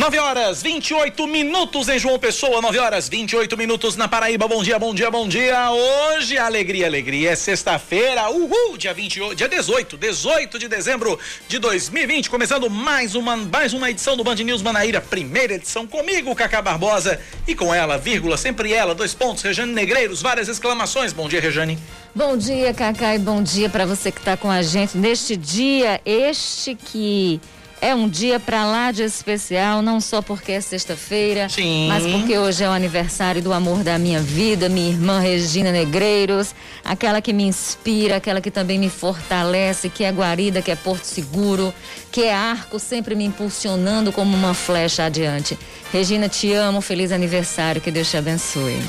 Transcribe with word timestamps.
9 0.00 0.18
horas 0.18 0.62
28 0.62 1.26
minutos 1.26 1.86
em 1.90 1.98
João 1.98 2.18
Pessoa, 2.18 2.62
9 2.62 2.78
horas 2.78 3.06
28 3.06 3.54
minutos 3.54 3.96
na 3.96 4.08
Paraíba. 4.08 4.48
Bom 4.48 4.62
dia, 4.62 4.78
bom 4.78 4.94
dia, 4.94 5.10
bom 5.10 5.28
dia. 5.28 5.70
Hoje, 5.70 6.38
alegria, 6.38 6.86
alegria. 6.86 7.32
É 7.32 7.36
sexta-feira, 7.36 8.30
uhul, 8.30 8.78
dia 8.78 8.94
28, 8.94 9.36
dia 9.36 9.46
18, 9.46 9.98
18 9.98 10.58
de 10.58 10.68
dezembro 10.68 11.18
de 11.46 11.58
2020. 11.58 12.30
Começando 12.30 12.70
mais 12.70 13.14
uma, 13.14 13.36
mais 13.36 13.74
uma 13.74 13.90
edição 13.90 14.16
do 14.16 14.24
Band 14.24 14.36
News 14.36 14.62
Manaíra, 14.62 15.02
primeira 15.02 15.52
edição 15.52 15.86
comigo, 15.86 16.34
Cacá 16.34 16.62
Barbosa, 16.62 17.20
e 17.46 17.54
com 17.54 17.74
ela, 17.74 17.98
vírgula, 17.98 18.38
sempre 18.38 18.72
ela, 18.72 18.94
dois 18.94 19.12
pontos, 19.12 19.42
Rejane 19.42 19.74
Negreiros, 19.74 20.22
várias 20.22 20.48
exclamações. 20.48 21.12
Bom 21.12 21.28
dia, 21.28 21.42
Rejane. 21.42 21.78
Bom 22.14 22.38
dia, 22.38 22.72
Cacá, 22.72 23.14
e 23.14 23.18
bom 23.18 23.42
dia 23.42 23.68
para 23.68 23.84
você 23.84 24.10
que 24.10 24.20
está 24.20 24.34
com 24.34 24.50
a 24.50 24.62
gente 24.62 24.96
neste 24.96 25.36
dia, 25.36 26.00
este 26.06 26.74
que 26.74 27.38
é 27.80 27.94
um 27.94 28.08
dia 28.08 28.38
para 28.38 28.64
lá 28.66 28.92
de 28.92 29.02
especial, 29.02 29.80
não 29.80 30.00
só 30.00 30.20
porque 30.20 30.52
é 30.52 30.60
sexta-feira, 30.60 31.46
mas 31.88 32.06
porque 32.06 32.36
hoje 32.38 32.62
é 32.62 32.68
o 32.68 32.72
aniversário 32.72 33.40
do 33.40 33.52
amor 33.52 33.82
da 33.82 33.98
minha 33.98 34.20
vida, 34.20 34.68
minha 34.68 34.90
irmã 34.90 35.18
Regina 35.18 35.72
Negreiros, 35.72 36.54
aquela 36.84 37.22
que 37.22 37.32
me 37.32 37.44
inspira, 37.44 38.16
aquela 38.16 38.40
que 38.40 38.50
também 38.50 38.78
me 38.78 38.90
fortalece, 38.90 39.88
que 39.88 40.04
é 40.04 40.12
guarida, 40.12 40.60
que 40.60 40.70
é 40.70 40.76
porto 40.76 41.04
seguro, 41.04 41.72
que 42.12 42.24
é 42.24 42.34
arco, 42.34 42.78
sempre 42.78 43.14
me 43.14 43.24
impulsionando 43.24 44.12
como 44.12 44.36
uma 44.36 44.52
flecha 44.52 45.04
adiante. 45.04 45.58
Regina, 45.92 46.28
te 46.28 46.52
amo, 46.52 46.80
feliz 46.80 47.12
aniversário, 47.12 47.80
que 47.80 47.90
Deus 47.90 48.10
te 48.10 48.16
abençoe. 48.16 48.80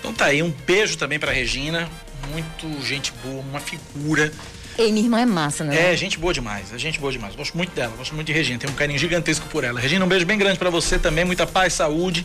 Então 0.00 0.12
tá 0.12 0.26
aí, 0.26 0.42
um 0.42 0.52
beijo 0.66 0.96
também 0.98 1.18
para 1.18 1.30
Regina, 1.30 1.88
muito 2.32 2.84
gente 2.84 3.12
boa, 3.22 3.42
uma 3.42 3.60
figura 3.60 4.32
Ei, 4.80 4.90
minha 4.92 5.04
irmã 5.04 5.20
é 5.20 5.26
massa, 5.26 5.62
né? 5.62 5.92
É, 5.92 5.94
gente 5.94 6.18
boa 6.18 6.32
demais, 6.32 6.72
é 6.72 6.78
gente 6.78 6.98
boa 6.98 7.12
demais. 7.12 7.36
Gosto 7.36 7.54
muito 7.54 7.70
dela, 7.74 7.92
gosto 7.98 8.14
muito 8.14 8.26
de 8.26 8.32
Regina, 8.32 8.58
tenho 8.58 8.72
um 8.72 8.76
carinho 8.76 8.98
gigantesco 8.98 9.46
por 9.48 9.62
ela. 9.62 9.78
Regina, 9.78 10.02
um 10.02 10.08
beijo 10.08 10.24
bem 10.24 10.38
grande 10.38 10.58
para 10.58 10.70
você 10.70 10.98
também, 10.98 11.22
muita 11.22 11.46
paz, 11.46 11.74
saúde. 11.74 12.24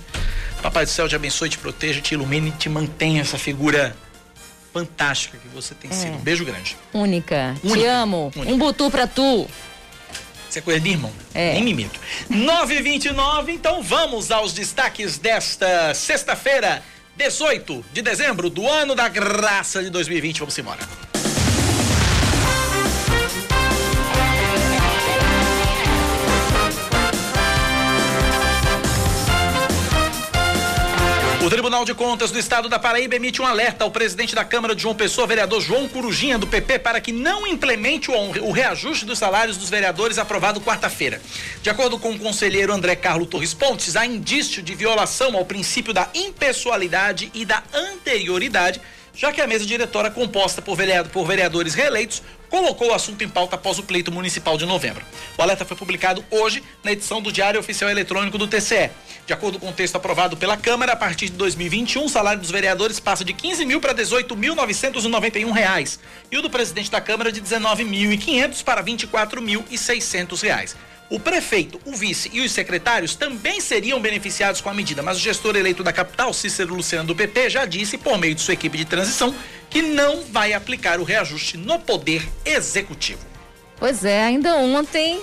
Papai 0.62 0.86
do 0.86 0.90
céu 0.90 1.06
te 1.10 1.18
abençoe, 1.18 1.50
te 1.50 1.58
proteja, 1.58 2.00
te 2.00 2.14
ilumine, 2.14 2.52
te 2.52 2.70
mantenha 2.70 3.20
essa 3.20 3.38
figura 3.38 3.94
fantástica 4.72 5.38
que 5.38 5.50
você 5.50 5.76
tem 5.76 5.92
é. 5.92 5.94
sido. 5.94 6.14
Um 6.14 6.22
beijo 6.22 6.46
grande. 6.46 6.78
Única. 6.94 7.56
Única. 7.62 7.78
Te 7.78 7.86
amo. 7.86 8.32
Única. 8.34 8.54
Um 8.54 8.58
butu 8.58 8.90
pra 8.90 9.06
tu. 9.06 9.46
Você 10.50 10.60
é 10.60 10.62
coisa 10.62 10.80
de 10.80 10.92
irmão. 10.92 11.12
É. 11.34 11.56
Nem 11.56 11.64
me 11.66 11.72
imito. 11.72 12.00
929, 12.30 13.52
então 13.52 13.84
vamos 13.84 14.32
aos 14.32 14.54
destaques 14.54 15.18
desta 15.18 15.94
sexta-feira, 15.94 16.82
18 17.18 17.84
de 17.92 18.02
dezembro 18.02 18.50
do 18.50 18.66
ano 18.66 18.96
da 18.96 19.10
graça 19.10 19.84
de 19.84 19.90
2020. 19.90 20.40
Vamos 20.40 20.58
embora. 20.58 20.80
O 31.46 31.50
Tribunal 31.50 31.86
de 31.86 31.94
Contas 31.94 32.32
do 32.32 32.40
Estado 32.40 32.68
da 32.68 32.80
Paraíba 32.80 33.18
emite 33.18 33.40
um 33.40 33.46
alerta 33.46 33.84
ao 33.84 33.92
presidente 33.92 34.34
da 34.34 34.44
Câmara 34.44 34.74
de 34.74 34.82
João 34.82 34.96
Pessoa, 34.96 35.28
vereador 35.28 35.62
João 35.62 35.88
Corujinha, 35.88 36.40
do 36.40 36.48
PP, 36.48 36.80
para 36.80 37.00
que 37.00 37.12
não 37.12 37.46
implemente 37.46 38.10
o, 38.10 38.52
reajuste 38.52 39.06
dos 39.06 39.20
salários 39.20 39.56
dos 39.56 39.70
vereadores 39.70 40.18
aprovado 40.18 40.60
quarta-feira. 40.60 41.22
De 41.62 41.70
acordo 41.70 42.00
com 42.00 42.14
o 42.14 42.18
conselheiro 42.18 42.74
André 42.74 42.96
Carlos 42.96 43.28
Torres 43.28 43.54
Pontes, 43.54 43.96
há 43.96 44.08
indício 44.08 44.64
de 44.64 44.74
violação 44.74 45.38
ao 45.38 45.46
princípio 45.46 45.94
da 45.94 46.10
impessoalidade 46.16 47.30
e 47.32 47.46
da 47.46 47.62
anterioridade 47.72 48.82
já 49.16 49.32
que 49.32 49.42
a 49.42 49.48
mesa 49.48 49.66
diretora, 49.66 50.12
composta 50.12 50.62
por, 50.62 50.76
vereador, 50.76 51.10
por 51.10 51.26
vereadores 51.26 51.74
reeleitos, 51.74 52.22
colocou 52.56 52.92
o 52.92 52.94
assunto 52.94 53.22
em 53.22 53.28
pauta 53.28 53.56
após 53.56 53.78
o 53.80 53.84
pleito 53.84 54.14
municipal 54.14 54.58
de 54.58 54.66
novembro. 54.66 55.04
O 55.38 55.42
alerta 55.42 55.66
foi 55.66 55.76
publicado 55.76 56.24
hoje 56.32 56.64
na 56.82 56.94
edição 56.94 57.22
do 57.22 57.30
Diário 57.30 57.60
Oficial 57.60 57.90
Eletrônico 57.90 58.38
do 58.38 58.48
TCE. 58.48 58.92
De 59.28 59.34
acordo 59.34 59.60
com 59.60 59.68
o 59.68 59.74
texto 59.74 59.98
aprovado 59.98 60.38
pela 60.38 60.56
Câmara, 60.56 60.94
a 60.94 60.96
partir 60.96 61.26
de 61.26 61.34
2021, 61.34 62.06
o 62.06 62.10
salário 62.10 62.40
dos 62.40 62.52
vereadores 62.52 62.98
passa 62.98 63.26
de 63.26 63.34
15 63.34 63.66
mil 63.66 63.82
para 63.82 63.94
18.991 63.94 65.52
reais 65.52 66.00
e 66.32 66.38
o 66.38 66.42
do 66.42 66.50
presidente 66.50 66.90
da 66.90 67.02
Câmara 67.02 67.30
de 67.30 67.42
19.500 67.42 68.64
para 68.64 68.82
24.600 68.82 70.42
reais. 70.42 70.78
O 71.10 71.20
prefeito, 71.20 71.80
o 71.86 71.96
vice 71.96 72.32
e 72.34 72.42
os 72.42 72.52
secretários 72.52 73.16
também 73.16 73.62
seriam 73.62 74.00
beneficiados 74.00 74.60
com 74.60 74.70
a 74.70 74.74
medida, 74.74 75.04
mas 75.04 75.18
o 75.18 75.20
gestor 75.20 75.56
eleito 75.56 75.84
da 75.84 75.94
capital, 75.94 76.34
Cícero 76.34 76.74
Luciano 76.74 77.08
do 77.08 77.16
PP, 77.16 77.50
já 77.52 77.66
disse, 77.66 77.98
por 77.98 78.18
meio 78.18 78.34
de 78.34 78.42
sua 78.42 78.56
equipe 78.56 78.78
de 78.78 78.86
transição, 78.86 79.34
que 79.70 79.84
não 79.84 80.24
vai 80.24 80.54
aplicar 80.54 81.00
o 81.00 81.04
reajuste 81.04 81.58
no 81.58 81.78
poder 81.78 82.28
executivo. 82.44 83.20
Pois 83.78 84.04
é, 84.04 84.24
ainda 84.24 84.56
ontem 84.56 85.22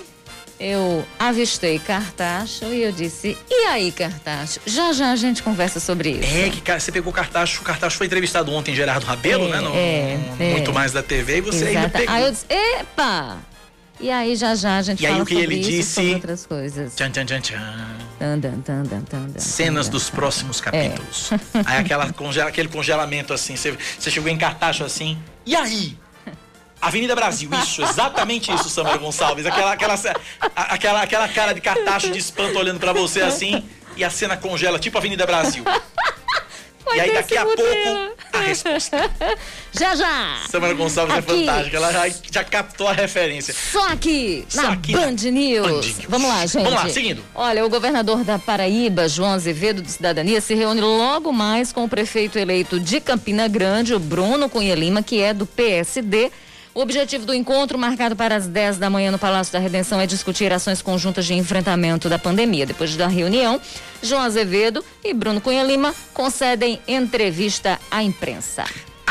eu 0.59 1.03
avistei 1.19 1.79
Cartacho 1.79 2.65
e 2.65 2.83
eu 2.83 2.91
disse: 2.91 3.37
E 3.49 3.65
aí, 3.65 3.91
Cartacho? 3.91 4.61
Já 4.65 4.93
já 4.93 5.11
a 5.11 5.15
gente 5.15 5.43
conversa 5.43 5.79
sobre 5.79 6.11
isso. 6.11 6.37
É, 6.37 6.49
que 6.49 6.79
você 6.79 6.91
pegou 6.91 7.11
Cartacho, 7.11 7.61
o 7.61 7.65
Cartacho 7.65 7.97
foi 7.97 8.05
entrevistado 8.05 8.51
ontem 8.53 8.71
em 8.71 8.75
Gerardo 8.75 9.05
Rabelo, 9.05 9.47
é, 9.47 9.49
né? 9.49 9.59
No, 9.59 9.75
é, 9.75 10.17
no, 10.37 10.43
é. 10.43 10.51
Muito 10.51 10.71
mais 10.71 10.93
da 10.93 11.03
TV, 11.03 11.37
e 11.37 11.41
você 11.41 11.65
Exato. 11.65 11.77
ainda 11.77 11.89
pegou. 11.89 12.15
Aí 12.15 12.23
eu 12.23 12.31
disse: 12.31 12.45
Epa! 12.49 13.52
E 14.03 14.11
aí 14.11 14.35
já 14.35 14.53
já 14.53 14.79
a 14.79 14.81
gente 14.81 15.01
e 15.01 15.07
fala 15.07 15.15
aí, 15.15 15.21
o 15.21 15.25
que 15.25 15.33
sobre 15.33 15.55
ele 15.55 15.61
isso, 15.61 15.71
disse, 15.71 16.13
outras 16.15 16.45
coisas. 16.45 16.93
Tchan, 16.93 17.09
tchan, 17.09 17.25
tchan, 17.25 17.39
tchan. 17.39 17.95
Tan, 18.19 18.37
tan, 18.41 18.83
tan, 18.83 19.01
tan, 19.01 19.39
Cenas 19.39 19.87
dos 19.87 20.09
próximos 20.09 20.59
capítulos. 20.59 21.31
É. 21.31 21.37
Aí 21.65 21.77
aquela, 21.77 22.11
congela, 22.11 22.49
aquele 22.49 22.67
congelamento 22.67 23.33
assim, 23.33 23.55
você, 23.55 23.71
você 23.97 24.11
chegou 24.11 24.29
em 24.29 24.37
Cartacho 24.37 24.83
assim, 24.83 25.17
e 25.45 25.55
aí? 25.55 25.97
Avenida 26.81 27.15
Brasil, 27.15 27.49
isso, 27.63 27.81
exatamente 27.81 28.53
isso, 28.53 28.69
Samara 28.69 28.97
Gonçalves. 28.97 29.45
Aquela, 29.45 29.71
aquela, 29.71 29.95
aquela, 30.53 31.01
aquela 31.01 31.27
cara 31.29 31.53
de 31.53 31.61
cartacho 31.61 32.11
de 32.11 32.19
espanto 32.19 32.59
olhando 32.59 32.81
para 32.81 32.91
você 32.91 33.21
assim, 33.21 33.63
e 33.95 34.03
a 34.03 34.09
cena 34.09 34.35
congela, 34.35 34.77
tipo 34.77 34.97
Avenida 34.97 35.25
Brasil. 35.25 35.63
Foi 36.83 36.97
e 36.97 36.99
aí 37.01 37.13
daqui 37.13 37.37
a 37.37 37.45
pouco 37.45 37.61
a 38.33 38.39
resposta. 38.39 39.09
Já 39.71 39.95
já. 39.95 40.37
Samara 40.49 40.73
Gonçalves 40.73 41.15
é 41.15 41.19
aqui. 41.19 41.31
é 41.31 41.35
fantástica, 41.45 41.77
ela 41.77 41.91
já, 41.91 42.15
já 42.31 42.43
captou 42.43 42.87
a 42.87 42.93
referência. 42.93 43.53
Só 43.53 43.87
aqui 43.89 44.45
Só 44.47 44.61
na 44.61 44.73
aqui 44.73 44.91
Band, 44.93 45.01
na 45.01 45.31
News. 45.31 45.67
Band 45.67 45.71
News. 45.71 45.97
Vamos 46.07 46.27
lá, 46.29 46.45
gente. 46.45 46.63
Vamos 46.63 46.73
lá, 46.73 46.89
seguindo. 46.89 47.23
Olha, 47.33 47.65
o 47.65 47.69
governador 47.69 48.23
da 48.23 48.37
Paraíba, 48.37 49.07
João 49.09 49.33
Azevedo 49.33 49.81
de 49.81 49.89
Cidadania, 49.89 50.41
se 50.41 50.53
reúne 50.53 50.81
logo 50.81 51.31
mais 51.33 51.71
com 51.71 51.83
o 51.85 51.89
prefeito 51.89 52.37
eleito 52.37 52.79
de 52.79 52.99
Campina 52.99 53.47
Grande, 53.47 53.95
o 53.95 53.99
Bruno 53.99 54.47
Cunha 54.47 54.75
Lima, 54.75 55.01
que 55.01 55.19
é 55.21 55.33
do 55.33 55.45
PSD 55.47 56.31
o 56.73 56.79
objetivo 56.81 57.25
do 57.25 57.33
encontro, 57.33 57.77
marcado 57.77 58.15
para 58.15 58.35
as 58.35 58.47
10 58.47 58.77
da 58.77 58.89
manhã 58.89 59.11
no 59.11 59.19
Palácio 59.19 59.53
da 59.53 59.59
Redenção, 59.59 59.99
é 60.01 60.07
discutir 60.07 60.51
ações 60.51 60.81
conjuntas 60.81 61.25
de 61.25 61.33
enfrentamento 61.33 62.09
da 62.09 62.17
pandemia. 62.17 62.65
Depois 62.65 62.95
da 62.95 63.07
reunião, 63.07 63.61
João 64.01 64.21
Azevedo 64.21 64.83
e 65.03 65.13
Bruno 65.13 65.39
Cunha 65.39 65.63
Lima 65.63 65.93
concedem 66.13 66.79
entrevista 66.87 67.79
à 67.91 68.01
imprensa. 68.01 68.65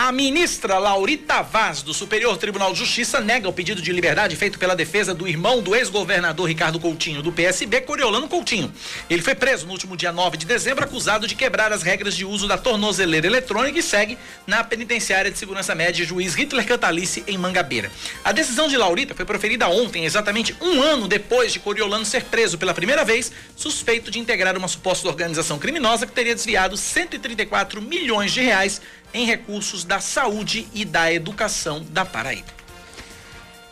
A 0.05 0.11
ministra 0.11 0.79
Laurita 0.79 1.43
Vaz, 1.43 1.81
do 1.81 1.95
Superior 1.95 2.37
Tribunal 2.37 2.73
de 2.73 2.81
Justiça, 2.81 3.21
nega 3.21 3.49
o 3.49 3.53
pedido 3.53 3.81
de 3.81 3.93
liberdade 3.93 4.35
feito 4.35 4.59
pela 4.59 4.75
defesa 4.75 5.15
do 5.15 5.29
irmão 5.29 5.63
do 5.63 5.77
ex-governador 5.77 6.49
Ricardo 6.49 6.81
Coutinho, 6.81 7.23
do 7.23 7.31
PSB, 7.31 7.83
Coriolano 7.83 8.27
Coutinho. 8.27 8.73
Ele 9.09 9.23
foi 9.23 9.37
preso 9.37 9.65
no 9.65 9.71
último 9.71 9.97
dia 9.97 10.11
9 10.11 10.39
de 10.39 10.45
dezembro, 10.45 10.83
acusado 10.83 11.29
de 11.29 11.37
quebrar 11.37 11.73
as 11.73 11.85
regras 11.85 12.17
de 12.17 12.25
uso 12.25 12.49
da 12.49 12.59
tornozeleira 12.59 13.29
eletrônica 13.29 13.79
e 13.79 13.83
segue 13.83 14.19
na 14.45 14.65
penitenciária 14.65 15.31
de 15.31 15.39
segurança 15.39 15.73
média 15.73 16.05
juiz 16.05 16.35
Hitler 16.35 16.67
Cantalice, 16.67 17.23
em 17.29 17.39
Mangabeira. 17.39 17.89
A 18.25 18.33
decisão 18.33 18.67
de 18.67 18.77
Laurita 18.77 19.15
foi 19.15 19.25
proferida 19.25 19.69
ontem, 19.69 20.05
exatamente 20.05 20.53
um 20.61 20.83
ano 20.83 21.07
depois 21.07 21.53
de 21.53 21.61
Coriolano 21.61 22.05
ser 22.05 22.25
preso 22.25 22.59
pela 22.59 22.75
primeira 22.75 23.05
vez, 23.05 23.31
suspeito 23.55 24.11
de 24.11 24.19
integrar 24.19 24.59
uma 24.59 24.67
suposta 24.67 25.07
organização 25.07 25.61
criminosa 25.61 26.09
que 26.09 26.13
teria 26.13 26.35
desviado 26.35 26.77
134 26.77 27.81
milhões 27.81 28.33
de 28.33 28.41
reais 28.41 28.83
em 29.15 29.27
recursos 29.27 29.85
da 29.85 30.01
saúde 30.01 30.67
e 30.75 30.85
da 30.85 31.13
educação 31.13 31.85
da 31.91 32.05
Paraíba. 32.05 32.63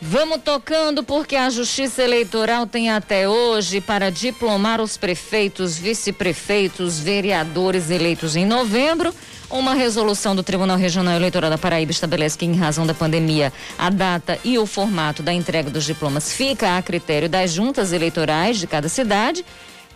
Vamos 0.03 0.41
tocando 0.43 1.03
porque 1.03 1.37
a 1.37 1.51
Justiça 1.51 2.03
Eleitoral 2.03 2.67
tem 2.67 2.89
até 2.89 3.29
hoje 3.29 3.83
para 3.83 4.11
diplomar 4.11 4.81
os 4.81 4.97
prefeitos, 4.97 5.77
vice-prefeitos, 5.77 6.99
vereadores 6.99 7.91
eleitos 7.91 8.35
em 8.35 8.47
novembro. 8.47 9.15
Uma 9.51 9.75
resolução 9.75 10.35
do 10.35 10.43
Tribunal 10.43 10.79
Regional 10.79 11.17
Eleitoral 11.17 11.51
da 11.51 11.59
Paraíba 11.59 11.91
estabelece 11.91 12.39
que, 12.39 12.47
em 12.47 12.55
razão 12.55 12.87
da 12.87 12.95
pandemia, 12.95 13.53
a 13.77 13.91
data 13.91 14.39
e 14.43 14.57
o 14.57 14.65
formato 14.65 15.23
da 15.23 15.35
entrega 15.35 15.69
dos 15.69 15.85
diplomas 15.85 16.33
fica 16.33 16.79
a 16.79 16.83
critério 16.83 17.29
das 17.29 17.53
juntas 17.53 17.93
eleitorais 17.93 18.59
de 18.59 18.67
cada 18.67 18.89
cidade 18.89 19.45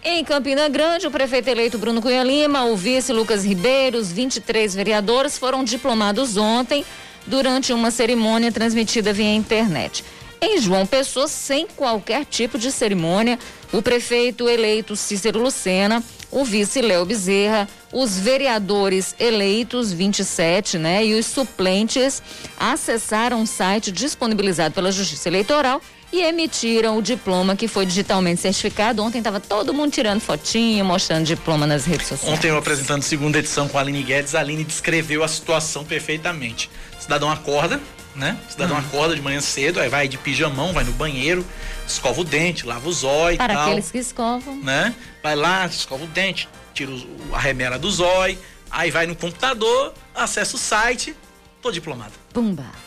em 0.05 0.23
Campina 0.23 0.69
Grande, 0.69 1.07
o 1.07 1.11
prefeito 1.11 1.49
eleito 1.49 1.79
Bruno 1.79 2.03
Cunha 2.03 2.23
Lima, 2.23 2.67
o 2.67 2.77
vice 2.77 3.11
Lucas 3.11 3.43
Ribeiro, 3.43 3.97
os 3.97 4.13
23 4.13 4.75
vereadores 4.75 5.39
foram 5.39 5.65
diplomados 5.65 6.37
ontem 6.37 6.85
durante 7.27 7.73
uma 7.73 7.91
cerimônia 7.91 8.53
transmitida 8.53 9.15
via 9.15 9.35
internet. 9.35 10.05
Em 10.43 10.61
João 10.61 10.87
Pessoa, 10.87 11.27
sem 11.27 11.67
qualquer 11.67 12.27
tipo 12.27 12.59
de 12.59 12.71
cerimônia, 12.71 13.39
o 13.73 13.81
prefeito 13.81 14.47
eleito 14.47 14.95
Cícero 14.95 15.41
Lucena, 15.41 16.05
o 16.31 16.45
vice 16.45 16.83
Léo 16.83 17.07
Bezerra, 17.07 17.67
os 17.91 18.19
vereadores 18.19 19.15
eleitos, 19.19 19.91
27, 19.91 20.77
né, 20.77 21.07
e 21.07 21.15
os 21.15 21.25
suplentes 21.25 22.23
acessaram 22.61 23.43
o 23.43 23.47
site 23.47 23.91
disponibilizado 23.91 24.75
pela 24.75 24.93
Justiça 24.93 25.31
Eleitoral 25.31 25.81
e 26.15 26.23
emitiram 26.23 26.97
o 26.97 27.03
diploma 27.03 27.57
que 27.57 27.67
foi 27.67 27.85
digitalmente 27.85 28.41
certificado. 28.41 29.03
Ontem 29.03 29.19
estava 29.19 29.41
todo 29.41 29.75
mundo 29.75 29.91
tirando 29.91 30.21
fotinho, 30.21 30.85
mostrando 30.85 31.25
diploma 31.25 31.67
nas 31.67 31.85
redes 31.85 32.07
sociais. 32.07 32.33
Ontem 32.33 32.51
eu 32.51 32.57
apresentando 32.57 33.03
segunda 33.03 33.41
edição 33.41 33.67
com 33.67 33.77
a 33.77 33.81
Aline 33.81 34.05
Guedes, 34.05 34.33
a 34.37 34.39
Aline 34.39 34.63
descreveu 34.63 35.25
a 35.25 35.29
situação 35.29 35.85
perfeitamente. 35.85 36.71
O 36.97 37.03
cidadão 37.03 37.29
acorda, 37.29 37.81
né? 38.15 38.39
O 38.49 38.53
cidadão 38.53 38.77
hum. 38.77 38.81
acorda 38.81 39.17
de 39.17 39.21
manhã 39.21 39.41
cedo, 39.41 39.81
aí 39.81 39.89
vai 39.89 40.07
de 40.07 40.17
pijamão, 40.17 40.73
vai 40.73 40.85
no 40.85 40.93
banheiro, 40.93 41.45
escova 41.85 42.21
o 42.21 42.25
dente, 42.25 42.65
lava 42.65 42.89
o 42.89 42.93
zóio 42.93 43.37
Para 43.37 43.53
tal, 43.53 43.67
aqueles 43.67 43.91
que 43.91 43.99
escovam. 43.99 44.55
Né? 44.63 44.95
Vai 45.21 45.35
lá, 45.35 45.67
escova 45.67 46.05
o 46.05 46.07
dente, 46.07 46.49
tira 46.73 46.93
a 47.33 47.41
remera 47.41 47.77
do 47.77 47.91
zóio, 47.91 48.39
aí 48.71 48.89
vai 48.89 49.09
no 49.09 49.17
computador, 49.17 49.93
acessa 50.15 50.55
o 50.55 50.59
site, 50.61 51.13
tô 51.61 51.73
diplomado. 51.73 52.13
Pumba 52.33 52.84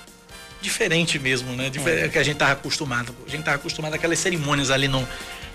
diferente 0.67 1.17
mesmo, 1.17 1.53
né? 1.53 1.69
Diferente, 1.69 2.05
é. 2.05 2.09
que 2.09 2.17
a 2.17 2.23
gente 2.23 2.37
tava 2.37 2.51
acostumado. 2.51 3.15
A 3.25 3.29
gente 3.29 3.43
tava 3.43 3.55
acostumado 3.55 3.93
àquelas 3.93 4.19
cerimônias 4.19 4.69
ali 4.69 4.87
no, 4.87 5.07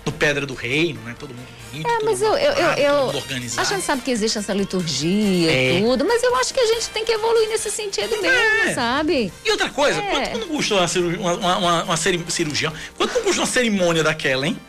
no 0.05 0.11
Pedra 0.11 0.45
do 0.45 0.53
Reino, 0.53 0.99
né? 1.01 1.15
Todo 1.17 1.33
mundo 1.33 1.47
rindo, 1.71 1.87
É, 1.87 2.03
mas 2.03 2.21
eu, 2.21 2.35
eu, 2.35 2.53
eu, 2.53 2.71
eu 2.77 3.23
a 3.57 3.63
gente 3.63 3.83
sabe 3.83 4.01
que 4.01 4.11
existe 4.11 4.37
essa 4.37 4.53
liturgia 4.53 5.51
é. 5.51 5.79
tudo, 5.79 6.03
mas 6.05 6.23
eu 6.23 6.35
acho 6.37 6.53
que 6.53 6.59
a 6.59 6.65
gente 6.65 6.89
tem 6.89 7.05
que 7.05 7.11
evoluir 7.11 7.47
nesse 7.49 7.69
sentido 7.69 8.19
mesmo, 8.21 8.69
é. 8.69 8.73
sabe? 8.73 9.31
E 9.45 9.51
outra 9.51 9.69
coisa, 9.69 9.99
é. 9.99 10.09
quanto 10.09 10.39
não 10.39 10.47
custa 10.47 10.75
uma, 10.75 11.33
uma, 11.33 11.57
uma, 11.57 11.83
uma 11.83 11.97
cirurgia? 11.97 12.73
Quanto 12.97 13.13
não 13.13 13.21
custa 13.21 13.41
uma 13.41 13.47
cerimônia 13.47 14.03
daquela, 14.03 14.47
hein? 14.47 14.59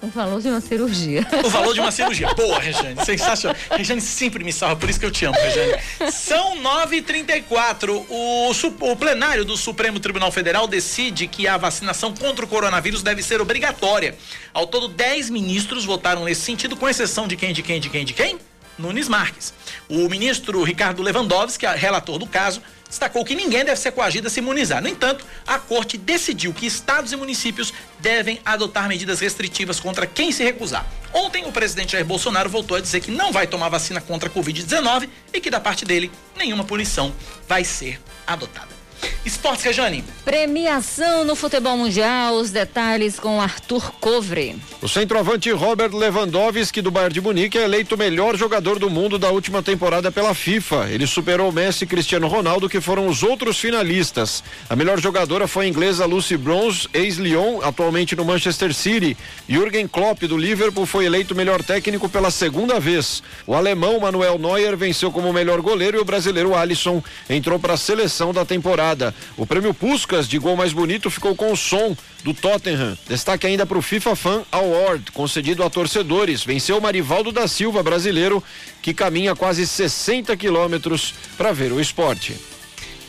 O 0.00 0.06
valor 0.06 0.40
de 0.40 0.48
uma 0.48 0.60
cirurgia. 0.60 1.26
O 1.44 1.50
valor 1.50 1.74
de 1.74 1.80
uma 1.80 1.90
cirurgia. 1.90 2.32
Boa, 2.34 2.58
Rejane. 2.58 3.04
Sensacional. 3.04 3.56
Rejane 3.70 4.00
sempre 4.00 4.44
me 4.44 4.52
salva, 4.52 4.76
por 4.76 4.88
isso 4.88 5.00
que 5.00 5.06
eu 5.06 5.10
te 5.10 5.24
amo, 5.24 5.36
Rejane. 5.36 6.12
São 6.12 6.56
9h34. 6.62 8.06
O, 8.08 8.50
o 8.90 8.96
plenário 8.96 9.44
do 9.44 9.56
Supremo 9.56 9.98
Tribunal 9.98 10.30
Federal 10.30 10.68
decide 10.68 11.26
que 11.26 11.48
a 11.48 11.56
vacinação 11.56 12.14
contra 12.14 12.44
o 12.44 12.48
coronavírus 12.48 13.02
deve 13.02 13.22
ser 13.22 13.40
obrigatória. 13.40 14.16
Ao 14.54 14.66
todo, 14.66 14.88
10 14.88 15.30
ministros 15.30 15.84
votaram 15.84 16.24
nesse 16.24 16.42
sentido, 16.42 16.76
com 16.76 16.88
exceção 16.88 17.26
de 17.26 17.36
quem, 17.36 17.52
de 17.52 17.62
quem, 17.62 17.80
de 17.80 17.90
quem, 17.90 18.04
de 18.04 18.12
quem? 18.12 18.38
Nunes 18.78 19.08
Marques. 19.08 19.52
O 19.88 20.08
ministro 20.08 20.62
Ricardo 20.62 21.02
Lewandowski, 21.02 21.66
relator 21.66 22.18
do 22.18 22.26
caso, 22.26 22.62
destacou 22.88 23.24
que 23.24 23.34
ninguém 23.34 23.64
deve 23.64 23.78
ser 23.80 23.92
coagido 23.92 24.28
a 24.28 24.30
se 24.30 24.40
imunizar. 24.40 24.82
No 24.82 24.88
entanto, 24.88 25.24
a 25.46 25.58
corte 25.58 25.96
decidiu 25.96 26.52
que 26.52 26.66
estados 26.66 27.12
e 27.12 27.16
municípios 27.16 27.72
devem 28.00 28.40
adotar 28.44 28.88
medidas 28.88 29.20
restritivas 29.20 29.78
contra 29.78 30.06
quem 30.06 30.32
se 30.32 30.42
recusar. 30.42 30.86
Ontem, 31.12 31.46
o 31.46 31.52
presidente 31.52 31.92
Jair 31.92 32.04
Bolsonaro 32.04 32.48
voltou 32.48 32.76
a 32.76 32.80
dizer 32.80 33.00
que 33.00 33.10
não 33.10 33.32
vai 33.32 33.46
tomar 33.46 33.68
vacina 33.68 34.00
contra 34.00 34.28
a 34.28 34.32
Covid-19 34.32 35.08
e 35.32 35.40
que, 35.40 35.50
da 35.50 35.60
parte 35.60 35.84
dele, 35.84 36.10
nenhuma 36.36 36.64
punição 36.64 37.14
vai 37.46 37.64
ser 37.64 38.00
adotada. 38.26 38.77
Esportes, 39.24 39.64
Rejane. 39.64 40.02
Premiação 40.24 41.24
no 41.24 41.36
futebol 41.36 41.76
mundial, 41.76 42.34
os 42.34 42.50
detalhes 42.50 43.20
com 43.20 43.40
Arthur 43.40 43.92
Covre. 44.00 44.56
O 44.80 44.88
centroavante 44.88 45.50
Robert 45.50 45.94
Lewandowski 45.94 46.80
do 46.80 46.90
Bayern 46.90 47.12
de 47.12 47.20
Munique 47.20 47.58
é 47.58 47.64
eleito 47.64 47.94
o 47.94 47.98
melhor 47.98 48.36
jogador 48.36 48.78
do 48.78 48.88
mundo 48.88 49.18
da 49.18 49.30
última 49.30 49.62
temporada 49.62 50.10
pela 50.10 50.34
FIFA. 50.34 50.88
Ele 50.90 51.06
superou 51.06 51.52
Messi 51.52 51.84
e 51.84 51.86
Cristiano 51.86 52.26
Ronaldo, 52.26 52.68
que 52.68 52.80
foram 52.80 53.06
os 53.06 53.22
outros 53.22 53.58
finalistas. 53.58 54.42
A 54.68 54.74
melhor 54.74 54.98
jogadora 54.98 55.46
foi 55.46 55.66
a 55.66 55.68
inglesa 55.68 56.06
Lucy 56.06 56.36
Bronze, 56.36 56.88
ex-Lyon, 56.94 57.60
atualmente 57.62 58.16
no 58.16 58.24
Manchester 58.24 58.72
City. 58.72 59.16
Jürgen 59.48 59.86
Klopp 59.86 60.22
do 60.22 60.38
Liverpool 60.38 60.86
foi 60.86 61.04
eleito 61.04 61.34
o 61.34 61.36
melhor 61.36 61.62
técnico 61.62 62.08
pela 62.08 62.30
segunda 62.30 62.80
vez. 62.80 63.22
O 63.46 63.54
alemão 63.54 64.00
Manuel 64.00 64.38
Neuer 64.38 64.76
venceu 64.76 65.12
como 65.12 65.32
melhor 65.32 65.60
goleiro 65.60 65.98
e 65.98 66.00
o 66.00 66.04
brasileiro 66.04 66.54
Alisson 66.54 67.02
entrou 67.28 67.58
para 67.58 67.74
a 67.74 67.76
seleção 67.76 68.32
da 68.32 68.44
temporada. 68.44 68.87
O 69.36 69.46
prêmio 69.46 69.74
Puskas 69.74 70.28
de 70.28 70.38
gol 70.38 70.56
mais 70.56 70.72
bonito 70.72 71.10
ficou 71.10 71.34
com 71.34 71.52
o 71.52 71.56
som 71.56 71.96
do 72.22 72.32
Tottenham. 72.32 72.96
Destaque 73.08 73.46
ainda 73.46 73.66
para 73.66 73.78
o 73.78 73.82
FIFA 73.82 74.16
Fan 74.16 74.42
Award, 74.50 75.12
concedido 75.12 75.62
a 75.62 75.70
torcedores. 75.70 76.44
Venceu 76.44 76.78
o 76.78 76.82
Marivaldo 76.82 77.32
da 77.32 77.46
Silva, 77.46 77.82
brasileiro, 77.82 78.42
que 78.82 78.94
caminha 78.94 79.34
quase 79.34 79.66
60 79.66 80.36
quilômetros 80.36 81.14
para 81.36 81.52
ver 81.52 81.72
o 81.72 81.80
esporte. 81.80 82.36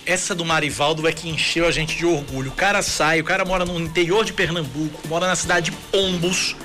Essa 0.06 0.34
do 0.34 0.44
Marivaldo 0.44 1.08
é 1.08 1.12
que 1.12 1.30
encheu 1.30 1.68
a 1.68 1.72
gente 1.72 1.96
de 1.96 2.06
orgulho. 2.06 2.50
O 2.50 2.56
cara 2.56 2.81
sai, 2.81 3.22
o 3.22 3.24
cara 3.24 3.46
mora 3.46 3.64
no 3.64 3.80
interior 3.80 4.26
de 4.26 4.34
Pernambuco, 4.34 5.08
mora 5.08 5.28
na 5.28 5.36
cidade 5.36 5.70
de 5.70 5.78
Pombos, 5.92 6.56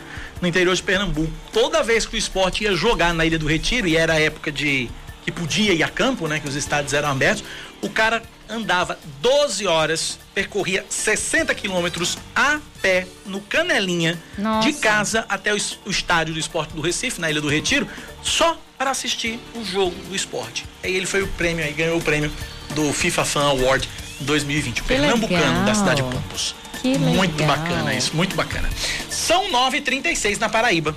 no 0.41 0.49
interior 0.49 0.75
de 0.75 0.83
Pernambuco. 0.83 1.31
Toda 1.53 1.83
vez 1.83 2.07
que 2.07 2.17
o 2.17 2.19
esporte 2.19 2.65
ia 2.65 2.75
jogar 2.75 3.13
na 3.13 3.27
Ilha 3.27 3.39
do 3.39 3.47
Retiro, 3.47 3.87
e 3.87 3.97
era 3.97 4.15
a 4.15 4.21
época 4.21 4.51
de 4.51 4.89
que 5.25 5.33
podia 5.33 5.73
ir 5.73 5.83
a 5.83 5.89
campo, 5.89 6.29
né, 6.29 6.39
que 6.39 6.49
os 6.49 6.55
estádios 6.55 6.93
eram 6.93 7.11
abertos, 7.11 7.45
o 7.83 7.89
cara 7.89 8.23
andava 8.55 8.99
12 9.21 9.67
horas, 9.67 10.19
percorria 10.33 10.85
60 10.89 11.55
quilômetros 11.55 12.17
a 12.35 12.61
pé 12.81 13.07
no 13.27 13.41
Canelinha, 13.41 14.21
Nossa. 14.39 14.69
de 14.69 14.75
casa 14.79 15.25
até 15.29 15.53
o, 15.53 15.57
o, 15.85 15.91
estádio 15.91 16.35
do 16.35 16.41
esporte 16.41 16.75
do 16.75 16.81
Recife, 16.81 17.21
na 17.21 17.31
Ilha 17.31 17.41
do 17.41 17.49
Retiro, 17.49 17.89
só 18.23 18.59
para 18.79 18.91
assistir 18.91 19.41
o 19.55 19.65
jogo 19.65 19.95
do 20.09 20.15
esporte. 20.15 20.67
Aí 20.83 20.95
ele 20.95 21.07
foi 21.07 21.23
o 21.23 21.29
prêmio, 21.29 21.65
aí 21.65 21.73
ganhou 21.73 21.99
o 21.99 22.03
prêmio 22.03 22.31
do 22.75 22.93
FIFA 22.93 23.25
Fan 23.25 23.45
Award 23.45 23.89
2020, 24.21 24.83
o 24.83 24.85
pernambucano 24.85 25.41
legal. 25.41 25.65
da 25.65 25.75
cidade 25.75 26.03
de 26.03 26.09
Pompos. 26.09 26.55
Que 26.81 26.99
muito 26.99 27.39
legal. 27.39 27.57
bacana 27.57 27.95
isso, 27.95 28.15
muito 28.15 28.37
bacana. 28.37 28.69
São 29.11 29.51
9h36 29.51 30.39
na 30.39 30.49
Paraíba. 30.49 30.95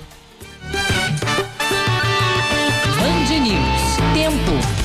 Band 2.96 3.40
News. 3.40 3.96
Tempo. 4.14 4.77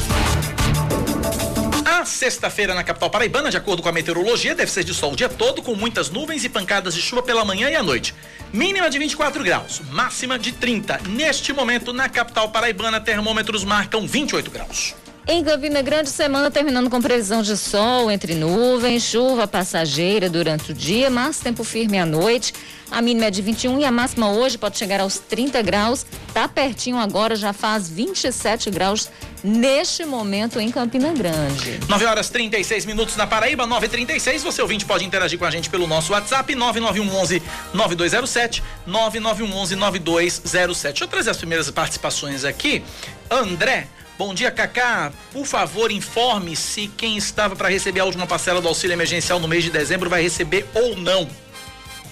Sexta-feira 2.06 2.74
na 2.74 2.84
capital 2.84 3.10
paraibana, 3.10 3.50
de 3.50 3.58
acordo 3.58 3.82
com 3.82 3.90
a 3.90 3.92
meteorologia, 3.92 4.56
deve 4.56 4.72
ser 4.72 4.84
de 4.84 4.94
sol 4.94 5.14
o 5.14 5.16
dia 5.16 5.30
todo, 5.30 5.62
com 5.62 5.76
muitas 5.76 6.10
nuvens 6.10 6.44
e 6.44 6.50
pancadas 6.50 6.94
de 6.94 7.02
chuva 7.02 7.24
pela 7.24 7.46
manhã 7.46 7.70
e 7.70 7.76
à 7.76 7.84
noite. 7.84 8.14
Mínima 8.52 8.90
de 8.90 9.00
24 9.00 9.44
graus, 9.44 9.82
máxima 9.92 10.38
de 10.38 10.52
30. 10.52 11.02
Neste 11.10 11.52
momento, 11.54 11.94
na 11.94 12.08
capital 12.10 12.50
paraibana, 12.50 13.00
termômetros 13.00 13.64
marcam 13.64 14.06
28 14.06 14.52
graus. 14.52 14.96
Em 15.26 15.42
Campina 15.42 15.82
Grande, 15.82 16.10
semana 16.10 16.52
terminando 16.52 16.90
com 16.90 17.02
previsão 17.02 17.42
de 17.42 17.56
sol 17.56 18.12
entre 18.12 18.36
nuvens, 18.36 19.04
chuva 19.04 19.48
passageira 19.48 20.30
durante 20.30 20.72
o 20.72 20.74
dia, 20.74 21.10
mas 21.10 21.40
tempo 21.40 21.64
firme 21.64 21.98
à 21.98 22.06
noite. 22.06 22.54
A 22.92 23.02
mínima 23.02 23.28
é 23.28 23.32
de 23.32 23.42
21 23.42 23.80
e 23.80 23.86
a 23.86 23.92
máxima 23.92 24.30
hoje 24.32 24.58
pode 24.58 24.78
chegar 24.78 25.00
aos 25.00 25.18
30 25.20 25.62
graus. 25.62 26.06
Tá 26.34 26.48
pertinho 26.50 26.98
agora, 26.98 27.38
já 27.38 27.54
faz 27.54 27.90
27 27.90 28.70
graus 28.70 29.10
neste 29.44 30.06
momento 30.06 30.60
em 30.60 30.72
Campina 30.72 31.12
Grande. 31.12 31.80
9 31.88 32.06
horas 32.06 32.30
36 32.30 32.86
minutos 32.86 33.16
na 33.16 33.28
Paraíba, 33.28 33.68
9:36. 33.68 34.44
Você 34.44 34.62
ouvinte 34.62 34.86
pode 34.86 35.04
interagir 35.04 35.38
com 35.38 35.46
a 35.46 35.52
gente 35.52 35.70
pelo 35.70 35.86
nosso 35.86 36.14
WhatsApp 36.14 36.56
9911 36.56 37.42
9207 37.74 38.64
9911 38.86 39.76
9207. 39.76 40.94
Deixa 40.94 41.04
eu 41.04 41.08
trazer 41.08 41.30
as 41.32 41.38
primeiras 41.38 41.70
participações 41.70 42.46
aqui. 42.46 42.84
André 43.30 43.88
Bom 44.16 44.32
dia, 44.32 44.52
Cacá. 44.52 45.12
Por 45.32 45.46
favor, 45.46 45.92
informe 45.92 46.56
se 46.56 46.88
quem 46.88 47.18
estava 47.18 47.56
para 47.56 47.68
receber 47.68 48.00
a 48.00 48.06
última 48.06 48.28
parcela 48.28 48.62
do 48.62 48.68
auxílio 48.68 48.94
emergencial 48.94 49.40
no 49.40 49.48
mês 49.48 49.64
de 49.64 49.72
dezembro 49.72 50.08
vai 50.08 50.22
receber 50.22 50.68
ou 50.76 50.96
não. 50.96 51.28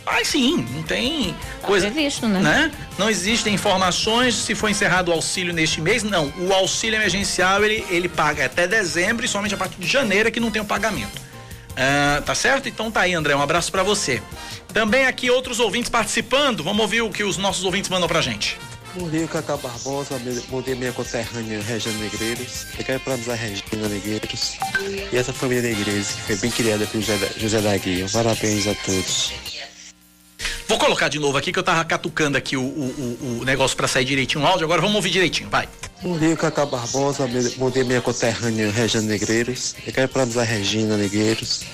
Ah, 0.05 0.24
sim, 0.24 0.65
não 0.74 0.84
tem 0.84 1.34
tá 1.62 1.67
coisa. 1.67 1.89
Previsto, 1.89 2.27
né? 2.27 2.39
né? 2.39 2.72
Não 2.98 3.10
existem 3.10 3.53
informações 3.53 4.36
se 4.36 4.55
foi 4.55 4.72
encerrado 4.72 5.10
o 5.10 5.12
auxílio 5.13 5.53
neste 5.53 5.79
mês. 5.79 6.03
Não, 6.03 6.34
o 6.39 6.53
auxílio 6.53 6.98
emergencial 6.98 7.63
ele, 7.63 7.86
ele 7.89 8.10
paga 8.10 8.46
até 8.46 8.67
dezembro 8.67 9.25
e 9.25 9.27
somente 9.27 9.53
a 9.53 9.58
partir 9.58 9.79
de 9.79 9.88
janeiro 9.88 10.29
é 10.29 10.31
que 10.31 10.39
não 10.39 10.51
tem 10.51 10.62
o 10.62 10.65
pagamento. 10.65 11.22
Ah, 11.75 12.22
tá 12.25 12.36
certo? 12.36 12.67
Então 12.67 12.91
tá 12.91 13.01
aí, 13.01 13.13
André. 13.13 13.36
Um 13.36 13.41
abraço 13.41 13.72
para 13.72 13.84
você. 13.84 14.22
Também 14.74 15.05
aqui 15.05 15.29
outros 15.29 15.60
ouvintes 15.60 15.89
participando. 15.89 16.63
Vamos 16.63 16.81
ouvir 16.81 17.01
o 17.01 17.10
que 17.10 17.24
os 17.24 17.38
nossos 17.38 17.63
ouvintes 17.63 17.89
mandam 17.89 18.08
pra 18.08 18.22
gente. 18.22 18.58
Bom 18.93 19.10
dia, 19.10 19.25
Cacá 19.25 19.55
Barbosa. 19.55 20.20
Bom 20.50 20.62
dia, 20.62 20.75
minha 20.75 20.91
conterrânea 20.91 21.62
Regina 21.62 21.98
Negreiros. 21.98 22.65
Eu 22.77 22.84
quero 22.84 23.00
parabenizar 23.00 23.36
a 23.36 23.41
Regina 23.41 23.88
Negreiros 23.88 24.58
e 25.12 25.17
essa 25.17 25.31
família 25.31 25.63
Negreiros, 25.63 26.12
que 26.12 26.22
foi 26.22 26.36
bem 26.38 26.51
criada 26.51 26.86
pelo 26.86 27.01
José, 27.01 27.29
José 27.38 27.62
da 27.62 27.77
Guia. 27.77 28.05
Parabéns 28.12 28.67
a 28.67 28.75
todos. 28.75 29.50
Vou 30.72 30.80
colocar 30.80 31.10
de 31.10 31.20
novo 31.20 31.38
aqui 31.38 31.51
que 31.51 31.60
eu 31.60 31.63
tava 31.63 31.84
catucando 31.84 32.38
aqui 32.38 32.56
o, 32.56 32.62
o, 32.62 33.40
o 33.42 33.44
negócio 33.44 33.75
para 33.75 33.90
sair 33.90 34.06
direitinho 34.06 34.42
o 34.42 34.48
áudio. 34.48 34.63
Agora 34.63 34.80
vamos 34.80 34.96
ouvir 34.96 35.10
direitinho, 35.10 35.50
vai. 35.50 35.68
Bom 36.01 36.18
dia, 36.18 36.34
Cacá 36.38 36.66
Barbosa. 36.66 37.30
Bom 37.58 37.70
dia, 37.70 37.84
minha 37.84 38.00
conterrânea 38.00 38.72
Regina 38.72 39.04
Negreiros. 39.04 39.75
Eu 39.86 39.92
quero 39.92 40.08
parabenizar 40.08 40.48
a 40.48 40.50
Regina 40.50 40.96
Negreiros 40.96 41.66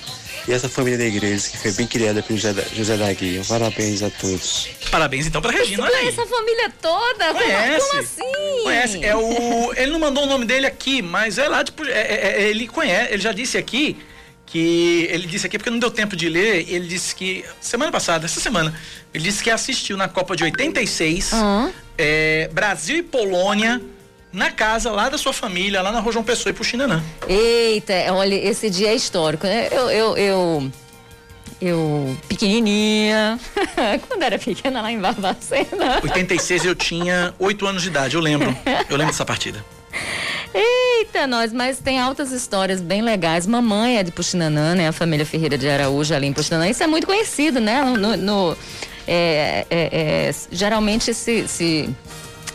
e 0.48 0.52
essa 0.52 0.68
família 0.68 1.06
igreja, 1.06 1.48
que 1.48 1.58
foi 1.58 1.70
bem 1.70 1.86
criada 1.86 2.24
pelo 2.24 2.36
José, 2.40 2.66
José 2.74 2.96
da 2.96 3.12
Guia. 3.12 3.40
Parabéns 3.46 4.02
a 4.02 4.10
todos. 4.10 4.68
Parabéns 4.90 5.28
então 5.28 5.40
pra 5.40 5.52
Regina, 5.52 5.84
olha 5.84 5.96
aí. 5.96 6.08
essa 6.08 6.26
família 6.26 6.72
toda? 6.82 7.34
Conhece? 7.34 7.88
Como, 7.88 8.00
assim? 8.00 8.62
Conhece. 8.64 9.04
É 9.04 9.14
o, 9.14 9.74
ele 9.76 9.92
não 9.92 10.00
mandou 10.00 10.24
o 10.24 10.26
nome 10.26 10.44
dele 10.44 10.66
aqui, 10.66 11.02
mas 11.02 11.38
é 11.38 11.46
lá, 11.46 11.62
tipo, 11.62 11.84
é, 11.84 11.90
é, 11.90 12.34
é, 12.40 12.48
ele 12.48 12.66
conhece, 12.66 13.12
ele 13.12 13.22
já 13.22 13.30
disse 13.30 13.56
aqui 13.56 13.96
que 14.50 15.06
ele 15.10 15.26
disse 15.26 15.46
aqui 15.46 15.58
porque 15.58 15.70
não 15.70 15.78
deu 15.78 15.90
tempo 15.90 16.16
de 16.16 16.28
ler, 16.28 16.66
ele 16.68 16.86
disse 16.88 17.14
que 17.14 17.44
semana 17.60 17.92
passada, 17.92 18.24
essa 18.24 18.40
semana, 18.40 18.74
ele 19.12 19.24
disse 19.24 19.42
que 19.42 19.50
assistiu 19.50 19.96
na 19.96 20.08
Copa 20.08 20.34
de 20.34 20.42
86 20.44 21.32
uhum. 21.32 21.72
é, 21.96 22.48
Brasil 22.52 22.96
e 22.96 23.02
Polônia 23.02 23.80
na 24.32 24.50
casa 24.50 24.90
lá 24.90 25.08
da 25.08 25.18
sua 25.18 25.32
família, 25.32 25.82
lá 25.82 25.92
na 25.92 26.00
Rojão 26.00 26.22
Pessoa 26.22 26.50
e 26.50 26.54
Puxinanã. 26.54 27.02
Eita, 27.28 27.94
olha, 28.10 28.34
esse 28.34 28.70
dia 28.70 28.88
é 28.88 28.94
histórico, 28.94 29.46
né? 29.46 29.68
Eu, 29.70 29.90
eu, 29.90 30.16
eu, 30.16 30.72
eu 31.60 32.18
pequenininha, 32.28 33.38
quando 34.08 34.22
era 34.22 34.38
pequena 34.38 34.80
lá 34.80 34.90
em 34.90 34.98
Barbacena. 34.98 36.00
86 36.02 36.64
eu 36.64 36.74
tinha 36.74 37.34
8 37.38 37.66
anos 37.66 37.82
de 37.82 37.88
idade, 37.88 38.16
eu 38.16 38.20
lembro. 38.20 38.54
Eu 38.88 38.96
lembro 38.96 39.12
dessa 39.12 39.24
partida. 39.24 39.64
Eita, 40.54 41.26
nós, 41.26 41.52
mas 41.52 41.78
tem 41.78 41.98
altas 41.98 42.32
histórias 42.32 42.80
bem 42.80 43.02
legais. 43.02 43.46
Mamãe 43.46 43.98
é 43.98 44.02
de 44.02 44.10
Puxinanã, 44.10 44.74
né? 44.74 44.88
A 44.88 44.92
família 44.92 45.26
Ferreira 45.26 45.58
de 45.58 45.68
Araújo 45.68 46.14
ali 46.14 46.26
em 46.26 46.32
Puxinanã. 46.32 46.68
Isso 46.68 46.82
é 46.82 46.86
muito 46.86 47.06
conhecido, 47.06 47.60
né? 47.60 47.82
No, 47.82 48.16
no 48.16 48.56
é, 49.06 49.66
é, 49.70 50.28
é, 50.30 50.34
geralmente 50.50 51.14
se, 51.14 51.46
se 51.48 51.88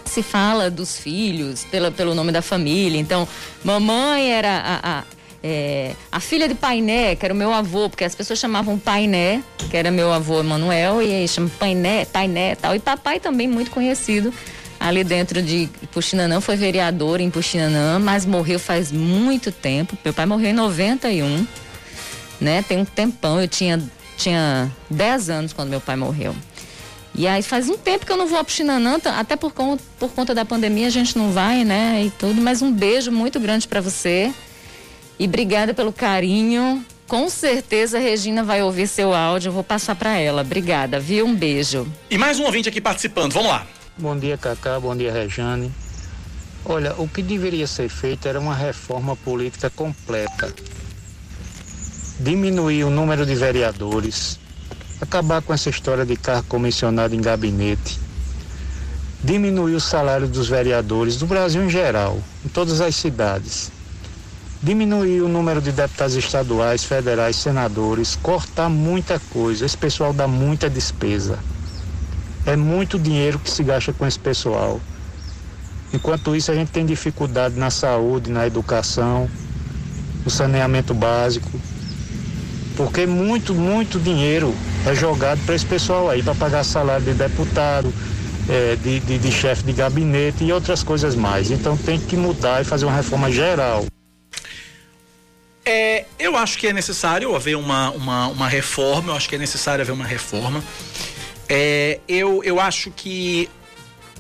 se 0.06 0.22
fala 0.22 0.70
dos 0.70 0.98
filhos 0.98 1.64
pela, 1.66 1.90
pelo 1.90 2.14
nome 2.14 2.32
da 2.32 2.42
família. 2.42 3.00
Então, 3.00 3.28
mamãe 3.64 4.32
era 4.32 4.50
a, 4.60 5.00
a, 5.00 5.04
é, 5.44 5.96
a 6.12 6.20
filha 6.20 6.48
de 6.48 6.54
Painé, 6.54 7.16
que 7.16 7.26
era 7.26 7.34
o 7.34 7.38
meu 7.38 7.52
avô, 7.52 7.90
porque 7.90 8.04
as 8.04 8.14
pessoas 8.14 8.38
chamavam 8.38 8.78
Painé, 8.78 9.42
que 9.72 9.76
era 9.76 9.90
meu 9.90 10.14
avô 10.14 10.40
Emanuel, 10.40 11.02
e 11.02 11.12
aí 11.12 11.28
chama 11.28 11.50
Painé, 11.58 12.06
Painé 12.06 12.56
tal. 12.56 12.76
E 12.76 12.80
papai 12.80 13.20
também 13.20 13.48
muito 13.48 13.72
conhecido 13.72 14.32
ali 14.84 15.02
dentro 15.02 15.42
de 15.42 15.70
Puxinanã, 15.94 16.42
foi 16.42 16.58
vereador 16.58 17.22
em 17.22 17.30
Puxinanã, 17.30 18.00
mas 18.00 18.26
morreu 18.26 18.60
faz 18.60 18.92
muito 18.92 19.50
tempo. 19.50 19.98
Meu 20.04 20.14
pai 20.14 20.26
morreu 20.26 20.50
em 20.50 20.54
91, 20.54 21.48
né? 22.42 22.62
Tem 22.64 22.78
um 22.78 22.84
tempão, 22.84 23.40
eu 23.40 23.48
tinha, 23.48 23.82
tinha 24.18 24.70
10 24.90 25.30
anos 25.30 25.54
quando 25.54 25.70
meu 25.70 25.80
pai 25.80 25.96
morreu. 25.96 26.36
E 27.16 27.26
aí 27.26 27.42
faz 27.42 27.70
um 27.70 27.78
tempo 27.78 28.06
que 28.06 28.12
eu 28.12 28.18
não 28.18 28.28
vou 28.28 28.38
a 28.38 28.44
Puxinanã, 28.44 29.00
até 29.18 29.38
por 29.38 29.54
conta, 29.54 29.82
por 29.98 30.12
conta 30.12 30.36
da 30.36 30.44
pandemia 30.44 30.88
a 30.88 30.90
gente 30.90 31.18
não 31.18 31.32
vai, 31.32 31.64
né? 31.64 32.04
E 32.06 32.10
tudo, 32.10 32.42
mas 32.42 32.62
um 32.62 32.70
beijo 32.70 33.10
muito 33.10 33.40
grande 33.40 33.66
para 33.70 33.80
você. 33.80 34.34
E 35.18 35.24
obrigada 35.24 35.74
pelo 35.74 35.94
carinho. 35.94 36.86
Com 37.08 37.30
certeza 37.30 38.00
a 38.00 38.02
Regina 38.02 38.44
vai 38.44 38.62
ouvir 38.62 38.88
seu 38.90 39.14
áudio, 39.14 39.48
eu 39.48 39.54
vou 39.54 39.64
passar 39.64 39.96
para 39.96 40.18
ela. 40.18 40.42
Obrigada, 40.42 41.00
viu? 41.00 41.26
Um 41.26 41.34
beijo. 41.34 41.88
E 42.10 42.18
mais 42.18 42.38
um 42.38 42.44
ouvinte 42.44 42.68
aqui 42.68 42.82
participando, 42.82 43.32
vamos 43.32 43.50
lá. 43.50 43.66
Bom 43.96 44.18
dia, 44.18 44.40
Cacá. 44.40 44.80
Bom 44.80 44.96
dia, 44.96 45.14
Rejane. 45.14 45.72
Olha, 46.66 46.96
o 46.98 47.08
que 47.08 47.22
deveria 47.22 47.68
ser 47.68 47.90
feito 47.90 48.28
era 48.28 48.40
uma 48.40 48.56
reforma 48.56 49.16
política 49.16 49.70
completa. 49.70 50.52
Diminuir 52.20 52.86
o 52.86 52.90
número 52.90 53.24
de 53.24 53.36
vereadores, 53.36 54.40
acabar 55.00 55.44
com 55.44 55.54
essa 55.54 55.70
história 55.70 56.04
de 56.04 56.16
carro 56.16 56.44
comissionado 56.50 57.14
em 57.14 57.22
gabinete, 57.22 58.00
diminuir 59.24 59.76
o 59.76 59.80
salário 59.80 60.28
dos 60.28 60.48
vereadores 60.48 61.18
do 61.18 61.28
Brasil 61.28 61.64
em 61.64 61.70
geral, 61.70 62.20
em 62.44 62.50
todas 62.50 62.82
as 62.82 62.96
cidades, 62.96 63.72
diminuir 64.60 65.22
o 65.22 65.30
número 65.30 65.62
de 65.62 65.72
deputados 65.72 66.16
estaduais, 66.16 66.84
federais, 66.84 67.36
senadores, 67.36 68.16
cortar 68.16 68.70
muita 68.70 69.20
coisa. 69.20 69.68
Esse 69.68 69.78
pessoal 69.78 70.12
dá 70.12 70.28
muita 70.28 70.68
despesa. 70.68 71.38
É 72.46 72.56
muito 72.56 73.00
dinheiro 73.00 73.40
que 73.40 73.50
se 73.50 73.64
gasta 73.64 73.94
com 73.94 74.06
esse 74.06 74.20
pessoal. 74.20 74.80
Enquanto 75.94 76.36
isso, 76.36 76.52
a 76.52 76.56
gente 76.56 76.72
tem 76.72 76.86
dificuldade 76.86 77.56
na 77.56 77.70
saúde, 77.70 78.32
na 78.32 78.48
educação, 78.48 79.30
no 80.26 80.32
saneamento 80.32 80.94
básico. 80.94 81.50
Porque 82.76 83.06
muito, 83.06 83.54
muito 83.54 84.00
dinheiro 84.00 84.54
é 84.86 84.96
jogado 84.96 85.40
para 85.46 85.54
esse 85.54 85.66
pessoal 85.66 86.10
aí, 86.10 86.24
para 86.24 86.34
pagar 86.34 86.64
salário 86.64 87.06
de 87.06 87.14
deputado, 87.14 87.94
é, 88.50 88.76
de, 88.76 89.00
de, 89.00 89.18
de 89.20 89.32
chefe 89.32 89.64
de 89.64 89.74
gabinete 89.74 90.44
e 90.44 90.52
outras 90.52 90.84
coisas 90.84 91.16
mais. 91.16 91.52
Então 91.52 91.78
tem 91.78 92.00
que 92.00 92.18
mudar 92.18 92.62
e 92.62 92.66
fazer 92.66 92.86
uma 92.86 92.96
reforma 92.96 93.32
geral. 93.32 93.86
É, 95.66 96.06
eu 96.20 96.36
acho 96.36 96.58
que 96.58 96.68
é 96.68 96.74
necessário 96.74 97.34
haver 97.36 97.56
uma, 97.56 97.92
uma, 97.92 98.28
uma 98.28 98.50
reforma, 98.50 99.12
eu 99.12 99.16
acho 99.16 99.30
que 99.30 99.36
é 99.36 99.40
necessário 99.40 99.82
haver 99.82 99.94
uma 99.94 100.06
reforma. 100.06 100.62
É, 101.56 102.00
eu, 102.08 102.44
eu 102.44 102.60
acho 102.60 102.90
que 102.90 103.48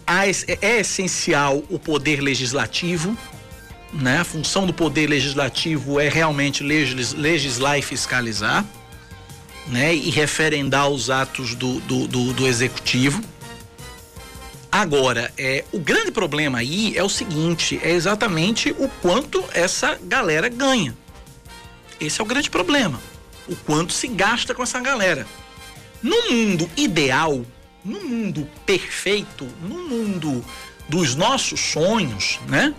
há, 0.05 0.27
é 0.27 0.79
essencial 0.79 1.63
o 1.67 1.79
poder 1.79 2.21
legislativo, 2.21 3.17
né? 3.91 4.19
A 4.19 4.23
função 4.23 4.67
do 4.67 4.73
poder 4.73 5.09
legislativo 5.09 5.99
é 5.99 6.09
realmente 6.09 6.61
legis, 6.61 7.11
legislar 7.13 7.79
e 7.79 7.81
fiscalizar, 7.81 8.63
né? 9.65 9.95
E 9.95 10.11
referendar 10.11 10.87
os 10.89 11.09
atos 11.09 11.55
do, 11.55 11.79
do, 11.79 12.07
do, 12.07 12.33
do 12.33 12.45
executivo. 12.45 13.19
Agora, 14.71 15.33
é, 15.35 15.65
o 15.71 15.79
grande 15.79 16.11
problema 16.11 16.59
aí 16.59 16.95
é 16.95 17.01
o 17.03 17.09
seguinte: 17.09 17.79
é 17.81 17.93
exatamente 17.93 18.75
o 18.77 18.87
quanto 19.01 19.43
essa 19.55 19.97
galera 20.03 20.49
ganha. 20.49 20.95
Esse 21.99 22.21
é 22.21 22.23
o 22.23 22.27
grande 22.27 22.51
problema. 22.51 23.01
O 23.47 23.55
quanto 23.55 23.91
se 23.91 24.07
gasta 24.07 24.53
com 24.53 24.61
essa 24.61 24.79
galera. 24.79 25.25
No 26.03 26.29
mundo 26.29 26.69
ideal, 26.75 27.45
no 27.83 28.03
mundo 28.03 28.45
perfeito, 28.65 29.47
no 29.61 29.87
mundo 29.87 30.43
dos 30.89 31.15
nossos 31.15 31.61
sonhos, 31.61 32.41
né? 32.45 32.75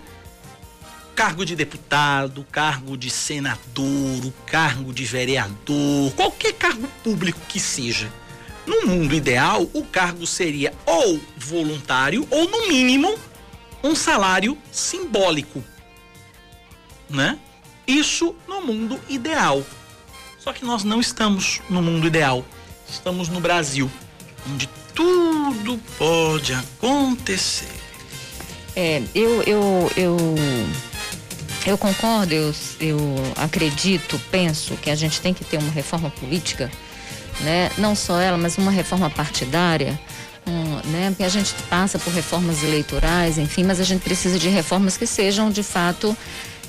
Cargo 1.16 1.42
de 1.42 1.56
deputado, 1.56 2.46
cargo 2.52 2.98
de 2.98 3.08
senador, 3.08 4.30
cargo 4.44 4.92
de 4.92 5.06
vereador, 5.06 6.12
qualquer 6.12 6.52
cargo 6.52 6.86
público 7.02 7.40
que 7.48 7.58
seja. 7.58 8.12
No 8.66 8.86
mundo 8.86 9.14
ideal, 9.14 9.70
o 9.72 9.82
cargo 9.84 10.26
seria 10.26 10.74
ou 10.84 11.18
voluntário 11.38 12.28
ou, 12.30 12.46
no 12.46 12.68
mínimo, 12.68 13.18
um 13.82 13.94
salário 13.94 14.58
simbólico. 14.70 15.64
Né? 17.08 17.38
Isso 17.86 18.34
no 18.46 18.60
mundo 18.60 19.00
ideal. 19.08 19.64
Só 20.38 20.52
que 20.52 20.62
nós 20.62 20.84
não 20.84 21.00
estamos 21.00 21.62
no 21.70 21.80
mundo 21.80 22.06
ideal 22.06 22.44
estamos 22.94 23.28
no 23.28 23.40
Brasil, 23.40 23.90
onde 24.50 24.68
tudo 24.94 25.78
pode 25.98 26.52
acontecer. 26.54 27.68
É, 28.76 29.02
eu, 29.14 29.42
eu, 29.42 29.90
eu, 29.96 30.16
eu 31.66 31.78
concordo, 31.78 32.32
eu, 32.32 32.54
eu 32.80 32.98
acredito, 33.36 34.20
penso 34.30 34.74
que 34.76 34.90
a 34.90 34.94
gente 34.94 35.20
tem 35.20 35.34
que 35.34 35.44
ter 35.44 35.58
uma 35.58 35.70
reforma 35.70 36.10
política, 36.10 36.70
né? 37.40 37.70
Não 37.78 37.94
só 37.94 38.20
ela, 38.20 38.38
mas 38.38 38.58
uma 38.58 38.70
reforma 38.70 39.10
partidária. 39.10 39.98
Um, 40.46 40.90
né? 40.90 41.08
Porque 41.08 41.22
a 41.22 41.28
gente 41.28 41.54
passa 41.70 41.98
por 41.98 42.12
reformas 42.12 42.62
eleitorais, 42.62 43.38
enfim, 43.38 43.64
mas 43.64 43.80
a 43.80 43.84
gente 43.84 44.02
precisa 44.02 44.38
de 44.38 44.50
reformas 44.50 44.94
que 44.94 45.06
sejam 45.06 45.50
de 45.50 45.62
fato 45.62 46.14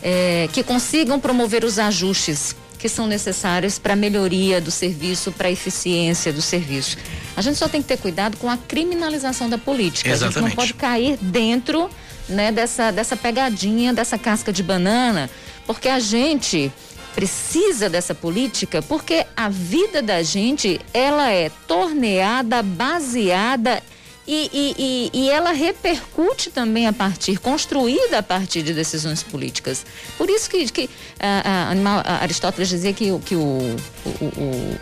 é, 0.01 0.47
que 0.53 0.63
consigam 0.63 1.19
promover 1.19 1.65
os 1.65 1.77
ajustes 1.77 2.55
que 2.77 2.89
são 2.89 3.07
necessárias 3.07 3.79
para 3.79 3.93
a 3.93 3.95
melhoria 3.95 4.59
do 4.61 4.71
serviço, 4.71 5.31
para 5.31 5.47
a 5.47 5.51
eficiência 5.51 6.31
do 6.31 6.41
serviço. 6.41 6.97
A 7.35 7.41
gente 7.41 7.57
só 7.57 7.67
tem 7.67 7.81
que 7.81 7.87
ter 7.87 7.97
cuidado 7.97 8.37
com 8.37 8.49
a 8.49 8.57
criminalização 8.57 9.49
da 9.49 9.57
política. 9.57 10.09
Exatamente. 10.09 10.37
A 10.37 10.41
gente 10.41 10.49
não 10.49 10.55
pode 10.55 10.73
cair 10.73 11.17
dentro 11.21 11.89
né, 12.27 12.51
dessa, 12.51 12.91
dessa 12.91 13.15
pegadinha, 13.15 13.93
dessa 13.93 14.17
casca 14.17 14.51
de 14.51 14.63
banana, 14.63 15.29
porque 15.65 15.89
a 15.89 15.99
gente 15.99 16.71
precisa 17.15 17.89
dessa 17.89 18.13
política 18.13 18.81
porque 18.81 19.25
a 19.37 19.47
vida 19.47 20.01
da 20.01 20.21
gente 20.21 20.81
ela 20.93 21.31
é 21.31 21.49
torneada, 21.65 22.61
baseada 22.61 23.81
e, 24.27 24.49
e, 24.51 24.75
e, 24.77 25.25
e, 25.25 25.29
ela 25.29 25.51
repercute 25.51 26.49
também 26.49 26.87
a 26.87 26.93
partir, 26.93 27.37
construída 27.37 28.19
a 28.19 28.23
partir 28.23 28.63
de 28.63 28.73
decisões 28.73 29.21
políticas. 29.21 29.85
Por 30.17 30.29
isso 30.29 30.49
que, 30.49 30.65
que 30.71 30.89
a, 31.19 31.69
a, 31.69 32.01
a 32.01 32.21
Aristóteles 32.23 32.69
dizia 32.69 32.91
que, 32.91 33.17
que 33.19 33.35
o, 33.35 33.39
o, 33.39 34.25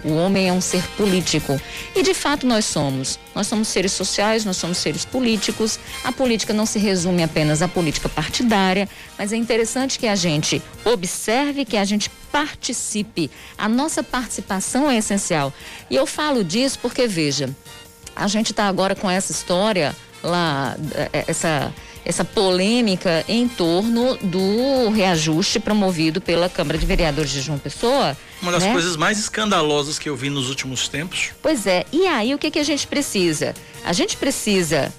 o, 0.06 0.10
o 0.12 0.16
homem 0.16 0.48
é 0.48 0.54
um 0.54 0.62
ser 0.62 0.84
político. 0.96 1.60
E 1.94 2.02
de 2.02 2.14
fato 2.14 2.48
nós 2.48 2.64
somos. 2.64 3.20
Nós 3.36 3.48
somos 3.48 3.68
seres 3.68 3.92
sociais, 3.92 4.46
nós 4.46 4.56
somos 4.56 4.78
seres 4.78 5.04
políticos. 5.04 5.78
A 6.06 6.12
política 6.12 6.54
não 6.54 6.66
se 6.66 6.80
resume 6.80 7.22
apenas 7.22 7.62
à 7.62 7.68
política 7.68 8.08
partidária, 8.08 8.88
mas 9.18 9.34
é 9.34 9.36
interessante 9.36 10.00
que 10.00 10.08
a 10.08 10.16
gente 10.16 10.62
observe, 10.86 11.66
que 11.66 11.76
a 11.76 11.84
gente 11.84 12.10
participe. 12.32 13.30
A 13.58 13.68
nossa 13.68 14.02
participação 14.02 14.90
é 14.90 14.98
essencial. 14.98 15.54
E 15.90 15.96
eu 15.96 16.06
falo 16.06 16.44
disso 16.44 16.80
porque, 16.82 17.08
veja, 17.08 17.54
a 18.16 18.28
gente 18.28 18.52
está 18.52 18.68
agora 18.68 18.96
com 18.96 19.10
essa 19.10 19.32
história 19.32 19.96
lá, 20.24 20.76
é, 20.96 21.26
essa, 21.28 21.74
essa 22.06 22.24
polêmica 22.24 23.24
em 23.28 23.48
torno 23.48 24.18
do 24.18 24.90
reajuste 24.90 25.60
promovido 25.60 26.22
pela 26.22 26.50
Câmara 26.50 26.78
de 26.78 26.86
Vereadores 26.86 27.32
de 27.32 27.42
João 27.42 27.60
Pessoa. 27.60 28.16
Uma 28.42 28.52
das 28.52 28.64
né? 28.64 28.72
coisas 28.72 28.96
mais 28.96 29.20
escandalosas 29.20 30.00
que 30.00 30.10
eu 30.10 30.16
vi 30.16 30.30
nos 30.30 30.50
últimos 30.50 30.88
tempos. 30.88 31.32
Pois 31.42 31.68
é, 31.68 31.86
e 31.92 32.08
aí 32.08 32.34
o 32.34 32.38
que, 32.38 32.52
que 32.52 32.60
a 32.60 32.64
gente 32.64 32.88
precisa? 32.88 33.54
A 33.84 33.94
gente 33.94 34.18
precisa 34.18 34.94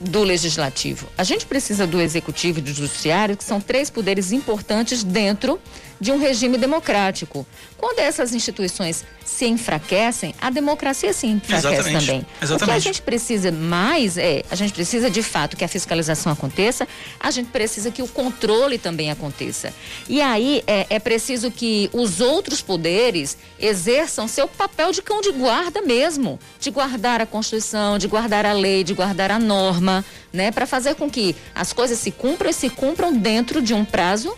do 0.00 0.22
legislativo, 0.22 1.08
a 1.18 1.24
gente 1.24 1.44
precisa 1.44 1.84
do 1.86 2.00
executivo 2.00 2.60
e 2.60 2.62
do 2.62 2.72
judiciário, 2.72 3.36
que 3.36 3.42
são 3.42 3.60
três 3.60 3.90
poderes 3.90 4.30
importantes 4.30 5.02
dentro 5.02 5.58
de 6.00 6.12
um 6.12 6.18
regime 6.18 6.56
democrático. 6.56 7.46
Quando 7.76 8.00
essas 8.00 8.34
instituições 8.34 9.04
se 9.24 9.46
enfraquecem, 9.46 10.34
a 10.40 10.50
democracia 10.50 11.12
se 11.12 11.26
enfraquece 11.26 11.68
Exatamente. 11.68 12.06
também. 12.06 12.26
Exatamente. 12.42 12.62
O 12.62 12.66
que 12.66 12.70
a 12.72 12.78
gente 12.78 13.02
precisa 13.02 13.52
mais 13.52 14.16
é, 14.16 14.42
a 14.50 14.54
gente 14.54 14.72
precisa 14.72 15.10
de 15.10 15.22
fato 15.22 15.56
que 15.56 15.64
a 15.64 15.68
fiscalização 15.68 16.32
aconteça, 16.32 16.88
a 17.20 17.30
gente 17.30 17.50
precisa 17.50 17.90
que 17.90 18.02
o 18.02 18.08
controle 18.08 18.78
também 18.78 19.10
aconteça. 19.10 19.72
E 20.08 20.20
aí 20.20 20.62
é, 20.66 20.86
é 20.90 20.98
preciso 20.98 21.50
que 21.50 21.88
os 21.92 22.20
outros 22.20 22.60
poderes 22.60 23.36
exerçam 23.60 24.26
seu 24.26 24.48
papel 24.48 24.90
de 24.92 25.02
cão 25.02 25.20
de 25.20 25.30
guarda 25.30 25.82
mesmo, 25.82 26.38
de 26.58 26.70
guardar 26.70 27.20
a 27.20 27.26
Constituição, 27.26 27.98
de 27.98 28.08
guardar 28.08 28.44
a 28.44 28.52
lei, 28.52 28.82
de 28.82 28.94
guardar 28.94 29.30
a 29.30 29.38
norma, 29.38 30.04
né, 30.32 30.50
para 30.50 30.66
fazer 30.66 30.94
com 30.94 31.08
que 31.08 31.34
as 31.54 31.72
coisas 31.72 31.98
se 31.98 32.10
cumpram 32.10 32.50
e 32.50 32.52
se 32.54 32.68
cumpram 32.70 33.16
dentro 33.16 33.62
de 33.62 33.72
um 33.72 33.84
prazo 33.84 34.36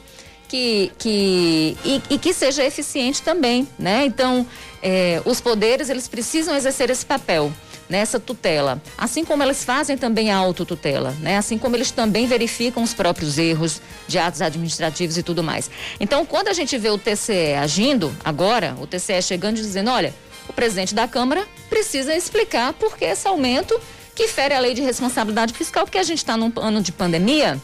que, 0.51 0.91
que 0.99 1.77
e, 1.85 2.03
e 2.11 2.19
que 2.19 2.35
seja 2.35 2.65
eficiente 2.65 3.23
também, 3.23 3.69
né? 3.79 4.05
Então, 4.05 4.45
é, 4.83 5.23
os 5.25 5.41
poderes 5.41 5.89
eles 5.89 6.09
precisam 6.09 6.57
exercer 6.57 6.91
esse 6.91 7.07
papel 7.07 7.53
nessa 7.89 8.19
tutela, 8.19 8.83
assim 8.99 9.25
como 9.25 9.43
eles 9.45 9.65
fazem 9.65 9.97
também 9.97 10.31
a 10.31 10.37
autotutela, 10.37 11.15
né? 11.21 11.37
Assim 11.37 11.57
como 11.57 11.77
eles 11.77 11.93
também 11.93 12.27
verificam 12.27 12.83
os 12.83 12.93
próprios 12.93 13.39
erros 13.39 13.81
de 14.09 14.19
atos 14.19 14.43
administrativos 14.43 15.17
e 15.17 15.23
tudo 15.23 15.43
mais. 15.43 15.71
Então, 16.01 16.27
quando 16.27 16.49
a 16.49 16.53
gente 16.53 16.77
vê 16.77 16.91
o 16.91 16.99
TCE 16.99 17.55
agindo 17.55 18.13
agora, 18.25 18.77
o 18.81 18.89
TCE 18.89 19.23
chegando 19.23 19.59
e 19.59 19.61
dizendo, 19.61 19.91
olha, 19.91 20.13
o 20.49 20.53
presidente 20.53 20.95
da 20.97 21.07
Câmara 21.07 21.47
precisa 21.69 22.15
explicar 22.15 22.73
por 22.73 22.97
que 22.97 23.05
esse 23.05 23.27
aumento 23.27 23.81
que 24.17 24.27
fere 24.27 24.55
a 24.55 24.61
lei 24.61 24.75
de 24.75 24.83
responsabilidade 24.83 25.55
fiscal, 25.55 25.85
porque 25.85 25.99
a 25.99 26.03
gente 26.03 26.19
está 26.19 26.37
num 26.37 26.53
ano 26.57 26.83
de 26.83 26.91
pandemia 26.93 27.61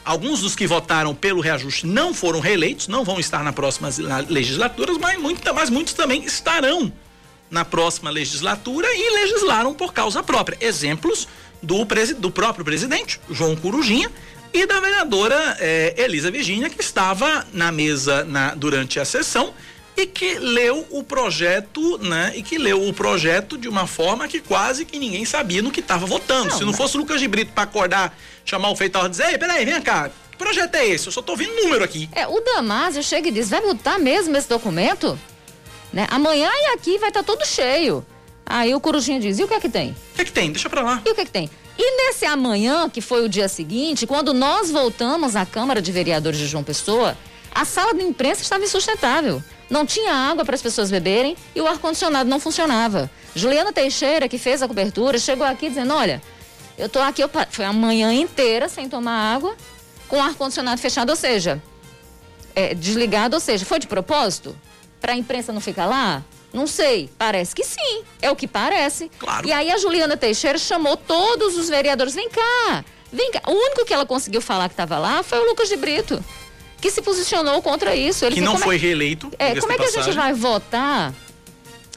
Alguns 0.05 0.43
dos 0.43 0.55
que 0.55 0.67
votaram 0.67 1.14
pelo 1.14 1.40
reajuste 1.40 1.87
não 1.87 2.12
foram 2.12 2.38
reeleitos, 2.38 2.88
não 2.88 3.05
vão 3.05 3.19
estar 3.19 3.43
na 3.43 3.55
próxima 3.55 3.88
legislatura, 4.29 4.93
mas, 5.01 5.19
muita, 5.19 5.51
mas 5.55 5.71
muitos 5.71 5.95
também 5.95 6.23
estarão 6.25 6.93
na 7.51 7.65
próxima 7.65 8.11
legislatura 8.11 8.89
e 8.93 9.15
legislaram 9.23 9.75
por 9.75 9.93
causa 9.93 10.23
própria. 10.23 10.59
Exemplos 10.61 11.29
do, 11.63 11.87
do 12.19 12.31
próprio 12.31 12.65
presidente, 12.65 13.21
João 13.31 13.57
Corujinha, 13.57 14.11
e 14.53 14.67
da 14.67 14.79
vereadora 14.79 15.57
eh, 15.59 15.95
Elisa 15.97 16.31
Virgínia, 16.31 16.71
que 16.71 16.81
estava 16.81 17.45
na 17.53 17.73
mesa 17.73 18.25
na, 18.25 18.55
durante 18.55 19.01
a 19.01 19.05
sessão 19.05 19.53
e 19.97 20.07
que 20.07 20.39
leu 20.39 20.87
o 20.91 21.03
projeto, 21.03 21.99
né? 21.99 22.33
E 22.37 22.43
que 22.43 22.59
leu 22.59 22.87
o 22.87 22.93
projeto 22.93 23.57
de 23.57 23.69
uma 23.69 23.87
forma 23.87 24.29
que 24.29 24.41
quase 24.41 24.85
que 24.85 24.99
ninguém 24.99 25.25
sabia 25.25 25.63
no 25.63 25.71
que 25.71 25.81
estava 25.81 26.07
votando. 26.07 26.51
Não, 26.51 26.59
Se 26.59 26.61
não 26.61 26.69
mas... 26.69 26.77
fosse 26.77 26.97
o 26.97 27.01
Lucas 27.01 27.21
de 27.21 27.29
Brito 27.29 27.53
para 27.53 27.65
acordar, 27.65 28.17
chamar 28.45 28.71
o 28.71 28.77
feitor 28.77 29.07
e 29.07 29.09
dizer, 29.09 29.31
ei, 29.31 29.39
peraí, 29.39 29.65
vem 29.65 29.81
cá, 29.81 30.11
que 30.31 30.37
projeto 30.37 30.75
é 30.75 30.87
esse? 30.87 31.07
Eu 31.07 31.13
só 31.13 31.23
tô 31.23 31.33
ouvindo 31.33 31.55
número 31.55 31.85
aqui. 31.85 32.09
É, 32.13 32.27
o 32.27 32.41
Damásio 32.41 33.03
chega 33.03 33.29
e 33.29 33.33
diz, 33.33 33.51
vai 33.51 33.61
votar 33.61 33.99
mesmo 33.99 34.37
esse 34.37 34.49
documento? 34.49 35.19
Né? 35.95 36.09
Amanhã 36.11 36.51
e 36.53 36.75
aqui 36.75 36.99
vai 36.99 37.11
estar 37.11 37.23
tá 37.23 37.33
tudo 37.33 37.47
cheio. 37.47 38.05
Aí 38.45 38.75
o 38.75 38.81
Corujinha 38.81 39.21
diz: 39.21 39.39
e 39.39 39.45
o 39.45 39.49
que 39.49 39.55
é 39.55 39.61
que 39.61 39.69
tem? 39.69 39.93
O 39.93 40.17
que 40.17 40.23
é 40.23 40.25
que 40.25 40.33
tem? 40.33 40.51
Deixa 40.51 40.69
pra 40.69 40.83
lá. 40.83 41.01
E 41.07 41.11
o 41.11 41.15
que 41.15 41.21
é 41.21 41.25
que 41.25 41.31
tem? 41.31 41.49
E 41.79 41.97
nesse 41.97 42.27
amanhã, 42.27 42.91
que 42.91 43.01
foi 43.01 43.25
o 43.25 43.29
dia 43.29 43.49
seguinte, 43.49 44.05
quando 44.05 44.35
nós 44.35 44.73
voltamos 44.73 45.37
à 45.37 45.47
Câmara 45.47 45.81
de 45.81 45.93
Vereadores 45.93 46.39
de 46.39 46.47
João 46.47 46.65
Pessoa, 46.65 47.17
a 47.55 47.65
sala 47.65 47.95
de 47.95 48.03
imprensa 48.03 48.43
estava 48.43 48.65
insustentável. 48.65 49.43
Não 49.71 49.87
tinha 49.87 50.13
água 50.13 50.45
para 50.45 50.57
as 50.57 50.63
pessoas 50.63 50.91
beberem 50.91 51.37
e 51.55 51.61
o 51.61 51.67
ar-condicionado 51.67 52.29
não 52.29 52.41
funcionava. 52.41 53.09
Juliana 53.35 53.73
Teixeira, 53.73 54.29
que 54.29 54.37
fez 54.37 54.63
a 54.63 54.69
cobertura, 54.69 55.17
chegou 55.17 55.47
aqui 55.47 55.69
dizendo: 55.69 55.95
Olha, 55.95 56.21
eu 56.77 56.89
tô 56.89 56.99
aqui, 56.99 57.23
eu, 57.23 57.31
foi 57.51 57.65
a 57.65 57.73
manhã 57.73 58.13
inteira 58.13 58.69
sem 58.69 58.89
tomar 58.89 59.33
água, 59.33 59.57
com 60.09 60.19
o 60.19 60.23
ar-condicionado 60.23 60.81
fechado, 60.81 61.11
ou 61.11 61.17
seja, 61.17 61.63
é, 62.55 62.75
desligado, 62.75 63.37
ou 63.37 63.41
seja, 63.41 63.65
foi 63.65 63.79
de 63.79 63.87
propósito? 63.87 64.57
Para 65.05 65.12
a 65.12 65.17
imprensa 65.17 65.53
não 65.53 65.61
ficar 65.61 65.85
lá? 65.85 66.25
Não 66.51 66.67
sei, 66.67 67.11
parece 67.19 67.55
que 67.55 67.62
sim, 67.62 68.03
é 68.23 68.31
o 68.31 68.37
que 68.37 68.49
parece. 68.49 69.11
Claro. 69.19 69.47
E 69.47 69.53
aí 69.53 69.71
a 69.71 69.77
Juliana 69.77 70.17
Teixeira 70.17 70.57
chamou 70.57 70.97
todos 70.97 71.59
os 71.59 71.69
vereadores, 71.69 72.14
vem 72.14 72.31
cá, 72.31 72.83
vem 73.12 73.31
cá. 73.31 73.43
O 73.47 73.51
único 73.51 73.85
que 73.85 73.93
ela 73.93 74.07
conseguiu 74.07 74.40
falar 74.40 74.67
que 74.71 74.73
estava 74.73 74.97
lá 74.97 75.23
foi 75.23 75.40
o 75.40 75.45
Lucas 75.45 75.69
de 75.69 75.77
Brito, 75.77 76.25
que 76.81 76.90
se 76.90 77.03
posicionou 77.03 77.61
contra 77.61 77.95
isso. 77.95 78.25
Ele 78.25 78.37
que 78.37 78.40
não 78.40 78.57
foi 78.57 78.77
é, 78.77 78.79
reeleito. 78.79 79.31
É, 79.38 79.61
como 79.61 79.73
é 79.73 79.77
que 79.77 79.83
passagem. 79.83 80.01
a 80.01 80.05
gente 80.05 80.17
vai 80.17 80.33
votar 80.33 81.12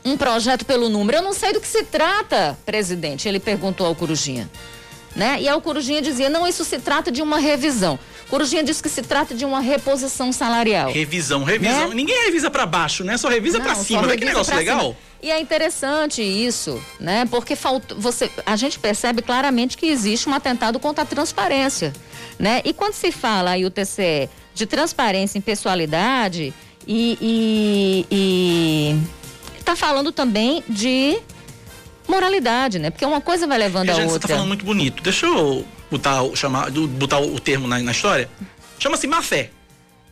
um 0.04 0.18
projeto 0.18 0.66
pelo 0.66 0.90
número? 0.90 1.20
Eu 1.20 1.22
não 1.22 1.32
sei 1.32 1.54
do 1.54 1.62
que 1.62 1.68
se 1.68 1.84
trata, 1.84 2.60
presidente, 2.66 3.26
ele 3.26 3.40
perguntou 3.40 3.88
ao 3.88 3.96
Corujinha. 3.96 4.50
Né? 5.16 5.38
E 5.40 5.48
aí 5.48 5.56
o 5.56 5.62
Corujinha 5.62 6.02
dizia, 6.02 6.30
não, 6.30 6.46
isso 6.46 6.66
se 6.66 6.78
trata 6.78 7.10
de 7.10 7.22
uma 7.22 7.40
revisão. 7.40 7.98
Corujinha 8.30 8.64
disse 8.64 8.84
que 8.84 8.90
se 8.90 9.02
trata 9.02 9.34
de 9.34 9.46
uma 9.46 9.62
reposição 9.62 10.34
salarial. 10.34 10.92
Revisão, 10.92 11.44
revisão. 11.44 11.90
Né? 11.90 11.96
Ninguém 11.96 12.26
revisa 12.26 12.52
para 12.52 12.66
baixo, 12.66 13.04
né? 13.04 13.18
Só 13.18 13.30
revisa 13.30 13.60
para 13.60 13.74
cima. 13.76 14.02
Olha 14.02 14.18
que 14.18 14.26
negócio 14.26 14.54
legal. 14.56 14.80
Cima. 14.80 14.96
E 15.22 15.32
é 15.32 15.40
interessante 15.40 16.22
isso, 16.22 16.82
né? 17.00 17.26
Porque 17.26 17.56
falta, 17.56 17.96
você, 17.96 18.30
a 18.46 18.56
gente 18.56 18.78
percebe 18.78 19.22
claramente 19.22 19.78
que 19.78 19.88
existe 19.88 20.30
um 20.30 20.34
atentado 20.34 20.78
contra 20.78 21.04
a 21.04 21.08
transparência, 21.08 21.94
né? 22.38 22.62
E 22.66 22.74
quando 22.74 22.94
se 22.94 23.12
fala 23.12 23.52
aí 23.52 23.66
o 23.66 23.72
TCE 23.72 24.30
de 24.54 24.66
transparência 24.66 25.38
em 25.38 25.42
pessoalidade 25.42 26.54
e, 26.86 27.18
e, 27.22 28.06
e 28.12 29.64
tá 29.64 29.76
falando 29.76 30.12
também 30.12 30.64
de 30.68 31.18
moralidade, 32.08 32.78
né? 32.78 32.90
Porque 32.90 33.06
uma 33.06 33.22
coisa 33.22 33.48
vai 33.48 33.58
levando 33.58 33.90
a, 33.90 33.94
a 33.94 33.96
gente, 33.96 34.12
outra. 34.12 34.22
Você 34.22 34.28
tá 34.28 34.36
falando 34.36 34.48
muito 34.48 34.66
bonito. 34.66 35.02
Deixa 35.02 35.26
eu 35.26 35.66
botar, 35.90 36.24
chamar, 36.36 36.72
botar 36.72 37.20
o 37.20 37.40
termo 37.40 37.68
na, 37.68 37.80
na 37.80 37.92
história, 37.92 38.30
chama-se 38.80 39.08
má 39.08 39.22
fé. 39.22 39.52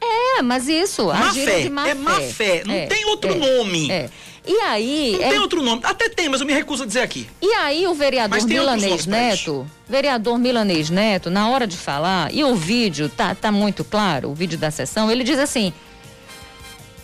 É, 0.01 0.41
mas 0.41 0.67
isso, 0.67 1.07
má 1.07 1.33
fé, 1.33 1.69
má 1.69 1.87
é 1.87 1.93
má 1.93 2.19
fé, 2.21 2.63
não 2.65 2.73
é, 2.73 2.85
tem 2.85 3.05
outro 3.05 3.31
é, 3.31 3.35
nome. 3.35 3.91
É. 3.91 4.09
E 4.47 4.59
aí. 4.61 5.17
Não 5.19 5.25
é... 5.25 5.29
tem 5.29 5.39
outro 5.39 5.61
nome. 5.61 5.81
Até 5.83 6.07
tem, 6.07 6.29
mas 6.29 6.39
eu 6.39 6.47
me 6.47 6.53
recuso 6.53 6.83
a 6.83 6.85
dizer 6.85 7.01
aqui. 7.01 7.27
E 7.41 7.51
aí 7.53 7.87
o 7.87 7.93
vereador 7.93 8.45
Milanês 8.45 9.05
Neto, 9.05 9.65
vereador 9.89 10.37
Milanês 10.37 10.89
Neto, 10.89 11.29
na 11.29 11.49
hora 11.49 11.65
de 11.65 11.77
falar, 11.77 12.33
e 12.33 12.43
o 12.43 12.55
vídeo 12.55 13.09
tá, 13.09 13.33
tá 13.33 13.51
muito 13.51 13.83
claro, 13.83 14.29
o 14.29 14.35
vídeo 14.35 14.57
da 14.57 14.69
sessão, 14.69 15.09
ele 15.09 15.23
diz 15.23 15.39
assim: 15.39 15.73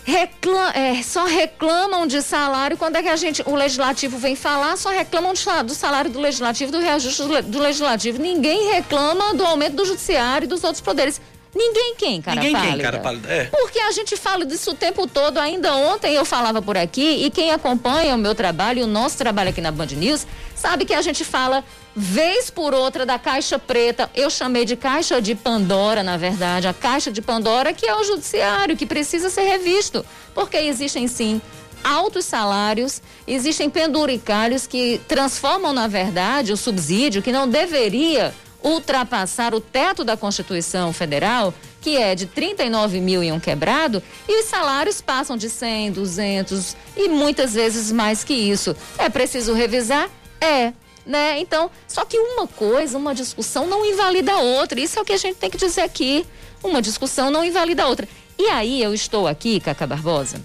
reclam, 0.04 0.70
é, 0.74 1.02
só 1.02 1.24
reclamam 1.24 2.06
de 2.06 2.22
salário 2.22 2.76
quando 2.76 2.96
é 2.96 3.02
que 3.02 3.08
a 3.08 3.16
gente, 3.16 3.42
o 3.46 3.54
legislativo 3.54 4.18
vem 4.18 4.34
falar, 4.34 4.76
só 4.76 4.90
reclamam 4.90 5.32
de, 5.32 5.44
do 5.64 5.74
salário 5.74 6.10
do 6.10 6.20
legislativo, 6.20 6.72
do 6.72 6.78
reajuste 6.78 7.22
do, 7.22 7.42
do 7.42 7.58
legislativo. 7.58 8.20
Ninguém 8.20 8.72
reclama 8.72 9.34
do 9.34 9.44
aumento 9.44 9.76
do 9.76 9.84
judiciário 9.84 10.46
e 10.46 10.48
dos 10.48 10.64
outros 10.64 10.80
poderes. 10.80 11.20
Ninguém 11.54 11.94
quem, 11.96 12.22
cara 12.22 12.40
Ninguém 12.40 12.54
pálida. 12.54 12.72
quem, 12.72 12.82
cara 12.82 12.98
pálida. 12.98 13.28
É. 13.28 13.44
Porque 13.44 13.78
a 13.78 13.92
gente 13.92 14.16
fala 14.16 14.44
disso 14.46 14.70
o 14.70 14.74
tempo 14.74 15.06
todo. 15.06 15.38
Ainda 15.38 15.74
ontem 15.74 16.14
eu 16.14 16.24
falava 16.24 16.62
por 16.62 16.78
aqui 16.78 17.26
e 17.26 17.30
quem 17.30 17.50
acompanha 17.50 18.14
o 18.14 18.18
meu 18.18 18.34
trabalho, 18.34 18.84
o 18.84 18.86
nosso 18.86 19.18
trabalho 19.18 19.50
aqui 19.50 19.60
na 19.60 19.70
Band 19.70 19.86
News, 19.86 20.26
sabe 20.56 20.86
que 20.86 20.94
a 20.94 21.02
gente 21.02 21.24
fala 21.24 21.62
vez 21.94 22.50
por 22.50 22.74
outra 22.74 23.04
da 23.04 23.18
caixa 23.18 23.58
preta. 23.58 24.10
Eu 24.14 24.30
chamei 24.30 24.64
de 24.64 24.76
caixa 24.76 25.20
de 25.20 25.34
Pandora, 25.34 26.02
na 26.02 26.16
verdade, 26.16 26.66
a 26.66 26.74
caixa 26.74 27.10
de 27.10 27.20
Pandora 27.20 27.72
que 27.72 27.86
é 27.86 27.94
o 27.94 28.04
judiciário 28.04 28.76
que 28.76 28.86
precisa 28.86 29.28
ser 29.28 29.42
revisto, 29.42 30.04
porque 30.34 30.56
existem 30.56 31.06
sim 31.06 31.40
altos 31.84 32.24
salários, 32.24 33.02
existem 33.26 33.68
penduricalhos 33.68 34.66
que 34.66 35.00
transformam 35.08 35.72
na 35.72 35.88
verdade 35.88 36.52
o 36.52 36.56
subsídio 36.56 37.22
que 37.22 37.32
não 37.32 37.48
deveria 37.48 38.32
ultrapassar 38.62 39.54
o 39.54 39.60
teto 39.60 40.04
da 40.04 40.16
Constituição 40.16 40.92
Federal, 40.92 41.52
que 41.80 41.96
é 41.96 42.14
de 42.14 42.26
39 42.26 43.00
mil 43.00 43.22
e 43.22 43.32
um 43.32 43.40
quebrado, 43.40 44.00
e 44.28 44.40
os 44.40 44.46
salários 44.46 45.00
passam 45.00 45.36
de 45.36 45.50
100, 45.50 45.92
200 45.92 46.76
e 46.96 47.08
muitas 47.08 47.54
vezes 47.54 47.90
mais 47.90 48.22
que 48.22 48.34
isso. 48.34 48.76
É 48.96 49.08
preciso 49.08 49.52
revisar? 49.52 50.08
É. 50.40 50.72
Né? 51.04 51.40
Então, 51.40 51.70
só 51.88 52.04
que 52.04 52.16
uma 52.16 52.46
coisa, 52.46 52.96
uma 52.96 53.14
discussão 53.14 53.66
não 53.66 53.84
invalida 53.84 54.32
a 54.32 54.38
outra. 54.38 54.80
Isso 54.80 54.98
é 54.98 55.02
o 55.02 55.04
que 55.04 55.12
a 55.12 55.16
gente 55.16 55.36
tem 55.36 55.50
que 55.50 55.58
dizer 55.58 55.80
aqui. 55.80 56.24
Uma 56.62 56.80
discussão 56.80 57.30
não 57.30 57.44
invalida 57.44 57.82
a 57.82 57.88
outra. 57.88 58.08
E 58.38 58.48
aí 58.48 58.82
eu 58.82 58.94
estou 58.94 59.26
aqui, 59.26 59.60
Caca 59.60 59.86
Barbosa, 59.86 60.42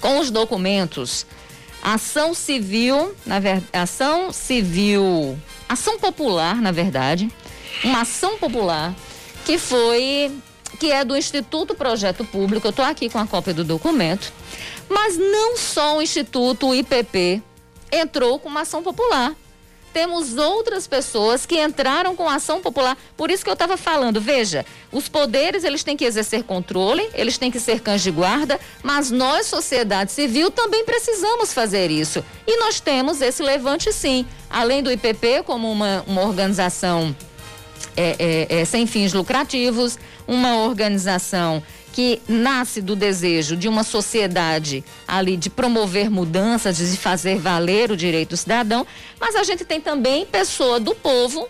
com 0.00 0.18
os 0.18 0.30
documentos 0.30 1.26
ação 1.82 2.32
civil, 2.32 3.14
na 3.26 3.40
verdade, 3.40 3.66
ação 3.72 4.32
civil, 4.32 5.36
ação 5.68 5.98
popular, 5.98 6.56
na 6.56 6.70
verdade, 6.70 7.28
uma 7.82 8.02
ação 8.02 8.38
popular 8.38 8.94
que 9.44 9.58
foi 9.58 10.30
que 10.78 10.90
é 10.90 11.04
do 11.04 11.16
Instituto 11.16 11.74
Projeto 11.74 12.24
Público. 12.24 12.66
Eu 12.66 12.70
estou 12.70 12.84
aqui 12.84 13.08
com 13.08 13.18
a 13.18 13.26
cópia 13.26 13.52
do 13.52 13.64
documento, 13.64 14.32
mas 14.88 15.16
não 15.18 15.56
só 15.56 15.96
o 15.96 16.02
Instituto 16.02 16.68
o 16.68 16.74
IPP 16.74 17.42
entrou 17.90 18.38
com 18.38 18.48
uma 18.48 18.62
ação 18.62 18.82
popular. 18.82 19.34
Temos 19.92 20.36
outras 20.36 20.86
pessoas 20.86 21.44
que 21.44 21.62
entraram 21.62 22.16
com 22.16 22.28
ação 22.28 22.60
popular. 22.60 22.96
Por 23.16 23.30
isso 23.30 23.44
que 23.44 23.50
eu 23.50 23.54
estava 23.54 23.76
falando, 23.76 24.20
veja, 24.20 24.64
os 24.90 25.08
poderes 25.08 25.64
eles 25.64 25.84
têm 25.84 25.96
que 25.96 26.04
exercer 26.04 26.44
controle, 26.44 27.08
eles 27.14 27.36
têm 27.36 27.50
que 27.50 27.60
ser 27.60 27.80
cães 27.80 28.02
de 28.02 28.10
guarda, 28.10 28.58
mas 28.82 29.10
nós, 29.10 29.46
sociedade 29.46 30.12
civil, 30.12 30.50
também 30.50 30.84
precisamos 30.84 31.52
fazer 31.52 31.90
isso. 31.90 32.24
E 32.46 32.58
nós 32.58 32.80
temos 32.80 33.20
esse 33.20 33.42
levante 33.42 33.92
sim. 33.92 34.26
Além 34.48 34.82
do 34.82 34.90
IPP 34.90 35.42
como 35.44 35.70
uma, 35.70 36.04
uma 36.06 36.22
organização 36.22 37.14
é, 37.96 38.46
é, 38.48 38.60
é, 38.60 38.64
sem 38.64 38.86
fins 38.86 39.12
lucrativos, 39.12 39.98
uma 40.26 40.56
organização 40.56 41.62
que 41.92 42.20
nasce 42.26 42.80
do 42.80 42.96
desejo 42.96 43.56
de 43.56 43.68
uma 43.68 43.84
sociedade 43.84 44.82
ali 45.06 45.36
de 45.36 45.50
promover 45.50 46.10
mudanças, 46.10 46.78
de 46.78 46.96
fazer 46.96 47.38
valer 47.38 47.90
o 47.90 47.96
direito 47.96 48.30
do 48.30 48.36
cidadão, 48.36 48.86
mas 49.20 49.36
a 49.36 49.42
gente 49.42 49.64
tem 49.64 49.80
também 49.80 50.24
pessoa 50.24 50.80
do 50.80 50.94
povo, 50.94 51.48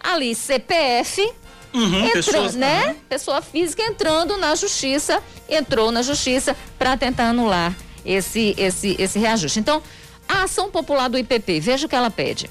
ali 0.00 0.34
CPF, 0.34 1.32
Uhum, 1.72 2.04
entrou, 2.04 2.12
pessoas, 2.12 2.54
né? 2.54 2.86
uhum. 2.86 2.94
Pessoa 3.08 3.42
física 3.42 3.82
entrando 3.82 4.36
na 4.36 4.54
justiça, 4.54 5.20
entrou 5.48 5.90
na 5.90 6.02
justiça 6.02 6.56
para 6.78 6.96
tentar 6.96 7.30
anular 7.30 7.74
esse, 8.06 8.54
esse, 8.56 8.94
esse 8.96 9.18
reajuste. 9.18 9.58
Então, 9.58 9.82
a 10.28 10.44
ação 10.44 10.70
popular 10.70 11.08
do 11.08 11.18
IPP, 11.18 11.58
veja 11.58 11.86
o 11.86 11.88
que 11.88 11.96
ela 11.96 12.12
pede. 12.12 12.48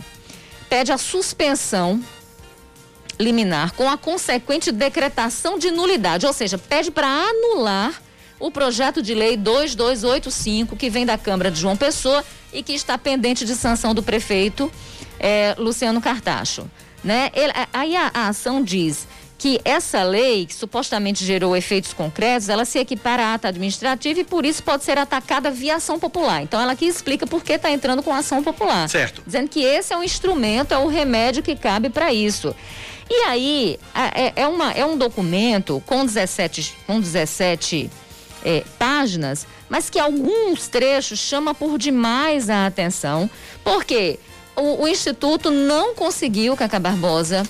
Pede 0.68 0.92
a 0.92 0.98
suspensão 0.98 2.04
liminar 3.20 3.74
com 3.74 3.90
a 3.90 3.98
consequente 3.98 4.72
decretação 4.72 5.58
de 5.58 5.72
nulidade, 5.72 6.26
ou 6.26 6.34
seja, 6.34 6.58
pede 6.58 6.92
para 6.92 7.08
anular 7.08 8.02
o 8.40 8.52
projeto 8.52 9.02
de 9.02 9.14
lei 9.14 9.38
2285 9.38 10.76
que 10.76 10.90
vem 10.90 11.06
da 11.06 11.18
Câmara 11.18 11.50
de 11.50 11.60
João 11.60 11.78
Pessoa 11.78 12.24
e 12.52 12.62
que 12.62 12.74
está 12.74 12.98
pendente 12.98 13.46
de 13.46 13.56
sanção 13.56 13.94
do 13.94 14.04
prefeito 14.04 14.72
eh, 15.20 15.56
Luciano 15.58 16.02
Cartacho. 16.02 16.70
Né? 17.04 17.32
Ele, 17.34 17.54
aí 17.72 17.96
a, 17.96 18.12
a 18.14 18.28
ação 18.28 18.64
diz 18.64 19.08
que 19.38 19.60
essa 19.66 20.04
lei, 20.04 20.46
que 20.46 20.56
supostamente 20.56 21.26
gerou 21.26 21.54
efeitos 21.54 21.92
concretos, 21.92 22.48
ela 22.48 22.64
se 22.64 22.80
equipara 22.80 23.24
à 23.24 23.34
ata 23.34 23.50
administrativa 23.50 24.22
e 24.22 24.24
por 24.24 24.46
isso 24.46 24.64
pode 24.64 24.86
ser 24.86 24.98
atacada 24.98 25.52
via 25.52 25.76
ação 25.76 26.00
popular. 26.00 26.42
Então 26.42 26.62
ela 26.62 26.72
aqui 26.72 26.86
explica 26.86 27.28
por 27.28 27.44
que 27.44 27.54
está 27.54 27.70
entrando 27.70 28.02
com 28.02 28.14
ação 28.14 28.42
popular. 28.42 28.88
Certo. 28.88 29.22
Dizendo 29.26 29.50
que 29.50 29.62
esse 29.62 29.94
é 29.94 29.98
um 29.98 30.04
instrumento, 30.04 30.74
é 30.74 30.78
o 30.78 30.88
remédio 30.88 31.44
que 31.44 31.58
cabe 31.58 31.90
para 31.90 32.14
isso. 32.14 32.56
E 33.10 33.24
aí, 33.24 33.80
é, 33.94 34.44
é 34.44 34.48
uma, 34.48 34.72
é 34.72 34.86
um 34.86 34.98
documento 34.98 35.82
com 35.86 36.06
17, 36.06 36.76
com 36.88 37.00
17 37.00 37.90
é, 38.44 38.64
páginas, 38.78 39.48
mas 39.70 39.90
que 39.90 40.00
alguns 40.00 40.68
trechos 40.68 41.20
chama 41.20 41.54
por 41.54 41.78
demais 41.78 42.50
a 42.50 42.66
atenção, 42.66 43.30
porque 43.64 44.20
o, 44.56 44.84
o 44.84 44.88
Instituto 44.88 45.50
não 45.52 45.96
conseguiu, 45.96 46.56
Cacá 46.56 46.80
Barbosa, 46.80 47.44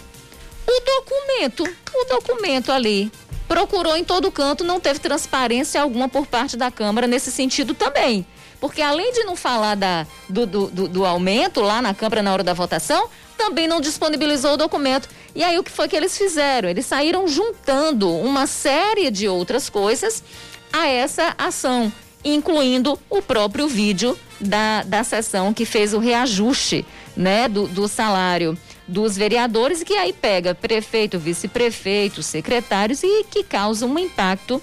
o 0.65 0.81
documento, 0.81 1.63
o 1.93 2.05
documento 2.05 2.71
ali. 2.71 3.11
Procurou 3.47 3.95
em 3.95 4.03
todo 4.03 4.31
canto, 4.31 4.63
não 4.63 4.79
teve 4.79 4.99
transparência 4.99 5.81
alguma 5.81 6.07
por 6.07 6.25
parte 6.25 6.55
da 6.55 6.71
Câmara 6.71 7.05
nesse 7.05 7.31
sentido 7.31 7.73
também. 7.73 8.25
Porque 8.63 8.81
além 8.81 9.11
de 9.11 9.25
não 9.25 9.35
falar 9.35 9.75
da, 9.75 10.07
do, 10.29 10.45
do, 10.45 10.67
do- 10.67 10.87
do 10.87 11.05
aumento 11.05 11.59
lá 11.59 11.81
na 11.81 11.93
Câmara 11.93 12.23
na 12.23 12.31
hora 12.31 12.43
da 12.45 12.53
votação, 12.53 13.09
também 13.37 13.67
não 13.67 13.81
disponibilizou 13.81 14.53
o 14.53 14.57
documento. 14.57 15.09
E 15.35 15.43
aí 15.43 15.59
o 15.59 15.63
que 15.65 15.69
foi 15.69 15.89
que 15.89 15.97
eles 15.97 16.17
fizeram? 16.17 16.69
Eles 16.69 16.85
saíram 16.85 17.27
juntando 17.27 18.09
uma 18.09 18.47
série 18.47 19.11
de 19.11 19.27
outras 19.27 19.69
coisas 19.69 20.23
a 20.71 20.87
essa 20.87 21.35
ação, 21.37 21.91
incluindo 22.23 22.97
o 23.09 23.21
próprio 23.21 23.67
vídeo 23.67 24.17
da, 24.39 24.83
da 24.83 25.03
sessão 25.03 25.53
que 25.53 25.65
fez 25.65 25.93
o 25.93 25.99
reajuste 25.99 26.85
né, 27.17 27.49
do, 27.49 27.67
do 27.67 27.85
salário 27.89 28.57
dos 28.87 29.17
vereadores, 29.17 29.83
que 29.83 29.93
aí 29.95 30.13
pega 30.13 30.55
prefeito, 30.55 31.19
vice-prefeito, 31.19 32.23
secretários 32.23 33.03
e 33.03 33.25
que 33.29 33.43
causa 33.43 33.85
um 33.85 33.99
impacto 33.99 34.61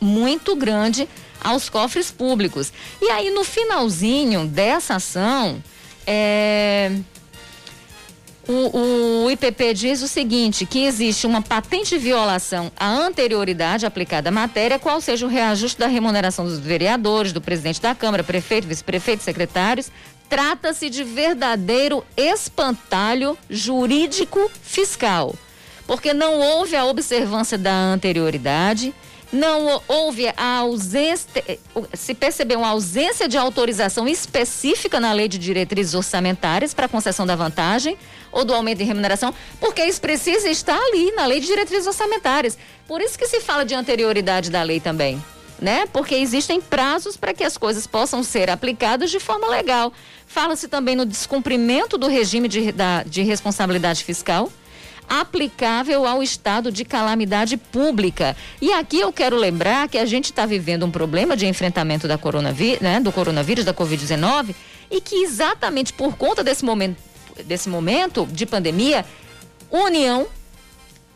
muito 0.00 0.56
grande 0.56 1.06
aos 1.42 1.68
cofres 1.68 2.10
públicos. 2.10 2.72
E 3.00 3.10
aí, 3.10 3.30
no 3.30 3.44
finalzinho 3.44 4.46
dessa 4.46 4.96
ação, 4.96 5.62
é, 6.06 6.92
o, 8.50 9.24
o 9.24 9.30
IPP 9.30 9.74
diz 9.74 10.02
o 10.02 10.08
seguinte: 10.08 10.66
que 10.66 10.84
existe 10.84 11.26
uma 11.26 11.40
patente 11.40 11.96
violação 11.96 12.72
à 12.76 12.88
anterioridade 12.88 13.86
aplicada 13.86 14.28
à 14.28 14.32
matéria, 14.32 14.78
qual 14.78 15.00
seja 15.00 15.24
o 15.24 15.28
reajuste 15.28 15.78
da 15.78 15.86
remuneração 15.86 16.44
dos 16.44 16.58
vereadores, 16.58 17.32
do 17.32 17.40
presidente 17.40 17.80
da 17.80 17.94
Câmara, 17.94 18.24
prefeito, 18.24 18.66
vice-prefeito, 18.66 19.22
secretários. 19.22 19.90
Trata-se 20.28 20.88
de 20.88 21.02
verdadeiro 21.02 22.04
espantalho 22.16 23.36
jurídico 23.48 24.50
fiscal, 24.62 25.34
porque 25.86 26.14
não 26.14 26.38
houve 26.38 26.76
a 26.76 26.84
observância 26.84 27.58
da 27.58 27.72
anterioridade, 27.72 28.94
não 29.32 29.80
houve 29.86 30.28
a 30.36 30.56
ausência, 30.58 31.42
se 31.94 32.14
percebeu 32.14 32.58
uma 32.58 32.68
ausência 32.68 33.28
de 33.28 33.38
autorização 33.38 34.08
específica 34.08 34.98
na 34.98 35.12
lei 35.12 35.28
de 35.28 35.38
diretrizes 35.38 35.94
orçamentárias 35.94 36.74
para 36.74 36.88
concessão 36.88 37.26
da 37.26 37.36
vantagem 37.36 37.96
ou 38.32 38.44
do 38.44 38.52
aumento 38.52 38.78
de 38.78 38.84
remuneração, 38.84 39.34
porque 39.58 39.84
isso 39.84 40.00
precisa 40.00 40.48
estar 40.48 40.78
ali 40.78 41.12
na 41.12 41.26
lei 41.26 41.40
de 41.40 41.46
diretrizes 41.46 41.86
orçamentárias. 41.86 42.58
Por 42.86 43.00
isso 43.00 43.18
que 43.18 43.26
se 43.26 43.40
fala 43.40 43.64
de 43.64 43.74
anterioridade 43.74 44.50
da 44.50 44.62
lei 44.62 44.80
também, 44.80 45.22
né? 45.60 45.86
Porque 45.92 46.14
existem 46.14 46.60
prazos 46.60 47.16
para 47.16 47.32
que 47.32 47.44
as 47.44 47.56
coisas 47.56 47.86
possam 47.86 48.22
ser 48.22 48.50
aplicadas 48.50 49.10
de 49.10 49.20
forma 49.20 49.48
legal. 49.48 49.92
Fala-se 50.26 50.68
também 50.68 50.96
no 50.96 51.04
descumprimento 51.04 51.96
do 51.96 52.08
regime 52.08 52.48
de, 52.48 52.72
da, 52.72 53.02
de 53.04 53.22
responsabilidade 53.22 54.04
fiscal 54.04 54.50
aplicável 55.10 56.06
ao 56.06 56.22
estado 56.22 56.70
de 56.70 56.84
calamidade 56.84 57.56
pública. 57.56 58.36
E 58.62 58.72
aqui 58.72 59.00
eu 59.00 59.12
quero 59.12 59.36
lembrar 59.36 59.88
que 59.88 59.98
a 59.98 60.06
gente 60.06 60.26
está 60.26 60.46
vivendo 60.46 60.86
um 60.86 60.90
problema 60.90 61.36
de 61.36 61.48
enfrentamento 61.48 62.06
da 62.06 62.16
coronavírus, 62.16 62.80
né, 62.80 63.00
do 63.00 63.10
coronavírus, 63.10 63.64
da 63.64 63.74
Covid-19, 63.74 64.54
e 64.88 65.00
que 65.00 65.16
exatamente 65.16 65.92
por 65.92 66.16
conta 66.16 66.44
desse 66.44 66.64
momento, 66.64 66.96
desse 67.44 67.68
momento 67.68 68.24
de 68.30 68.46
pandemia, 68.46 69.04
União 69.68 70.28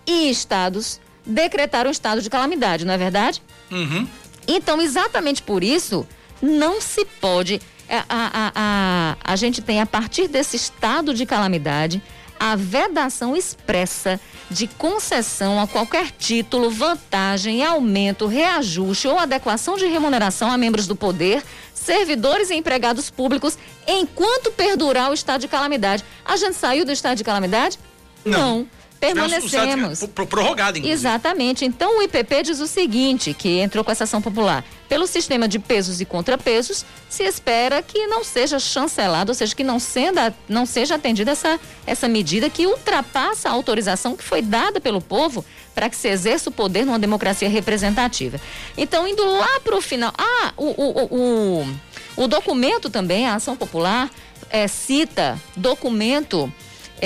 e 0.04 0.28
estados 0.28 1.00
decretaram 1.24 1.90
estado 1.90 2.20
de 2.20 2.28
calamidade, 2.28 2.85
não 2.85 2.94
é 2.94 2.98
verdade? 2.98 3.40
Uhum. 3.70 4.07
Então, 4.46 4.80
exatamente 4.80 5.40
por 5.40 5.62
isso, 5.62 6.07
não 6.42 6.80
se 6.80 7.04
pode. 7.20 7.61
A, 7.88 8.04
a, 8.09 8.30
a, 8.33 8.52
a, 8.54 9.16
a 9.33 9.37
gente 9.37 9.62
tem, 9.62 9.80
a 9.80 9.87
partir 9.87 10.26
desse 10.28 10.57
estado 10.57 11.14
de 11.14 11.24
calamidade, 11.24 12.02
a 12.44 12.57
vedação 12.57 13.35
expressa 13.35 14.20
de 14.50 14.66
concessão 14.66 15.59
a 15.59 15.66
qualquer 15.66 16.11
título, 16.11 16.68
vantagem, 16.68 17.64
aumento, 17.64 18.26
reajuste 18.26 19.09
ou 19.09 19.18
adequação 19.18 19.78
de 19.78 19.87
remuneração 19.87 20.50
a 20.50 20.59
membros 20.59 20.87
do 20.87 20.94
poder, 20.94 21.42
servidores 21.72 22.50
e 22.50 22.54
empregados 22.54 23.09
públicos, 23.09 23.57
enquanto 23.88 24.52
perdurar 24.52 25.11
o 25.11 25.14
estado 25.14 25.40
de 25.40 25.48
calamidade. 25.48 26.04
A 26.22 26.37
gente 26.37 26.57
saiu 26.57 26.85
do 26.85 26.92
estado 26.92 27.16
de 27.16 27.24
calamidade? 27.24 27.78
Não. 28.22 28.59
Não 28.59 28.84
permanecemos. 29.06 30.04
Prorrogado, 30.28 30.78
inclusive. 30.78 30.92
Exatamente. 30.92 31.64
Então 31.64 31.98
o 31.98 32.02
IPP 32.02 32.42
diz 32.42 32.60
o 32.60 32.66
seguinte, 32.66 33.34
que 33.34 33.60
entrou 33.60 33.84
com 33.84 33.90
essa 33.90 34.04
ação 34.04 34.22
popular. 34.22 34.64
Pelo 34.88 35.06
sistema 35.06 35.48
de 35.48 35.58
pesos 35.58 36.00
e 36.00 36.04
contrapesos, 36.04 36.84
se 37.08 37.24
espera 37.24 37.82
que 37.82 38.06
não 38.06 38.22
seja 38.22 38.58
chancelado, 38.58 39.30
ou 39.30 39.34
seja, 39.34 39.54
que 39.54 39.64
não, 39.64 39.78
senda, 39.78 40.34
não 40.48 40.66
seja 40.66 40.94
atendida 40.94 41.32
essa, 41.32 41.58
essa 41.86 42.08
medida 42.08 42.50
que 42.50 42.66
ultrapassa 42.66 43.48
a 43.48 43.52
autorização 43.52 44.16
que 44.16 44.22
foi 44.22 44.42
dada 44.42 44.80
pelo 44.80 45.00
povo 45.00 45.44
para 45.74 45.90
que 45.90 45.96
se 45.96 46.08
exerça 46.08 46.50
o 46.50 46.52
poder 46.52 46.84
numa 46.84 46.98
democracia 46.98 47.48
representativa. 47.48 48.40
Então, 48.76 49.08
indo 49.08 49.24
lá 49.24 49.60
para 49.60 49.76
o 49.76 49.80
final. 49.80 50.12
Ah, 50.16 50.52
o, 50.56 50.66
o, 50.66 51.04
o, 51.10 51.76
o, 52.16 52.28
documento 52.28 52.88
também, 52.88 53.26
a 53.26 53.34
ação 53.34 53.56
popular, 53.56 54.10
é, 54.50 54.68
cita 54.68 55.40
documento 55.56 56.52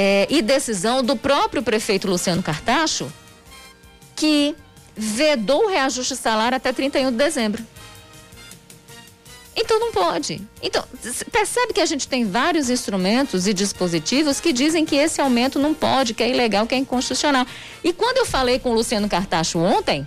é, 0.01 0.29
e 0.31 0.41
decisão 0.41 1.03
do 1.03 1.17
próprio 1.17 1.61
prefeito 1.61 2.07
Luciano 2.07 2.41
Cartacho, 2.41 3.13
que 4.15 4.55
vedou 4.95 5.65
o 5.65 5.69
reajuste 5.69 6.15
salário 6.15 6.55
até 6.55 6.73
31 6.73 7.11
de 7.11 7.17
dezembro. 7.17 7.67
Então 9.57 9.81
não 9.81 9.91
pode. 9.91 10.41
Então, 10.63 10.85
percebe 11.33 11.73
que 11.73 11.81
a 11.81 11.87
gente 11.87 12.07
tem 12.07 12.25
vários 12.25 12.71
instrumentos 12.71 13.49
e 13.49 13.53
dispositivos 13.53 14.39
que 14.39 14.53
dizem 14.53 14.87
que 14.87 14.95
esse 14.95 15.21
aumento 15.21 15.59
não 15.59 15.75
pode, 15.75 16.15
que 16.15 16.23
é 16.23 16.31
ilegal, 16.31 16.65
que 16.65 16.77
é 16.77 16.79
inconstitucional. 16.79 17.45
E 17.83 17.93
quando 17.93 18.19
eu 18.19 18.27
falei 18.27 18.61
com 18.61 18.71
o 18.71 18.75
Luciano 18.75 19.09
Cartacho 19.09 19.59
ontem, 19.59 20.07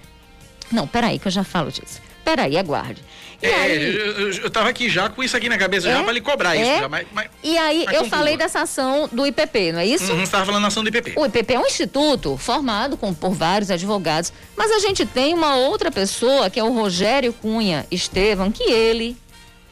não, 0.71 0.87
peraí 0.87 1.19
que 1.19 1.27
eu 1.27 1.31
já 1.33 1.43
falo 1.43 1.69
disso. 1.69 2.01
Peraí, 2.23 2.57
aguarde. 2.57 3.03
E 3.41 3.47
é, 3.47 3.75
eu, 3.75 4.31
eu, 4.33 4.49
tava 4.51 4.69
aqui 4.69 4.87
já 4.87 5.09
com 5.09 5.23
isso 5.23 5.35
aqui 5.35 5.49
na 5.49 5.57
cabeça, 5.57 5.89
é, 5.89 5.93
já 5.93 6.03
para 6.03 6.13
lhe 6.13 6.21
cobrar 6.21 6.55
é, 6.55 6.61
isso. 6.61 6.81
Já, 6.81 6.87
mas, 6.87 7.07
mas, 7.11 7.27
e 7.43 7.57
aí, 7.57 7.85
eu 7.91 8.05
falei 8.05 8.37
dessa 8.37 8.61
ação 8.61 9.09
do 9.11 9.25
IPP, 9.25 9.71
não 9.71 9.79
é 9.79 9.85
isso? 9.85 10.13
Uhum, 10.13 10.21
estava 10.21 10.45
falando 10.45 10.61
da 10.61 10.67
ação 10.67 10.83
do 10.83 10.89
IPP. 10.89 11.13
O 11.15 11.25
IPP 11.25 11.53
é 11.55 11.59
um 11.59 11.65
instituto 11.65 12.37
formado 12.37 12.95
com, 12.97 13.13
por 13.13 13.31
vários 13.31 13.71
advogados, 13.71 14.31
mas 14.55 14.71
a 14.71 14.79
gente 14.79 15.05
tem 15.07 15.33
uma 15.33 15.55
outra 15.55 15.89
pessoa, 15.89 16.51
que 16.51 16.59
é 16.59 16.63
o 16.63 16.71
Rogério 16.71 17.33
Cunha 17.33 17.85
Estevam, 17.89 18.51
que 18.51 18.63
ele, 18.63 19.17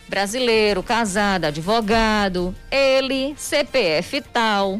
brasileiro, 0.07 0.81
casado, 0.81 1.45
advogado, 1.45 2.55
ele, 2.71 3.35
CPF 3.37 4.21
tal, 4.33 4.79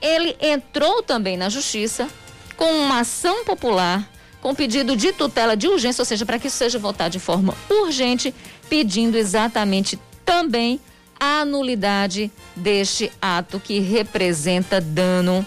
ele 0.00 0.36
entrou 0.42 1.02
também 1.02 1.38
na 1.38 1.48
justiça 1.48 2.06
com 2.54 2.70
uma 2.70 3.00
ação 3.00 3.46
popular 3.46 4.06
com 4.46 4.54
pedido 4.54 4.94
de 4.94 5.12
tutela 5.12 5.56
de 5.56 5.66
urgência, 5.66 6.00
ou 6.00 6.06
seja, 6.06 6.24
para 6.24 6.38
que 6.38 6.46
isso 6.46 6.56
seja 6.56 6.78
votado 6.78 7.10
de 7.10 7.18
forma 7.18 7.52
urgente, 7.68 8.32
pedindo 8.68 9.18
exatamente 9.18 9.98
também 10.24 10.78
a 11.18 11.44
nulidade 11.44 12.30
deste 12.54 13.10
ato 13.20 13.58
que 13.58 13.80
representa 13.80 14.80
dano 14.80 15.44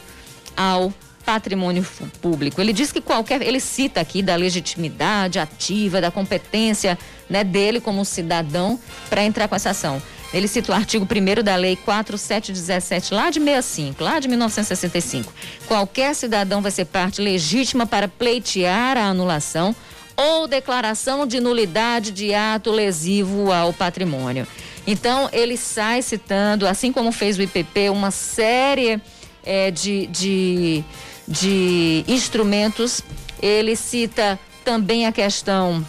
ao 0.53 0.93
patrimônio 1.23 1.87
público. 2.21 2.59
Ele 2.59 2.73
diz 2.73 2.91
que 2.91 2.99
qualquer, 2.99 3.41
ele 3.41 3.61
cita 3.61 4.01
aqui 4.01 4.21
da 4.21 4.35
legitimidade 4.35 5.39
ativa, 5.39 6.01
da 6.01 6.11
competência, 6.11 6.99
né, 7.29 7.41
dele 7.41 7.79
como 7.79 8.03
cidadão 8.03 8.77
para 9.09 9.23
entrar 9.23 9.47
com 9.47 9.55
essa 9.55 9.69
ação. 9.69 10.01
Ele 10.33 10.47
cita 10.47 10.71
o 10.71 10.75
artigo 10.75 11.05
1 11.05 11.43
da 11.43 11.55
Lei 11.55 11.75
4717, 11.75 13.13
lá 13.13 13.29
de 13.29 13.39
65, 13.39 14.03
lá 14.03 14.19
de 14.19 14.27
1965. 14.27 15.33
Qualquer 15.67 16.13
cidadão 16.13 16.61
vai 16.61 16.71
ser 16.71 16.85
parte 16.85 17.19
legítima 17.19 17.87
para 17.87 18.07
pleitear 18.07 18.95
a 18.97 19.05
anulação 19.05 19.75
ou 20.15 20.47
declaração 20.47 21.25
de 21.25 21.39
nulidade 21.39 22.11
de 22.11 22.33
ato 22.33 22.71
lesivo 22.71 23.51
ao 23.51 23.73
patrimônio. 23.73 24.45
Então, 24.85 25.29
ele 25.31 25.55
sai 25.57 26.01
citando, 26.01 26.67
assim 26.67 26.91
como 26.91 27.11
fez 27.11 27.37
o 27.37 27.41
IPP, 27.41 27.89
uma 27.89 28.11
série 28.11 29.01
é, 29.43 29.71
de, 29.71 30.07
de, 30.07 30.83
de 31.27 32.03
instrumentos. 32.07 33.01
Ele 33.41 33.75
cita 33.75 34.37
também 34.63 35.07
a 35.07 35.11
questão 35.11 35.85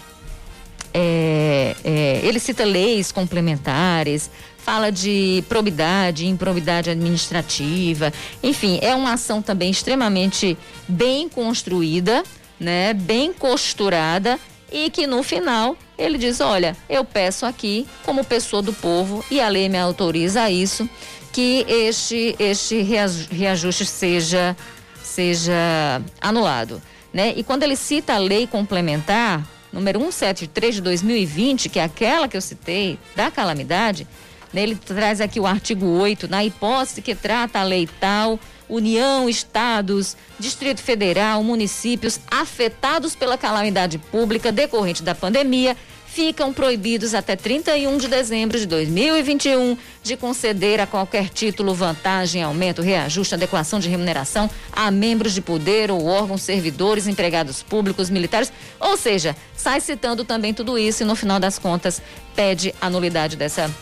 é, 0.92 1.76
é, 1.85 2.20
ele 2.24 2.38
cita 2.38 2.64
leis 2.64 3.12
complementares, 3.12 4.31
fala 4.59 4.90
de 4.90 5.42
probidade, 5.48 6.26
improbidade 6.26 6.90
administrativa, 6.90 8.12
enfim, 8.42 8.79
é 8.83 8.94
uma 8.94 9.14
ação 9.14 9.40
também 9.40 9.70
extremamente 9.70 10.57
bem 10.88 11.29
construída, 11.29 12.22
né, 12.59 12.92
bem 12.92 13.33
costurada 13.33 14.38
e 14.70 14.90
que 14.90 15.07
no 15.07 15.22
final 15.22 15.76
ele 15.98 16.18
diz, 16.18 16.40
olha, 16.40 16.76
eu 16.88 17.05
peço 17.05 17.44
aqui 17.44 17.87
como 18.05 18.24
pessoa 18.24 18.62
do 18.62 18.72
povo 18.72 19.24
e 19.31 19.40
a 19.40 19.48
lei 19.48 19.68
me 19.68 19.79
autoriza 19.79 20.42
a 20.42 20.50
isso 20.50 20.88
que 21.33 21.64
este 21.68 22.35
este 22.38 22.83
reajuste 23.31 23.87
seja 23.87 24.57
seja 25.03 26.03
anulado, 26.20 26.81
né? 27.12 27.33
E 27.37 27.42
quando 27.42 27.62
ele 27.62 27.76
cita 27.76 28.14
a 28.14 28.18
lei 28.18 28.46
complementar 28.46 29.44
número 29.72 30.00
173 30.00 30.76
de 30.76 30.80
2020, 30.80 31.68
que 31.68 31.78
é 31.78 31.85
aquela 31.85 32.28
que 32.28 32.37
eu 32.37 32.40
citei, 32.40 32.98
da 33.14 33.30
calamidade, 33.30 34.06
né, 34.52 34.62
ele 34.62 34.74
traz 34.74 35.20
aqui 35.20 35.38
o 35.38 35.46
artigo 35.46 35.87
8, 35.87 36.28
na 36.28 36.44
hipótese 36.44 37.02
que 37.02 37.14
trata 37.14 37.61
a 37.61 37.62
lei 37.62 37.88
tal, 38.00 38.38
União, 38.68 39.28
estados, 39.28 40.16
Distrito 40.38 40.80
Federal, 40.80 41.42
municípios 41.42 42.20
afetados 42.30 43.16
pela 43.16 43.37
calamidade 43.37 43.98
pública 43.98 44.52
decorrente 44.52 45.02
da 45.02 45.14
pandemia 45.14 45.76
ficam 46.20 46.52
proibidos 46.52 47.14
até 47.14 47.35
31 47.35 47.96
de 47.96 48.06
dezembro 48.06 48.59
de 48.59 48.66
2021 48.66 49.74
de 50.02 50.18
conceder 50.18 50.78
a 50.78 50.87
qualquer 50.87 51.30
título 51.30 51.72
vantagem, 51.72 52.42
aumento, 52.42 52.83
reajuste, 52.83 53.35
adequação 53.35 53.80
de 53.80 53.88
remuneração 53.88 54.50
a 54.70 54.90
membros 54.90 55.33
de 55.33 55.40
poder 55.40 55.90
ou 55.90 56.04
órgãos, 56.04 56.42
servidores, 56.42 57.06
empregados 57.06 57.62
públicos, 57.62 58.11
militares. 58.11 58.52
Ou 58.78 58.98
seja, 58.98 59.35
sai 59.56 59.80
citando 59.80 60.22
também 60.22 60.52
tudo 60.52 60.76
isso 60.78 61.02
e 61.02 61.06
no 61.06 61.16
final 61.16 61.40
das 61.40 61.59
contas 61.59 62.02
pede 62.37 62.74
a 62.83 62.90
nulidade 62.90 63.35
dessa, 63.35 63.74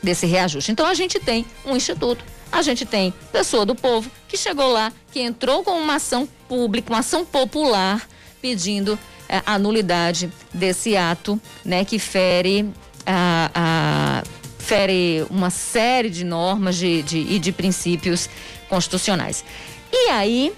desse 0.00 0.24
reajuste. 0.24 0.70
Então 0.70 0.86
a 0.86 0.94
gente 0.94 1.18
tem 1.18 1.44
um 1.66 1.74
instituto 1.74 2.24
a 2.52 2.62
gente 2.62 2.84
tem 2.84 3.12
pessoa 3.32 3.64
do 3.64 3.74
povo 3.74 4.10
que 4.28 4.36
chegou 4.36 4.70
lá, 4.70 4.92
que 5.10 5.20
entrou 5.20 5.64
com 5.64 5.72
uma 5.72 5.94
ação 5.94 6.28
pública, 6.46 6.92
uma 6.92 6.98
ação 6.98 7.24
popular, 7.24 8.06
pedindo 8.42 8.98
a 9.46 9.58
nulidade 9.58 10.30
desse 10.52 10.96
ato, 10.96 11.40
né, 11.64 11.84
que 11.84 11.98
fere 11.98 12.68
a, 13.06 13.50
a 13.54 14.22
fere 14.58 15.26
uma 15.28 15.50
série 15.50 16.08
de 16.08 16.24
normas 16.24 16.76
de, 16.76 17.02
de, 17.02 17.18
e 17.18 17.38
de 17.38 17.52
princípios 17.52 18.28
constitucionais. 18.68 19.44
E 19.92 20.08
aí, 20.10 20.52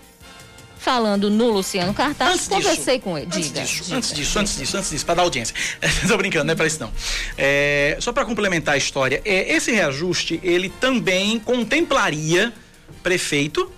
falando 0.78 1.30
no 1.30 1.50
Luciano 1.50 1.94
Cartaz, 1.94 2.46
conversei 2.46 3.00
com 3.00 3.16
ele. 3.16 3.26
Antes 3.26 3.52
disso, 3.52 3.84
diga. 3.84 3.96
antes 3.96 4.12
disso, 4.12 4.38
antes 4.38 4.56
disso, 4.56 4.76
antes 4.76 4.90
disso, 4.90 5.06
para 5.06 5.14
dar 5.14 5.22
audiência. 5.22 5.54
Estou 5.82 6.18
brincando, 6.18 6.44
não 6.44 6.52
é 6.52 6.54
para 6.54 6.66
isso 6.66 6.80
não. 6.80 6.92
É, 7.38 7.96
só 8.00 8.12
para 8.12 8.24
complementar 8.24 8.74
a 8.74 8.76
história, 8.76 9.22
é, 9.24 9.54
esse 9.54 9.72
reajuste, 9.72 10.38
ele 10.42 10.68
também 10.68 11.38
contemplaria 11.38 12.52
prefeito, 13.02 13.72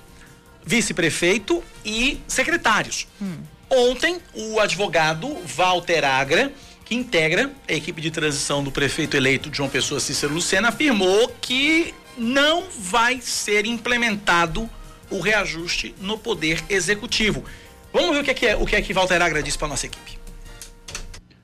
vice-prefeito 0.65 1.63
e 1.85 2.21
secretários. 2.27 3.07
Hum. 3.23 3.37
Ontem, 3.71 4.19
o 4.33 4.61
advogado 4.61 5.37
Walter 5.45 6.05
Agra, 6.05 6.53
que 6.85 6.95
integra 6.95 7.51
a 7.69 7.73
equipe 7.73 8.01
de 8.01 8.11
transição 8.11 8.63
do 8.63 8.71
prefeito 8.71 9.17
eleito 9.17 9.51
João 9.53 9.69
Pessoa 9.69 9.99
Cícero 9.99 10.33
Lucena, 10.33 10.69
afirmou 10.69 11.35
que 11.41 11.93
não 12.17 12.65
vai 12.79 13.21
ser 13.21 13.67
implementado 13.67 14.71
o 15.11 15.21
reajuste 15.21 15.95
no 16.01 16.17
poder 16.17 16.63
executivo. 16.69 17.45
Vamos 17.93 18.15
ver 18.15 18.21
o 18.21 18.25
que 18.25 18.31
é 18.31 18.35
que, 18.35 18.47
é, 18.47 18.57
o 18.57 18.65
que, 18.65 18.77
é 18.77 18.83
que 18.83 18.93
Walter 18.93 19.21
Agra 19.21 19.43
disse 19.43 19.59
para 19.59 19.69
nossa 19.69 19.87
equipe. 19.87 20.19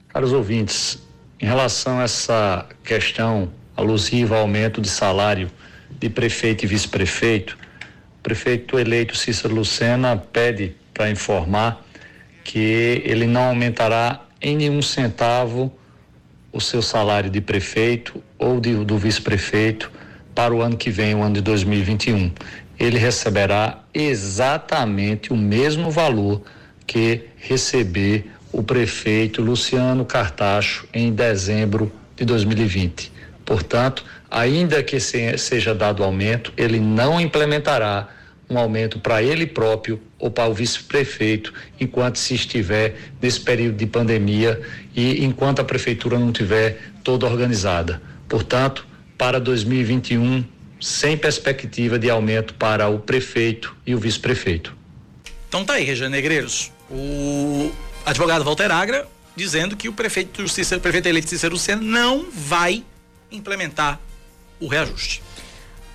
Caros 0.08 0.32
ouvintes, 0.32 0.98
em 1.40 1.46
relação 1.46 1.98
a 1.98 2.04
essa 2.04 2.68
questão 2.84 3.52
alusiva 3.76 4.36
ao 4.36 4.42
aumento 4.42 4.80
de 4.80 4.88
salário 4.88 5.50
de 5.90 6.08
prefeito 6.08 6.64
e 6.64 6.68
vice-prefeito, 6.68 7.58
o 8.18 8.22
prefeito 8.22 8.78
eleito 8.78 9.16
Cícero 9.16 9.54
Lucena 9.54 10.16
pede 10.16 10.76
para 10.94 11.10
informar 11.10 11.84
que 12.44 13.02
ele 13.04 13.26
não 13.26 13.44
aumentará 13.44 14.22
em 14.40 14.56
nenhum 14.56 14.82
centavo 14.82 15.72
o 16.52 16.60
seu 16.60 16.82
salário 16.82 17.30
de 17.30 17.40
prefeito 17.40 18.22
ou 18.38 18.60
de, 18.60 18.74
do 18.84 18.98
vice-prefeito 18.98 19.90
para 20.34 20.54
o 20.54 20.60
ano 20.60 20.76
que 20.76 20.90
vem, 20.90 21.14
o 21.14 21.22
ano 21.22 21.34
de 21.36 21.40
2021. 21.40 22.32
Ele 22.78 22.98
receberá 22.98 23.80
exatamente 23.94 25.32
o 25.32 25.36
mesmo 25.36 25.90
valor 25.90 26.42
que 26.86 27.26
receber 27.36 28.30
o 28.52 28.62
prefeito 28.62 29.40
Luciano 29.40 30.04
Cartacho 30.04 30.86
em 30.92 31.12
dezembro 31.12 31.90
de 32.16 32.24
2020. 32.24 33.12
Portanto, 33.44 34.04
ainda 34.30 34.82
que 34.82 34.98
seja 35.00 35.74
dado 35.74 36.04
aumento, 36.04 36.52
ele 36.56 36.78
não 36.78 37.20
implementará 37.20 38.08
um 38.52 38.58
aumento 38.58 38.98
para 38.98 39.22
ele 39.22 39.46
próprio 39.46 40.00
ou 40.18 40.30
para 40.30 40.48
o 40.48 40.54
vice-prefeito 40.54 41.52
enquanto 41.80 42.16
se 42.16 42.34
estiver 42.34 42.96
nesse 43.20 43.40
período 43.40 43.76
de 43.76 43.86
pandemia 43.86 44.60
e 44.94 45.24
enquanto 45.24 45.60
a 45.60 45.64
prefeitura 45.64 46.18
não 46.18 46.30
tiver 46.30 46.92
toda 47.02 47.26
organizada. 47.26 48.00
Portanto, 48.28 48.86
para 49.16 49.40
2021, 49.40 50.44
sem 50.80 51.16
perspectiva 51.16 51.98
de 51.98 52.10
aumento 52.10 52.54
para 52.54 52.88
o 52.88 52.98
prefeito 52.98 53.74
e 53.86 53.94
o 53.94 53.98
vice-prefeito. 53.98 54.76
Então 55.48 55.64
tá 55.64 55.74
aí, 55.74 55.84
Regiane 55.84 56.12
Negreiros. 56.12 56.70
O 56.90 57.70
advogado 58.04 58.44
Walter 58.44 58.70
Agra 58.70 59.06
dizendo 59.34 59.76
que 59.76 59.88
o 59.88 59.92
prefeito 59.92 60.46
Cícero, 60.48 60.80
prefeito 60.80 61.08
eleito 61.08 61.28
Cícero 61.28 61.54
Lucena 61.54 61.80
não 61.80 62.26
vai 62.30 62.84
implementar 63.30 63.98
o 64.60 64.66
reajuste. 64.66 65.22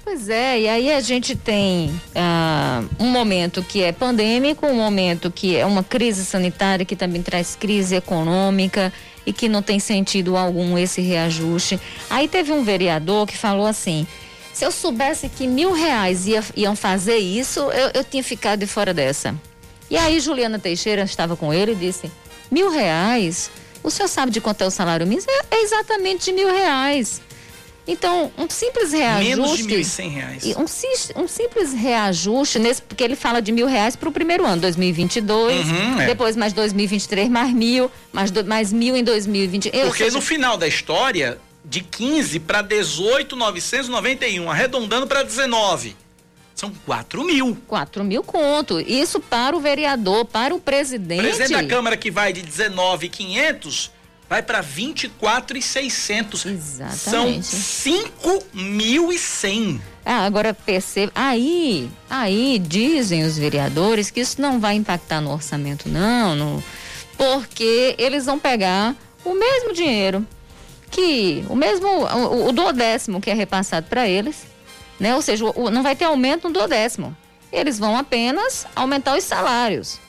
Pois 0.10 0.30
é, 0.30 0.62
e 0.62 0.70
aí 0.70 0.90
a 0.90 1.02
gente 1.02 1.36
tem 1.36 1.92
ah, 2.16 2.82
um 2.98 3.08
momento 3.08 3.62
que 3.62 3.84
é 3.84 3.92
pandêmico, 3.92 4.66
um 4.66 4.74
momento 4.74 5.30
que 5.30 5.54
é 5.54 5.66
uma 5.66 5.84
crise 5.84 6.24
sanitária 6.24 6.86
que 6.86 6.96
também 6.96 7.22
traz 7.22 7.58
crise 7.58 7.94
econômica 7.94 8.94
e 9.26 9.34
que 9.34 9.50
não 9.50 9.62
tem 9.62 9.80
sentido 9.82 10.38
algum 10.38 10.78
esse 10.78 11.02
reajuste. 11.02 11.78
Aí 12.10 12.26
teve 12.26 12.54
um 12.54 12.64
vereador 12.64 13.28
que 13.28 13.36
falou 13.36 13.68
assim: 13.68 14.08
se 14.54 14.64
eu 14.64 14.72
soubesse 14.72 15.28
que 15.28 15.46
mil 15.46 15.74
reais 15.74 16.26
ia, 16.26 16.42
iam 16.56 16.74
fazer 16.74 17.18
isso, 17.18 17.60
eu, 17.72 17.92
eu 17.94 18.04
tinha 18.06 18.24
ficado 18.24 18.62
de 18.62 18.66
fora 18.66 18.94
dessa. 18.94 19.36
E 19.90 19.98
aí 19.98 20.22
Juliana 20.22 20.58
Teixeira 20.58 21.02
estava 21.04 21.36
com 21.36 21.54
ele 21.54 21.74
e 21.74 21.76
disse: 21.76 22.10
mil 22.50 22.72
reais? 22.72 23.52
O 23.84 23.92
senhor 23.92 24.08
sabe 24.08 24.32
de 24.32 24.40
quanto 24.40 24.62
é 24.64 24.68
o 24.68 24.72
salário 24.72 25.06
mínimo? 25.06 25.28
É, 25.30 25.58
é 25.58 25.64
exatamente 25.64 26.28
de 26.28 26.32
mil 26.32 26.48
reais. 26.48 27.27
Então, 27.88 28.32
um 28.38 28.50
simples 28.50 28.92
reajuste. 28.92 29.36
Menos 29.36 29.66
de 29.66 29.84
cem 29.86 30.10
reais. 30.10 30.44
Um, 30.58 30.64
um, 31.24 31.28
simples 31.28 31.74
reajuste, 31.74 32.60
nesse, 32.60 32.82
porque 32.82 33.04
ele 33.04 33.16
fala 33.16 33.42
de 33.42 33.52
mil 33.52 33.66
reais 33.66 33.96
para 33.96 34.10
o 34.10 34.12
primeiro 34.12 34.46
ano, 34.46 34.62
2022, 34.62 35.66
uhum, 35.66 36.02
é. 36.02 36.06
depois 36.08 36.36
mais 36.36 36.52
2023, 36.52 37.30
mais 37.30 37.54
mil, 37.54 37.90
mais, 38.12 38.30
do, 38.30 38.44
mais 38.44 38.74
mil 38.74 38.96
em 38.96 39.04
2020. 39.04 39.70
Porque 39.70 40.04
seja, 40.04 40.16
no 40.16 40.22
final 40.22 40.58
da 40.58 40.68
história, 40.68 41.40
de 41.64 41.82
15 41.82 42.40
para 42.42 42.62
18,991, 42.62 44.52
arredondando 44.52 45.08
para 45.08 45.24
19. 45.24 45.96
São 46.54 46.72
4 46.86 47.24
mil. 47.24 47.56
4 47.68 48.04
mil 48.04 48.24
conto. 48.24 48.80
Isso 48.80 49.20
para 49.20 49.56
o 49.56 49.60
vereador, 49.60 50.26
para 50.26 50.56
o 50.56 50.60
presidente. 50.60 51.20
O 51.20 51.24
presidente 51.24 51.54
da 51.54 51.64
Câmara 51.64 51.96
que 51.96 52.10
vai 52.10 52.34
de 52.34 52.42
19,500 52.42 53.92
vai 54.30 54.42
para 54.44 54.62
24,600. 54.62 56.46
Exatamente. 56.46 57.46
São 57.46 58.02
5.100. 58.54 59.80
Ah, 60.06 60.26
agora 60.26 60.54
perceba, 60.54 61.12
aí, 61.14 61.90
aí 62.10 62.60
dizem 62.60 63.24
os 63.24 63.38
vereadores 63.38 64.10
que 64.10 64.22
isso 64.22 64.42
não 64.42 64.60
vai 64.60 64.76
impactar 64.76 65.20
no 65.20 65.34
orçamento 65.34 65.90
não, 65.90 66.34
no, 66.34 66.64
porque 67.18 67.94
eles 67.98 68.26
vão 68.26 68.40
pegar 68.40 68.96
o 69.26 69.34
mesmo 69.34 69.74
dinheiro 69.74 70.26
que 70.90 71.44
o 71.50 71.56
mesmo 71.56 71.88
o, 71.88 72.48
o 72.48 72.52
duodécimo 72.54 73.20
que 73.20 73.30
é 73.30 73.34
repassado 73.34 73.88
para 73.88 74.08
eles, 74.08 74.48
né? 74.98 75.14
Ou 75.14 75.22
seja, 75.22 75.44
o, 75.46 75.70
não 75.70 75.84
vai 75.84 75.96
ter 75.96 76.06
aumento 76.06 76.48
no 76.48 76.54
duodécimo. 76.54 77.16
Eles 77.52 77.78
vão 77.78 77.98
apenas 77.98 78.66
aumentar 78.76 79.18
os 79.18 79.24
salários. 79.24 80.00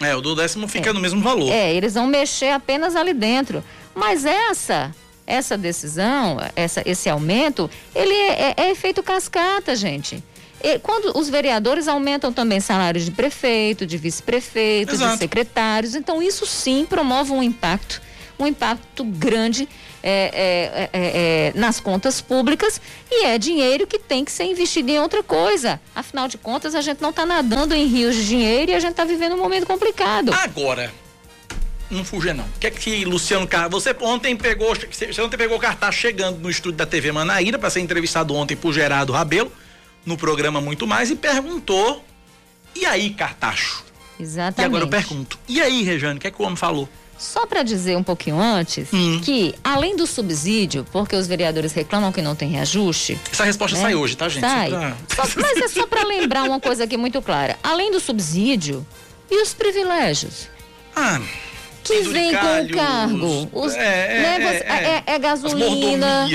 É, 0.00 0.14
o 0.14 0.20
do 0.20 0.34
décimo 0.34 0.68
fica 0.68 0.90
é. 0.90 0.92
no 0.92 1.00
mesmo 1.00 1.22
valor. 1.22 1.50
É, 1.50 1.72
eles 1.72 1.94
vão 1.94 2.06
mexer 2.06 2.50
apenas 2.50 2.94
ali 2.94 3.14
dentro. 3.14 3.64
Mas 3.94 4.24
essa 4.24 4.94
essa 5.26 5.58
decisão, 5.58 6.38
essa, 6.54 6.82
esse 6.86 7.08
aumento, 7.08 7.68
ele 7.94 8.14
é, 8.14 8.50
é, 8.50 8.54
é 8.56 8.70
efeito 8.70 9.02
cascata, 9.02 9.74
gente. 9.74 10.22
E 10.62 10.78
quando 10.78 11.18
os 11.18 11.28
vereadores 11.28 11.88
aumentam 11.88 12.32
também 12.32 12.60
salários 12.60 13.04
de 13.04 13.10
prefeito, 13.10 13.84
de 13.84 13.98
vice-prefeito, 13.98 14.96
de 14.96 15.18
secretários, 15.18 15.94
então 15.94 16.22
isso 16.22 16.46
sim 16.46 16.86
promove 16.88 17.32
um 17.32 17.42
impacto, 17.42 18.00
um 18.38 18.46
impacto 18.46 19.04
grande 19.04 19.68
é, 20.02 20.10
é, 20.12 20.90
é, 20.92 21.52
é, 21.52 21.52
nas 21.58 21.80
contas 21.80 22.20
públicas 22.20 22.80
e 23.10 23.24
é 23.24 23.38
dinheiro 23.38 23.86
que 23.86 23.98
tem 23.98 24.24
que 24.24 24.30
ser 24.30 24.44
investido 24.44 24.90
em 24.90 25.00
outra 25.00 25.22
coisa. 25.22 25.80
Afinal 25.94 26.28
de 26.28 26.38
contas, 26.38 26.74
a 26.74 26.80
gente 26.80 27.00
não 27.00 27.10
está 27.10 27.26
nadando 27.26 27.74
em 27.74 27.86
rios 27.86 28.14
de 28.14 28.26
dinheiro 28.26 28.70
e 28.70 28.74
a 28.74 28.80
gente 28.80 28.92
está 28.92 29.04
vivendo 29.04 29.34
um 29.34 29.38
momento 29.38 29.66
complicado. 29.66 30.32
Agora, 30.32 30.92
não 31.90 32.04
fuja 32.04 32.34
não. 32.34 32.44
O 32.44 32.58
que 32.60 32.66
é 32.66 32.70
que 32.70 33.04
Luciano 33.04 33.46
Carlos, 33.46 33.82
você 33.82 33.96
ontem 34.00 34.36
pegou, 34.36 34.74
você 34.74 35.20
ontem 35.20 35.36
pegou 35.36 35.56
o 35.56 35.60
cartaz 35.60 35.94
chegando 35.94 36.38
no 36.38 36.50
estúdio 36.50 36.78
da 36.78 36.86
TV 36.86 37.12
Manaíra 37.12 37.58
para 37.58 37.70
ser 37.70 37.80
entrevistado 37.80 38.34
ontem 38.34 38.56
por 38.56 38.72
Gerardo 38.72 39.12
Rabelo 39.12 39.52
no 40.04 40.16
programa 40.16 40.60
Muito 40.60 40.86
Mais 40.86 41.10
e 41.10 41.16
perguntou: 41.16 42.04
"E 42.74 42.84
aí, 42.84 43.10
Cartacho?" 43.10 43.84
Exatamente. 44.18 44.60
E 44.60 44.64
agora 44.64 44.84
eu 44.84 44.88
pergunto: 44.88 45.38
"E 45.48 45.60
aí, 45.60 45.82
Rejane, 45.82 46.18
o 46.18 46.20
que 46.20 46.26
é 46.26 46.30
que 46.30 46.40
o 46.40 46.44
homem 46.44 46.56
falou?" 46.56 46.88
Só 47.18 47.46
para 47.46 47.62
dizer 47.62 47.96
um 47.96 48.02
pouquinho 48.02 48.38
antes 48.38 48.88
hum. 48.92 49.20
que, 49.24 49.54
além 49.64 49.96
do 49.96 50.06
subsídio, 50.06 50.86
porque 50.92 51.16
os 51.16 51.26
vereadores 51.26 51.72
reclamam 51.72 52.12
que 52.12 52.20
não 52.20 52.36
tem 52.36 52.50
reajuste. 52.50 53.18
Essa 53.32 53.44
resposta 53.44 53.76
né? 53.76 53.82
sai 53.82 53.94
hoje, 53.94 54.16
tá, 54.16 54.28
gente? 54.28 54.42
Sai. 54.42 54.70
Só 54.70 54.76
pra... 54.76 55.26
Só, 55.26 55.40
mas 55.40 55.56
é 55.56 55.68
só 55.68 55.86
para 55.86 56.04
lembrar 56.04 56.44
uma 56.44 56.60
coisa 56.60 56.84
aqui 56.84 56.96
muito 56.96 57.22
clara. 57.22 57.56
Além 57.62 57.90
do 57.90 58.00
subsídio 58.00 58.86
e 59.30 59.42
os 59.42 59.54
privilégios. 59.54 60.48
Ah. 60.94 61.20
Que 61.82 62.02
vem 62.02 62.32
com 62.32 62.62
o 62.62 62.68
cargo. 62.70 63.48
Os, 63.52 63.74
é, 63.74 63.78
né, 63.78 64.36
é, 64.40 64.56
é, 64.56 65.02
é, 65.06 65.14
é, 65.14 65.18
gasolina, 65.20 66.26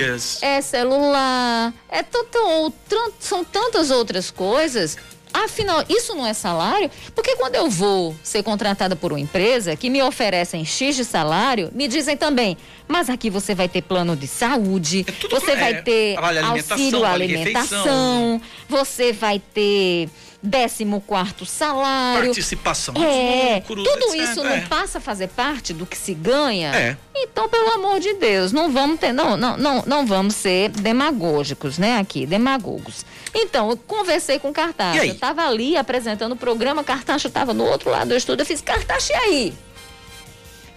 é 0.41 0.61
celular, 0.61 1.73
é 1.89 2.01
tanto, 2.01 2.73
são 3.19 3.43
tantas 3.43 3.91
outras 3.91 4.31
coisas 4.31 4.97
Afinal, 5.33 5.83
isso 5.89 6.13
não 6.13 6.25
é 6.25 6.33
salário? 6.33 6.89
Porque 7.15 7.35
quando 7.35 7.55
eu 7.55 7.69
vou 7.69 8.15
ser 8.23 8.43
contratada 8.43 8.95
por 8.95 9.11
uma 9.11 9.19
empresa 9.19 9.75
que 9.75 9.89
me 9.89 10.01
oferecem 10.01 10.65
X 10.65 10.95
de 10.95 11.05
salário, 11.05 11.69
me 11.73 11.87
dizem 11.87 12.17
também, 12.17 12.57
mas 12.87 13.09
aqui 13.09 13.29
você 13.29 13.55
vai 13.55 13.69
ter 13.69 13.81
plano 13.81 14.15
de 14.15 14.27
saúde, 14.27 15.05
é 15.07 15.27
você 15.29 15.55
vai 15.55 15.73
é, 15.73 15.81
ter 15.81 16.17
auxílio 16.43 17.05
à 17.05 17.11
alimentação, 17.11 18.41
você 18.67 19.13
vai 19.13 19.41
ter 19.53 20.09
décimo 20.41 21.01
quarto 21.01 21.45
salário. 21.45 22.25
Participação 22.25 22.95
é, 22.97 23.55
lucros, 23.55 23.87
Tudo 23.87 24.15
etc. 24.15 24.29
isso 24.29 24.43
não 24.43 24.51
é. 24.51 24.61
passa 24.61 24.97
a 24.97 25.01
fazer 25.01 25.27
parte 25.27 25.73
do 25.73 25.85
que 25.85 25.95
se 25.95 26.13
ganha? 26.13 26.73
É. 26.75 26.97
Então, 27.15 27.47
pelo 27.47 27.69
amor 27.71 27.99
de 27.99 28.13
Deus, 28.13 28.51
não 28.51 28.71
vamos 28.71 28.99
ter, 28.99 29.13
não, 29.13 29.37
não, 29.37 29.55
não, 29.55 29.83
não 29.85 30.05
vamos 30.05 30.35
ser 30.35 30.69
demagógicos, 30.69 31.77
né, 31.77 31.99
aqui, 31.99 32.25
demagogos. 32.25 33.05
Então, 33.33 33.69
eu 33.69 33.77
conversei 33.77 34.39
com 34.39 34.49
o 34.49 34.53
Cartacho, 34.53 34.97
eu 34.97 35.05
estava 35.05 35.45
ali 35.47 35.77
apresentando 35.77 36.31
o 36.31 36.35
programa, 36.35 36.83
Cartacho 36.83 37.27
estava 37.27 37.53
no 37.53 37.63
outro 37.63 37.91
lado 37.91 38.09
do 38.09 38.15
estúdio, 38.15 38.41
eu 38.41 38.45
fiz, 38.45 38.61
Cartacho, 38.61 39.11
e 39.11 39.15
aí? 39.15 39.53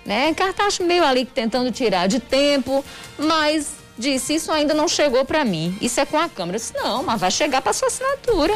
Né, 0.05 0.35
Cartacho 0.35 0.85
meio 0.85 1.03
ali 1.03 1.25
tentando 1.25 1.71
tirar 1.71 2.07
de 2.07 2.21
tempo, 2.21 2.85
mas 3.17 3.73
disse, 3.97 4.35
isso 4.35 4.53
ainda 4.53 4.75
não 4.75 4.87
chegou 4.87 5.25
para 5.25 5.45
mim, 5.45 5.79
isso 5.81 5.99
é 5.99 6.05
com 6.05 6.19
a 6.19 6.29
Câmara. 6.29 6.57
Eu 6.57 6.61
disse, 6.61 6.75
não, 6.75 7.03
mas 7.03 7.19
vai 7.19 7.31
chegar 7.31 7.63
para 7.63 7.73
sua 7.73 7.89
assinatura. 7.89 8.55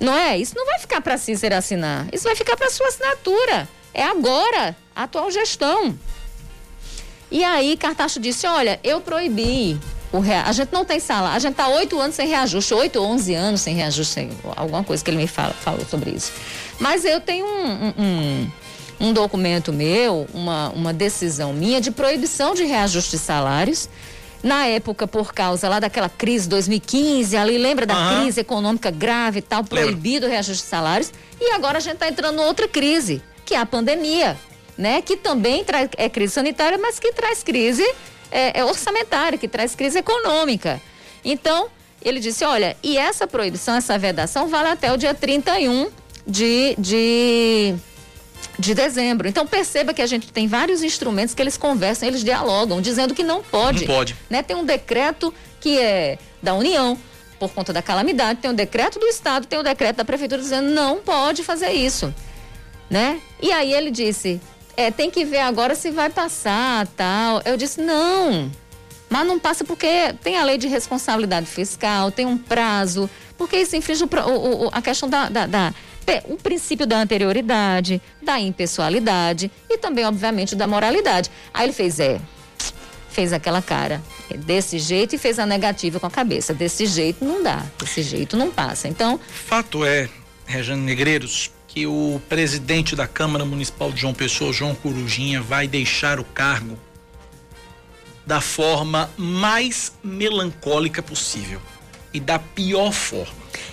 Não 0.00 0.16
é? 0.16 0.38
Isso 0.38 0.54
não 0.56 0.64
vai 0.64 0.78
ficar 0.78 1.00
para 1.00 1.18
Cícero 1.18 1.54
assinar. 1.54 2.06
Isso 2.12 2.24
vai 2.24 2.36
ficar 2.36 2.56
para 2.56 2.70
sua 2.70 2.88
assinatura. 2.88 3.68
É 3.92 4.04
agora, 4.04 4.76
a 4.94 5.04
atual 5.04 5.30
gestão. 5.30 5.98
E 7.30 7.42
aí, 7.44 7.76
Cartacho 7.76 8.20
disse: 8.20 8.46
olha, 8.46 8.78
eu 8.82 9.00
proibi. 9.00 9.78
O 10.10 10.20
rea... 10.20 10.44
A 10.44 10.52
gente 10.52 10.72
não 10.72 10.86
tem 10.86 10.98
salário, 10.98 11.36
a 11.36 11.38
gente 11.38 11.52
está 11.52 11.68
oito 11.68 12.00
anos 12.00 12.16
sem 12.16 12.26
reajuste, 12.26 12.72
oito, 12.72 12.98
onze 12.98 13.34
anos 13.34 13.60
sem 13.60 13.74
reajuste, 13.74 14.30
alguma 14.56 14.82
coisa 14.82 15.04
que 15.04 15.10
ele 15.10 15.18
me 15.18 15.26
fala, 15.26 15.52
falou 15.52 15.84
sobre 15.84 16.10
isso. 16.12 16.32
Mas 16.78 17.04
eu 17.04 17.20
tenho 17.20 17.44
um, 17.44 17.92
um, 17.98 18.50
um 19.00 19.12
documento 19.12 19.70
meu, 19.70 20.26
uma, 20.32 20.70
uma 20.70 20.94
decisão 20.94 21.52
minha 21.52 21.78
de 21.78 21.90
proibição 21.90 22.54
de 22.54 22.64
reajuste 22.64 23.10
de 23.10 23.18
salários 23.18 23.86
na 24.42 24.66
época, 24.66 25.06
por 25.06 25.34
causa 25.34 25.68
lá 25.68 25.80
daquela 25.80 26.08
crise 26.08 26.48
2015, 26.48 27.36
ali 27.36 27.58
lembra 27.58 27.84
da 27.84 27.96
uhum. 27.96 28.22
crise 28.22 28.40
econômica 28.40 28.90
grave 28.90 29.40
e 29.40 29.42
tal, 29.42 29.64
proibido 29.64 30.26
o 30.26 30.28
reajuste 30.28 30.62
de 30.62 30.68
salários. 30.68 31.12
E 31.40 31.50
agora 31.52 31.78
a 31.78 31.80
gente 31.80 31.94
está 31.94 32.08
entrando 32.08 32.40
em 32.40 32.44
outra 32.44 32.68
crise, 32.68 33.22
que 33.44 33.54
é 33.54 33.58
a 33.58 33.66
pandemia, 33.66 34.36
né? 34.76 35.02
Que 35.02 35.16
também 35.16 35.64
traz, 35.64 35.88
é 35.96 36.08
crise 36.08 36.34
sanitária, 36.34 36.78
mas 36.78 37.00
que 37.00 37.12
traz 37.12 37.42
crise 37.42 37.84
é, 38.30 38.60
é 38.60 38.64
orçamentária, 38.64 39.38
que 39.38 39.48
traz 39.48 39.74
crise 39.74 39.98
econômica. 39.98 40.80
Então, 41.24 41.68
ele 42.02 42.20
disse: 42.20 42.44
olha, 42.44 42.76
e 42.82 42.96
essa 42.96 43.26
proibição, 43.26 43.74
essa 43.74 43.98
vedação 43.98 44.48
vale 44.48 44.68
até 44.68 44.92
o 44.92 44.96
dia 44.96 45.14
31 45.14 45.90
de, 46.26 46.76
de 46.78 47.74
de 48.58 48.74
dezembro. 48.74 49.28
Então 49.28 49.46
perceba 49.46 49.94
que 49.94 50.02
a 50.02 50.06
gente 50.06 50.32
tem 50.32 50.48
vários 50.48 50.82
instrumentos 50.82 51.34
que 51.34 51.40
eles 51.40 51.56
conversam, 51.56 52.08
eles 52.08 52.24
dialogam, 52.24 52.80
dizendo 52.80 53.14
que 53.14 53.22
não 53.22 53.42
pode. 53.42 53.86
Não 53.86 53.94
pode. 53.94 54.16
Né? 54.28 54.42
Tem 54.42 54.56
um 54.56 54.64
decreto 54.64 55.32
que 55.60 55.78
é 55.78 56.18
da 56.42 56.54
União 56.54 56.98
por 57.38 57.50
conta 57.50 57.72
da 57.72 57.80
calamidade, 57.80 58.40
tem 58.40 58.50
um 58.50 58.54
decreto 58.54 58.98
do 58.98 59.06
estado, 59.06 59.46
tem 59.46 59.58
um 59.58 59.62
decreto 59.62 59.96
da 59.96 60.04
prefeitura 60.04 60.42
dizendo 60.42 60.70
não 60.70 60.98
pode 60.98 61.44
fazer 61.44 61.70
isso, 61.70 62.12
né? 62.90 63.20
E 63.40 63.52
aí 63.52 63.72
ele 63.72 63.92
disse, 63.92 64.40
é, 64.76 64.90
tem 64.90 65.08
que 65.08 65.24
ver 65.24 65.38
agora 65.38 65.76
se 65.76 65.90
vai 65.90 66.10
passar, 66.10 66.86
tal. 66.88 67.40
Eu 67.44 67.56
disse 67.56 67.80
não. 67.80 68.50
Mas 69.08 69.26
não 69.26 69.38
passa 69.38 69.64
porque 69.64 70.12
tem 70.22 70.36
a 70.38 70.44
lei 70.44 70.58
de 70.58 70.68
responsabilidade 70.68 71.46
fiscal, 71.46 72.10
tem 72.10 72.26
um 72.26 72.36
prazo 72.36 73.08
Porque 73.38 73.56
isso 73.56 73.76
infringe 73.76 74.04
o, 74.04 74.08
o, 74.08 74.66
o, 74.66 74.70
a 74.72 74.82
questão 74.82 75.08
da, 75.08 75.28
da, 75.28 75.46
da 75.46 75.74
o 76.24 76.36
princípio 76.36 76.86
da 76.86 76.98
anterioridade, 76.98 78.00
da 78.22 78.40
impessoalidade 78.40 79.50
e 79.68 79.76
também, 79.76 80.06
obviamente, 80.06 80.56
da 80.56 80.66
moralidade. 80.66 81.30
Aí 81.52 81.66
ele 81.66 81.72
fez, 81.72 82.00
é, 82.00 82.18
fez 83.10 83.32
aquela 83.32 83.60
cara 83.60 84.02
desse 84.34 84.78
jeito 84.78 85.14
e 85.14 85.18
fez 85.18 85.38
a 85.38 85.44
negativa 85.44 86.00
com 86.00 86.06
a 86.06 86.10
cabeça. 86.10 86.54
Desse 86.54 86.86
jeito 86.86 87.24
não 87.24 87.42
dá, 87.42 87.64
desse 87.78 88.02
jeito 88.02 88.36
não 88.36 88.50
passa. 88.50 88.88
Então. 88.88 89.20
Fato 89.28 89.84
é, 89.84 90.08
Rejane 90.46 90.80
Negreiros, 90.80 91.50
que 91.66 91.86
o 91.86 92.20
presidente 92.26 92.96
da 92.96 93.06
Câmara 93.06 93.44
Municipal 93.44 93.92
de 93.92 94.00
João 94.00 94.14
Pessoa, 94.14 94.52
João 94.52 94.74
Corujinha, 94.74 95.42
vai 95.42 95.68
deixar 95.68 96.18
o 96.18 96.24
cargo 96.24 96.78
da 98.28 98.42
forma 98.42 99.10
mais 99.16 99.90
melancólica 100.04 101.02
possível 101.02 101.62
e 102.12 102.20
da 102.20 102.38
pior 102.38 102.92
forma. 102.92 103.32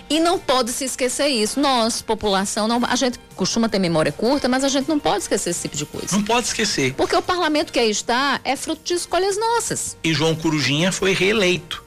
E 0.09 0.17
não 0.17 0.39
pode 0.39 0.71
se 0.71 0.85
esquecer 0.85 1.27
isso. 1.27 1.59
Nós, 1.59 2.01
população, 2.01 2.65
não, 2.65 2.79
a 2.85 2.95
gente 2.95 3.19
costuma 3.35 3.67
ter 3.67 3.79
memória 3.79 4.13
curta, 4.13 4.47
mas 4.47 4.63
a 4.63 4.69
gente 4.69 4.87
não 4.87 4.97
pode 4.97 5.23
esquecer 5.23 5.49
esse 5.49 5.63
tipo 5.63 5.75
de 5.75 5.85
coisa. 5.85 6.15
Não 6.15 6.23
pode 6.23 6.47
esquecer. 6.47 6.93
Porque 6.93 7.13
o 7.17 7.21
parlamento 7.21 7.73
que 7.73 7.79
aí 7.79 7.89
está 7.89 8.39
é 8.45 8.55
fruto 8.55 8.81
de 8.81 8.93
escolhas 8.93 9.37
nossas. 9.37 9.97
E 10.01 10.13
João 10.13 10.33
Corujinha 10.33 10.89
foi 10.89 11.11
reeleito. 11.11 11.83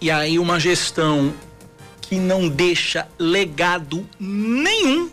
E 0.00 0.10
aí 0.10 0.40
uma 0.40 0.58
gestão 0.58 1.32
que 2.00 2.16
não 2.16 2.48
deixa 2.48 3.06
legado 3.16 4.04
nenhum 4.18 5.08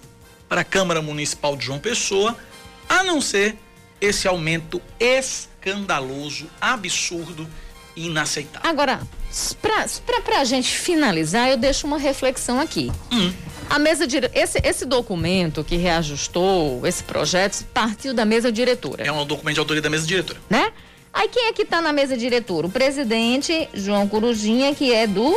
para 0.50 0.62
a 0.62 0.64
Câmara 0.64 1.04
Municipal 1.04 1.56
de 1.56 1.66
João 1.66 1.78
Pessoa, 1.78 2.36
a 2.90 3.04
não 3.04 3.22
ser 3.22 3.56
esse 4.06 4.28
aumento 4.28 4.82
escandaloso, 5.00 6.48
absurdo 6.60 7.48
e 7.96 8.08
inaceitável. 8.08 8.70
Agora, 8.70 9.02
para 10.24 10.40
a 10.40 10.44
gente 10.44 10.70
finalizar, 10.70 11.50
eu 11.50 11.58
deixo 11.58 11.88
uma 11.88 11.98
reflexão 11.98 12.60
aqui. 12.60 12.92
Hum. 13.12 13.34
A 13.70 13.80
mesa 13.80 14.06
dire... 14.06 14.30
esse, 14.34 14.60
esse 14.64 14.86
documento 14.86 15.64
que 15.64 15.76
reajustou 15.76 16.86
esse 16.86 17.04
projeto 17.04 17.66
partiu 17.74 18.14
da 18.14 18.24
mesa 18.24 18.52
diretora. 18.52 19.04
É 19.04 19.12
um 19.12 19.26
documento 19.26 19.56
de 19.56 19.60
autoria 19.60 19.82
da 19.82 19.90
mesa 19.90 20.06
diretora. 20.06 20.40
Né? 20.50 20.72
Aí 21.12 21.30
quem 21.30 21.48
é 21.48 21.54
que 21.54 21.64
está 21.64 21.82
na 21.82 21.92
mesa 21.92 22.16
diretora? 22.16 22.68
O 22.68 22.70
presidente 22.70 23.68
João 23.74 24.08
Corujinha, 24.08 24.76
que 24.76 24.94
é 24.94 25.08
do 25.08 25.36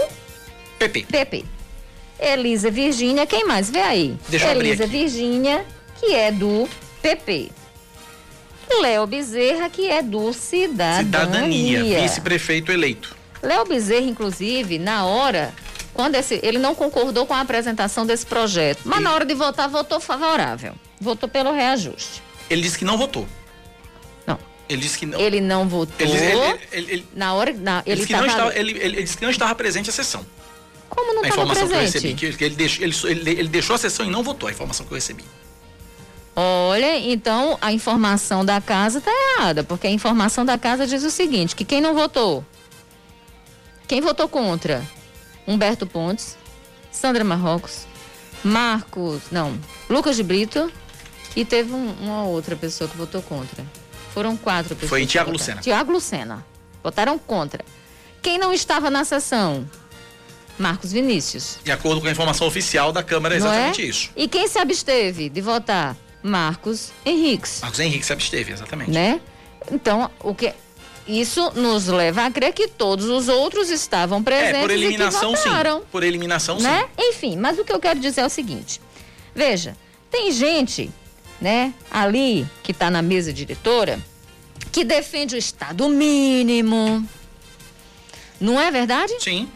PP. 0.78 1.06
PP. 1.10 1.44
Elisa 2.18 2.70
Virgínia, 2.70 3.26
quem 3.26 3.46
mais? 3.46 3.70
Vê 3.70 3.80
aí. 3.80 4.16
Deixa 4.28 4.50
Elisa 4.50 4.86
Virgínia, 4.86 5.64
que 6.00 6.14
é 6.14 6.32
do 6.32 6.68
PP. 7.00 7.50
Léo 8.80 9.06
Bezerra, 9.06 9.68
que 9.70 9.88
é 9.88 10.02
do 10.02 10.32
Cidadania. 10.32 11.04
Cidadania, 11.04 12.00
vice-prefeito 12.02 12.70
eleito. 12.70 13.16
Léo 13.42 13.64
Bezerra, 13.66 14.06
inclusive, 14.06 14.78
na 14.78 15.04
hora, 15.06 15.54
quando 15.94 16.14
esse, 16.16 16.38
ele 16.42 16.58
não 16.58 16.74
concordou 16.74 17.26
com 17.26 17.34
a 17.34 17.40
apresentação 17.40 18.06
desse 18.06 18.26
projeto, 18.26 18.80
mas 18.84 19.00
na 19.00 19.12
hora 19.12 19.24
de 19.24 19.34
votar, 19.34 19.68
votou 19.68 20.00
favorável. 20.00 20.74
Votou 21.00 21.28
pelo 21.28 21.52
reajuste. 21.52 22.22
Ele 22.50 22.62
disse 22.62 22.78
que 22.78 22.84
não 22.84 22.98
votou. 22.98 23.26
Não. 24.26 24.38
Ele 24.68 24.80
disse 24.80 24.98
que 24.98 25.06
não. 25.06 25.18
Ele 25.18 25.40
não 25.40 25.68
votou. 25.68 26.06
Ele, 26.06 26.92
ele, 26.92 27.06
na 27.14 27.34
hora. 27.34 27.52
Na, 27.52 27.82
ele, 27.86 28.04
disse 28.04 28.12
estava, 28.12 28.56
ele, 28.56 28.78
ele, 28.78 29.02
disse 29.02 29.16
que 29.16 29.22
não 29.22 29.30
estava 29.30 29.54
presente 29.54 29.90
à 29.90 29.92
sessão. 29.92 30.26
Como 30.88 31.14
não 31.14 31.24
estava 31.24 31.46
presente? 31.46 31.60
A 31.60 31.64
informação 31.64 31.68
que 31.68 31.74
eu 31.74 31.80
recebi, 31.80 32.14
que, 32.14 32.36
que 32.36 32.44
ele, 32.44 32.54
deixou, 32.56 33.10
ele, 33.10 33.30
ele 33.30 33.48
deixou 33.48 33.74
a 33.76 33.78
sessão 33.78 34.06
e 34.06 34.10
não 34.10 34.22
votou, 34.22 34.48
a 34.48 34.52
informação 34.52 34.86
que 34.86 34.92
eu 34.92 34.96
recebi. 34.96 35.24
Olha, 36.40 37.00
então 37.00 37.58
a 37.60 37.72
informação 37.72 38.44
da 38.44 38.60
casa 38.60 38.98
está 38.98 39.10
errada, 39.10 39.64
porque 39.64 39.86
a 39.86 39.90
informação 39.90 40.44
da 40.44 40.56
casa 40.56 40.86
diz 40.86 41.02
o 41.02 41.10
seguinte: 41.10 41.56
que 41.56 41.64
quem 41.64 41.80
não 41.80 41.94
votou 41.94 42.44
quem 43.88 44.02
votou 44.02 44.28
contra? 44.28 44.84
Humberto 45.46 45.86
Pontes, 45.86 46.36
Sandra 46.92 47.24
Marrocos, 47.24 47.86
Marcos, 48.44 49.22
não, 49.32 49.58
Lucas 49.88 50.14
de 50.14 50.22
Brito 50.22 50.70
e 51.34 51.42
teve 51.42 51.72
um, 51.72 51.92
uma 52.02 52.24
outra 52.24 52.54
pessoa 52.54 52.88
que 52.88 52.96
votou 52.98 53.22
contra. 53.22 53.64
Foram 54.12 54.36
quatro 54.36 54.76
pessoas. 54.76 54.90
Foi 54.90 55.06
Tiago 55.06 55.30
Lucena. 55.30 55.62
Tiago 55.62 55.90
Lucena. 55.90 56.46
Votaram 56.84 57.18
contra. 57.18 57.64
Quem 58.20 58.36
não 58.36 58.52
estava 58.52 58.90
na 58.90 59.04
sessão? 59.04 59.66
Marcos 60.58 60.92
Vinícius. 60.92 61.58
De 61.64 61.72
acordo 61.72 62.02
com 62.02 62.08
a 62.08 62.10
informação 62.10 62.46
oficial 62.46 62.92
da 62.92 63.02
Câmara, 63.02 63.36
é 63.36 63.38
exatamente 63.38 63.80
é? 63.80 63.86
isso. 63.86 64.10
E 64.14 64.28
quem 64.28 64.46
se 64.48 64.58
absteve 64.58 65.30
de 65.30 65.40
votar? 65.40 65.96
Marcos 66.22 66.90
Henriques. 67.04 67.60
Marcos 67.60 67.80
Henrique 67.80 68.04
se 68.04 68.12
absteve, 68.12 68.52
exatamente. 68.52 68.90
Né? 68.90 69.20
Então, 69.70 70.10
o 70.20 70.34
que 70.34 70.52
isso 71.06 71.50
nos 71.54 71.86
leva 71.86 72.26
a 72.26 72.30
crer 72.30 72.52
que 72.52 72.68
todos 72.68 73.06
os 73.06 73.28
outros 73.28 73.70
estavam 73.70 74.22
presentes 74.22 74.56
é, 74.56 74.60
por 74.60 74.70
eliminação, 74.70 75.32
e 75.32 75.36
que 75.36 75.42
votaram, 75.42 75.78
sim. 75.78 75.86
Por 75.90 76.02
eliminação, 76.02 76.58
né? 76.58 76.82
sim. 76.82 77.08
Enfim, 77.08 77.36
mas 77.36 77.58
o 77.58 77.64
que 77.64 77.72
eu 77.72 77.80
quero 77.80 77.98
dizer 77.98 78.20
é 78.20 78.26
o 78.26 78.30
seguinte. 78.30 78.80
Veja, 79.34 79.76
tem 80.10 80.30
gente, 80.32 80.90
né, 81.40 81.72
ali 81.90 82.46
que 82.62 82.72
está 82.72 82.90
na 82.90 83.00
mesa 83.00 83.32
diretora, 83.32 83.98
que 84.70 84.84
defende 84.84 85.34
o 85.34 85.38
Estado 85.38 85.88
mínimo. 85.88 87.06
Não 88.40 88.60
é 88.60 88.70
verdade? 88.70 89.14
Sim. 89.18 89.48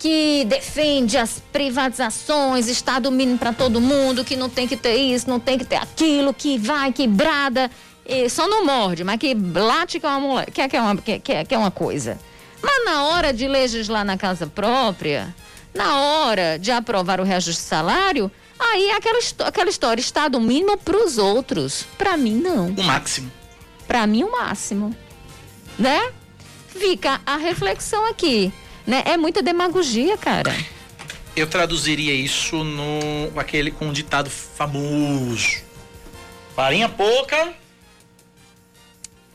Que 0.00 0.44
defende 0.46 1.16
as 1.16 1.40
privatizações, 1.52 2.66
Estado 2.66 3.12
mínimo 3.12 3.38
para 3.38 3.52
todo 3.52 3.80
mundo, 3.80 4.24
que 4.24 4.34
não 4.34 4.48
tem 4.48 4.66
que 4.66 4.76
ter 4.76 4.96
isso, 4.96 5.30
não 5.30 5.38
tem 5.38 5.56
que 5.56 5.64
ter 5.64 5.76
aquilo, 5.76 6.34
que 6.34 6.58
vai, 6.58 6.92
que 6.92 7.06
brada 7.06 7.70
e 8.12 8.28
só 8.28 8.48
não 8.48 8.64
morde, 8.64 9.04
mas 9.04 9.18
que 9.18 9.34
late 9.34 10.00
que 10.00 10.06
é 10.06 10.08
uma 10.08 10.20
mulher, 10.20 10.50
que 10.50 10.60
é, 10.60 10.68
que 10.68 10.76
é, 10.76 10.80
uma, 10.80 10.96
que, 10.96 11.32
é, 11.32 11.44
que 11.44 11.54
é 11.54 11.58
uma 11.58 11.70
coisa. 11.70 12.18
Mas 12.60 12.84
na 12.84 13.04
hora 13.04 13.32
de 13.32 13.46
legislar 13.46 14.04
na 14.04 14.18
casa 14.18 14.48
própria, 14.48 15.32
na 15.72 16.00
hora 16.00 16.58
de 16.58 16.72
aprovar 16.72 17.20
o 17.20 17.24
reajuste 17.24 17.62
de 17.62 17.68
salário, 17.68 18.30
aí 18.58 18.90
é 18.90 18.96
aquela, 18.96 19.18
aquela 19.46 19.70
história, 19.70 20.00
Estado 20.00 20.40
mínimo 20.40 20.76
para 20.76 20.96
os 20.96 21.18
outros. 21.18 21.86
Para 21.96 22.16
mim, 22.16 22.34
não. 22.34 22.66
O 22.68 22.82
máximo. 22.82 23.30
Para 23.86 24.06
mim, 24.06 24.24
o 24.24 24.32
máximo. 24.32 24.94
Né? 25.78 26.12
Fica 26.68 27.20
a 27.24 27.36
reflexão 27.36 28.06
aqui. 28.06 28.52
Né? 28.90 29.04
É 29.06 29.16
muita 29.16 29.40
demagogia, 29.40 30.18
cara. 30.18 30.52
Eu 31.36 31.46
traduziria 31.46 32.12
isso 32.12 32.64
no 32.64 33.30
aquele 33.38 33.70
com 33.70 33.86
um 33.86 33.92
ditado 33.92 34.28
famoso. 34.28 35.62
Farinha 36.56 36.88
pouca, 36.88 37.54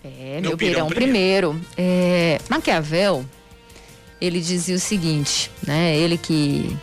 é, 0.04 0.42
meu, 0.42 0.50
meu 0.50 0.58
pirão, 0.58 0.58
pirão 0.58 0.88
primeiro. 0.88 1.52
primeiro. 1.52 1.66
É, 1.78 2.38
Maquiavel, 2.50 3.26
ele 4.20 4.42
dizia 4.42 4.76
o 4.76 4.80
seguinte, 4.80 5.50
né? 5.66 5.96
Ele 5.96 6.18
que 6.18 6.76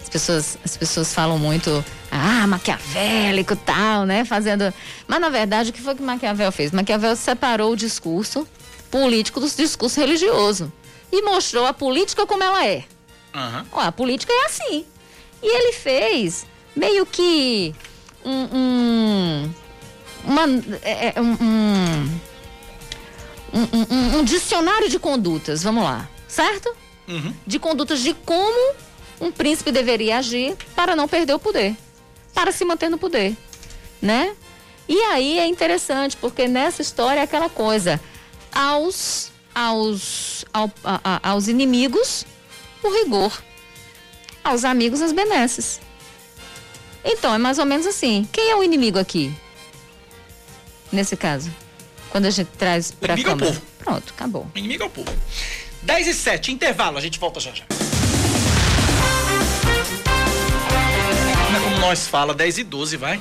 as 0.00 0.08
pessoas, 0.08 0.58
as 0.64 0.76
pessoas 0.76 1.12
falam 1.12 1.36
muito, 1.36 1.84
ah, 2.12 2.46
maquiavélico 2.46 3.56
tal, 3.56 4.06
né? 4.06 4.24
Fazendo. 4.24 4.72
Mas 5.08 5.20
na 5.20 5.30
verdade, 5.30 5.70
o 5.70 5.72
que 5.72 5.80
foi 5.80 5.96
que 5.96 6.02
Maquiavel 6.02 6.52
fez? 6.52 6.70
Maquiavel 6.70 7.16
separou 7.16 7.72
o 7.72 7.76
discurso 7.76 8.46
político 8.88 9.40
do 9.40 9.50
discurso 9.50 9.98
religioso 9.98 10.72
e 11.12 11.22
mostrou 11.22 11.66
a 11.66 11.72
política 11.72 12.26
como 12.26 12.42
ela 12.42 12.66
é. 12.66 12.84
Uhum. 13.34 13.66
Ó, 13.72 13.80
a 13.80 13.92
política 13.92 14.32
é 14.32 14.46
assim. 14.46 14.84
E 15.42 15.46
ele 15.46 15.72
fez 15.72 16.46
meio 16.74 17.06
que 17.06 17.74
um, 18.24 18.48
um 18.52 19.54
uma, 20.24 20.42
é, 20.82 21.12
é 21.16 21.20
um, 21.20 21.36
um 21.40 22.20
um, 23.52 23.94
um, 23.94 24.18
um 24.18 24.24
dicionário 24.24 24.88
de 24.88 24.98
condutas, 24.98 25.62
vamos 25.62 25.82
lá, 25.82 26.08
certo? 26.28 26.74
Uhum. 27.08 27.34
De 27.46 27.58
condutas 27.58 28.00
de 28.00 28.14
como 28.14 28.74
um 29.20 29.30
príncipe 29.30 29.72
deveria 29.72 30.18
agir 30.18 30.56
para 30.74 30.94
não 30.94 31.08
perder 31.08 31.34
o 31.34 31.38
poder, 31.38 31.76
para 32.32 32.52
se 32.52 32.64
manter 32.64 32.88
no 32.88 32.98
poder, 32.98 33.36
né? 34.00 34.34
E 34.88 34.98
aí 35.02 35.38
é 35.38 35.46
interessante, 35.46 36.16
porque 36.16 36.48
nessa 36.48 36.82
história 36.82 37.20
é 37.20 37.22
aquela 37.22 37.48
coisa, 37.48 38.00
aos, 38.52 39.30
aos, 39.54 40.39
ao, 40.52 40.70
a, 40.84 41.30
aos 41.30 41.48
inimigos, 41.48 42.24
o 42.82 42.90
rigor, 42.90 43.42
aos 44.42 44.64
amigos, 44.64 45.00
as 45.00 45.12
benesses. 45.12 45.80
Então, 47.04 47.34
é 47.34 47.38
mais 47.38 47.58
ou 47.58 47.64
menos 47.64 47.86
assim. 47.86 48.28
Quem 48.32 48.50
é 48.50 48.56
o 48.56 48.62
inimigo 48.62 48.98
aqui? 48.98 49.34
Nesse 50.92 51.16
caso? 51.16 51.50
Quando 52.10 52.26
a 52.26 52.30
gente 52.30 52.50
traz 52.58 52.90
para 52.90 53.14
cá. 53.14 53.20
Inimigo 53.20 53.44
é 53.44 53.48
o 53.48 53.52
povo. 53.52 53.62
Pronto, 53.78 54.12
acabou. 54.12 54.50
O 54.54 54.58
inimigo 54.58 54.82
é 54.82 54.86
o 54.86 54.90
povo. 54.90 55.10
10 55.82 56.08
e 56.08 56.14
7, 56.14 56.52
intervalo, 56.52 56.98
a 56.98 57.00
gente 57.00 57.18
volta 57.18 57.40
já 57.40 57.52
já. 57.52 57.64
Não 61.50 61.58
é 61.58 61.64
como 61.64 61.78
nós 61.78 62.06
fala, 62.06 62.34
10 62.34 62.58
e 62.58 62.64
12, 62.64 62.96
vai. 62.96 63.20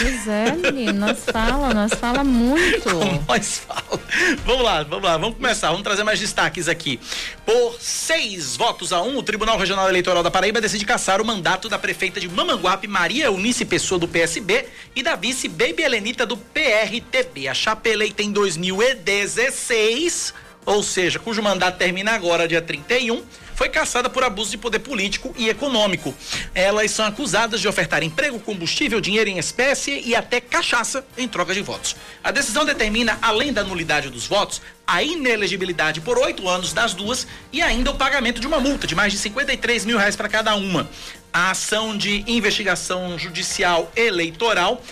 Pois 0.00 0.28
é, 0.28 0.52
menino, 0.52 0.92
nós 0.92 1.24
fala, 1.24 1.74
nós 1.74 1.92
fala 1.94 2.22
muito. 2.22 2.88
Como 2.88 3.20
nós 3.26 3.62
fala. 3.66 4.00
Vamos 4.46 4.62
lá, 4.62 4.84
vamos 4.84 5.04
lá, 5.04 5.16
vamos 5.16 5.36
começar, 5.36 5.70
vamos 5.70 5.82
trazer 5.82 6.04
mais 6.04 6.20
destaques 6.20 6.68
aqui. 6.68 7.00
Por 7.44 7.76
seis 7.80 8.56
votos 8.56 8.92
a 8.92 9.02
um, 9.02 9.18
o 9.18 9.24
Tribunal 9.24 9.58
Regional 9.58 9.88
Eleitoral 9.88 10.22
da 10.22 10.30
Paraíba 10.30 10.60
decide 10.60 10.84
caçar 10.84 11.20
o 11.20 11.24
mandato 11.24 11.68
da 11.68 11.80
prefeita 11.80 12.20
de 12.20 12.28
Mamanguape, 12.28 12.86
Maria 12.86 13.24
Eunice 13.24 13.64
Pessoa, 13.64 13.98
do 13.98 14.06
PSB, 14.06 14.66
e 14.94 15.02
da 15.02 15.16
vice 15.16 15.48
Baby 15.48 15.82
Helenita, 15.82 16.24
do 16.24 16.36
PRTB. 16.36 17.48
A 17.48 17.54
chapa 17.54 17.88
eleita 17.88 18.22
em 18.22 18.30
2016, 18.30 20.32
ou 20.64 20.80
seja, 20.80 21.18
cujo 21.18 21.42
mandato 21.42 21.76
termina 21.76 22.12
agora, 22.12 22.46
dia 22.46 22.62
31, 22.62 23.20
foi 23.58 23.68
caçada 23.68 24.08
por 24.08 24.22
abuso 24.22 24.52
de 24.52 24.56
poder 24.56 24.78
político 24.78 25.34
e 25.36 25.48
econômico. 25.48 26.14
Elas 26.54 26.92
são 26.92 27.04
acusadas 27.04 27.60
de 27.60 27.66
ofertar 27.66 28.04
emprego, 28.04 28.38
combustível, 28.38 29.00
dinheiro 29.00 29.28
em 29.28 29.36
espécie 29.36 30.00
e 30.06 30.14
até 30.14 30.40
cachaça 30.40 31.04
em 31.16 31.26
troca 31.26 31.52
de 31.52 31.60
votos. 31.60 31.96
A 32.22 32.30
decisão 32.30 32.64
determina, 32.64 33.18
além 33.20 33.52
da 33.52 33.64
nulidade 33.64 34.10
dos 34.10 34.28
votos, 34.28 34.62
a 34.88 35.02
inelegibilidade 35.02 36.00
por 36.00 36.18
oito 36.18 36.48
anos 36.48 36.72
das 36.72 36.94
duas 36.94 37.26
e 37.52 37.60
ainda 37.60 37.90
o 37.90 37.94
pagamento 37.94 38.40
de 38.40 38.46
uma 38.46 38.58
multa 38.58 38.86
de 38.86 38.94
mais 38.94 39.12
de 39.12 39.18
53 39.18 39.84
mil 39.84 39.98
reais 39.98 40.16
para 40.16 40.30
cada 40.30 40.54
uma. 40.54 40.88
A 41.30 41.50
ação 41.50 41.94
de 41.94 42.24
investigação 42.26 43.18
judicial 43.18 43.92
eleitoral, 43.94 44.82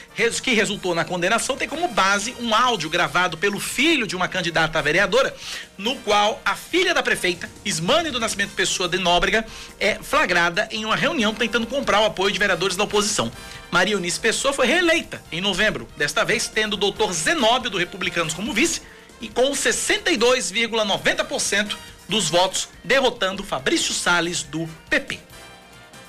que 0.43 0.53
resultou 0.53 0.95
na 0.95 1.03
condenação, 1.03 1.57
tem 1.57 1.67
como 1.67 1.89
base 1.89 2.37
um 2.39 2.55
áudio 2.55 2.91
gravado 2.91 3.39
pelo 3.39 3.59
filho 3.59 4.07
de 4.07 4.15
uma 4.15 4.29
candidata 4.29 4.79
a 4.79 4.83
vereadora, 4.83 5.35
no 5.79 5.97
qual 5.97 6.43
a 6.45 6.55
filha 6.55 6.93
da 6.93 7.03
prefeita, 7.03 7.49
Ismane 7.65 8.11
do 8.11 8.21
Nascimento 8.21 8.51
Pessoa 8.51 8.87
de 8.87 8.99
Nóbrega, 8.99 9.47
é 9.81 9.95
flagrada 9.95 10.69
em 10.71 10.85
uma 10.85 10.95
reunião 10.95 11.33
tentando 11.33 11.67
comprar 11.67 12.03
o 12.03 12.05
apoio 12.05 12.31
de 12.31 12.39
vereadores 12.39 12.77
da 12.77 12.85
oposição. 12.85 13.33
Maria 13.71 13.95
Eunice 13.95 14.21
Pessoa 14.21 14.53
foi 14.53 14.67
reeleita 14.67 15.23
em 15.33 15.41
novembro, 15.41 15.89
desta 15.97 16.23
vez 16.23 16.49
tendo 16.49 16.75
o 16.75 16.77
doutor 16.77 17.15
Zenóbio 17.15 17.71
do 17.71 17.79
Republicanos 17.79 18.35
como 18.35 18.53
vice 18.53 18.83
e 19.21 19.29
com 19.29 19.51
62,90% 19.53 21.77
dos 22.09 22.29
votos, 22.29 22.69
derrotando 22.85 23.43
Fabrício 23.43 23.93
Sales 23.93 24.43
do 24.43 24.69
PP. 24.89 25.19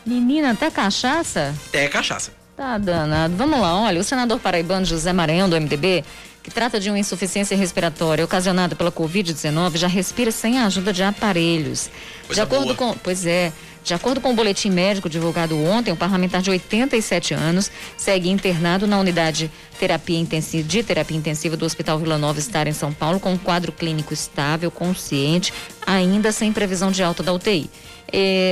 Menina, 0.06 0.52
até 0.52 0.70
cachaça? 0.72 1.54
Até 1.68 1.88
cachaça. 1.88 2.32
Tá 2.56 2.78
danado. 2.78 3.36
Vamos 3.36 3.60
lá, 3.60 3.76
olha, 3.82 4.00
o 4.00 4.04
senador 4.04 4.40
paraibano 4.40 4.86
José 4.86 5.12
Maranhão, 5.14 5.50
do 5.50 5.60
MDB, 5.60 6.04
que 6.42 6.50
trata 6.50 6.80
de 6.80 6.90
uma 6.90 6.98
insuficiência 6.98 7.58
respiratória 7.58 8.24
ocasionada 8.24 8.76
pela 8.76 8.92
Covid-19, 8.92 9.78
já 9.78 9.88
respira 9.88 10.32
sem 10.32 10.58
a 10.58 10.66
ajuda 10.66 10.94
de 10.94 11.04
aparelhos. 11.04 11.90
Coisa 12.26 12.36
de 12.36 12.42
acordo 12.42 12.74
boa. 12.74 12.94
com. 12.94 13.00
Pois 13.04 13.26
é. 13.26 13.52
De 13.84 13.94
acordo 13.94 14.20
com 14.20 14.32
o 14.32 14.34
boletim 14.34 14.70
médico 14.70 15.10
divulgado 15.10 15.58
ontem, 15.58 15.92
o 15.92 15.96
parlamentar 15.96 16.42
de 16.42 16.50
87 16.50 17.34
anos 17.34 17.72
segue 17.98 18.30
internado 18.30 18.86
na 18.86 19.00
unidade 19.00 19.50
terapia 19.78 20.20
intensiva, 20.20 20.68
de 20.68 20.84
terapia 20.84 21.18
intensiva 21.18 21.56
do 21.56 21.66
Hospital 21.66 22.00
Vila 22.00 22.18
Nova 22.18 22.40
Estar 22.40 22.68
em 22.68 22.74
São 22.74 22.92
Paulo, 22.92 23.20
com 23.20 23.32
um 23.32 23.38
quadro 23.38 23.72
clínico 23.72 24.14
estável, 24.14 24.70
consciente, 24.70 25.54
ainda 25.86 26.32
sem 26.32 26.52
previsão 26.52 26.92
de 26.92 27.04
alta 27.04 27.24
da 27.24 27.32
UTI. 27.34 27.70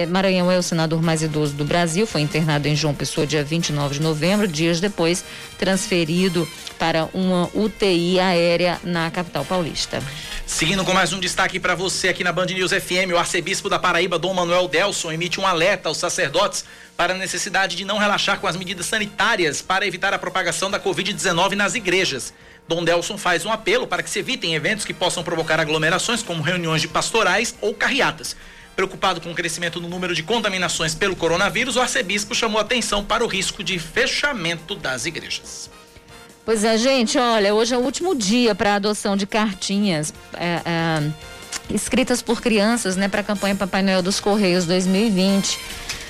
Maranhão 0.09 0.51
é 0.51 0.57
o 0.57 0.63
senador 0.63 1.01
mais 1.01 1.21
idoso 1.21 1.53
do 1.53 1.63
Brasil, 1.63 2.05
foi 2.05 2.21
internado 2.21 2.67
em 2.67 2.75
João 2.75 2.93
Pessoa 2.93 3.25
dia 3.25 3.43
29 3.43 3.95
de 3.95 4.01
novembro, 4.01 4.47
dias 4.47 4.79
depois 4.79 5.23
transferido 5.57 6.47
para 6.77 7.09
uma 7.13 7.49
UTI 7.53 8.19
aérea 8.19 8.79
na 8.83 9.09
capital 9.09 9.45
paulista. 9.45 10.01
Seguindo 10.45 10.83
com 10.83 10.93
mais 10.93 11.11
um 11.11 11.19
destaque 11.19 11.59
para 11.59 11.73
você 11.73 12.09
aqui 12.09 12.23
na 12.23 12.31
Band 12.31 12.45
News 12.45 12.71
FM, 12.71 13.11
o 13.13 13.17
arcebispo 13.17 13.69
da 13.69 13.79
Paraíba, 13.79 14.19
Dom 14.19 14.33
Manuel 14.33 14.67
Delson, 14.67 15.11
emite 15.11 15.39
um 15.39 15.47
alerta 15.47 15.89
aos 15.89 15.97
sacerdotes 15.97 16.65
para 16.95 17.13
a 17.13 17.17
necessidade 17.17 17.75
de 17.75 17.83
não 17.83 17.97
relaxar 17.97 18.39
com 18.39 18.47
as 18.47 18.55
medidas 18.55 18.85
sanitárias 18.85 19.61
para 19.61 19.87
evitar 19.87 20.13
a 20.13 20.19
propagação 20.19 20.69
da 20.69 20.79
Covid-19 20.79 21.53
nas 21.53 21.75
igrejas. 21.75 22.33
Dom 22.67 22.83
Delson 22.83 23.17
faz 23.17 23.45
um 23.45 23.51
apelo 23.51 23.87
para 23.87 24.03
que 24.03 24.09
se 24.09 24.19
evitem 24.19 24.55
eventos 24.55 24.85
que 24.85 24.93
possam 24.93 25.23
provocar 25.23 25.59
aglomerações, 25.59 26.23
como 26.23 26.43
reuniões 26.43 26.81
de 26.81 26.87
pastorais 26.87 27.55
ou 27.61 27.73
carreatas. 27.73 28.35
Preocupado 28.75 29.21
com 29.21 29.31
o 29.31 29.35
crescimento 29.35 29.79
no 29.79 29.87
número 29.87 30.13
de 30.13 30.21
contaminações 30.21 30.93
pelo 30.93 31.15
coronavírus, 31.15 31.77
o 31.77 31.81
arcebispo 31.81 32.35
chamou 32.35 32.59
atenção 32.59 33.03
para 33.03 33.23
o 33.23 33.27
risco 33.27 33.63
de 33.63 33.79
fechamento 33.79 34.75
das 34.75 35.05
igrejas. 35.05 35.69
Pois 36.43 36.63
é, 36.63 36.77
gente, 36.77 37.17
olha, 37.17 37.55
hoje 37.55 37.73
é 37.73 37.77
o 37.77 37.81
último 37.81 38.13
dia 38.13 38.53
para 38.53 38.73
a 38.73 38.75
adoção 38.75 39.17
de 39.17 39.25
cartinhas 39.25 40.13
é, 40.33 40.61
é, 40.63 41.01
escritas 41.73 42.21
por 42.21 42.39
crianças, 42.41 42.95
né, 42.95 43.07
para 43.07 43.21
a 43.21 43.23
campanha 43.23 43.55
Papai 43.55 43.81
Noel 43.81 44.03
dos 44.03 44.19
Correios 44.19 44.65
2020. 44.65 45.57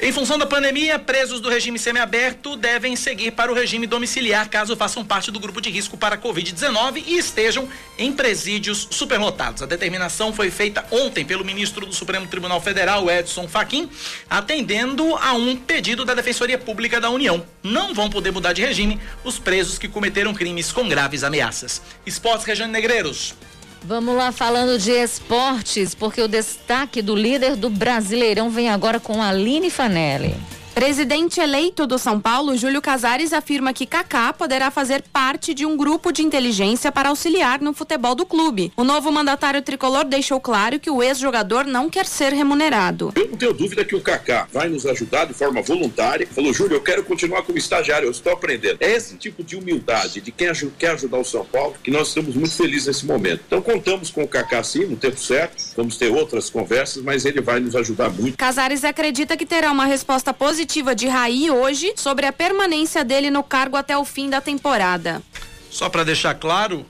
em 0.00 0.12
função 0.12 0.38
da 0.38 0.46
pandemia, 0.46 0.96
presos 0.96 1.40
do 1.40 1.48
regime 1.48 1.76
semiaberto 1.76 2.56
devem 2.56 2.94
seguir 2.94 3.32
para 3.32 3.50
o 3.50 3.54
regime 3.54 3.84
domiciliar 3.84 4.48
caso 4.48 4.76
façam 4.76 5.04
parte 5.04 5.32
do 5.32 5.40
grupo 5.40 5.60
de 5.60 5.70
risco 5.70 5.96
para 5.96 6.14
a 6.14 6.18
Covid-19 6.18 7.02
e 7.04 7.18
estejam 7.18 7.68
em 7.98 8.12
presídios 8.12 8.86
superlotados. 8.92 9.60
A 9.60 9.66
determinação 9.66 10.32
foi 10.32 10.52
feita 10.52 10.86
ontem 10.92 11.24
pelo 11.24 11.44
ministro 11.44 11.84
do 11.84 11.92
Supremo 11.92 12.28
Tribunal 12.28 12.60
Federal, 12.60 13.10
Edson 13.10 13.48
Fachin, 13.48 13.90
atendendo 14.30 15.16
a 15.16 15.32
um 15.32 15.56
pedido 15.56 16.04
da 16.04 16.14
Defensoria 16.14 16.58
Pública 16.58 17.00
da 17.00 17.10
União. 17.10 17.44
Não 17.60 17.92
vão 17.92 18.08
poder 18.08 18.30
mudar 18.30 18.52
de 18.52 18.62
regime 18.62 19.00
os 19.24 19.40
presos 19.40 19.78
que 19.78 19.88
cometeram 19.88 20.32
crimes 20.32 20.70
com 20.70 20.88
graves 20.88 21.24
ameaças. 21.24 21.82
Esportes 22.06 22.46
Regiane 22.46 22.72
Negreiros. 22.72 23.34
Vamos 23.82 24.16
lá 24.16 24.32
falando 24.32 24.78
de 24.78 24.90
esportes, 24.90 25.94
porque 25.94 26.20
o 26.20 26.28
destaque 26.28 27.00
do 27.00 27.14
líder 27.14 27.56
do 27.56 27.70
Brasileirão 27.70 28.50
vem 28.50 28.68
agora 28.68 28.98
com 28.98 29.22
Aline 29.22 29.70
Fanelli. 29.70 30.34
Presidente 30.78 31.40
eleito 31.40 31.88
do 31.88 31.98
São 31.98 32.20
Paulo, 32.20 32.56
Júlio 32.56 32.80
Casares 32.80 33.32
afirma 33.32 33.72
que 33.72 33.84
Kaká 33.84 34.32
poderá 34.32 34.70
fazer 34.70 35.02
parte 35.12 35.52
de 35.52 35.66
um 35.66 35.76
grupo 35.76 36.12
de 36.12 36.22
inteligência 36.22 36.92
para 36.92 37.08
auxiliar 37.08 37.60
no 37.60 37.72
futebol 37.72 38.14
do 38.14 38.24
clube. 38.24 38.72
O 38.76 38.84
novo 38.84 39.10
mandatário 39.10 39.60
tricolor 39.60 40.04
deixou 40.04 40.38
claro 40.38 40.78
que 40.78 40.88
o 40.88 41.02
ex-jogador 41.02 41.64
não 41.66 41.90
quer 41.90 42.06
ser 42.06 42.32
remunerado. 42.32 43.12
Eu 43.16 43.26
não 43.26 43.36
tenho 43.36 43.52
dúvida 43.52 43.84
que 43.84 43.96
o 43.96 44.00
Kaká 44.00 44.46
vai 44.52 44.68
nos 44.68 44.86
ajudar 44.86 45.24
de 45.24 45.34
forma 45.34 45.60
voluntária. 45.62 46.28
Falou, 46.30 46.54
Júlio, 46.54 46.76
eu 46.76 46.80
quero 46.80 47.02
continuar 47.02 47.42
como 47.42 47.58
estagiário, 47.58 48.06
eu 48.06 48.12
estou 48.12 48.32
aprendendo. 48.32 48.76
É 48.78 48.92
esse 48.92 49.16
tipo 49.16 49.42
de 49.42 49.56
humildade 49.56 50.20
de 50.20 50.30
quem 50.30 50.52
quer 50.78 50.90
ajudar 50.90 51.18
o 51.18 51.24
São 51.24 51.44
Paulo 51.44 51.74
que 51.82 51.90
nós 51.90 52.06
estamos 52.06 52.36
muito 52.36 52.54
felizes 52.54 52.86
nesse 52.86 53.04
momento. 53.04 53.42
Então 53.48 53.60
contamos 53.60 54.12
com 54.12 54.22
o 54.22 54.28
Kaká 54.28 54.62
sim, 54.62 54.86
no 54.86 54.96
tempo 54.96 55.18
certo. 55.18 55.60
Vamos 55.76 55.96
ter 55.96 56.12
outras 56.12 56.48
conversas, 56.48 57.02
mas 57.02 57.24
ele 57.24 57.40
vai 57.40 57.58
nos 57.58 57.74
ajudar 57.74 58.10
muito. 58.10 58.38
Casares 58.38 58.84
acredita 58.84 59.36
que 59.36 59.44
terá 59.44 59.72
uma 59.72 59.84
resposta 59.84 60.32
positiva 60.32 60.67
de 60.94 61.08
Raí 61.08 61.50
hoje 61.50 61.94
sobre 61.96 62.26
a 62.26 62.32
permanência 62.32 63.02
dele 63.02 63.30
no 63.30 63.42
cargo 63.42 63.76
até 63.76 63.96
o 63.96 64.04
fim 64.04 64.28
da 64.28 64.40
temporada. 64.40 65.22
Só 65.70 65.88
para 65.88 66.04
deixar 66.04 66.34
claro, 66.34 66.84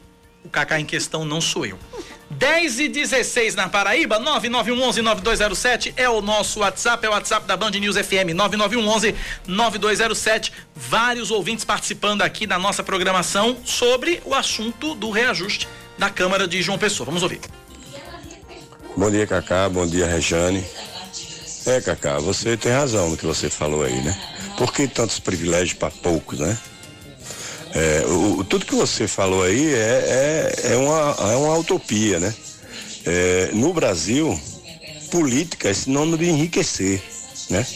o 0.44 0.48
Kaká 0.48 0.80
em 0.80 0.84
questão 0.84 1.24
não 1.24 1.40
sou 1.40 1.64
eu. 1.64 1.78
10 2.30 2.80
e 2.80 2.88
16 2.88 3.54
na 3.54 3.68
Paraíba, 3.68 4.20
9911-9207 4.20 5.94
é 5.96 6.08
o 6.08 6.20
nosso 6.20 6.60
WhatsApp, 6.60 7.06
é 7.06 7.08
o 7.08 7.12
WhatsApp 7.12 7.46
da 7.46 7.56
Band 7.56 7.70
News 7.70 7.96
FM, 7.96 8.34
9911-9207. 9.46 10.52
Vários 10.74 11.30
ouvintes 11.30 11.64
participando 11.64 12.22
aqui 12.22 12.46
da 12.46 12.58
nossa 12.58 12.82
programação 12.82 13.56
sobre 13.64 14.20
o 14.24 14.34
assunto 14.34 14.94
do 14.94 15.10
reajuste 15.10 15.68
da 15.96 16.10
Câmara 16.10 16.46
de 16.46 16.60
João 16.60 16.76
Pessoa. 16.78 17.06
Vamos 17.06 17.22
ouvir. 17.22 17.40
Bom 18.96 19.10
dia, 19.10 19.26
Cacá. 19.26 19.68
Bom 19.68 19.86
dia, 19.86 20.06
Rejane. 20.06 20.66
É, 21.68 21.82
Cacá, 21.82 22.18
você 22.18 22.56
tem 22.56 22.72
razão 22.72 23.10
no 23.10 23.16
que 23.16 23.26
você 23.26 23.50
falou 23.50 23.82
aí, 23.82 24.00
né? 24.00 24.18
Por 24.56 24.72
que 24.72 24.88
tantos 24.88 25.20
privilégios 25.20 25.74
para 25.74 25.90
poucos, 25.90 26.38
né? 26.38 26.58
É, 27.74 28.06
o, 28.06 28.42
tudo 28.42 28.64
que 28.64 28.74
você 28.74 29.06
falou 29.06 29.42
aí 29.42 29.74
é, 29.74 30.54
é, 30.64 30.72
é, 30.72 30.76
uma, 30.76 31.14
é 31.30 31.36
uma 31.36 31.58
utopia, 31.58 32.18
né? 32.18 32.34
É, 33.04 33.50
no 33.52 33.74
Brasil, 33.74 34.40
política 35.10 35.68
é 35.68 35.74
sinônimo 35.74 36.16
de 36.16 36.30
enriquecer, 36.30 37.02
né? 37.50 37.66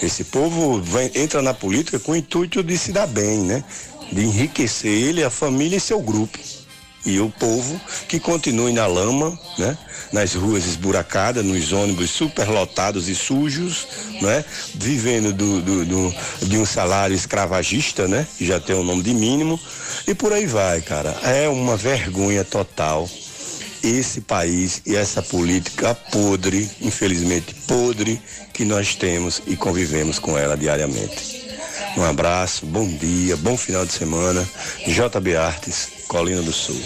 Esse 0.00 0.22
povo 0.22 0.80
vem, 0.80 1.10
entra 1.16 1.42
na 1.42 1.52
política 1.52 1.98
com 1.98 2.12
o 2.12 2.16
intuito 2.16 2.62
de 2.62 2.78
se 2.78 2.92
dar 2.92 3.08
bem, 3.08 3.38
né? 3.38 3.64
De 4.12 4.22
enriquecer 4.22 4.92
ele, 4.92 5.24
a 5.24 5.30
família 5.30 5.76
e 5.76 5.80
seu 5.80 6.00
grupo. 6.00 6.38
E 7.06 7.20
o 7.20 7.28
povo 7.28 7.78
que 8.08 8.18
continue 8.18 8.72
na 8.72 8.86
lama, 8.86 9.38
né? 9.58 9.76
Nas 10.12 10.34
ruas 10.34 10.64
esburacadas, 10.66 11.44
nos 11.44 11.72
ônibus 11.72 12.10
superlotados 12.10 13.08
e 13.08 13.14
sujos, 13.14 13.86
né? 14.22 14.44
Vivendo 14.74 15.32
do, 15.32 15.60
do, 15.60 15.84
do, 15.84 16.14
de 16.42 16.56
um 16.56 16.64
salário 16.64 17.14
escravagista, 17.14 18.08
né? 18.08 18.26
Que 18.38 18.46
já 18.46 18.58
tem 18.58 18.74
o 18.74 18.80
um 18.80 18.84
nome 18.84 19.02
de 19.02 19.12
mínimo. 19.12 19.60
E 20.06 20.14
por 20.14 20.32
aí 20.32 20.46
vai, 20.46 20.80
cara. 20.80 21.10
É 21.22 21.48
uma 21.48 21.76
vergonha 21.76 22.44
total 22.44 23.08
esse 23.82 24.22
país 24.22 24.80
e 24.86 24.96
essa 24.96 25.22
política 25.22 25.94
podre, 25.94 26.70
infelizmente 26.80 27.54
podre, 27.66 28.20
que 28.52 28.64
nós 28.64 28.94
temos 28.94 29.42
e 29.46 29.56
convivemos 29.56 30.18
com 30.18 30.38
ela 30.38 30.56
diariamente. 30.56 31.43
Um 31.96 32.04
abraço, 32.04 32.66
bom 32.66 32.86
dia, 32.88 33.36
bom 33.36 33.56
final 33.56 33.86
de 33.86 33.92
semana. 33.92 34.46
JB 34.86 35.36
Artes, 35.36 36.04
Colina 36.08 36.42
do 36.42 36.52
Sul. 36.52 36.80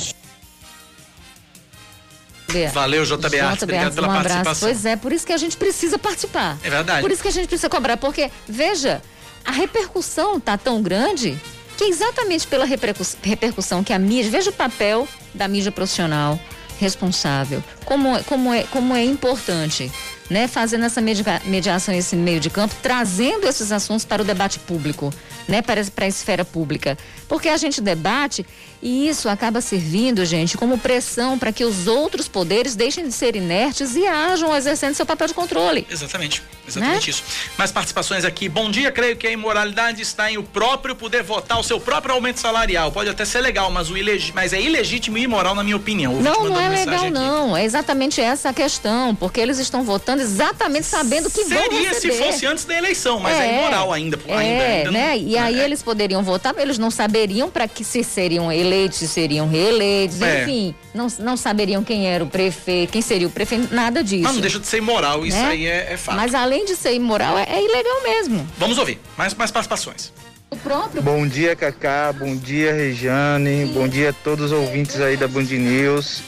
Valeu, 2.72 3.04
JB 3.04 3.40
Artes, 3.40 3.62
obrigado 3.62 3.94
pela 3.94 4.08
um 4.08 4.10
abraço. 4.10 4.28
participação. 4.28 4.68
Pois 4.68 4.84
é, 4.84 4.96
por 4.96 5.12
isso 5.12 5.26
que 5.26 5.32
a 5.32 5.36
gente 5.36 5.56
precisa 5.56 5.98
participar. 5.98 6.58
É 6.62 6.70
verdade. 6.70 7.00
Por 7.00 7.10
isso 7.10 7.22
que 7.22 7.28
a 7.28 7.32
gente 7.32 7.46
precisa 7.46 7.68
cobrar, 7.68 7.96
porque, 7.96 8.30
veja, 8.46 9.02
a 9.44 9.52
repercussão 9.52 10.38
tá 10.38 10.56
tão 10.56 10.82
grande 10.82 11.38
que 11.76 11.84
exatamente 11.84 12.46
pela 12.46 12.64
repercussão 12.64 13.84
que 13.84 13.92
a 13.92 13.98
mídia, 13.98 14.30
veja 14.30 14.50
o 14.50 14.52
papel 14.52 15.06
da 15.32 15.46
mídia 15.46 15.70
profissional, 15.70 16.38
responsável, 16.78 17.62
como, 17.84 18.22
como, 18.24 18.52
é, 18.52 18.64
como 18.64 18.94
é 18.94 19.04
importante, 19.04 19.90
né? 20.30 20.46
Fazendo 20.48 20.84
essa 20.84 21.00
mediação, 21.00 21.94
esse 21.94 22.16
meio 22.16 22.40
de 22.40 22.50
campo, 22.50 22.74
trazendo 22.82 23.46
esses 23.46 23.72
assuntos 23.72 24.04
para 24.04 24.22
o 24.22 24.24
debate 24.24 24.58
público, 24.58 25.12
né? 25.48 25.62
Para, 25.62 25.82
para 25.86 26.04
a 26.04 26.08
esfera 26.08 26.44
pública. 26.44 26.96
Porque 27.26 27.48
a 27.48 27.56
gente 27.56 27.80
debate 27.80 28.46
e 28.80 29.08
isso 29.08 29.28
acaba 29.28 29.60
servindo, 29.60 30.24
gente, 30.24 30.56
como 30.56 30.78
pressão 30.78 31.38
para 31.38 31.50
que 31.50 31.64
os 31.64 31.88
outros 31.88 32.28
poderes 32.28 32.76
deixem 32.76 33.04
de 33.04 33.12
ser 33.12 33.34
inertes 33.34 33.96
e 33.96 34.06
ajam 34.06 34.54
exercendo 34.56 34.94
seu 34.94 35.04
papel 35.04 35.26
de 35.26 35.34
controle. 35.34 35.86
Exatamente, 35.90 36.42
exatamente 36.66 37.06
né? 37.06 37.10
isso. 37.10 37.24
Mais 37.56 37.72
participações 37.72 38.24
aqui. 38.24 38.48
Bom 38.48 38.70
dia, 38.70 38.92
creio 38.92 39.16
que 39.16 39.26
a 39.26 39.30
imoralidade 39.30 40.00
está 40.00 40.30
em 40.30 40.38
o 40.38 40.44
próprio 40.44 40.94
poder 40.94 41.24
votar 41.24 41.58
o 41.58 41.62
seu 41.62 41.80
próprio 41.80 42.14
aumento 42.14 42.38
salarial. 42.38 42.92
Pode 42.92 43.10
até 43.10 43.24
ser 43.24 43.40
legal, 43.40 43.70
mas, 43.70 43.90
o 43.90 43.94
mas 44.32 44.52
é 44.52 44.60
ilegítimo 44.60 45.18
e 45.18 45.22
imoral, 45.22 45.54
na 45.54 45.64
minha 45.64 45.76
opinião. 45.76 46.14
O 46.14 46.22
não, 46.22 46.44
não 46.44 46.60
é 46.60 46.68
legal, 46.68 47.10
não. 47.10 47.56
É 47.56 47.64
exatamente 47.64 48.20
essa 48.20 48.50
a 48.50 48.52
questão, 48.52 49.14
porque 49.14 49.40
eles 49.40 49.58
estão 49.58 49.82
votando 49.82 50.22
exatamente 50.22 50.86
sabendo 50.86 51.28
que 51.30 51.44
Seria 51.44 51.68
vão 51.68 51.82
receber. 51.82 52.14
se 52.14 52.22
fosse 52.22 52.46
antes 52.46 52.64
da 52.64 52.76
eleição, 52.76 53.18
mas 53.18 53.36
é, 53.36 53.46
é 53.46 53.58
imoral 53.58 53.92
ainda. 53.92 54.18
É, 54.26 54.36
ainda, 54.36 54.64
ainda 54.64 54.90
né? 54.92 55.08
Não... 55.08 55.16
e 55.16 55.37
aí 55.38 55.60
é. 55.60 55.64
eles 55.64 55.82
poderiam 55.82 56.22
votar, 56.22 56.54
eles 56.58 56.78
não 56.78 56.90
saberiam 56.90 57.50
para 57.50 57.66
que 57.66 57.84
se 57.84 58.02
seriam 58.04 58.50
eleitos 58.52 58.98
se 58.98 59.08
seriam 59.08 59.48
reeleitos, 59.48 60.20
é. 60.20 60.42
enfim, 60.42 60.74
não, 60.92 61.06
não 61.18 61.36
saberiam 61.36 61.82
quem 61.82 62.06
era 62.08 62.22
o 62.22 62.26
prefeito, 62.26 62.90
quem 62.90 63.00
seria 63.00 63.26
o 63.26 63.30
prefeito, 63.30 63.74
nada 63.74 64.02
disso. 64.02 64.24
Mas 64.24 64.34
não 64.34 64.40
deixa 64.40 64.58
de 64.58 64.66
ser 64.66 64.78
imoral, 64.78 65.24
isso 65.24 65.36
né? 65.36 65.48
aí 65.48 65.66
é, 65.66 65.92
é 65.92 65.96
fato. 65.96 66.16
Mas 66.16 66.34
além 66.34 66.64
de 66.64 66.74
ser 66.76 66.94
imoral, 66.94 67.38
é, 67.38 67.46
é 67.48 67.64
ilegal 67.64 68.02
mesmo. 68.02 68.48
Vamos 68.58 68.78
ouvir, 68.78 68.98
mais, 69.16 69.34
mais 69.34 69.50
participações. 69.50 70.12
O 70.50 70.56
próprio... 70.56 71.02
Bom 71.02 71.26
dia, 71.26 71.54
Cacá, 71.54 72.12
bom 72.12 72.34
dia, 72.34 72.72
Rejane, 72.72 73.66
Sim. 73.66 73.72
bom 73.72 73.86
dia 73.86 74.10
a 74.10 74.12
todos 74.12 74.46
os 74.46 74.52
ouvintes 74.52 75.00
aí 75.00 75.16
da 75.16 75.28
Band 75.28 75.44
News. 75.44 76.22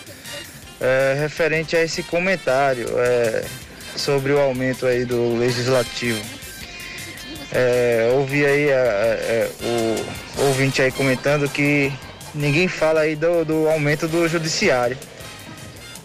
É, 0.80 1.16
referente 1.20 1.76
a 1.76 1.82
esse 1.82 2.02
comentário 2.02 2.86
é, 2.98 3.44
sobre 3.96 4.32
o 4.32 4.38
aumento 4.38 4.86
aí 4.86 5.04
do 5.04 5.36
legislativo. 5.38 6.20
É, 7.52 8.10
ouvi 8.14 8.46
aí 8.46 8.72
a, 8.72 8.76
a, 8.76 8.82
a, 8.82 10.42
o 10.42 10.46
ouvinte 10.48 10.80
aí 10.80 10.92
comentando 10.92 11.48
que 11.48 11.92
ninguém 12.34 12.68
fala 12.68 13.00
aí 13.00 13.16
do, 13.16 13.44
do 13.44 13.68
aumento 13.68 14.06
do 14.06 14.28
judiciário. 14.28 14.96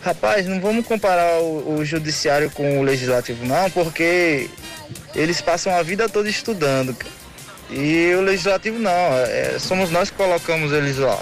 Rapaz, 0.02 0.46
não 0.46 0.60
vamos 0.60 0.86
comparar 0.86 1.40
o, 1.40 1.78
o, 1.78 1.86
judiciário 1.86 2.52
com 2.52 2.80
o 2.80 2.84
legislativo 2.84 3.44
não, 3.46 3.70
porque 3.72 4.50
eles 5.16 5.42
passam 5.42 5.76
a 5.76 5.82
vida 5.82 6.08
toda 6.08 6.30
estudando. 6.30 6.96
E 7.72 8.14
o 8.16 8.22
legislativo 8.22 8.78
não, 8.78 8.92
é, 8.92 9.58
somos 9.58 9.90
nós 9.90 10.12
que 10.12 10.16
colocamos 10.16 10.72
eles 10.72 10.98
lá. 10.98 11.20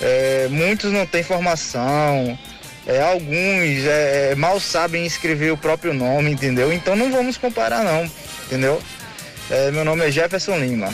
É, 0.00 0.46
muitos 0.48 0.92
não 0.92 1.06
têm 1.06 1.24
formação, 1.24 2.38
é, 2.86 3.00
alguns 3.00 3.84
é, 3.84 4.34
mal 4.36 4.58
sabem 4.58 5.04
escrever 5.06 5.52
o 5.52 5.56
próprio 5.56 5.92
nome, 5.92 6.30
entendeu? 6.30 6.72
Então 6.72 6.96
não 6.96 7.10
vamos 7.10 7.36
comparar 7.36 7.84
não, 7.84 8.10
entendeu? 8.46 8.80
É, 9.52 9.70
meu 9.70 9.84
nome 9.84 10.02
é 10.02 10.10
Jefferson 10.10 10.56
Lima. 10.56 10.90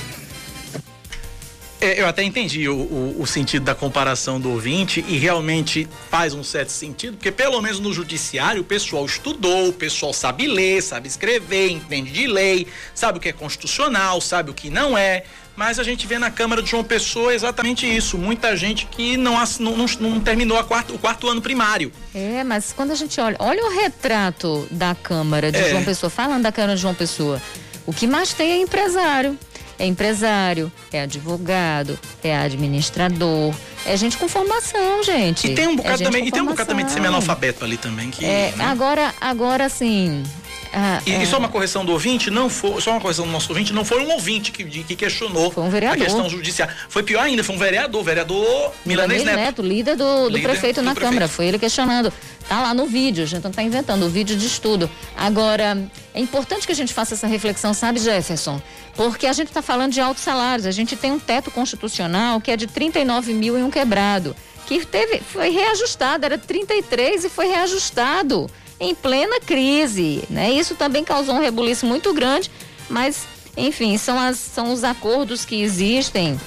É, 1.80 2.02
eu 2.02 2.08
até 2.08 2.24
entendi 2.24 2.68
o, 2.68 2.74
o, 2.74 3.22
o, 3.22 3.24
sentido 3.24 3.64
da 3.64 3.72
comparação 3.72 4.40
do 4.40 4.50
ouvinte 4.50 5.04
e 5.06 5.16
realmente 5.16 5.88
faz 6.10 6.34
um 6.34 6.42
certo 6.42 6.70
sentido, 6.70 7.16
porque 7.16 7.30
pelo 7.30 7.62
menos 7.62 7.78
no 7.78 7.92
judiciário 7.92 8.62
o 8.62 8.64
pessoal 8.64 9.06
estudou, 9.06 9.68
o 9.68 9.72
pessoal 9.72 10.12
sabe 10.12 10.48
ler, 10.48 10.82
sabe 10.82 11.06
escrever, 11.06 11.70
entende 11.70 12.10
de 12.10 12.26
lei, 12.26 12.66
sabe 12.92 13.18
o 13.18 13.20
que 13.20 13.28
é 13.28 13.32
constitucional, 13.32 14.20
sabe 14.20 14.50
o 14.50 14.54
que 14.54 14.68
não 14.70 14.98
é. 14.98 15.22
Mas 15.54 15.78
a 15.78 15.84
gente 15.84 16.04
vê 16.04 16.18
na 16.18 16.30
Câmara 16.30 16.60
de 16.60 16.68
João 16.68 16.82
Pessoa 16.82 17.32
exatamente 17.32 17.86
isso. 17.86 18.18
Muita 18.18 18.56
gente 18.56 18.86
que 18.86 19.16
não, 19.16 19.34
não, 19.60 19.76
não, 19.76 19.86
não 20.00 20.20
terminou 20.20 20.62
quarto, 20.64 20.96
o 20.96 20.98
quarto 20.98 21.28
ano 21.28 21.40
primário. 21.40 21.92
É, 22.12 22.42
mas 22.42 22.72
quando 22.72 22.90
a 22.90 22.94
gente 22.96 23.20
olha, 23.20 23.36
olha 23.38 23.64
o 23.64 23.70
retrato 23.70 24.66
da 24.68 24.96
Câmara 24.96 25.52
de 25.52 25.58
é. 25.58 25.70
João 25.70 25.84
Pessoa, 25.84 26.10
falando 26.10 26.42
da 26.42 26.50
Câmara 26.52 26.74
de 26.74 26.82
João 26.82 26.94
Pessoa, 26.94 27.40
o 27.88 27.92
que 27.92 28.06
mais 28.06 28.34
tem 28.34 28.52
é 28.52 28.56
empresário 28.60 29.38
é 29.78 29.86
empresário, 29.86 30.72
é 30.92 31.02
advogado, 31.02 31.96
é 32.22 32.36
administrador, 32.36 33.54
é 33.86 33.96
gente 33.96 34.16
com 34.16 34.28
formação, 34.28 35.04
gente. 35.04 35.46
E 35.46 35.54
tem 35.54 35.68
um 35.68 35.76
bocado, 35.76 36.02
é 36.02 36.04
também, 36.04 36.26
e 36.26 36.32
tem 36.32 36.42
um 36.42 36.46
bocado 36.46 36.68
também 36.68 36.84
de 36.84 36.90
semi-analfabeto 36.90 37.64
ali 37.64 37.76
também. 37.76 38.10
Que, 38.10 38.24
é, 38.24 38.52
né? 38.56 38.64
agora, 38.64 39.14
agora 39.20 39.66
assim, 39.66 40.24
ah, 40.72 41.00
e, 41.06 41.12
é. 41.12 41.22
e, 41.22 41.26
só 41.26 41.38
uma 41.38 41.48
correção 41.48 41.84
do 41.84 41.92
ouvinte, 41.92 42.30
não 42.30 42.48
foi, 42.50 42.80
só 42.80 42.90
uma 42.92 43.00
correção 43.00 43.26
do 43.26 43.32
nosso 43.32 43.50
ouvinte, 43.50 43.72
não 43.72 43.84
foi 43.84 44.04
um 44.04 44.10
ouvinte 44.12 44.52
que, 44.52 44.64
que 44.64 44.96
questionou 44.96 45.50
foi 45.50 45.64
um 45.64 45.70
vereador. 45.70 46.00
a 46.00 46.04
questão 46.04 46.28
judicial. 46.28 46.68
Foi 46.88 47.02
pior 47.02 47.22
ainda, 47.22 47.42
foi 47.42 47.54
um 47.54 47.58
vereador, 47.58 48.02
vereador 48.04 48.72
Milanês 48.84 49.24
Neto. 49.24 49.36
Neto. 49.36 49.62
líder 49.62 49.96
do, 49.96 50.24
do 50.24 50.36
líder 50.36 50.48
prefeito 50.48 50.80
do 50.80 50.84
na 50.84 50.94
prefeito. 50.94 51.10
Câmara, 51.10 51.28
foi 51.28 51.46
ele 51.46 51.58
questionando. 51.58 52.12
Tá 52.48 52.62
lá 52.62 52.72
no 52.72 52.86
vídeo, 52.86 53.24
a 53.24 53.26
gente 53.26 53.44
não 53.44 53.50
tá 53.50 53.62
inventando, 53.62 54.06
o 54.06 54.08
vídeo 54.08 54.36
de 54.36 54.46
estudo. 54.46 54.90
Agora, 55.16 55.76
é 56.14 56.20
importante 56.20 56.66
que 56.66 56.72
a 56.72 56.76
gente 56.76 56.94
faça 56.94 57.14
essa 57.14 57.26
reflexão, 57.26 57.74
sabe, 57.74 58.00
Jefferson? 58.00 58.60
Porque 58.96 59.26
a 59.26 59.32
gente 59.32 59.48
está 59.48 59.60
falando 59.60 59.92
de 59.92 60.00
altos 60.00 60.22
salários, 60.22 60.66
a 60.66 60.70
gente 60.70 60.96
tem 60.96 61.12
um 61.12 61.18
teto 61.18 61.50
constitucional 61.50 62.40
que 62.40 62.50
é 62.50 62.56
de 62.56 62.66
39 62.66 63.34
mil 63.34 63.58
e 63.58 63.62
um 63.62 63.70
quebrado, 63.70 64.34
que 64.66 64.84
teve, 64.84 65.20
foi 65.20 65.50
reajustado, 65.50 66.24
era 66.24 66.38
33 66.38 67.24
e 67.24 67.28
foi 67.28 67.48
reajustado 67.48 68.48
em 68.80 68.94
plena 68.94 69.40
crise, 69.40 70.22
né? 70.30 70.50
Isso 70.50 70.74
também 70.74 71.04
causou 71.04 71.34
um 71.34 71.40
rebuliço 71.40 71.86
muito 71.86 72.12
grande, 72.14 72.50
mas 72.88 73.26
enfim, 73.56 73.98
são, 73.98 74.18
as, 74.18 74.38
são 74.38 74.72
os 74.72 74.84
acordos 74.84 75.44
que 75.44 75.60
existem 75.60 76.38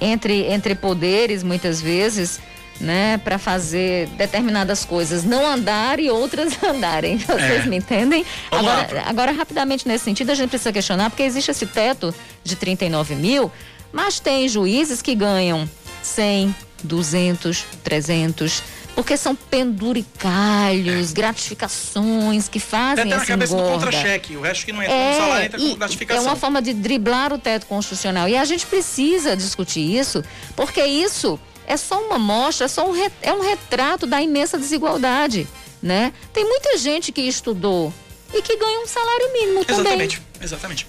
entre, 0.00 0.46
entre 0.52 0.74
poderes, 0.74 1.42
muitas 1.42 1.80
vezes, 1.80 2.38
né, 2.78 3.18
para 3.18 3.38
fazer 3.38 4.08
determinadas 4.08 4.84
coisas 4.84 5.24
não 5.24 5.46
andar 5.46 5.98
e 5.98 6.10
outras 6.10 6.52
andarem. 6.62 7.16
Vocês 7.16 7.64
é. 7.64 7.66
me 7.66 7.76
entendem? 7.76 8.26
agora, 8.50 9.04
agora, 9.06 9.32
rapidamente 9.32 9.88
nesse 9.88 10.04
sentido, 10.04 10.30
a 10.30 10.34
gente 10.34 10.50
precisa 10.50 10.72
questionar, 10.72 11.08
porque 11.08 11.22
existe 11.22 11.50
esse 11.50 11.66
teto 11.66 12.14
de 12.42 12.56
39 12.56 13.14
mil, 13.14 13.50
mas 13.90 14.20
tem 14.20 14.46
juízes 14.46 15.00
que 15.00 15.14
ganham 15.14 15.68
100, 16.02 16.54
200, 16.82 17.64
300 17.82 18.62
porque 18.94 19.16
são 19.16 19.34
penduricalhos, 19.34 21.10
é. 21.10 21.14
gratificações 21.14 22.48
que 22.48 22.60
fazem 22.60 23.04
Até 23.04 23.14
essa 23.16 23.26
cabeça 23.26 23.54
engorda. 23.54 23.72
do 23.72 23.84
contra-cheque, 23.84 24.36
o 24.36 24.40
resto 24.40 24.64
que 24.64 24.72
não 24.72 24.82
entra 24.82 24.94
é, 24.94 25.10
no 25.10 25.18
salário 25.18 25.46
entra 25.46 25.58
com 25.58 25.74
gratificação. 25.74 26.24
É 26.24 26.26
uma 26.26 26.36
forma 26.36 26.62
de 26.62 26.72
driblar 26.72 27.32
o 27.32 27.38
teto 27.38 27.66
constitucional. 27.66 28.28
E 28.28 28.36
a 28.36 28.44
gente 28.44 28.66
precisa 28.66 29.36
discutir 29.36 29.80
isso, 29.80 30.22
porque 30.54 30.82
isso 30.84 31.38
é 31.66 31.76
só 31.76 32.00
uma 32.00 32.18
mostra, 32.18 32.66
é, 32.66 32.68
só 32.68 32.88
um, 32.88 32.94
é 33.22 33.32
um 33.32 33.40
retrato 33.40 34.06
da 34.06 34.22
imensa 34.22 34.56
desigualdade, 34.58 35.46
né? 35.82 36.12
Tem 36.32 36.44
muita 36.44 36.78
gente 36.78 37.10
que 37.10 37.22
estudou 37.22 37.92
e 38.32 38.42
que 38.42 38.56
ganha 38.56 38.80
um 38.80 38.86
salário 38.86 39.32
mínimo 39.32 39.64
também. 39.64 39.80
Exatamente, 39.80 40.22
exatamente. 40.40 40.86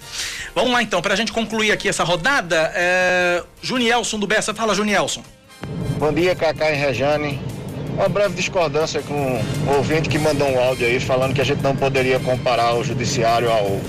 Vamos 0.53 0.71
lá 0.71 0.81
então, 0.81 1.01
para 1.01 1.13
a 1.13 1.17
gente 1.17 1.31
concluir 1.31 1.71
aqui 1.71 1.89
essa 1.89 2.03
rodada, 2.03 2.71
é... 2.75 3.43
Junielson 3.61 4.19
do 4.19 4.27
Bessa, 4.27 4.53
fala 4.53 4.73
Junielson. 4.73 5.23
Bom 5.97 6.13
dia, 6.13 6.35
Cacá 6.35 6.71
e 6.71 6.75
Rejane. 6.75 7.39
Uma 7.95 8.09
breve 8.09 8.35
discordância 8.35 9.01
com 9.01 9.41
o 9.67 9.77
ouvinte 9.77 10.09
que 10.09 10.19
mandou 10.19 10.49
um 10.49 10.59
áudio 10.59 10.85
aí 10.85 10.99
falando 10.99 11.33
que 11.33 11.39
a 11.39 11.45
gente 11.45 11.61
não 11.61 11.73
poderia 11.73 12.19
comparar 12.19 12.75
o 12.75 12.83
judiciário 12.83 13.49
ao, 13.49 13.79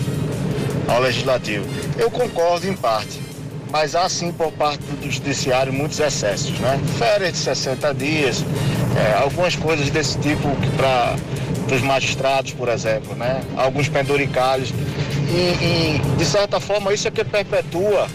ao 0.88 1.00
legislativo. 1.00 1.66
Eu 1.98 2.08
concordo 2.08 2.68
em 2.68 2.76
parte, 2.76 3.20
mas 3.68 3.96
há 3.96 4.08
sim 4.08 4.30
por 4.30 4.52
parte 4.52 4.78
do 4.78 5.10
judiciário 5.10 5.72
muitos 5.72 5.98
excessos, 5.98 6.56
né? 6.60 6.78
Férias 6.96 7.32
de 7.32 7.38
60 7.38 7.94
dias, 7.94 8.44
é, 8.96 9.20
algumas 9.20 9.56
coisas 9.56 9.90
desse 9.90 10.16
tipo 10.18 10.48
para 10.76 11.16
os 11.74 11.82
magistrados, 11.82 12.52
por 12.52 12.68
exemplo, 12.68 13.16
né? 13.16 13.42
Alguns 13.56 13.88
penduricalhos. 13.88 14.70
e, 15.28 15.98
e, 15.98 16.02
de 16.16 16.24
certa 16.24 16.60
forma, 16.60 16.94
isso 16.94 17.08
é 17.08 17.10
que 17.10 17.24
perpetua 17.24 18.06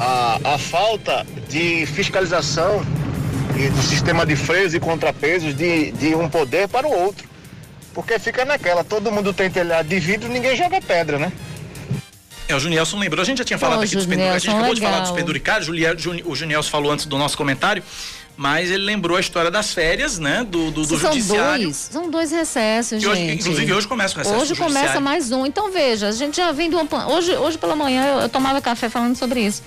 a, 0.00 0.40
a 0.42 0.58
falta 0.58 1.24
de 1.48 1.86
fiscalização 1.86 2.82
e 3.58 3.68
do 3.70 3.82
sistema 3.82 4.24
de 4.24 4.36
freios 4.36 4.72
e 4.74 4.80
contrapesos 4.80 5.54
de, 5.54 5.90
de 5.92 6.14
um 6.14 6.28
poder 6.28 6.68
para 6.68 6.86
o 6.86 6.92
outro. 6.92 7.26
Porque 7.92 8.18
fica 8.18 8.44
naquela, 8.44 8.84
todo 8.84 9.10
mundo 9.10 9.32
tem 9.32 9.50
telhado 9.50 9.88
de 9.88 9.98
vidro, 9.98 10.28
ninguém 10.28 10.56
joga 10.56 10.80
pedra, 10.80 11.18
né? 11.18 11.32
É, 12.46 12.54
o 12.54 12.60
Junielson 12.60 12.98
lembrou, 12.98 13.20
a 13.20 13.24
gente 13.24 13.38
já 13.38 13.44
tinha 13.44 13.58
falado 13.58 13.78
Pô, 13.80 13.84
aqui 13.84 13.94
dos 13.96 14.06
penduricários, 14.06 14.42
a 14.42 14.46
gente 14.46 14.54
acabou 14.56 14.74
de 14.74 14.80
legal. 14.80 14.92
falar 14.94 15.04
dos 15.06 15.14
penduricários, 15.16 15.66
Julia- 15.66 15.94
Juni- 15.98 16.22
o 16.24 16.34
Junielson 16.34 16.70
falou 16.70 16.92
antes 16.92 17.04
do 17.04 17.18
nosso 17.18 17.36
comentário, 17.36 17.82
mas 18.36 18.70
ele 18.70 18.84
lembrou 18.84 19.16
a 19.16 19.20
história 19.20 19.50
das 19.50 19.74
férias, 19.74 20.18
né, 20.18 20.46
do, 20.48 20.70
do, 20.70 20.86
do 20.86 20.98
são 20.98 21.12
judiciário. 21.12 21.64
dois, 21.64 21.76
são 21.76 22.08
dois 22.10 22.30
recessos, 22.30 23.02
E 23.02 23.06
hoje- 23.06 23.20
gente. 23.20 23.40
inclusive, 23.42 23.72
hoje 23.74 23.88
começa 23.88 24.14
o 24.14 24.18
recesso 24.18 24.40
Hoje 24.40 24.54
começa 24.54 24.98
mais 25.00 25.30
um. 25.32 25.44
Então 25.44 25.70
veja, 25.70 26.08
a 26.08 26.12
gente 26.12 26.36
já 26.38 26.50
vem 26.52 26.70
de 26.70 26.76
uma 26.76 27.08
hoje 27.10 27.32
hoje 27.36 27.58
pela 27.58 27.74
manhã 27.76 28.06
eu, 28.06 28.20
eu 28.20 28.28
tomava 28.30 28.62
café 28.62 28.88
falando 28.88 29.16
sobre 29.16 29.40
isso. 29.40 29.62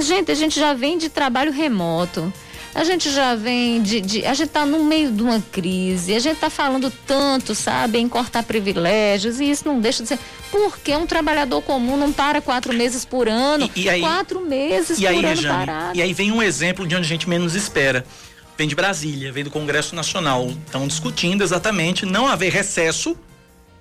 Gente, 0.00 0.30
a 0.30 0.34
gente 0.34 0.58
já 0.58 0.72
vem 0.72 0.96
de 0.96 1.08
trabalho 1.10 1.50
remoto. 1.52 2.32
A 2.74 2.84
gente 2.84 3.10
já 3.10 3.34
vem 3.34 3.82
de, 3.82 4.00
de- 4.00 4.24
a 4.26 4.32
gente 4.32 4.48
tá 4.48 4.64
no 4.64 4.82
meio 4.84 5.12
de 5.12 5.22
uma 5.22 5.40
crise. 5.52 6.14
A 6.14 6.18
gente 6.18 6.38
tá 6.38 6.48
falando 6.48 6.90
tanto, 7.06 7.54
sabe, 7.54 7.98
em 7.98 8.08
cortar 8.08 8.42
privilégios 8.42 9.40
e 9.40 9.50
isso 9.50 9.66
não 9.66 9.78
deixa 9.78 10.02
de 10.02 10.08
ser. 10.08 10.18
Porque 10.50 10.94
um 10.96 11.06
trabalhador 11.06 11.60
comum 11.62 11.96
não 11.98 12.10
para 12.12 12.40
quatro 12.40 12.72
meses 12.72 13.04
por 13.04 13.28
ano. 13.28 13.70
E- 13.76 13.82
e 13.82 13.88
aí- 13.90 14.00
quatro 14.00 14.40
meses 14.40 14.98
E 14.98 15.06
aí, 15.06 15.14
por 15.16 15.24
ano 15.24 15.34
Rejane, 15.36 15.66
parado. 15.66 15.98
e 15.98 16.02
aí 16.02 16.14
vem 16.14 16.32
um 16.32 16.42
exemplo 16.42 16.86
de 16.86 16.94
onde 16.96 17.04
a 17.04 17.08
gente 17.08 17.28
menos 17.28 17.54
espera. 17.54 18.06
Vem 18.56 18.66
de 18.68 18.74
Brasília, 18.74 19.30
vem 19.32 19.44
do 19.44 19.50
Congresso 19.50 19.94
Nacional. 19.94 20.48
Estão 20.66 20.86
discutindo 20.86 21.42
exatamente 21.42 22.06
não 22.06 22.26
haver 22.26 22.52
recesso 22.52 23.14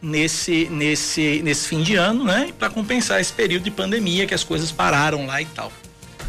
nesse, 0.02 0.68
nesse, 0.70 1.42
nesse 1.44 1.68
fim 1.68 1.82
de 1.82 1.96
ano, 1.96 2.24
né? 2.24 2.50
Para 2.58 2.70
compensar 2.70 3.22
esse 3.22 3.32
período 3.32 3.64
de 3.64 3.72
pandemia 3.72 4.26
que 4.28 4.34
as 4.34 4.44
coisas 4.44 4.72
pararam 4.72 5.26
lá 5.28 5.42
e 5.42 5.46
tal. 5.46 5.72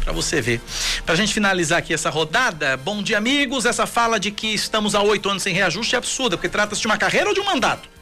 Pra 0.03 0.11
você 0.11 0.41
ver. 0.41 0.59
Pra 1.05 1.15
gente 1.15 1.33
finalizar 1.33 1.79
aqui 1.79 1.93
essa 1.93 2.09
rodada, 2.09 2.75
bom 2.77 3.01
dia, 3.01 3.17
amigos. 3.17 3.65
Essa 3.65 3.85
fala 3.85 4.19
de 4.19 4.31
que 4.31 4.47
estamos 4.53 4.95
há 4.95 5.01
oito 5.01 5.29
anos 5.29 5.43
sem 5.43 5.53
reajuste 5.53 5.95
é 5.95 5.97
absurda, 5.97 6.35
porque 6.35 6.49
trata-se 6.49 6.81
de 6.81 6.87
uma 6.87 6.97
carreira 6.97 7.29
ou 7.29 7.33
de 7.33 7.39
um 7.39 7.45
mandato. 7.45 7.92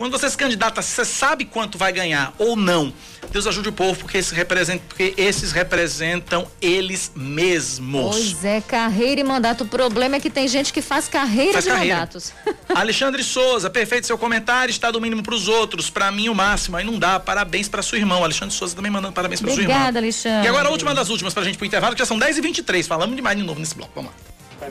Quando 0.00 0.12
você 0.12 0.30
se 0.30 0.36
candidata, 0.38 0.80
você 0.80 1.04
sabe 1.04 1.44
quanto 1.44 1.76
vai 1.76 1.92
ganhar 1.92 2.32
ou 2.38 2.56
não. 2.56 2.90
Deus 3.30 3.46
ajude 3.46 3.68
o 3.68 3.72
povo, 3.72 4.00
porque, 4.00 4.16
esse 4.16 4.34
representa, 4.34 4.82
porque 4.88 5.12
esses 5.14 5.52
representam 5.52 6.48
eles 6.58 7.12
mesmos. 7.14 8.16
Pois 8.16 8.42
é, 8.42 8.62
carreira 8.62 9.20
e 9.20 9.24
mandato. 9.24 9.64
O 9.64 9.66
problema 9.66 10.16
é 10.16 10.20
que 10.20 10.30
tem 10.30 10.48
gente 10.48 10.72
que 10.72 10.80
faz 10.80 11.06
carreira 11.06 11.52
Faz 11.52 11.66
de 11.66 11.70
carreira. 11.70 11.96
mandatos. 11.96 12.32
Alexandre 12.74 13.22
Souza, 13.22 13.68
perfeito 13.68 14.06
seu 14.06 14.16
comentário, 14.16 14.70
está 14.70 14.90
do 14.90 14.98
mínimo 15.02 15.22
para 15.22 15.34
os 15.34 15.48
outros, 15.48 15.90
para 15.90 16.10
mim 16.10 16.30
o 16.30 16.34
máximo, 16.34 16.78
aí 16.78 16.84
não 16.84 16.98
dá. 16.98 17.20
Parabéns 17.20 17.68
para 17.68 17.82
sua 17.82 17.98
irmã. 17.98 18.16
O 18.16 18.24
Alexandre 18.24 18.54
Souza 18.54 18.74
também 18.74 18.90
mandando 18.90 19.12
parabéns 19.12 19.42
para 19.42 19.52
sua 19.52 19.60
irmã. 19.60 19.74
Obrigada, 19.74 19.98
Alexandre. 19.98 20.46
E 20.46 20.48
agora 20.48 20.68
a 20.68 20.70
última 20.70 20.94
das 20.94 21.10
últimas 21.10 21.34
pra 21.34 21.44
gente 21.44 21.58
pro 21.58 21.66
intervalo, 21.66 21.94
que 21.94 21.98
já 21.98 22.06
são 22.06 22.18
10 22.18 22.38
e 22.38 22.40
23 22.40 22.86
Falamos 22.86 23.14
demais 23.14 23.36
de 23.36 23.44
novo 23.44 23.60
nesse 23.60 23.74
bloco. 23.74 23.92
Vamos 23.94 24.12
lá. 24.12 24.70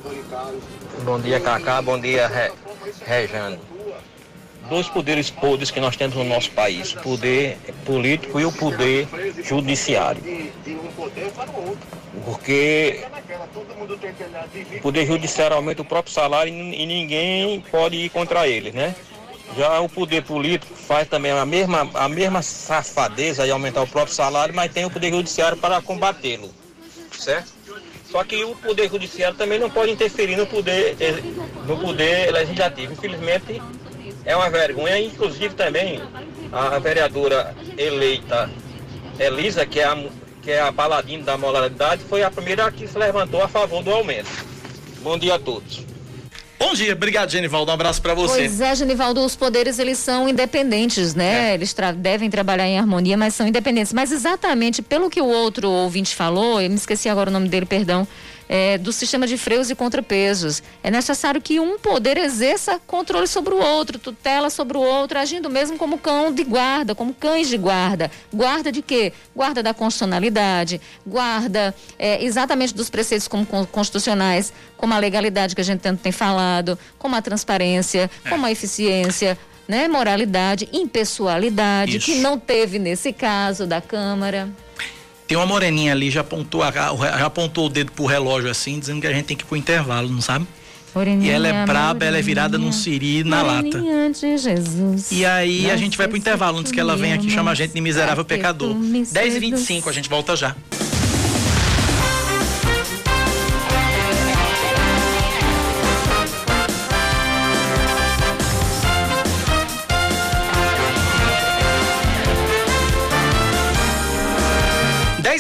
Bom 1.04 1.20
dia, 1.20 1.40
Cacá. 1.40 1.84
Bom 1.84 2.00
dia, 2.00 2.28
Re... 2.28 2.52
Rejane. 3.06 3.69
Dois 4.70 4.88
poderes 4.88 5.32
podres 5.32 5.72
que 5.72 5.80
nós 5.80 5.96
temos 5.98 6.16
no 6.16 6.24
nosso 6.24 6.52
país: 6.52 6.94
o 6.94 7.00
poder 7.00 7.58
político 7.86 8.40
e 8.40 8.46
o 8.46 8.52
poder 8.52 9.08
judiciário. 9.44 10.22
Porque 12.24 13.04
o 14.78 14.82
poder 14.82 15.08
judiciário 15.08 15.56
aumenta 15.56 15.82
o 15.82 15.86
próprio 15.86 16.14
salário 16.14 16.54
e 16.54 16.86
ninguém 16.86 17.62
pode 17.72 17.96
ir 17.96 18.10
contra 18.10 18.48
ele, 18.48 18.72
né? 18.72 18.96
Já 19.58 19.80
o 19.80 19.90
poder 19.90 20.24
político 20.24 20.76
faz 20.76 21.08
também 21.08 21.32
a 21.32 21.46
mesma, 21.46 21.90
a 21.96 22.08
mesma 22.08 22.44
safadeza 22.44 23.46
de 23.46 23.52
aumentar 23.52 23.82
o 23.82 23.88
próprio 23.88 24.14
salário, 24.14 24.54
mas 24.54 24.72
tem 24.72 24.86
o 24.86 24.92
poder 24.92 25.10
judiciário 25.12 25.58
para 25.58 25.82
combatê-lo, 25.82 26.54
certo? 27.12 27.52
Só 28.12 28.24
que 28.24 28.44
o 28.44 28.56
poder 28.56 28.90
judiciário 28.90 29.38
também 29.38 29.60
não 29.60 29.70
pode 29.70 29.92
interferir 29.92 30.36
no 30.36 30.46
poder, 30.46 30.96
eh, 31.00 31.22
no 31.66 31.78
poder 31.78 32.32
legislativo. 32.32 32.94
Infelizmente, 32.94 33.62
é 34.26 34.36
uma 34.36 34.50
vergonha. 34.50 35.00
Inclusive 35.00 35.54
também 35.56 36.02
a 36.52 36.78
vereadora 36.80 37.56
eleita 37.78 38.50
Elisa, 39.20 39.66
que 39.66 39.80
é 39.80 39.86
a, 39.86 39.98
que 40.42 40.52
é 40.52 40.62
a 40.62 40.72
paladina 40.72 41.24
da 41.24 41.38
moralidade, 41.38 42.04
foi 42.08 42.24
a 42.24 42.32
primeira 42.32 42.72
que 42.72 42.88
se 42.88 42.98
levantou 42.98 43.42
a 43.44 43.48
favor 43.48 43.84
do 43.84 43.92
aumento. 43.92 44.30
Bom 45.02 45.18
dia 45.18 45.36
a 45.36 45.40
todos. 45.40 45.88
Bom 46.58 46.74
dia, 46.74 46.92
obrigado, 46.92 47.30
Genivaldo. 47.32 47.72
Um 47.72 47.74
abraço 47.74 48.02
para 48.02 48.14
você. 48.14 48.36
Pois 48.40 48.60
é, 48.60 48.76
Genivaldo, 48.76 49.24
os 49.24 49.34
poderes 49.34 49.80
eles 49.80 49.98
são 49.98 50.28
independentes, 50.28 51.16
né? 51.16 51.54
Eles 51.54 51.72
tra- 51.74 51.94
devem 51.94 52.30
trabalhar 52.30 52.68
em 52.68 52.78
harmonia, 52.78 53.16
mas 53.16 53.34
são 53.34 53.48
independentes. 53.48 53.94
Mas 53.94 54.12
exatamente 54.12 54.82
pelo 54.82 55.10
que 55.10 55.22
o 55.22 55.26
outro 55.26 55.70
ouvinte 55.70 56.14
falou, 56.14 56.60
eu 56.62 56.70
me 56.70 56.76
esqueci 56.76 57.08
agora 57.08 57.30
o 57.30 57.34
nome 57.34 57.48
dele, 57.48 57.66
perdão, 57.66 58.06
é, 58.50 58.80
do 58.80 58.92
sistema 58.92 59.28
de 59.28 59.38
freios 59.38 59.70
e 59.70 59.76
contrapesos. 59.76 60.64
É 60.84 60.90
necessário 60.90 61.40
que 61.40 61.60
um 61.60 61.78
poder 61.78 62.18
exerça 62.18 62.82
controle 62.88 63.28
sobre 63.28 63.54
o 63.54 63.60
outro, 63.62 64.00
tutela 64.00 64.50
sobre 64.50 64.76
o 64.76 64.82
outro, 64.82 65.20
agindo 65.20 65.50
mesmo 65.52 65.78
como 65.78 66.00
cão 66.00 66.34
de 66.34 66.44
guarda, 66.44 66.96
como 66.96 67.14
cães 67.14 67.48
de 67.48 67.58
guarda. 67.58 68.10
Guarda 68.34 68.72
de 68.72 68.82
quê? 68.82 69.14
Guarda 69.36 69.62
da 69.62 69.72
constitucionalidade, 69.74 70.82
guarda 71.06 71.76
é, 72.00 72.24
exatamente 72.26 72.74
dos 72.74 72.90
preceitos 72.90 73.28
como 73.28 73.46
con- 73.46 73.66
constitucionais, 73.68 74.52
como 74.76 74.94
a 74.96 74.98
legalidade 74.98 75.54
que 75.54 75.62
a 75.62 75.64
gente 75.64 75.82
tanto 75.82 76.02
tem 76.02 76.12
falado, 76.12 76.78
como 76.98 77.16
a 77.16 77.22
transparência, 77.22 78.10
como 78.28 78.46
a 78.48 78.52
eficiência. 78.52 79.38
Né, 79.68 79.88
moralidade, 79.88 80.68
impessoalidade, 80.74 81.98
Isso. 81.98 82.08
que 82.08 82.16
não 82.22 82.40
teve 82.40 82.80
nesse 82.80 83.14
caso 83.14 83.68
da 83.68 83.80
Câmara. 83.80 84.50
Tem 85.30 85.38
uma 85.38 85.46
moreninha 85.46 85.92
ali, 85.92 86.10
já 86.10 86.22
apontou, 86.22 86.64
a- 86.64 86.72
já 86.72 87.26
apontou 87.28 87.68
o 87.68 87.70
dedo 87.70 87.92
pro 87.92 88.06
relógio 88.08 88.50
assim, 88.50 88.80
dizendo 88.80 89.00
que 89.00 89.06
a 89.06 89.14
gente 89.14 89.26
tem 89.26 89.38
que 89.38 89.44
ir 89.44 89.46
pro 89.46 89.56
intervalo, 89.56 90.10
não 90.10 90.22
sabe? 90.22 90.48
E 91.22 91.30
ela 91.30 91.48
é 91.48 91.66
braba, 91.68 92.04
ela 92.04 92.18
é 92.18 92.22
virada 92.22 92.58
num 92.58 92.72
siri 92.72 93.24
na 93.24 93.44
lata. 93.44 93.62
Moreninha 93.78 94.10
de 94.10 94.38
Jesus. 94.40 95.12
E 95.12 95.24
aí 95.24 95.70
a 95.70 95.78
gente 95.78 95.96
vai 95.96 96.08
pro 96.08 96.18
intervalo 96.18 96.58
antes 96.58 96.72
que 96.72 96.80
ela 96.80 96.98
venha 96.98 97.14
aqui 97.14 97.28
e 97.28 97.30
chama 97.30 97.52
a 97.52 97.54
gente 97.54 97.74
de 97.76 97.80
miserável 97.80 98.26
pecador. 98.26 98.70
tu 98.70 98.76
me 98.80 99.06
10 99.06 99.08
e 99.08 99.12
seduz. 99.12 99.40
25 99.40 99.88
a 99.88 99.94
gente 99.94 100.10
volta 100.10 100.36
já. 100.36 100.56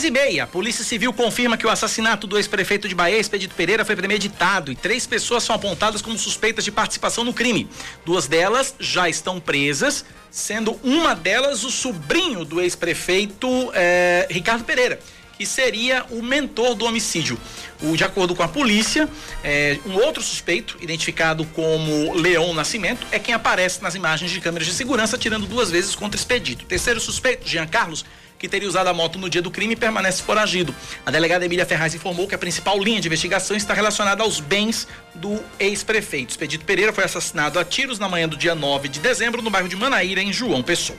E 0.09 0.11
meia, 0.11 0.43
a 0.43 0.47
Polícia 0.47 0.83
Civil 0.83 1.13
confirma 1.13 1.55
que 1.55 1.65
o 1.65 1.69
assassinato 1.69 2.25
do 2.25 2.35
ex-prefeito 2.35 2.89
de 2.89 2.95
Bahia, 2.95 3.19
Expedito 3.19 3.53
Pereira, 3.53 3.85
foi 3.85 3.95
premeditado 3.95 4.71
e 4.71 4.75
três 4.75 5.05
pessoas 5.05 5.43
são 5.43 5.55
apontadas 5.55 6.01
como 6.01 6.17
suspeitas 6.17 6.65
de 6.65 6.71
participação 6.71 7.23
no 7.23 7.31
crime. 7.31 7.69
Duas 8.03 8.27
delas 8.27 8.73
já 8.79 9.07
estão 9.07 9.39
presas, 9.39 10.03
sendo 10.31 10.79
uma 10.83 11.15
delas 11.15 11.63
o 11.63 11.69
sobrinho 11.69 12.43
do 12.43 12.59
ex-prefeito 12.59 13.71
eh, 13.73 14.27
Ricardo 14.31 14.63
Pereira, 14.63 14.99
que 15.37 15.45
seria 15.45 16.03
o 16.09 16.23
mentor 16.23 16.73
do 16.73 16.85
homicídio. 16.85 17.39
O, 17.81 17.95
de 17.95 18.03
acordo 18.03 18.35
com 18.35 18.41
a 18.41 18.47
polícia, 18.47 19.07
eh, 19.43 19.77
um 19.85 19.93
outro 19.93 20.23
suspeito, 20.23 20.75
identificado 20.81 21.45
como 21.45 22.13
Leão 22.15 22.51
Nascimento, 22.53 23.05
é 23.11 23.19
quem 23.19 23.33
aparece 23.35 23.81
nas 23.83 23.93
imagens 23.93 24.31
de 24.31 24.41
câmeras 24.41 24.67
de 24.67 24.73
segurança, 24.73 25.19
tirando 25.19 25.45
duas 25.45 25.69
vezes 25.69 25.93
contra 25.93 26.19
Expedito. 26.19 26.65
O 26.65 26.67
terceiro 26.67 26.99
suspeito, 26.99 27.47
Jean 27.47 27.67
Carlos, 27.67 28.03
que 28.39 28.47
teria 28.47 28.67
usado 28.67 28.87
a 28.87 28.93
moto 28.93 29.19
no 29.19 29.29
dia 29.29 29.41
do 29.41 29.51
crime, 29.51 29.75
permanece 29.75 30.23
foragido. 30.23 30.73
A 31.05 31.11
delegada 31.11 31.45
Emília 31.45 31.65
Ferraz 31.65 31.93
informou 31.93 32.25
que 32.25 32.33
a 32.33 32.37
principal 32.37 32.81
linha 32.81 33.01
de 33.01 33.07
investigação 33.07 33.55
está 33.55 33.73
relacionada 33.73 34.23
aos 34.23 34.39
bens 34.39 34.87
do 35.13 35.43
ex-prefeito. 35.59 36.31
Expedito 36.31 36.63
Pereira 36.63 36.93
foi 36.93 37.03
assassinado 37.03 37.59
a 37.59 37.65
tiros 37.65 37.99
na 37.99 38.07
manhã 38.07 38.29
do 38.29 38.37
dia 38.37 38.55
9 38.55 38.87
de 38.87 39.01
dezembro 39.01 39.41
no 39.41 39.49
bairro 39.49 39.67
de 39.67 39.75
Manaíra, 39.75 40.21
em 40.21 40.31
João 40.31 40.63
Pessoa. 40.63 40.97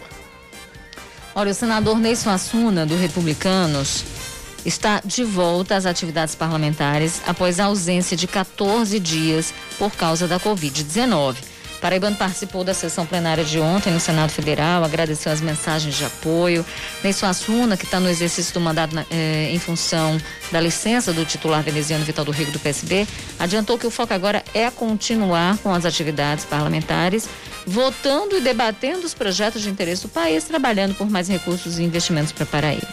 Olha, 1.35 1.53
o 1.53 1.55
senador 1.55 1.99
Ney 1.99 2.15
Suassuna, 2.15 2.85
do 2.85 2.97
Republicanos, 2.97 4.05
está 4.67 5.01
de 5.03 5.25
volta 5.25 5.77
às 5.77 5.87
atividades 5.87 6.35
parlamentares 6.35 7.23
após 7.27 7.59
a 7.59 7.65
ausência 7.65 8.17
de 8.17 8.27
14 8.27 9.01
dias 9.01 9.55
por 9.79 9.93
causa 9.93 10.29
da 10.29 10.39
Covid-19. 10.39 11.50
Paraibano 11.81 12.15
participou 12.17 12.63
da 12.63 12.75
sessão 12.75 13.07
plenária 13.07 13.43
de 13.43 13.59
ontem 13.59 13.91
no 13.91 13.99
Senado 13.99 14.31
Federal, 14.31 14.85
agradeceu 14.85 15.33
as 15.33 15.41
mensagens 15.41 15.95
de 15.95 16.05
apoio. 16.05 16.65
Ney 17.03 17.13
Suassuna, 17.13 17.77
que 17.77 17.85
está 17.85 17.99
no 17.99 18.09
exercício 18.09 18.53
do 18.53 18.61
mandato 18.61 18.95
na- 18.95 19.07
eh, 19.11 19.49
em 19.51 19.59
função 19.59 20.21
da 20.53 20.61
licença 20.61 21.11
do 21.13 21.25
titular 21.25 21.63
veneziano 21.63 22.05
Vital 22.05 22.25
do 22.25 22.31
Rigo 22.33 22.53
do 22.53 22.59
PSB, 22.59 23.07
adiantou 23.39 23.79
que 23.79 23.87
o 23.87 23.91
foco 23.91 24.13
agora 24.13 24.45
é 24.53 24.71
continuar 24.71 25.57
com 25.59 25.73
as 25.73 25.87
atividades 25.87 26.45
parlamentares, 26.45 27.27
votando 27.67 28.37
e 28.37 28.41
debatendo 28.43 29.07
os 29.07 29.15
projetos 29.15 29.63
de 29.63 29.71
interesse 29.71 30.03
do 30.03 30.09
país, 30.11 30.45
trabalhando 30.45 30.95
por 30.95 31.09
mais 31.09 31.29
recursos 31.29 31.79
e 31.79 31.83
investimentos 31.83 32.31
para 32.33 32.45
Paraíba. 32.45 32.89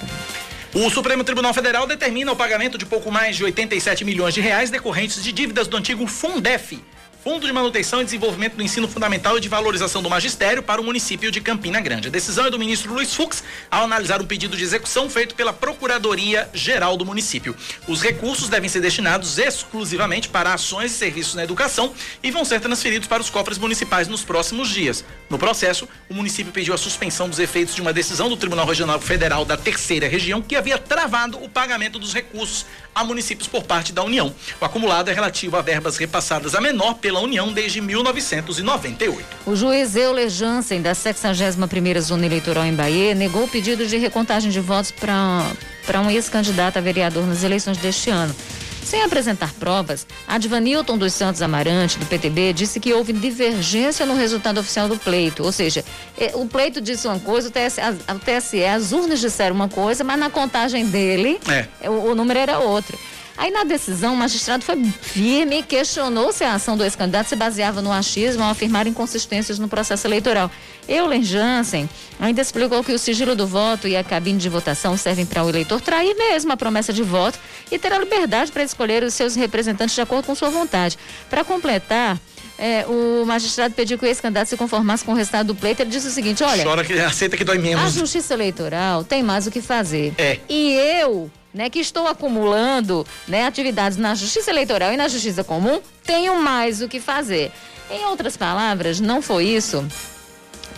O 0.73 0.89
Supremo 0.89 1.23
Tribunal 1.23 1.53
Federal 1.53 1.87
determina 1.87 2.31
o 2.31 2.35
pagamento 2.35 2.77
de 2.77 2.85
pouco 2.85 3.11
mais 3.11 3.35
de 3.35 3.43
87 3.43 4.05
milhões 4.05 4.33
de 4.33 4.41
reais 4.41 4.69
decorrentes 4.69 5.21
de 5.23 5.31
dívidas 5.31 5.67
do 5.67 5.75
antigo 5.75 6.05
Fundef, 6.07 6.79
Fundo 7.23 7.47
de 7.47 7.51
Manutenção 7.51 8.01
e 8.01 8.05
Desenvolvimento 8.05 8.55
do 8.55 8.63
Ensino 8.63 8.87
Fundamental 8.87 9.37
e 9.37 9.41
de 9.41 9.49
Valorização 9.49 10.03
do 10.03 10.09
Magistério 10.09 10.61
para 10.61 10.79
o 10.79 10.83
município 10.83 11.31
de 11.31 11.41
Campina 11.41 11.81
Grande. 11.81 12.07
A 12.07 12.11
decisão 12.11 12.45
é 12.45 12.51
do 12.51 12.59
ministro 12.59 12.93
Luiz 12.93 13.13
Fux 13.13 13.43
ao 13.71 13.83
analisar 13.83 14.21
um 14.21 14.25
pedido 14.25 14.55
de 14.55 14.63
execução 14.63 15.09
feito 15.09 15.33
pela 15.33 15.51
Procuradoria 15.51 16.47
Geral 16.53 16.95
do 16.95 17.05
município. 17.05 17.55
Os 17.87 18.01
recursos 18.01 18.49
devem 18.49 18.69
ser 18.69 18.81
destinados 18.81 19.39
exclusivamente 19.39 20.29
para 20.29 20.53
ações 20.53 20.91
e 20.91 20.95
serviços 20.95 21.33
na 21.33 21.43
educação 21.43 21.91
e 22.21 22.29
vão 22.29 22.45
ser 22.45 22.61
transferidos 22.61 23.07
para 23.07 23.21
os 23.21 23.29
cofres 23.29 23.57
municipais 23.57 24.07
nos 24.07 24.23
próximos 24.23 24.69
dias. 24.69 25.03
No 25.29 25.39
processo, 25.39 25.87
o 26.09 26.13
município 26.13 26.53
pediu 26.53 26.73
a 26.73 26.77
suspensão 26.77 27.27
dos 27.27 27.39
efeitos 27.39 27.75
de 27.75 27.81
uma 27.81 27.91
decisão 27.91 28.29
do 28.29 28.37
Tribunal 28.37 28.67
Regional 28.67 29.01
Federal 29.01 29.43
da 29.43 29.57
Terceira 29.57 30.07
Região 30.07 30.41
que 30.41 30.55
havia 30.55 30.77
travado 30.77 31.43
o 31.43 31.49
pagamento 31.49 31.99
dos 31.99 32.13
recursos 32.13 32.65
a 32.93 33.03
municípios 33.03 33.47
por 33.47 33.63
parte 33.63 33.91
da 33.91 34.03
União. 34.03 34.33
O 34.61 34.65
acumulado 34.65 35.09
é 35.09 35.13
relativo 35.13 35.57
a 35.57 35.61
verbas 35.61 35.97
repassadas 35.97 36.55
a 36.55 36.61
menor 36.61 36.95
pela 37.07 37.21
União 37.21 37.53
desde 37.53 37.79
1998. 37.79 39.25
O 39.45 39.55
juiz 39.55 39.95
Euler 39.95 40.27
Jansen, 40.27 40.81
da 40.81 40.91
61ª 40.91 42.01
Zona 42.01 42.25
Eleitoral 42.25 42.65
em 42.65 42.73
Bahia, 42.73 43.15
negou 43.15 43.45
o 43.45 43.47
pedido 43.47 43.87
de 43.87 43.95
recontagem 43.95 44.51
de 44.51 44.59
votos 44.59 44.91
para 44.91 46.01
um 46.01 46.11
ex-candidato 46.11 46.75
a 46.75 46.81
vereador 46.81 47.25
nas 47.25 47.43
eleições 47.43 47.77
deste 47.77 48.09
ano. 48.09 48.35
Sem 48.83 49.03
apresentar 49.03 49.53
provas, 49.53 50.05
Advanilton 50.27 50.97
dos 50.97 51.13
Santos 51.13 51.41
Amarante, 51.41 51.97
do 51.97 52.05
PTB, 52.05 52.51
disse 52.51 52.77
que 52.77 52.93
houve 52.93 53.13
divergência 53.13 54.05
no 54.05 54.13
resultado 54.13 54.59
oficial 54.59 54.89
do 54.89 54.97
pleito. 54.97 55.43
Ou 55.43 55.51
seja, 55.53 55.85
é, 56.17 56.31
o 56.35 56.45
pleito 56.45 56.81
disse 56.81 57.07
uma 57.07 57.19
coisa, 57.19 57.47
o 57.47 57.51
TSE, 57.51 57.79
o 57.81 58.19
TSE 58.19 58.65
as 58.65 58.91
urnas 58.91 59.21
disseram 59.21 59.55
uma 59.55 59.69
coisa, 59.69 60.03
mas 60.03 60.19
na 60.19 60.29
contagem 60.29 60.85
dele, 60.85 61.39
é. 61.47 61.89
o, 61.89 62.11
o 62.11 62.15
número 62.15 62.37
era 62.37 62.59
outro. 62.59 62.97
Aí 63.37 63.51
na 63.51 63.63
decisão, 63.63 64.15
o 64.15 64.17
magistrado 64.17 64.63
foi 64.63 64.83
firme 64.83 65.59
e 65.59 65.63
questionou 65.63 66.33
se 66.33 66.43
a 66.43 66.55
ação 66.55 66.75
do 66.75 66.83
ex-candidato 66.83 67.27
se 67.27 67.35
baseava 67.35 67.83
no 67.83 67.91
achismo 67.91 68.43
ao 68.43 68.49
afirmar 68.49 68.87
inconsistências 68.87 69.59
no 69.59 69.67
processo 69.67 70.07
eleitoral. 70.07 70.49
Euler 70.87 71.21
Jansen 71.21 71.87
ainda 72.19 72.41
explicou 72.41 72.83
que 72.83 72.91
o 72.91 72.97
sigilo 72.97 73.35
do 73.35 73.45
voto 73.45 73.87
e 73.87 73.95
a 73.95 74.03
cabine 74.03 74.39
de 74.39 74.49
votação 74.49 74.97
servem 74.97 75.25
para 75.25 75.43
o 75.43 75.49
eleitor 75.49 75.79
trair 75.79 76.15
mesmo 76.15 76.51
a 76.51 76.57
promessa 76.57 76.91
de 76.91 77.03
voto 77.03 77.37
e 77.71 77.77
ter 77.77 77.93
a 77.93 77.99
liberdade 77.99 78.51
para 78.51 78.63
escolher 78.63 79.03
os 79.03 79.13
seus 79.13 79.35
representantes 79.35 79.93
de 79.93 80.01
acordo 80.01 80.25
com 80.25 80.33
sua 80.33 80.49
vontade. 80.49 80.97
Para 81.29 81.43
completar, 81.43 82.17
é, 82.57 82.85
o 82.87 83.23
magistrado 83.25 83.75
pediu 83.75 83.99
que 83.99 84.05
o 84.05 84.07
ex-candidato 84.07 84.47
se 84.47 84.57
conformasse 84.57 85.05
com 85.05 85.11
o 85.11 85.15
resultado 85.15 85.47
do 85.47 85.55
pleito. 85.55 85.83
Ele 85.83 85.91
disse 85.91 86.07
o 86.07 86.11
seguinte: 86.11 86.43
olha. 86.43 86.63
Chora 86.63 86.83
que 86.83 86.93
aceita 86.93 87.37
que 87.37 87.43
dói 87.43 87.59
menos. 87.59 87.85
A 87.85 87.89
justiça 87.89 88.33
eleitoral 88.33 89.03
tem 89.03 89.21
mais 89.21 89.45
o 89.45 89.51
que 89.51 89.61
fazer. 89.61 90.13
É. 90.17 90.39
E 90.49 90.73
eu 90.73 91.29
né, 91.57 91.69
que 91.69 91.79
estou 91.79 92.07
acumulando 92.07 93.05
né, 93.27 93.45
atividades 93.45 93.97
na 93.97 94.13
Justiça 94.13 94.51
Eleitoral 94.51 94.93
e 94.93 94.97
na 94.97 95.07
Justiça 95.07 95.43
Comum, 95.43 95.81
tenho 96.05 96.39
mais 96.41 96.81
o 96.81 96.87
que 96.87 96.99
fazer. 96.99 97.51
Em 97.89 98.05
outras 98.05 98.37
palavras, 98.37 98.99
não 98.99 99.21
foi 99.21 99.45
isso. 99.45 99.85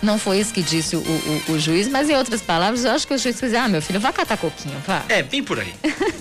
Não 0.02 0.18
foi 0.18 0.40
isso 0.40 0.54
que 0.54 0.64
disse 0.64 0.96
o, 0.96 1.02
o, 1.02 1.52
o 1.52 1.60
juiz, 1.60 1.90
mas 1.90 2.10
em 2.10 2.16
outras 2.16 2.42
palavras, 2.42 2.86
eu 2.86 2.92
acho 2.92 3.06
que 3.06 3.14
o 3.14 3.18
juiz 3.18 3.36
quis 3.36 3.50
dizer, 3.50 3.58
ah, 3.58 3.68
meu 3.68 3.82
filho, 3.82 4.00
vá 4.00 4.14
catar 4.14 4.38
coquinho, 4.38 4.82
vá. 4.88 5.04
É, 5.10 5.22
bem 5.22 5.44
por 5.44 5.60
aí. 5.60 5.76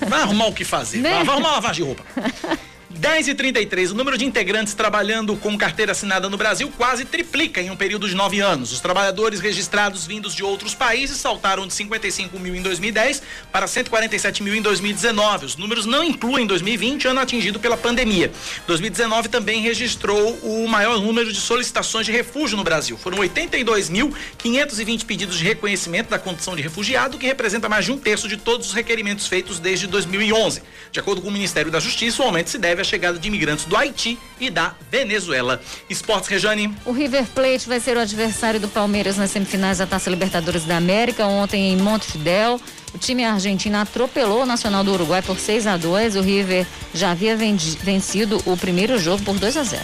Vai 0.09 0.23
arrumar 0.23 0.47
o 0.47 0.53
que 0.53 0.65
fazer, 0.65 0.99
né? 0.99 1.11
vai 1.11 1.19
arrumar 1.21 1.37
uma 1.37 1.51
lavagem 1.53 1.85
de 1.85 1.89
roupa. 1.89 2.05
10 2.91 3.29
e 3.29 3.35
33 3.35 3.93
o 3.93 3.95
número 3.95 4.17
de 4.17 4.25
integrantes 4.25 4.73
trabalhando 4.73 5.37
com 5.37 5.59
carteira 5.59 5.93
assinada 5.93 6.27
no 6.31 6.39
Brasil 6.39 6.73
quase 6.75 7.05
triplica 7.05 7.61
em 7.61 7.71
um 7.71 7.77
período 7.77 8.09
de 8.09 8.15
nove 8.15 8.41
anos. 8.41 8.73
Os 8.73 8.81
trabalhadores 8.81 9.41
registrados 9.41 10.07
vindos 10.07 10.35
de 10.35 10.43
outros 10.43 10.75
países 10.75 11.19
saltaram 11.19 11.67
de 11.67 11.75
55 11.75 12.39
mil 12.39 12.55
em 12.55 12.63
2010 12.63 13.23
para 13.53 13.67
147 13.67 14.43
mil 14.43 14.55
em 14.55 14.63
2019. 14.63 15.45
Os 15.45 15.57
números 15.57 15.85
não 15.85 16.03
incluem 16.03 16.47
2020, 16.47 17.09
ano 17.09 17.21
atingido 17.21 17.61
pela 17.61 17.77
pandemia. 17.77 18.33
2019 18.67 19.29
também 19.29 19.61
registrou 19.61 20.39
o 20.43 20.67
maior 20.67 20.99
número 20.99 21.31
de 21.31 21.41
solicitações 21.41 22.07
de 22.07 22.13
refúgio 22.13 22.57
no 22.57 22.65
Brasil. 22.65 22.97
Foram 22.97 23.19
82.520 23.19 25.05
pedidos 25.05 25.37
de 25.37 25.45
reconhecimento 25.45 26.09
da 26.09 26.19
condição 26.19 26.57
de 26.57 26.63
refugiado, 26.63 27.19
que 27.19 27.27
representa 27.27 27.69
mais 27.69 27.85
de 27.85 27.93
um 27.93 27.99
terço 27.99 28.27
de 28.29 28.39
todos 28.39 28.69
os 28.69 28.73
requerimentos 28.73 29.27
feitos 29.27 29.59
desde 29.59 29.87
2011. 29.87 30.63
De 30.91 30.99
acordo 30.99 31.21
com 31.21 31.29
o 31.29 31.33
Ministério 31.33 31.71
da 31.71 31.81
Justiça, 31.81 32.23
o 32.23 32.25
aumento 32.25 32.49
se 32.49 32.57
deve 32.57 32.78
a 32.81 32.85
chegada 32.85 33.19
de 33.19 33.29
imigrantes 33.29 33.65
do 33.65 33.77
Haiti 33.77 34.19
e 34.41 34.51
da 34.51 34.75
Venezuela. 34.91 35.61
Esportes 35.89 36.29
Rejane. 36.29 36.75
O 36.85 36.93
River 36.93 37.25
Plate 37.27 37.69
vai 37.69 37.81
ser 37.81 37.97
o 37.97 38.01
adversário 38.01 38.61
do 38.61 38.69
Palmeiras 38.69 39.17
nas 39.17 39.31
semifinais 39.31 39.79
da 39.79 39.87
Taça 39.87 40.11
Libertadores 40.11 40.65
da 40.65 40.77
América, 40.77 41.27
ontem 41.27 41.73
em 41.73 41.77
Montevidéu. 41.77 42.61
O 42.95 42.99
time 42.99 43.25
argentino 43.25 43.77
atropelou 43.79 44.43
o 44.43 44.47
Nacional 44.47 44.83
do 44.83 44.93
Uruguai 44.93 45.21
por 45.21 45.39
6 45.39 45.67
a 45.67 45.77
2 45.77 46.17
O 46.17 46.23
River 46.23 46.67
já 46.95 47.11
havia 47.11 47.37
vencido 47.37 48.43
o 48.47 48.57
primeiro 48.57 48.99
jogo 48.99 49.23
por 49.23 49.39
2 49.39 49.57
a 49.57 49.63
0 49.63 49.83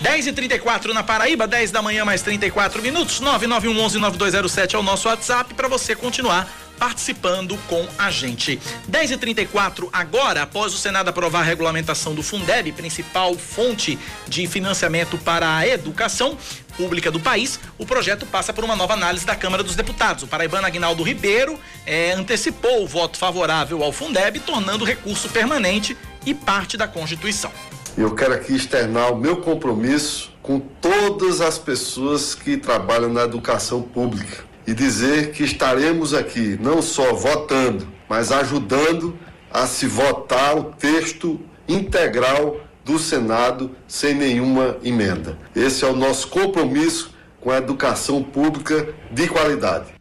10 0.00 0.26
e 0.26 0.32
34 0.32 0.92
na 0.92 1.02
Paraíba, 1.02 1.46
10 1.46 1.70
da 1.70 1.80
manhã, 1.80 2.04
mais 2.04 2.20
34 2.22 2.82
minutos. 2.82 3.20
99111 3.20 3.98
9207 3.98 4.76
é 4.76 4.78
o 4.78 4.82
nosso 4.82 5.08
WhatsApp 5.08 5.54
para 5.54 5.68
você 5.68 5.96
continuar 5.96 6.48
participando 6.78 7.56
com 7.68 7.86
a 7.98 8.10
gente. 8.10 8.60
10 8.88 9.12
e 9.12 9.16
34 9.16 9.88
agora, 9.92 10.42
após 10.42 10.74
o 10.74 10.78
Senado 10.78 11.08
aprovar 11.08 11.40
a 11.40 11.44
regulamentação 11.44 12.14
do 12.14 12.22
Fundeb, 12.22 12.72
principal 12.72 13.34
fonte 13.34 13.98
de 14.26 14.46
financiamento 14.46 15.18
para 15.18 15.56
a 15.56 15.66
educação 15.66 16.36
pública 16.76 17.10
do 17.10 17.18
país, 17.18 17.58
o 17.78 17.86
projeto 17.86 18.26
passa 18.26 18.52
por 18.52 18.62
uma 18.62 18.76
nova 18.76 18.94
análise 18.94 19.24
da 19.24 19.34
Câmara 19.34 19.62
dos 19.62 19.74
Deputados. 19.74 20.22
O 20.22 20.26
paraibano 20.26 20.66
Agnaldo 20.66 21.02
Ribeiro 21.02 21.58
eh, 21.86 22.12
antecipou 22.12 22.84
o 22.84 22.86
voto 22.86 23.16
favorável 23.18 23.82
ao 23.82 23.92
Fundeb, 23.92 24.40
tornando 24.40 24.84
o 24.84 24.86
recurso 24.86 25.28
permanente 25.28 25.96
e 26.24 26.34
parte 26.34 26.76
da 26.76 26.86
Constituição. 26.86 27.50
Eu 27.96 28.14
quero 28.14 28.34
aqui 28.34 28.54
externar 28.54 29.12
o 29.12 29.16
meu 29.16 29.38
compromisso 29.38 30.30
com 30.42 30.60
todas 30.60 31.40
as 31.40 31.58
pessoas 31.58 32.34
que 32.34 32.56
trabalham 32.56 33.12
na 33.12 33.22
educação 33.22 33.80
pública 33.82 34.45
e 34.66 34.74
dizer 34.74 35.32
que 35.32 35.44
estaremos 35.44 36.12
aqui 36.12 36.58
não 36.60 36.82
só 36.82 37.14
votando, 37.14 37.86
mas 38.08 38.32
ajudando 38.32 39.18
a 39.50 39.66
se 39.66 39.86
votar 39.86 40.56
o 40.56 40.64
texto 40.64 41.40
integral 41.68 42.60
do 42.84 42.98
Senado 42.98 43.74
sem 43.86 44.14
nenhuma 44.14 44.76
emenda. 44.82 45.38
Esse 45.54 45.84
é 45.84 45.88
o 45.88 45.96
nosso 45.96 46.28
compromisso 46.28 47.14
com 47.40 47.50
a 47.50 47.58
educação 47.58 48.22
pública 48.22 48.94
de 49.10 49.28
qualidade. 49.28 49.94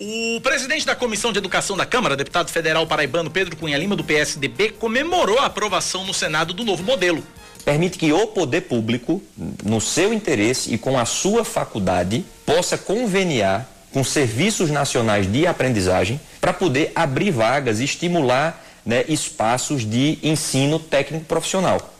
O 0.00 0.40
presidente 0.42 0.86
da 0.86 0.94
Comissão 0.94 1.32
de 1.32 1.38
Educação 1.38 1.76
da 1.76 1.84
Câmara, 1.84 2.16
deputado 2.16 2.50
federal 2.50 2.86
paraibano 2.86 3.30
Pedro 3.30 3.56
Cunha 3.56 3.76
Lima, 3.76 3.96
do 3.96 4.04
PSDB, 4.04 4.70
comemorou 4.70 5.40
a 5.40 5.46
aprovação 5.46 6.06
no 6.06 6.14
Senado 6.14 6.54
do 6.54 6.64
novo 6.64 6.84
modelo 6.84 7.24
permite 7.68 7.98
que 7.98 8.10
o 8.14 8.26
poder 8.28 8.62
público, 8.62 9.22
no 9.62 9.78
seu 9.78 10.10
interesse 10.14 10.72
e 10.72 10.78
com 10.78 10.98
a 10.98 11.04
sua 11.04 11.44
faculdade, 11.44 12.24
possa 12.46 12.78
conveniar 12.78 13.68
com 13.92 14.02
serviços 14.02 14.70
nacionais 14.70 15.30
de 15.30 15.46
aprendizagem 15.46 16.18
para 16.40 16.54
poder 16.54 16.92
abrir 16.94 17.30
vagas 17.30 17.78
e 17.78 17.84
estimular 17.84 18.64
né, 18.86 19.04
espaços 19.06 19.84
de 19.84 20.18
ensino 20.22 20.78
técnico 20.78 21.26
profissional. 21.26 21.97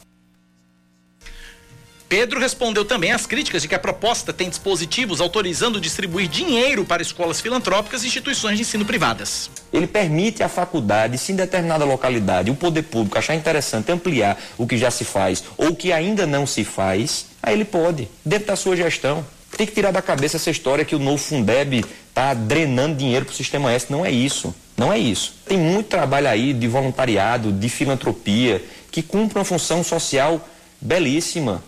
Pedro 2.09 2.40
respondeu 2.40 2.86
também 2.86 3.12
às 3.12 3.26
críticas 3.26 3.61
de 3.61 3.68
que 3.68 3.74
a 3.74 3.78
proposta 3.78 4.32
tem 4.32 4.48
dispositivos 4.48 5.20
autorizando 5.20 5.78
distribuir 5.78 6.26
dinheiro 6.26 6.82
para 6.82 7.02
escolas 7.02 7.38
filantrópicas 7.38 8.02
e 8.02 8.06
instituições 8.06 8.56
de 8.56 8.62
ensino 8.62 8.84
privadas. 8.86 9.50
Ele 9.70 9.86
permite 9.86 10.42
à 10.42 10.48
faculdade, 10.48 11.18
se 11.18 11.32
em 11.32 11.36
determinada 11.36 11.84
localidade 11.84 12.50
o 12.50 12.54
poder 12.54 12.84
público 12.84 13.18
achar 13.18 13.34
interessante 13.34 13.92
ampliar 13.92 14.40
o 14.56 14.66
que 14.66 14.78
já 14.78 14.90
se 14.90 15.04
faz 15.04 15.44
ou 15.59 15.68
o 15.68 15.76
que 15.76 15.92
ainda 15.92 16.26
não 16.26 16.46
se 16.46 16.64
faz, 16.64 17.26
aí 17.42 17.52
ele 17.52 17.66
pode, 17.66 18.09
dentro 18.24 18.46
da 18.46 18.56
sua 18.56 18.74
gestão. 18.74 19.24
Tem 19.54 19.66
que 19.66 19.74
tirar 19.74 19.90
da 19.90 20.00
cabeça 20.00 20.38
essa 20.38 20.50
história 20.50 20.86
que 20.86 20.94
o 20.94 20.98
novo 20.98 21.18
Fundeb 21.18 21.84
está 22.09 22.32
drenando 22.32 22.96
dinheiro 22.96 23.26
para 23.26 23.32
o 23.32 23.36
Sistema 23.36 23.72
S. 23.72 23.86
Não 23.90 24.04
é 24.04 24.11
isso. 24.11 24.54
Não 24.76 24.92
é 24.92 24.98
isso. 24.98 25.34
Tem 25.44 25.59
muito 25.59 25.88
trabalho 25.88 26.28
aí 26.28 26.54
de 26.54 26.68
voluntariado, 26.68 27.52
de 27.52 27.68
filantropia, 27.68 28.62
que 28.90 29.02
cumpre 29.02 29.38
uma 29.38 29.44
função 29.44 29.82
social 29.82 30.46
belíssima. 30.80 31.62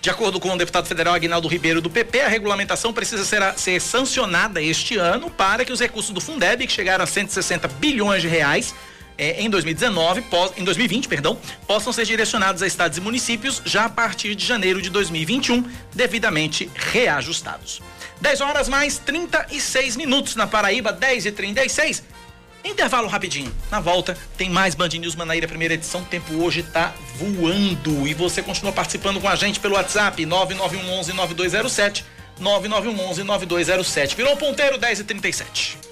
De 0.00 0.10
acordo 0.10 0.38
com 0.38 0.52
o 0.52 0.56
deputado 0.56 0.86
federal 0.86 1.14
Aguinaldo 1.14 1.48
Ribeiro 1.48 1.80
do 1.80 1.90
PP, 1.90 2.20
a 2.20 2.28
regulamentação 2.28 2.92
precisa 2.92 3.24
ser, 3.24 3.42
ser 3.56 3.80
sancionada 3.80 4.62
este 4.62 4.96
ano 4.96 5.28
para 5.28 5.64
que 5.64 5.72
os 5.72 5.80
recursos 5.80 6.12
do 6.12 6.20
Fundeb, 6.20 6.66
que 6.66 6.72
chegaram 6.72 7.02
a 7.02 7.06
160 7.06 7.66
bilhões 7.66 8.22
de 8.22 8.28
reais, 8.28 8.74
é, 9.18 9.42
em 9.42 9.50
2019, 9.50 10.22
pós, 10.22 10.52
em 10.56 10.62
2020, 10.62 11.08
perdão, 11.08 11.36
possam 11.66 11.92
ser 11.92 12.06
direcionados 12.06 12.62
a 12.62 12.66
estados 12.68 12.96
e 12.96 13.00
municípios 13.00 13.60
já 13.64 13.86
a 13.86 13.88
partir 13.88 14.36
de 14.36 14.46
janeiro 14.46 14.80
de 14.80 14.88
2021, 14.88 15.64
devidamente 15.92 16.70
reajustados. 16.76 17.82
10 18.20 18.40
horas 18.40 18.68
mais 18.68 18.98
36 18.98 19.96
minutos 19.96 20.36
na 20.36 20.46
Paraíba, 20.46 20.92
10 20.92 21.26
e 21.26 21.32
36. 21.32 22.04
Intervalo 22.64 23.08
rapidinho. 23.08 23.54
Na 23.70 23.80
volta 23.80 24.16
tem 24.36 24.50
mais 24.50 24.74
Band 24.74 24.88
News 24.88 25.14
Manaíra, 25.14 25.48
primeira 25.48 25.74
edição. 25.74 26.02
O 26.02 26.04
tempo 26.04 26.34
hoje 26.42 26.62
tá 26.62 26.92
voando. 27.16 28.06
E 28.06 28.14
você 28.14 28.42
continua 28.42 28.72
participando 28.72 29.20
com 29.20 29.28
a 29.28 29.36
gente 29.36 29.60
pelo 29.60 29.74
WhatsApp 29.74 30.24
9911 30.24 31.12
9207. 31.12 32.04
9911 32.40 33.24
9207. 33.24 34.16
Virou 34.16 34.36
ponteiro 34.36 34.78
10 34.78 35.00
e 35.00 35.04
37. 35.04 35.87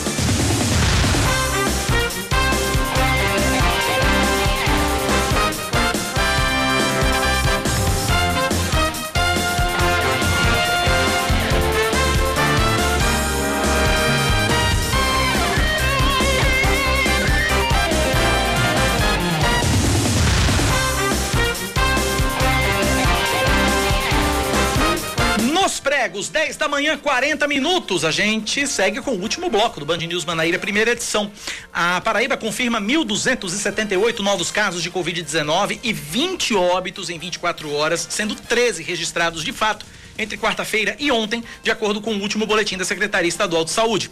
10 26.57 26.59
da 26.59 26.69
manhã, 26.69 26.97
40 26.97 27.47
minutos. 27.47 28.05
A 28.05 28.11
gente 28.11 28.67
segue 28.67 29.01
com 29.01 29.13
o 29.13 29.21
último 29.21 29.49
bloco 29.51 29.79
do 29.79 29.87
Band 29.87 29.99
News 29.99 30.25
Manaíra, 30.25 30.59
primeira 30.59 30.93
edição. 30.93 31.31
A 31.73 32.01
Paraíba 32.01 32.37
confirma 32.37 32.81
1.278 32.81 34.21
novos 34.21 34.51
casos 34.51 34.83
de 34.83 34.91
Covid-19 34.91 35.79
e 35.83 35.93
20 35.93 36.55
óbitos 36.55 37.11
em 37.11 37.19
24 37.19 37.73
horas, 37.73 38.07
sendo 38.11 38.35
13 38.35 38.83
registrados 38.83 39.45
de 39.45 39.53
fato 39.53 39.85
entre 40.19 40.39
quarta-feira 40.39 40.97
e 40.99 41.13
ontem, 41.13 41.45
de 41.63 41.71
acordo 41.71 42.01
com 42.01 42.15
o 42.15 42.21
último 42.21 42.47
boletim 42.47 42.79
da 42.79 42.85
Secretaria 42.85 43.29
Estadual 43.29 43.65
de 43.65 43.71
Saúde. 43.71 44.11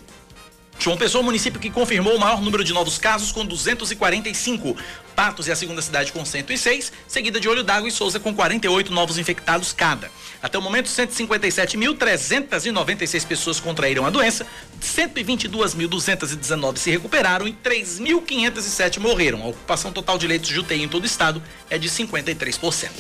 João 0.79 0.97
Pessoa, 0.97 1.23
município 1.23 1.61
que 1.61 1.71
confirmou 1.71 2.15
o 2.15 2.21
maior 2.21 2.43
número 2.43 2.63
de 2.63 2.73
novos 2.73 2.99
casos, 2.99 3.33
com 3.33 3.45
245. 3.47 4.77
Patos 5.15 5.49
é 5.49 5.53
a 5.53 5.57
segunda 5.57 5.81
cidade 5.81 6.13
com 6.13 6.23
106, 6.25 6.93
seguida 7.07 7.39
de 7.41 7.49
Olho 7.49 7.63
d'Água 7.63 7.89
e 7.89 7.93
Souza 7.93 8.21
com 8.21 8.35
48 8.35 8.93
novos 8.93 9.17
infectados 9.17 9.73
cada. 9.73 10.11
Até 10.43 10.59
o 10.59 10.63
momento, 10.63 10.91
157.396 10.91 13.27
pessoas 13.27 13.59
contraíram 13.61 14.05
a 14.05 14.11
doença, 14.11 14.47
122.219 14.83 16.77
se 16.77 16.91
recuperaram 16.91 17.49
e 17.49 17.53
3.507 17.53 18.99
morreram. 18.99 19.43
A 19.43 19.47
ocupação 19.47 19.91
total 19.93 20.19
de 20.19 20.27
leitos 20.27 20.49
de 20.49 20.59
UTI 20.59 20.83
em 20.83 20.89
todo 20.89 21.05
o 21.05 21.07
estado 21.07 21.41
é 21.71 21.79
de 21.79 21.89
53%. 21.89 22.91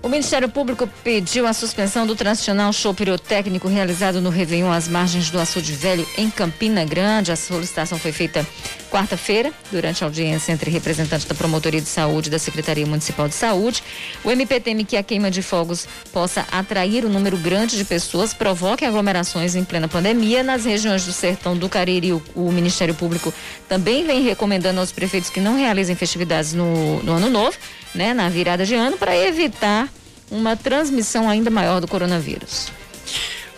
O 0.00 0.08
Ministério 0.08 0.48
Público 0.48 0.88
pediu 1.02 1.44
a 1.44 1.52
suspensão 1.52 2.06
do 2.06 2.14
tradicional 2.14 2.72
show 2.72 2.94
pirotécnico 2.94 3.66
realizado 3.66 4.20
no 4.20 4.30
Réveillon 4.30 4.70
às 4.70 4.86
margens 4.86 5.28
do 5.28 5.40
Açude 5.40 5.72
Velho, 5.72 6.06
em 6.16 6.30
Campina 6.30 6.84
Grande. 6.84 7.32
A 7.32 7.36
solicitação 7.36 7.98
foi 7.98 8.12
feita 8.12 8.46
quarta-feira, 8.92 9.52
durante 9.72 10.04
a 10.04 10.06
audiência 10.06 10.52
entre 10.52 10.70
representantes 10.70 11.26
da 11.26 11.34
Promotoria 11.34 11.80
de 11.80 11.88
Saúde 11.88 12.28
e 12.28 12.30
da 12.30 12.38
Secretaria 12.38 12.86
Municipal 12.86 13.26
de 13.26 13.34
Saúde. 13.34 13.82
O 14.22 14.30
MP 14.30 14.60
teme 14.60 14.84
que 14.84 14.96
a 14.96 15.02
queima 15.02 15.32
de 15.32 15.42
fogos 15.42 15.88
possa 16.12 16.46
atrair 16.52 17.04
um 17.04 17.08
número 17.08 17.36
grande 17.36 17.76
de 17.76 17.84
pessoas, 17.84 18.32
provoque 18.32 18.84
aglomerações 18.84 19.56
em 19.56 19.64
plena 19.64 19.88
pandemia. 19.88 20.44
Nas 20.44 20.64
regiões 20.64 21.04
do 21.04 21.12
Sertão 21.12 21.56
do 21.56 21.68
Cariri, 21.68 22.12
o, 22.12 22.22
o 22.36 22.52
Ministério 22.52 22.94
Público 22.94 23.34
também 23.68 24.06
vem 24.06 24.22
recomendando 24.22 24.78
aos 24.78 24.92
prefeitos 24.92 25.28
que 25.28 25.40
não 25.40 25.56
realizem 25.56 25.96
festividades 25.96 26.54
no, 26.54 27.02
no 27.02 27.14
Ano 27.14 27.28
Novo 27.28 27.58
né, 27.94 28.14
na 28.14 28.28
virada 28.28 28.64
de 28.64 28.74
ano 28.74 28.96
para 28.96 29.16
evitar 29.16 29.87
uma 30.30 30.56
transmissão 30.56 31.28
ainda 31.28 31.50
maior 31.50 31.80
do 31.80 31.88
coronavírus. 31.88 32.70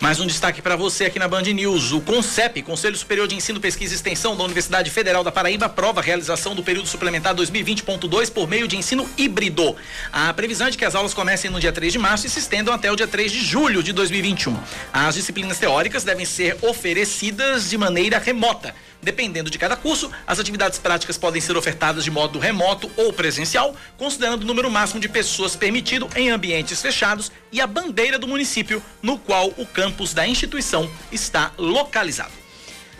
Mais 0.01 0.19
um 0.19 0.27
destaque 0.27 0.63
para 0.63 0.77
você 0.77 1.05
aqui 1.05 1.19
na 1.19 1.29
Band 1.29 1.43
News. 1.43 1.93
O 1.93 2.01
CONCEP, 2.01 2.63
Conselho 2.63 2.97
Superior 2.97 3.29
de 3.29 3.35
Ensino, 3.35 3.61
Pesquisa 3.61 3.93
e 3.93 3.97
Extensão 3.97 4.35
da 4.35 4.43
Universidade 4.45 4.91
Federal 4.91 5.23
da 5.23 5.31
Paraíba, 5.31 5.67
aprova 5.67 6.01
a 6.01 6.03
realização 6.03 6.55
do 6.55 6.63
período 6.63 6.89
suplementar 6.89 7.35
2020.2 7.35 8.33
por 8.33 8.49
meio 8.49 8.67
de 8.67 8.79
ensino 8.79 9.07
híbrido. 9.19 9.77
A 10.11 10.33
previsão 10.33 10.69
é 10.69 10.71
de 10.71 10.79
que 10.79 10.87
as 10.87 10.95
aulas 10.95 11.13
comecem 11.13 11.51
no 11.51 11.61
dia 11.61 11.71
3 11.71 11.93
de 11.93 11.99
março 11.99 12.27
e 12.27 12.31
se 12.31 12.39
estendam 12.39 12.73
até 12.73 12.91
o 12.91 12.97
dia 12.97 13.07
3 13.07 13.31
de 13.31 13.45
julho 13.45 13.83
de 13.83 13.93
2021. 13.93 14.57
As 14.91 15.17
disciplinas 15.17 15.59
teóricas 15.59 16.03
devem 16.03 16.25
ser 16.25 16.57
oferecidas 16.63 17.69
de 17.69 17.77
maneira 17.77 18.19
remota 18.19 18.75
Dependendo 19.03 19.51
de 19.51 19.59
cada 19.59 19.77
curso, 19.77 20.11
as 20.27 20.39
atividades 20.39 20.79
práticas 20.79 21.17
podem 21.17 21.41
ser 21.41 21.57
ofertadas 21.57 22.05
de 22.05 22.11
modo 22.11 22.39
remoto 22.39 22.91
ou 22.97 23.13
presencial, 23.13 23.75
considerando 23.97 24.43
o 24.43 24.47
número 24.47 24.71
máximo 24.71 25.01
de 25.01 25.09
pessoas 25.09 25.57
permitido 25.57 26.09
em 26.15 26.31
ambientes 26.31 26.83
fechados 26.83 27.33
e 27.51 27.61
a 27.61 27.67
bandeira 27.67 28.19
do 28.19 28.29
município 28.29 28.83
no 29.03 29.19
qual 29.19 29.49
o 29.57 29.67
campus 29.67 30.13
da 30.13 30.27
instituição 30.27 30.91
está 31.11 31.53
localizado. 31.57 32.33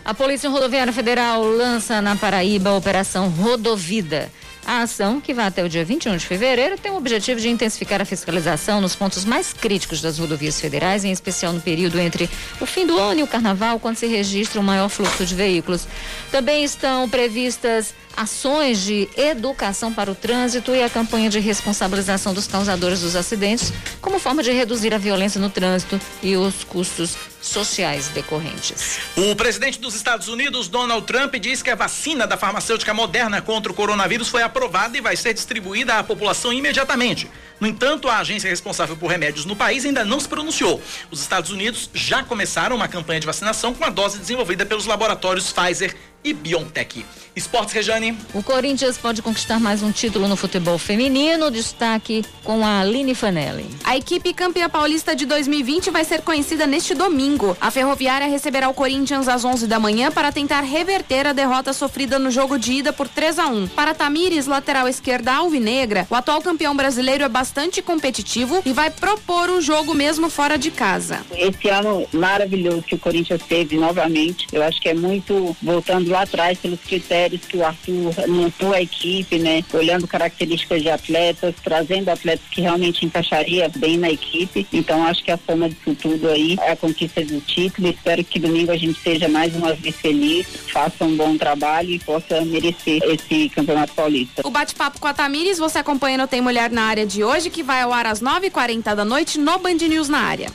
A 0.03 0.15
Polícia 0.15 0.49
Rodoviária 0.49 0.91
Federal 0.91 1.43
lança 1.43 2.01
na 2.01 2.15
Paraíba 2.15 2.71
a 2.71 2.75
Operação 2.75 3.29
Rodovida. 3.29 4.31
A 4.65 4.83
ação, 4.83 5.19
que 5.19 5.33
vai 5.33 5.47
até 5.47 5.63
o 5.63 5.69
dia 5.69 5.83
21 5.83 6.17
de 6.17 6.25
fevereiro, 6.25 6.77
tem 6.77 6.91
o 6.91 6.95
objetivo 6.95 7.39
de 7.39 7.49
intensificar 7.49 7.99
a 8.01 8.05
fiscalização 8.05 8.79
nos 8.79 8.95
pontos 8.95 9.25
mais 9.25 9.53
críticos 9.53 10.01
das 10.01 10.19
rodovias 10.19 10.61
federais, 10.61 11.03
em 11.03 11.11
especial 11.11 11.51
no 11.51 11.59
período 11.59 11.99
entre 11.99 12.29
o 12.59 12.65
fim 12.65 12.85
do 12.85 12.97
ano 12.97 13.19
e 13.19 13.23
o 13.23 13.27
carnaval, 13.27 13.79
quando 13.79 13.95
se 13.95 14.05
registra 14.05 14.59
o 14.61 14.63
maior 14.63 14.87
fluxo 14.87 15.25
de 15.25 15.33
veículos. 15.33 15.87
Também 16.31 16.63
estão 16.63 17.09
previstas 17.09 17.93
ações 18.15 18.81
de 18.81 19.09
educação 19.15 19.93
para 19.93 20.11
o 20.11 20.15
trânsito 20.15 20.75
e 20.75 20.83
a 20.83 20.89
campanha 20.89 21.29
de 21.29 21.39
responsabilização 21.39 22.33
dos 22.33 22.47
causadores 22.47 23.01
dos 23.01 23.15
acidentes, 23.15 23.73
como 24.01 24.19
forma 24.19 24.43
de 24.43 24.51
reduzir 24.51 24.93
a 24.93 24.97
violência 24.97 25.39
no 25.39 25.49
trânsito 25.49 25.99
e 26.21 26.35
os 26.35 26.63
custos 26.63 27.15
sociais 27.41 28.09
decorrentes. 28.09 28.99
O 29.17 29.35
presidente 29.35 29.79
dos 29.79 29.95
Estados 29.95 30.27
Unidos, 30.27 30.67
Donald 30.67 31.05
Trump, 31.05 31.33
diz 31.35 31.63
que 31.63 31.71
a 31.71 31.75
vacina 31.75 32.27
da 32.27 32.37
farmacêutica 32.37 32.93
Moderna 32.93 33.41
contra 33.41 33.71
o 33.71 33.75
coronavírus 33.75 34.29
foi 34.29 34.43
aprovada 34.43 34.97
e 34.97 35.01
vai 35.01 35.15
ser 35.15 35.33
distribuída 35.33 35.95
à 35.95 36.03
população 36.03 36.53
imediatamente. 36.53 37.29
No 37.59 37.67
entanto, 37.67 38.09
a 38.09 38.17
agência 38.17 38.49
responsável 38.49 38.95
por 38.95 39.07
remédios 39.07 39.45
no 39.45 39.55
país 39.55 39.85
ainda 39.85 40.05
não 40.05 40.19
se 40.19 40.27
pronunciou. 40.27 40.81
Os 41.09 41.21
Estados 41.21 41.51
Unidos 41.51 41.89
já 41.93 42.23
começaram 42.23 42.75
uma 42.75 42.87
campanha 42.87 43.19
de 43.19 43.25
vacinação 43.25 43.73
com 43.73 43.83
a 43.83 43.89
dose 43.89 44.19
desenvolvida 44.19 44.65
pelos 44.65 44.85
laboratórios 44.85 45.51
Pfizer 45.51 45.95
e 46.23 46.33
BioNTech. 46.33 47.05
Esportes, 47.33 47.73
Rejane. 47.73 48.17
O 48.33 48.43
Corinthians 48.43 48.97
pode 48.97 49.21
conquistar 49.21 49.57
mais 49.57 49.81
um 49.81 49.91
título 49.91 50.27
no 50.27 50.35
futebol 50.35 50.77
feminino. 50.77 51.49
Destaque 51.49 52.25
com 52.43 52.65
a 52.65 52.81
Aline 52.81 53.15
Fanelli. 53.15 53.65
A 53.85 53.95
equipe 53.95 54.33
campeã 54.33 54.69
paulista 54.69 55.15
de 55.15 55.25
2020 55.25 55.89
vai 55.91 56.03
ser 56.03 56.21
conhecida 56.21 56.67
neste 56.67 56.93
domingo. 56.93 57.55
A 57.61 57.71
Ferroviária 57.71 58.27
receberá 58.27 58.67
o 58.67 58.73
Corinthians 58.73 59.29
às 59.29 59.45
11 59.45 59.65
da 59.65 59.79
manhã 59.79 60.11
para 60.11 60.31
tentar 60.31 60.61
reverter 60.61 61.25
a 61.25 61.31
derrota 61.31 61.71
sofrida 61.71 62.19
no 62.19 62.29
jogo 62.29 62.59
de 62.59 62.73
ida 62.73 62.91
por 62.91 63.07
3 63.07 63.39
a 63.39 63.47
1. 63.47 63.67
Para 63.69 63.93
Tamires, 63.93 64.45
lateral 64.45 64.87
esquerda 64.87 65.33
alvinegra, 65.33 66.05
o 66.09 66.15
atual 66.15 66.41
campeão 66.41 66.75
brasileiro 66.75 67.23
é 67.23 67.29
bastante 67.29 67.81
competitivo 67.81 68.61
e 68.65 68.73
vai 68.73 68.89
propor 68.89 69.49
o 69.49 69.61
jogo 69.61 69.93
mesmo 69.93 70.29
fora 70.29 70.57
de 70.57 70.69
casa. 70.69 71.21
Esse 71.31 71.69
ano 71.69 72.05
maravilhoso 72.11 72.83
que 72.83 72.95
o 72.95 72.99
Corinthians 72.99 73.41
teve 73.47 73.77
novamente, 73.77 74.47
eu 74.51 74.61
acho 74.63 74.81
que 74.81 74.89
é 74.89 74.93
muito 74.93 75.55
voltando 75.61 76.10
lá 76.11 76.21
atrás 76.21 76.59
pelos 76.59 76.79
critérios 76.81 77.41
que 77.45 77.57
o 77.57 77.65
Arthur 77.65 78.13
montou 78.27 78.73
a 78.73 78.81
equipe, 78.81 79.39
né? 79.39 79.63
Olhando 79.73 80.07
características 80.07 80.81
de 80.81 80.89
atletas, 80.89 81.55
trazendo 81.63 82.09
atletas 82.09 82.45
que 82.49 82.61
realmente 82.61 83.05
encaixaria 83.05 83.69
bem 83.75 83.97
na 83.97 84.09
equipe. 84.09 84.67
Então 84.71 85.05
acho 85.05 85.23
que 85.23 85.31
a 85.31 85.37
soma 85.37 85.69
disso 85.69 85.95
tudo 85.95 86.29
aí 86.29 86.57
é 86.61 86.71
a 86.71 86.75
conquista 86.75 87.23
do 87.23 87.39
título. 87.41 87.87
Espero 87.87 88.23
que 88.23 88.39
domingo 88.39 88.71
a 88.71 88.77
gente 88.77 88.99
seja 88.99 89.27
mais 89.27 89.55
uma 89.55 89.73
vez 89.73 89.95
feliz, 89.95 90.45
faça 90.71 91.05
um 91.05 91.15
bom 91.15 91.37
trabalho 91.37 91.89
e 91.89 91.99
possa 91.99 92.41
merecer 92.41 93.01
esse 93.03 93.49
Campeonato 93.49 93.93
Paulista. 93.93 94.45
O 94.45 94.51
bate-papo 94.51 94.99
com 94.99 95.07
a 95.07 95.13
Tamires 95.13 95.57
você 95.57 95.79
acompanha 95.79 96.17
no 96.17 96.27
Tem 96.27 96.41
Mulher 96.41 96.69
na 96.71 96.83
área 96.83 97.05
de 97.05 97.23
hoje, 97.23 97.49
que 97.49 97.63
vai 97.63 97.81
ao 97.81 97.93
ar 97.93 98.05
às 98.05 98.21
9h40 98.21 98.95
da 98.95 99.05
noite 99.05 99.39
no 99.39 99.57
Band 99.57 99.75
News 99.75 100.09
na 100.09 100.19
área. 100.19 100.51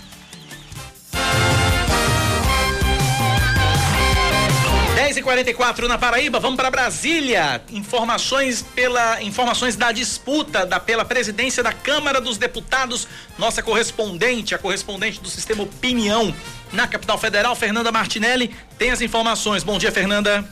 10 5.07 5.19
e 5.19 5.23
44 5.23 5.87
na 5.87 5.97
Paraíba, 5.97 6.41
vamos 6.41 6.57
para 6.57 6.69
Brasília. 6.69 7.63
Informações 7.71 8.61
pela 8.61 9.23
informações 9.23 9.77
da 9.77 9.93
disputa 9.93 10.67
da 10.67 10.81
pela 10.81 11.05
presidência 11.05 11.63
da 11.63 11.73
Câmara 11.73 12.21
dos 12.21 12.37
Deputados. 12.39 13.07
Nossa 13.39 13.63
correspondente, 13.63 14.53
a 14.53 14.59
correspondente 14.59 15.21
do 15.21 15.29
Sistema 15.29 15.63
Opinião 15.63 16.35
na 16.73 16.89
capital 16.89 17.17
federal, 17.19 17.55
Fernanda 17.55 17.93
Martinelli, 17.93 18.53
tem 18.77 18.91
as 18.91 19.01
informações. 19.01 19.63
Bom 19.63 19.79
dia, 19.79 19.93
Fernanda. 19.93 20.45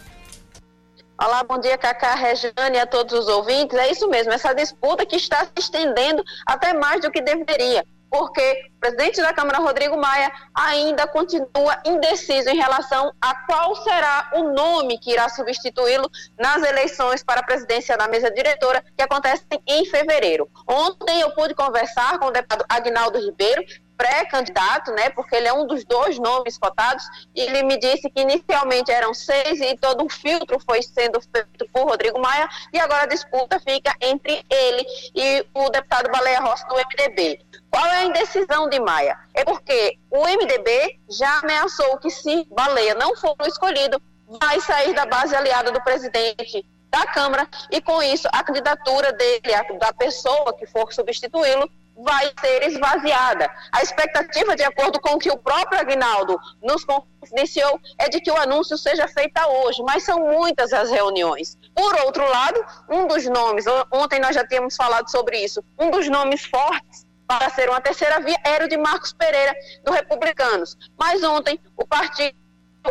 Olá, 1.20 1.42
bom 1.42 1.58
dia, 1.58 1.76
Cacá, 1.76 2.14
Regiane 2.14 2.78
a 2.78 2.86
todos 2.86 3.12
os 3.12 3.26
ouvintes. 3.26 3.76
É 3.76 3.90
isso 3.90 4.08
mesmo, 4.08 4.32
essa 4.32 4.54
disputa 4.54 5.04
que 5.04 5.16
está 5.16 5.44
se 5.44 5.50
estendendo 5.58 6.22
até 6.46 6.72
mais 6.72 7.00
do 7.00 7.10
que 7.10 7.20
deveria 7.20 7.84
porque 8.14 8.70
o 8.76 8.78
presidente 8.78 9.20
da 9.20 9.32
Câmara, 9.32 9.58
Rodrigo 9.58 9.96
Maia, 9.96 10.30
ainda 10.54 11.04
continua 11.04 11.82
indeciso 11.84 12.48
em 12.48 12.56
relação 12.56 13.12
a 13.20 13.34
qual 13.44 13.74
será 13.74 14.30
o 14.34 14.52
nome 14.52 14.98
que 14.98 15.10
irá 15.10 15.28
substituí-lo 15.28 16.08
nas 16.38 16.62
eleições 16.62 17.24
para 17.24 17.40
a 17.40 17.44
presidência 17.44 17.96
da 17.96 18.06
mesa 18.06 18.30
diretora, 18.30 18.84
que 18.96 19.02
acontecem 19.02 19.60
em 19.66 19.84
fevereiro. 19.86 20.48
Ontem 20.64 21.22
eu 21.22 21.32
pude 21.32 21.56
conversar 21.56 22.20
com 22.20 22.26
o 22.26 22.30
deputado 22.30 22.64
Agnaldo 22.68 23.18
Ribeiro, 23.18 23.64
pré-candidato, 23.96 24.92
né, 24.92 25.10
porque 25.10 25.34
ele 25.36 25.48
é 25.48 25.52
um 25.52 25.66
dos 25.66 25.84
dois 25.84 26.18
nomes 26.18 26.58
cotados, 26.58 27.04
e 27.34 27.40
ele 27.40 27.62
me 27.62 27.78
disse 27.78 28.10
que 28.10 28.20
inicialmente 28.20 28.90
eram 28.90 29.14
seis 29.14 29.60
e 29.60 29.76
todo 29.76 30.04
um 30.04 30.08
filtro 30.08 30.58
foi 30.60 30.82
sendo 30.82 31.20
feito 31.20 31.68
por 31.72 31.88
Rodrigo 31.88 32.20
Maia, 32.20 32.48
e 32.72 32.78
agora 32.78 33.04
a 33.04 33.06
disputa 33.06 33.58
fica 33.60 33.94
entre 34.00 34.44
ele 34.50 34.84
e 35.14 35.46
o 35.54 35.70
deputado 35.70 36.10
Baleia 36.10 36.40
Rossi 36.40 36.66
do 36.68 36.74
MDB. 36.74 37.40
Qual 37.74 37.86
é 37.86 37.96
a 37.96 38.04
indecisão 38.04 38.68
de 38.68 38.78
Maia? 38.78 39.18
É 39.34 39.44
porque 39.44 39.98
o 40.08 40.22
MDB 40.22 41.00
já 41.10 41.40
ameaçou 41.40 41.98
que 41.98 42.08
se 42.08 42.46
Baleia 42.52 42.94
não 42.94 43.16
for 43.16 43.34
escolhido, 43.48 44.00
vai 44.40 44.60
sair 44.60 44.94
da 44.94 45.04
base 45.04 45.34
aliada 45.34 45.72
do 45.72 45.82
presidente 45.82 46.64
da 46.88 47.04
Câmara 47.06 47.48
e 47.72 47.80
com 47.80 48.00
isso 48.00 48.28
a 48.30 48.44
candidatura 48.44 49.12
dele, 49.12 49.52
a, 49.52 49.62
da 49.76 49.92
pessoa 49.92 50.56
que 50.56 50.66
for 50.66 50.92
substituí-lo, 50.92 51.68
vai 51.96 52.32
ser 52.40 52.68
esvaziada. 52.68 53.50
A 53.72 53.82
expectativa, 53.82 54.54
de 54.54 54.62
acordo 54.62 55.00
com 55.00 55.16
o 55.16 55.18
que 55.18 55.32
o 55.32 55.36
próprio 55.36 55.80
Agnaldo 55.80 56.38
nos 56.62 56.84
confidenciou, 56.84 57.80
é 57.98 58.08
de 58.08 58.20
que 58.20 58.30
o 58.30 58.36
anúncio 58.36 58.78
seja 58.78 59.08
feito 59.08 59.40
hoje, 59.48 59.82
mas 59.82 60.04
são 60.04 60.20
muitas 60.20 60.72
as 60.72 60.92
reuniões. 60.92 61.58
Por 61.74 61.92
outro 62.02 62.24
lado, 62.30 62.64
um 62.88 63.08
dos 63.08 63.26
nomes, 63.26 63.64
ontem 63.90 64.20
nós 64.20 64.36
já 64.36 64.46
tínhamos 64.46 64.76
falado 64.76 65.10
sobre 65.10 65.40
isso, 65.40 65.60
um 65.76 65.90
dos 65.90 66.08
nomes 66.08 66.44
fortes 66.44 67.03
para 67.26 67.48
ser 67.50 67.68
uma 67.68 67.80
terceira 67.80 68.20
via 68.20 68.36
era 68.44 68.64
o 68.64 68.68
de 68.68 68.76
Marcos 68.76 69.12
Pereira, 69.12 69.54
do 69.84 69.92
Republicanos. 69.92 70.76
Mas 70.98 71.22
ontem 71.22 71.58
o 71.76 71.86
partido 71.86 72.36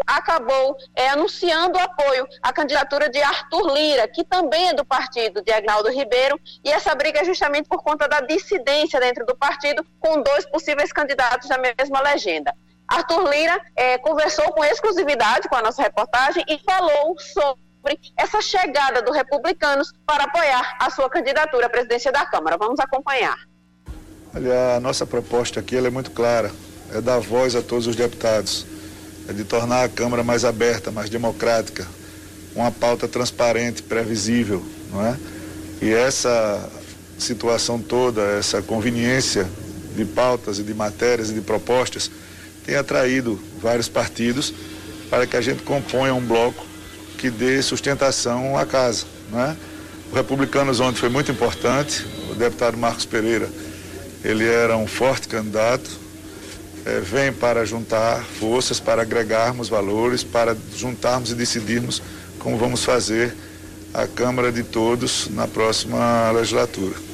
acabou 0.07 0.75
é, 0.95 1.09
anunciando 1.09 1.77
apoio 1.77 2.27
à 2.41 2.51
candidatura 2.51 3.09
de 3.09 3.21
Arthur 3.21 3.73
Lira, 3.73 4.07
que 4.07 4.23
também 4.23 4.69
é 4.69 4.73
do 4.73 4.83
partido 4.83 5.41
de 5.41 5.51
Agnaldo 5.51 5.89
Ribeiro, 5.89 6.39
e 6.63 6.71
essa 6.71 6.95
briga 6.95 7.19
é 7.19 7.25
justamente 7.25 7.67
por 7.67 7.83
conta 7.83 8.07
da 8.07 8.19
dissidência 8.21 8.99
dentro 8.99 9.25
do 9.25 9.35
partido, 9.35 9.85
com 9.99 10.21
dois 10.21 10.45
possíveis 10.47 10.91
candidatos 10.91 11.47
da 11.47 11.57
mesma 11.57 12.01
legenda. 12.01 12.53
Arthur 12.87 13.29
Lira 13.29 13.59
é, 13.75 13.97
conversou 13.97 14.51
com 14.51 14.63
exclusividade 14.63 15.47
com 15.47 15.55
a 15.55 15.61
nossa 15.61 15.81
reportagem 15.81 16.43
e 16.47 16.59
falou 16.59 17.15
sobre 17.19 17.99
essa 18.17 18.41
chegada 18.41 19.01
do 19.01 19.11
Republicanos 19.11 19.91
para 20.05 20.25
apoiar 20.25 20.77
a 20.79 20.89
sua 20.89 21.09
candidatura 21.09 21.67
à 21.67 21.69
presidência 21.69 22.11
da 22.11 22.25
Câmara. 22.25 22.57
Vamos 22.57 22.79
acompanhar. 22.79 23.37
Olha, 24.35 24.77
a 24.77 24.79
nossa 24.79 25.05
proposta 25.05 25.59
aqui 25.59 25.75
é 25.75 25.89
muito 25.91 26.09
clara, 26.09 26.51
é 26.91 26.99
dar 26.99 27.19
voz 27.19 27.55
a 27.55 27.61
todos 27.61 27.85
os 27.85 27.95
deputados, 27.95 28.65
é 29.29 29.33
de 29.33 29.43
tornar 29.43 29.83
a 29.83 29.89
Câmara 29.89 30.23
mais 30.23 30.43
aberta, 30.43 30.89
mais 30.89 31.07
democrática, 31.07 31.87
uma 32.55 32.71
pauta 32.71 33.07
transparente, 33.07 33.83
previsível, 33.83 34.65
não 34.91 35.05
é? 35.05 35.15
E 35.83 35.93
essa 35.93 36.67
situação 37.19 37.77
toda, 37.79 38.23
essa 38.23 38.59
conveniência 38.59 39.47
de 39.95 40.03
pautas 40.03 40.57
e 40.57 40.63
de 40.63 40.73
matérias 40.73 41.29
e 41.29 41.33
de 41.35 41.41
propostas 41.41 42.09
tem 42.65 42.75
atraído 42.75 43.39
vários 43.61 43.87
partidos 43.87 44.51
para 45.11 45.27
que 45.27 45.37
a 45.37 45.41
gente 45.41 45.61
componha 45.61 46.11
um 46.11 46.25
bloco 46.25 46.65
que 47.19 47.29
dê 47.29 47.61
sustentação 47.61 48.57
à 48.57 48.65
casa, 48.65 49.05
não 49.31 49.39
é? 49.39 49.55
O 50.11 50.15
Republicanos 50.15 50.79
ontem 50.79 50.97
foi 50.97 51.09
muito 51.09 51.31
importante, 51.31 52.03
o 52.31 52.33
deputado 52.33 52.75
Marcos 52.75 53.05
Pereira 53.05 53.47
ele 54.23 54.47
era 54.47 54.77
um 54.77 54.87
forte 54.87 55.27
candidato, 55.27 55.89
é, 56.85 56.99
vem 56.99 57.31
para 57.31 57.65
juntar 57.65 58.23
forças, 58.23 58.79
para 58.79 59.01
agregarmos 59.01 59.69
valores, 59.69 60.23
para 60.23 60.55
juntarmos 60.75 61.31
e 61.31 61.35
decidirmos 61.35 62.01
como 62.39 62.57
vamos 62.57 62.83
fazer 62.83 63.35
a 63.93 64.07
Câmara 64.07 64.51
de 64.51 64.63
Todos 64.63 65.29
na 65.29 65.47
próxima 65.47 66.31
legislatura. 66.31 67.12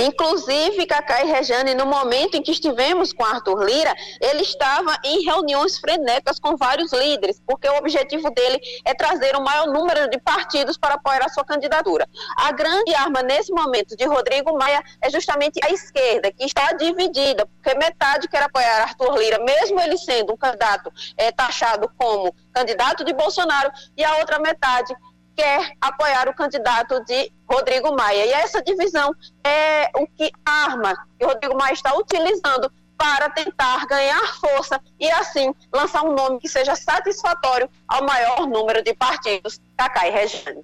Inclusive, 0.00 0.86
Cacá 0.86 1.22
e 1.22 1.28
Rejane, 1.28 1.74
no 1.74 1.84
momento 1.84 2.34
em 2.34 2.42
que 2.42 2.52
estivemos 2.52 3.12
com 3.12 3.22
Arthur 3.22 3.62
Lira, 3.64 3.94
ele 4.20 4.42
estava 4.42 4.96
em 5.04 5.24
reuniões 5.24 5.78
frenéticas 5.78 6.38
com 6.38 6.56
vários 6.56 6.90
líderes, 6.92 7.40
porque 7.46 7.68
o 7.68 7.76
objetivo 7.76 8.30
dele 8.30 8.58
é 8.84 8.94
trazer 8.94 9.36
o 9.36 9.42
maior 9.42 9.66
número 9.66 10.08
de 10.08 10.18
partidos 10.18 10.78
para 10.78 10.94
apoiar 10.94 11.24
a 11.24 11.28
sua 11.28 11.44
candidatura. 11.44 12.08
A 12.38 12.50
grande 12.52 12.94
arma 12.94 13.22
nesse 13.22 13.52
momento 13.52 13.94
de 13.94 14.06
Rodrigo 14.06 14.56
Maia 14.56 14.82
é 15.02 15.10
justamente 15.10 15.60
a 15.62 15.70
esquerda, 15.70 16.32
que 16.32 16.44
está 16.44 16.72
dividida, 16.72 17.44
porque 17.46 17.78
metade 17.78 18.26
quer 18.26 18.42
apoiar 18.42 18.82
Arthur 18.82 19.18
Lira, 19.18 19.38
mesmo 19.44 19.78
ele 19.80 19.98
sendo 19.98 20.32
um 20.32 20.36
candidato 20.36 20.90
é, 21.16 21.30
taxado 21.30 21.90
como 21.98 22.34
candidato 22.52 23.04
de 23.04 23.12
Bolsonaro, 23.12 23.70
e 23.96 24.02
a 24.02 24.16
outra 24.16 24.38
metade 24.38 24.94
quer 25.40 25.72
apoiar 25.80 26.28
o 26.28 26.34
candidato 26.34 27.02
de 27.06 27.32
Rodrigo 27.50 27.96
Maia. 27.96 28.26
E 28.26 28.32
essa 28.32 28.62
divisão 28.62 29.14
é 29.42 29.90
o 29.96 30.06
que 30.06 30.30
arma 30.44 30.94
que 31.18 31.24
Rodrigo 31.24 31.56
Maia 31.56 31.72
está 31.72 31.96
utilizando 31.96 32.70
para 32.98 33.30
tentar 33.30 33.86
ganhar 33.86 34.34
força 34.34 34.78
e 35.00 35.10
assim 35.10 35.54
lançar 35.72 36.02
um 36.02 36.14
nome 36.14 36.38
que 36.38 36.48
seja 36.48 36.76
satisfatório 36.76 37.70
ao 37.88 38.04
maior 38.04 38.46
número 38.46 38.84
de 38.84 38.92
partidos, 38.92 39.58
Cacá 39.78 40.06
e 40.06 40.10
Regiane. 40.10 40.62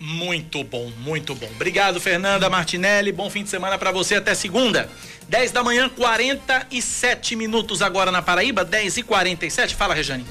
Muito 0.00 0.64
bom, 0.64 0.90
muito 0.98 1.34
bom. 1.34 1.48
Obrigado, 1.54 2.00
Fernanda 2.00 2.48
Martinelli. 2.48 3.12
Bom 3.12 3.28
fim 3.28 3.44
de 3.44 3.50
semana 3.50 3.76
para 3.76 3.92
você 3.92 4.14
até 4.14 4.34
segunda. 4.34 4.88
10 5.28 5.52
da 5.52 5.62
manhã, 5.62 5.90
47 5.90 7.36
minutos 7.36 7.82
agora 7.82 8.10
na 8.10 8.22
Paraíba, 8.22 8.64
10 8.64 8.98
e 8.98 9.02
47 9.02 9.74
Fala, 9.74 9.94
Rejane. 9.94 10.24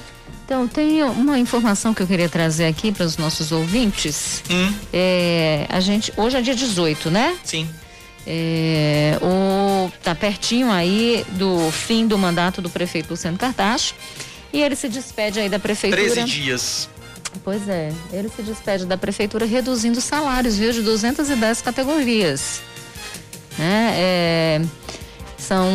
Então, 0.46 0.68
tem 0.68 1.02
uma 1.02 1.40
informação 1.40 1.92
que 1.92 2.00
eu 2.00 2.06
queria 2.06 2.28
trazer 2.28 2.66
aqui 2.66 2.92
para 2.92 3.04
os 3.04 3.16
nossos 3.16 3.50
ouvintes. 3.50 4.44
Hum. 4.48 4.72
É, 4.92 5.66
a 5.68 5.80
gente, 5.80 6.12
hoje 6.16 6.36
é 6.36 6.40
dia 6.40 6.54
18, 6.54 7.10
né? 7.10 7.36
Sim. 7.42 7.68
É, 8.24 9.18
o, 9.20 9.90
tá 10.04 10.14
pertinho 10.14 10.70
aí 10.70 11.26
do 11.32 11.68
fim 11.72 12.06
do 12.06 12.16
mandato 12.16 12.62
do 12.62 12.70
prefeito 12.70 13.10
Luciano 13.10 13.36
Cartacho. 13.36 13.96
E 14.52 14.62
ele 14.62 14.76
se 14.76 14.88
despede 14.88 15.40
aí 15.40 15.48
da 15.48 15.58
prefeitura. 15.58 16.00
13 16.00 16.24
dias. 16.24 16.88
Pois 17.42 17.68
é, 17.68 17.92
ele 18.12 18.28
se 18.28 18.40
despede 18.42 18.86
da 18.86 18.96
prefeitura 18.96 19.44
reduzindo 19.44 20.00
salários, 20.00 20.56
viu, 20.56 20.72
de 20.72 20.80
210 20.80 21.60
categorias. 21.60 22.62
Né? 23.58 23.94
É, 23.96 24.62
são 25.46 25.70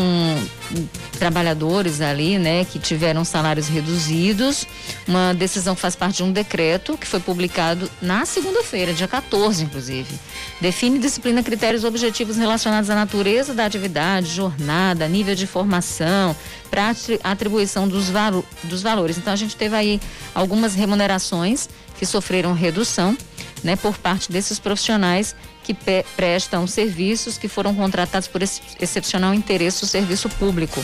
trabalhadores 1.18 2.02
ali, 2.02 2.38
né, 2.38 2.66
que 2.66 2.78
tiveram 2.78 3.24
salários 3.24 3.68
reduzidos. 3.68 4.68
Uma 5.08 5.34
decisão 5.34 5.76
faz 5.76 5.96
parte 5.96 6.18
de 6.18 6.24
um 6.24 6.32
decreto 6.32 6.98
que 6.98 7.08
foi 7.08 7.20
publicado 7.20 7.90
na 8.02 8.26
segunda-feira, 8.26 8.94
dia 8.94 9.08
14, 9.08 9.64
inclusive. 9.64 10.14
Define 10.60 11.00
disciplina, 11.00 11.42
critérios 11.42 11.84
objetivos 11.84 12.38
relacionados 12.38 12.90
à 12.90 12.96
natureza 12.96 13.54
da 13.54 13.66
atividade, 13.66 14.28
jornada, 14.28 15.08
nível 15.08 15.36
de 15.36 15.48
formação, 15.48 16.36
para 16.70 16.94
atribuição 17.24 17.88
dos, 17.88 18.10
valo, 18.10 18.46
dos 18.64 18.82
valores. 18.82 19.18
Então 19.18 19.32
a 19.32 19.38
gente 19.38 19.56
teve 19.56 19.76
aí 19.76 20.02
algumas 20.36 20.76
remunerações 20.76 21.70
que 21.98 22.06
sofreram 22.06 22.54
redução, 22.54 23.18
né, 23.64 23.76
por 23.76 23.98
parte 23.98 24.32
desses 24.32 24.60
profissionais 24.60 25.36
que 25.64 25.76
prestam 26.16 26.66
serviços 26.68 27.38
que 27.38 27.48
foram 27.48 27.74
contratados 27.76 28.28
por 28.28 28.42
esse 28.42 28.62
excepcional 28.80 29.34
interesse 29.34 29.82
do 29.82 29.88
serviço 29.88 30.30
público. 30.30 30.84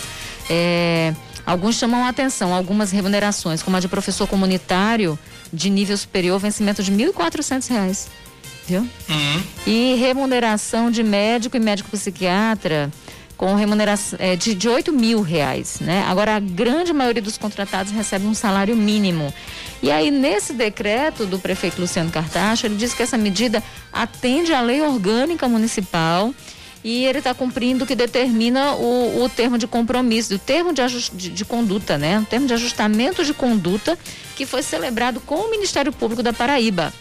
É, 0.49 1.13
alguns 1.45 1.75
chamam 1.75 2.05
a 2.05 2.09
atenção, 2.09 2.53
algumas 2.53 2.91
remunerações, 2.91 3.61
como 3.63 3.78
a 3.78 3.80
de 3.80 3.88
professor 3.88 4.28
comunitário 4.28 5.17
de 5.51 5.69
nível 5.69 5.97
superior, 5.97 6.39
vencimento 6.39 6.84
de 6.84 6.91
R$ 6.91 7.11
1.400, 7.11 8.07
viu? 8.67 8.82
Uhum. 8.82 9.43
E 9.65 9.95
remuneração 9.95 10.91
de 10.91 11.03
médico 11.03 11.57
e 11.57 11.59
médico 11.59 11.89
psiquiatra 11.89 12.91
com 13.38 13.53
remuneração 13.53 14.17
é, 14.19 14.35
de, 14.35 14.55
de 14.55 14.67
8 14.67 14.91
mil 14.91 15.21
reais, 15.21 15.79
né? 15.79 16.03
Agora, 16.07 16.35
a 16.35 16.39
grande 16.39 16.91
maioria 16.91 17.21
dos 17.21 17.38
contratados 17.38 17.91
recebe 17.91 18.25
um 18.25 18.33
salário 18.33 18.75
mínimo. 18.75 19.31
E 19.81 19.91
aí, 19.91 20.09
nesse 20.09 20.53
decreto 20.53 21.25
do 21.27 21.38
prefeito 21.38 21.79
Luciano 21.79 22.09
Cartacho, 22.09 22.65
ele 22.65 22.75
diz 22.75 22.95
que 22.95 23.03
essa 23.03 23.17
medida 23.17 23.63
atende 23.93 24.53
à 24.53 24.59
lei 24.59 24.81
orgânica 24.81 25.47
municipal 25.47 26.33
e 26.83 27.05
ele 27.05 27.19
está 27.19 27.33
cumprindo 27.33 27.83
o 27.83 27.88
que 27.88 27.95
determina 27.95 28.73
o, 28.73 29.23
o 29.23 29.29
termo 29.29 29.57
de 29.57 29.67
compromisso, 29.67 30.33
o 30.33 30.39
termo 30.39 30.73
de, 30.73 30.81
ajust, 30.81 31.13
de, 31.13 31.29
de, 31.29 31.45
conduta, 31.45 31.97
né? 31.97 32.19
O 32.19 32.26
termo 32.26 32.47
de 32.47 32.53
ajustamento 32.53 33.23
de 33.23 33.34
conduta 33.34 33.97
que 34.35 34.47
foi 34.47 34.64
celebrado 34.64 35.19
com 35.19 35.35
o 35.35 35.51
Ministério 35.51 35.91
Público 35.91 36.23
da 36.23 36.34
Paraíba. 36.34 36.91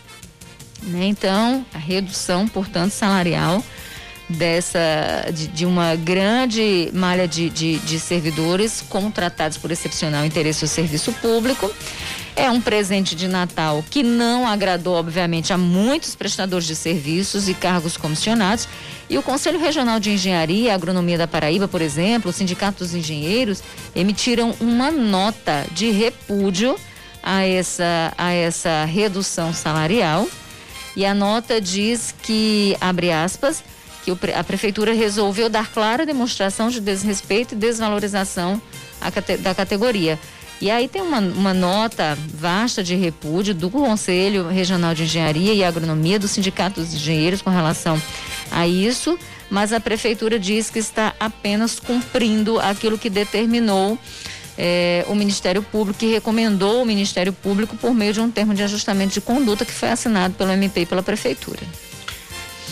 Né? 0.82 1.06
Então, 1.06 1.64
a 1.72 1.78
redução, 1.78 2.46
portanto, 2.46 2.92
salarial 2.92 3.64
dessa 4.28 4.78
de, 5.32 5.46
de 5.48 5.66
uma 5.66 5.94
grande 5.94 6.90
malha 6.92 7.28
de, 7.28 7.48
de, 7.48 7.78
de, 7.78 8.00
servidores 8.00 8.82
contratados 8.88 9.56
por 9.56 9.70
excepcional 9.70 10.24
interesse 10.24 10.60
do 10.60 10.68
serviço 10.68 11.12
público. 11.14 11.70
É 12.34 12.50
um 12.50 12.60
presente 12.60 13.14
de 13.14 13.28
Natal 13.28 13.82
que 13.88 14.02
não 14.02 14.46
agradou, 14.46 14.94
obviamente, 14.94 15.52
a 15.52 15.58
muitos 15.58 16.14
prestadores 16.14 16.66
de 16.66 16.76
serviços 16.76 17.48
e 17.48 17.54
cargos 17.54 17.96
comissionados. 17.96 18.68
E 19.08 19.16
o 19.16 19.22
Conselho 19.22 19.58
Regional 19.58 19.98
de 19.98 20.10
Engenharia 20.10 20.68
e 20.68 20.70
Agronomia 20.70 21.16
da 21.16 21.26
Paraíba, 21.26 21.66
por 21.66 21.80
exemplo, 21.80 22.30
o 22.30 22.34
Sindicato 22.34 22.80
dos 22.80 22.94
Engenheiros, 22.94 23.62
emitiram 23.94 24.54
uma 24.60 24.90
nota 24.90 25.64
de 25.72 25.90
repúdio 25.92 26.76
a 27.22 27.42
essa, 27.46 28.12
a 28.18 28.32
essa 28.32 28.84
redução 28.84 29.54
salarial. 29.54 30.28
E 30.94 31.06
a 31.06 31.14
nota 31.14 31.60
diz 31.60 32.14
que, 32.22 32.76
abre 32.80 33.12
aspas, 33.12 33.62
que 34.14 34.30
a 34.32 34.44
prefeitura 34.44 34.92
resolveu 34.92 35.48
dar 35.48 35.68
clara 35.72 36.06
demonstração 36.06 36.68
de 36.68 36.80
desrespeito 36.80 37.54
e 37.54 37.58
desvalorização 37.58 38.60
da 39.40 39.54
categoria. 39.54 40.18
E 40.60 40.70
aí 40.70 40.88
tem 40.88 41.02
uma, 41.02 41.18
uma, 41.18 41.52
nota 41.52 42.16
vasta 42.32 42.82
de 42.82 42.94
repúdio 42.94 43.54
do 43.54 43.68
Conselho 43.68 44.48
Regional 44.48 44.94
de 44.94 45.02
Engenharia 45.02 45.52
e 45.52 45.62
Agronomia, 45.62 46.18
do 46.18 46.26
Sindicato 46.26 46.80
dos 46.80 46.94
Engenheiros 46.94 47.42
com 47.42 47.50
relação 47.50 48.00
a 48.50 48.66
isso, 48.66 49.18
mas 49.50 49.72
a 49.72 49.80
Prefeitura 49.80 50.38
diz 50.38 50.70
que 50.70 50.78
está 50.78 51.14
apenas 51.20 51.78
cumprindo 51.78 52.58
aquilo 52.58 52.96
que 52.96 53.10
determinou 53.10 53.98
eh, 54.56 55.04
o 55.08 55.14
Ministério 55.14 55.62
Público, 55.62 55.98
que 55.98 56.06
recomendou 56.06 56.82
o 56.82 56.86
Ministério 56.86 57.34
Público 57.34 57.76
por 57.76 57.92
meio 57.92 58.14
de 58.14 58.20
um 58.20 58.30
termo 58.30 58.54
de 58.54 58.62
ajustamento 58.62 59.12
de 59.12 59.20
conduta 59.20 59.64
que 59.64 59.72
foi 59.72 59.90
assinado 59.90 60.34
pelo 60.34 60.52
MP 60.52 60.80
e 60.80 60.86
pela 60.86 61.02
Prefeitura. 61.02 61.60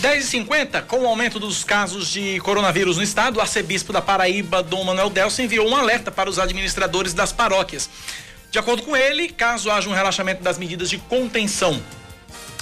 10h50, 0.04 0.82
com 0.82 0.98
o 0.98 1.06
aumento 1.06 1.40
dos 1.40 1.64
casos 1.64 2.08
de 2.08 2.38
coronavírus 2.40 2.98
no 2.98 3.02
estado, 3.02 3.38
o 3.38 3.40
arcebispo 3.40 3.90
da 3.90 4.02
Paraíba, 4.02 4.62
Dom 4.62 4.84
Manuel 4.84 5.08
Delcio, 5.08 5.42
enviou 5.42 5.66
um 5.66 5.74
alerta 5.74 6.10
para 6.10 6.28
os 6.28 6.38
administradores 6.38 7.14
das 7.14 7.32
paróquias. 7.32 7.88
De 8.50 8.58
acordo 8.58 8.82
com 8.82 8.94
ele, 8.94 9.30
caso 9.30 9.70
haja 9.70 9.88
um 9.88 9.94
relaxamento 9.94 10.42
das 10.42 10.58
medidas 10.58 10.90
de 10.90 10.98
contenção 10.98 11.80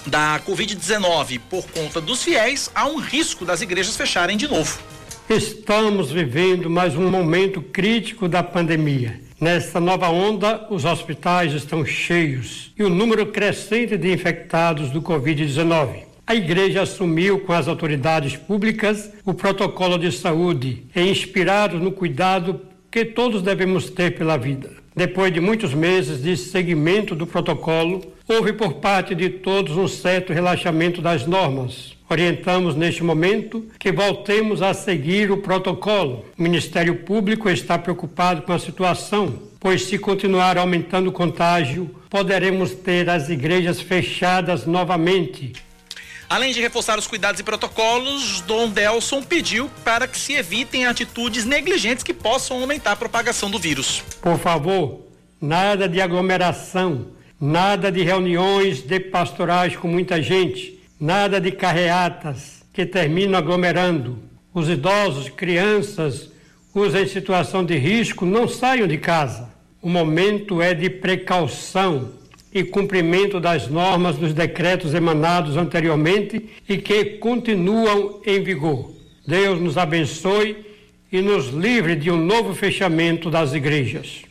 da 0.07 0.41
Covid-19 0.47 1.41
por 1.51 1.67
conta 1.67 2.01
dos 2.01 2.23
fiéis, 2.23 2.71
há 2.77 2.87
um 2.87 2.99
risco 2.99 3.45
das 3.45 3.61
igrejas 3.61 3.97
fecharem 3.97 4.37
de 4.37 4.47
novo. 4.47 4.79
Estamos 5.29 6.13
vivendo 6.13 6.71
mais 6.71 6.95
um 6.95 7.11
momento 7.11 7.61
crítico 7.61 8.29
da 8.29 8.45
pandemia. 8.45 9.21
Nesta 9.41 9.81
nova 9.81 10.09
onda, 10.11 10.69
os 10.71 10.85
hospitais 10.85 11.53
estão 11.55 11.85
cheios 11.85 12.73
e 12.79 12.85
o 12.85 12.89
número 12.89 13.27
crescente 13.27 13.97
de 13.97 14.13
infectados 14.13 14.91
do 14.91 15.03
Covid-19. 15.03 16.12
A 16.33 16.35
igreja 16.35 16.81
assumiu 16.81 17.41
com 17.41 17.53
as 17.53 17.69
autoridades 17.69 18.39
públicas 18.39 19.13
o 19.23 19.35
protocolo 19.35 19.99
de 19.99 20.11
saúde 20.11 20.87
e 20.97 21.03
inspirado 21.03 21.79
no 21.79 21.93
cuidado 21.93 22.63
que 22.91 23.05
todos 23.05 23.43
devemos 23.43 23.91
ter 23.91 24.17
pela 24.17 24.39
vida. 24.39 24.71
Depois 24.97 25.31
de 25.31 25.41
muitos 25.43 25.75
meses 25.75 26.23
de 26.23 26.35
seguimento 26.39 27.15
do 27.15 27.27
protocolo, 27.27 28.01
houve 28.27 28.55
por 28.55 28.77
parte 28.77 29.15
de 29.15 29.29
todos 29.29 29.77
um 29.77 29.87
certo 29.87 30.33
relaxamento 30.33 31.03
das 31.03 31.27
normas. 31.27 31.95
Orientamos 32.09 32.75
neste 32.75 33.05
momento 33.05 33.67
que 33.79 33.93
voltemos 33.93 34.63
a 34.63 34.73
seguir 34.73 35.31
o 35.31 35.37
protocolo. 35.37 36.25
O 36.39 36.43
Ministério 36.43 36.95
Público 36.95 37.51
está 37.51 37.79
preocupado 37.79 38.41
com 38.41 38.55
a 38.55 38.59
situação, 38.59 39.35
pois 39.61 39.83
se 39.83 39.99
continuar 39.99 40.57
aumentando 40.57 41.11
o 41.11 41.13
contágio, 41.13 41.95
poderemos 42.09 42.71
ter 42.73 43.11
as 43.11 43.29
igrejas 43.29 43.83
fechadas 43.83 44.65
novamente. 44.67 45.53
Além 46.33 46.51
de 46.51 46.63
reforçar 46.63 46.99
os 46.99 47.07
cuidados 47.07 47.39
e 47.43 47.45
protocolos, 47.45 48.41
Dom 48.47 48.71
Delson 48.71 49.23
pediu 49.23 49.71
para 49.85 50.09
que 50.09 50.19
se 50.19 50.33
evitem 50.33 50.87
atitudes 50.87 51.45
negligentes 51.45 52.03
que 52.03 52.15
possam 52.15 52.59
aumentar 52.59 52.93
a 52.93 52.97
propagação 52.97 53.51
do 53.51 53.59
vírus. 53.59 54.03
Por 54.23 54.39
favor, 54.39 55.01
nada 55.39 55.87
de 55.87 56.01
aglomeração, 56.01 57.09
nada 57.39 57.93
de 57.93 58.03
reuniões 58.03 58.81
de 58.81 58.99
pastorais 58.99 59.77
com 59.77 59.89
muita 59.89 60.23
gente, 60.23 60.81
nada 60.99 61.39
de 61.39 61.53
carreatas 61.53 62.65
que 62.73 62.87
terminam 62.87 63.39
aglomerando. 63.39 64.19
Os 64.55 64.71
idosos, 64.71 65.29
crianças, 65.29 66.31
os 66.73 66.95
em 66.95 67.07
situação 67.07 67.63
de 67.63 67.77
risco 67.77 68.25
não 68.25 68.49
saiam 68.49 68.89
de 68.89 68.97
casa. 68.97 69.51
O 69.83 69.91
momento 69.91 70.63
é 70.63 70.73
de 70.73 70.89
precaução 70.89 72.22
e 72.53 72.63
cumprimento 72.63 73.41
das 73.41 73.69
normas 73.69 74.17
dos 74.17 74.35
decretos 74.35 74.95
emanados 74.95 75.57
anteriormente 75.57 76.51
e 76.69 76.77
que 76.77 77.05
continuam 77.17 78.21
em 78.27 78.43
vigor. 78.43 78.93
Deus 79.27 79.61
nos 79.61 79.79
abençoe 79.79 80.65
e 81.11 81.21
nos 81.21 81.49
livre 81.49 81.97
de 81.97 82.11
um 82.11 82.17
novo 82.17 82.55
fechamento 82.55 83.31
das 83.31 83.53
igrejas. 83.53 84.23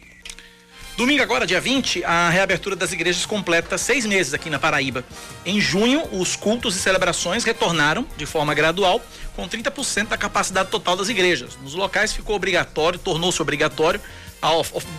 Domingo 0.98 1.24
agora, 1.24 1.48
dia 1.48 1.60
20, 1.60 2.04
a 2.04 2.30
reabertura 2.30 2.76
das 2.76 2.92
igrejas 2.92 3.26
completa 3.26 3.78
seis 3.78 4.06
meses 4.06 4.34
aqui 4.34 4.50
na 4.50 4.60
Paraíba. 4.60 5.04
Em 5.46 5.60
junho, 5.60 6.04
os 6.12 6.36
cultos 6.36 6.76
e 6.76 6.80
celebrações 6.80 7.44
retornaram 7.44 8.06
de 8.18 8.26
forma 8.26 8.54
gradual, 8.54 9.02
com 9.36 9.48
30% 9.48 10.10
da 10.10 10.18
capacidade 10.18 10.70
total 10.70 10.96
das 10.98 11.10
igrejas. 11.10 11.58
Nos 11.64 11.74
locais 11.74 12.14
ficou 12.14 12.36
obrigatório, 12.36 13.00
tornou-se 13.00 13.42
obrigatório, 13.42 14.02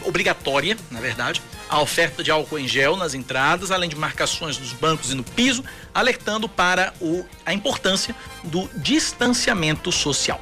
obrigatória, 0.04 0.76
na 0.90 1.00
verdade, 1.00 1.42
a 1.68 1.80
oferta 1.80 2.22
de 2.22 2.30
álcool 2.30 2.58
em 2.58 2.68
gel 2.68 2.96
nas 2.96 3.14
entradas, 3.14 3.70
além 3.70 3.88
de 3.88 3.96
marcações 3.96 4.58
nos 4.58 4.72
bancos 4.72 5.10
e 5.10 5.14
no 5.14 5.24
piso, 5.24 5.64
alertando 5.94 6.48
para 6.48 6.92
o, 7.00 7.24
a 7.44 7.52
importância 7.52 8.14
do 8.44 8.68
distanciamento 8.76 9.90
social. 9.90 10.40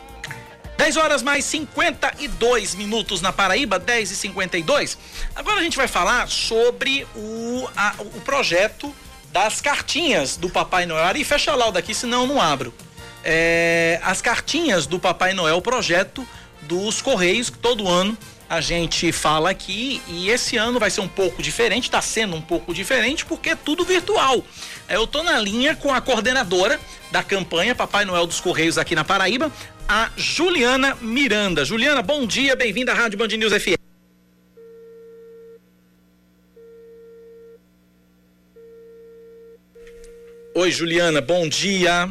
10 0.76 0.96
horas 0.96 1.22
mais 1.22 1.44
52 1.44 2.74
minutos 2.74 3.20
na 3.20 3.32
Paraíba, 3.32 3.78
10 3.78 4.12
e 4.12 4.16
52. 4.16 4.96
Agora 5.36 5.60
a 5.60 5.62
gente 5.62 5.76
vai 5.76 5.86
falar 5.86 6.26
sobre 6.28 7.06
o, 7.14 7.68
a, 7.76 7.94
o 7.98 8.20
projeto 8.22 8.94
das 9.30 9.60
cartinhas 9.60 10.36
do 10.36 10.48
Papai 10.48 10.86
Noel. 10.86 11.04
Ari, 11.04 11.22
fecha 11.22 11.54
lá 11.54 11.68
o 11.68 11.70
daqui, 11.70 11.94
senão 11.94 12.22
eu 12.22 12.26
não 12.26 12.40
abro. 12.40 12.74
É, 13.22 14.00
as 14.02 14.22
cartinhas 14.22 14.86
do 14.86 14.98
Papai 14.98 15.34
Noel, 15.34 15.58
o 15.58 15.62
projeto 15.62 16.26
dos 16.62 17.02
Correios, 17.02 17.50
que 17.50 17.58
todo 17.58 17.86
ano 17.86 18.16
a 18.50 18.60
gente 18.60 19.12
fala 19.12 19.50
aqui 19.50 20.02
e 20.08 20.28
esse 20.28 20.56
ano 20.56 20.80
vai 20.80 20.90
ser 20.90 21.00
um 21.00 21.06
pouco 21.06 21.40
diferente, 21.40 21.84
está 21.84 22.02
sendo 22.02 22.34
um 22.34 22.40
pouco 22.42 22.74
diferente 22.74 23.24
porque 23.24 23.50
é 23.50 23.54
tudo 23.54 23.84
virtual. 23.84 24.44
Eu 24.88 25.06
tô 25.06 25.22
na 25.22 25.38
linha 25.38 25.76
com 25.76 25.94
a 25.94 26.00
coordenadora 26.00 26.80
da 27.12 27.22
campanha 27.22 27.76
Papai 27.76 28.04
Noel 28.04 28.26
dos 28.26 28.40
Correios 28.40 28.76
aqui 28.76 28.96
na 28.96 29.04
Paraíba, 29.04 29.52
a 29.88 30.10
Juliana 30.16 30.96
Miranda. 31.00 31.64
Juliana, 31.64 32.02
bom 32.02 32.26
dia, 32.26 32.56
bem-vinda 32.56 32.90
à 32.90 32.96
Rádio 32.96 33.16
Band 33.16 33.28
News 33.28 33.52
FM. 33.52 33.78
Oi, 40.56 40.70
Juliana, 40.72 41.20
bom 41.20 41.48
dia. 41.48 42.10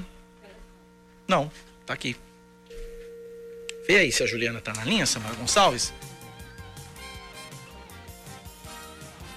Não, 1.27 1.51
tá 1.85 1.93
aqui. 1.93 2.15
Vê 3.85 3.97
aí 3.97 4.11
se 4.13 4.23
a 4.23 4.25
Juliana 4.25 4.61
tá 4.61 4.71
na 4.71 4.85
linha, 4.85 5.05
Samara 5.05 5.35
Gonçalves. 5.35 5.91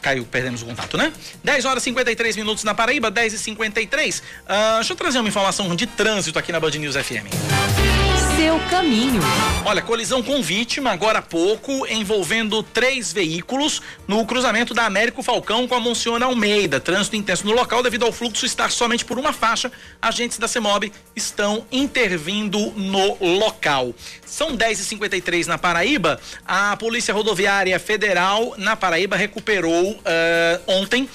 Caiu, 0.02 0.24
perdemos 0.24 0.62
o 0.62 0.66
contato, 0.66 0.98
né? 0.98 1.12
10 1.44 1.64
horas 1.64 1.82
e 1.82 1.84
53 1.84 2.36
minutos 2.36 2.64
na 2.64 2.74
Paraíba, 2.74 3.10
10 3.10 3.34
e 3.34 3.38
53. 3.38 4.18
Uh, 4.18 4.22
deixa 4.76 4.92
eu 4.92 4.96
trazer 4.96 5.18
uma 5.20 5.28
informação 5.28 5.74
de 5.74 5.86
trânsito 5.86 6.38
aqui 6.38 6.52
na 6.52 6.60
Band 6.60 6.70
News 6.72 6.96
FM 6.96 7.81
seu 8.36 8.58
caminho. 8.70 9.20
Olha, 9.64 9.82
colisão 9.82 10.22
com 10.22 10.42
vítima 10.42 10.90
agora 10.90 11.18
há 11.18 11.22
pouco, 11.22 11.86
envolvendo 11.86 12.62
três 12.62 13.12
veículos 13.12 13.80
no 14.06 14.24
cruzamento 14.26 14.74
da 14.74 14.86
Américo 14.86 15.22
Falcão 15.22 15.68
com 15.68 15.74
a 15.74 15.80
Monsiona 15.80 16.26
Almeida. 16.26 16.80
Trânsito 16.80 17.16
intenso 17.16 17.46
no 17.46 17.52
local 17.52 17.82
devido 17.82 18.04
ao 18.04 18.12
fluxo 18.12 18.46
estar 18.46 18.70
somente 18.70 19.04
por 19.04 19.18
uma 19.18 19.32
faixa. 19.32 19.70
Agentes 20.00 20.38
da 20.38 20.48
CEMOB 20.48 20.92
estão 21.14 21.66
intervindo 21.70 22.72
no 22.76 23.16
local. 23.20 23.94
São 24.24 24.56
10h53 24.56 25.46
na 25.46 25.58
Paraíba. 25.58 26.18
A 26.46 26.76
Polícia 26.76 27.14
Rodoviária 27.14 27.78
Federal 27.78 28.54
na 28.56 28.76
Paraíba 28.76 29.16
recuperou 29.16 29.92
uh, 29.92 30.00
ontem 30.66 31.08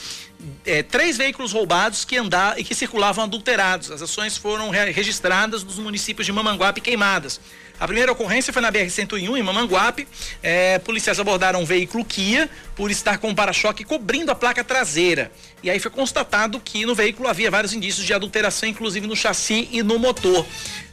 é, 0.66 0.84
três 0.84 1.18
veículos 1.18 1.52
roubados 1.52 2.06
que 2.06 2.18
andavam 2.18 2.60
e 2.60 2.64
que 2.64 2.76
circulavam 2.76 3.24
adulterados. 3.24 3.92
As 3.92 4.02
ações 4.02 4.38
foram 4.38 4.70
registradas 4.70 5.64
nos 5.64 5.80
municípios 5.80 6.26
de 6.26 6.32
Mamanguape 6.32 6.82
Queimadas. 6.82 7.40
A 7.80 7.86
primeira 7.86 8.12
ocorrência 8.12 8.52
foi 8.52 8.62
na 8.62 8.72
BR-101, 8.72 9.38
em 9.38 9.44
Mamanguape. 9.44 10.08
É, 10.42 10.80
policiais 10.80 11.20
abordaram 11.20 11.62
um 11.62 11.66
veículo 11.66 12.04
Kia 12.04 12.50
por 12.76 12.90
estar 12.90 13.20
com 13.20 13.30
o 13.30 13.36
para-choque 13.36 13.84
cobrindo 13.84 14.32
a 14.32 14.36
placa 14.36 14.64
traseira. 14.64 15.32
E 15.62 15.70
aí 15.70 15.80
foi 15.80 15.92
constatado 15.92 16.60
que 16.60 16.86
no 16.86 16.96
veículo 16.96 17.30
havia 17.30 17.52
vários 17.52 17.74
indícios 17.74 18.06
de 18.06 18.14
adulteração, 18.14 18.68
inclusive 18.68 19.06
no 19.06 19.16
chassi 19.16 19.70
e 19.72 19.84
no 19.84 20.00
motor. 20.00 20.46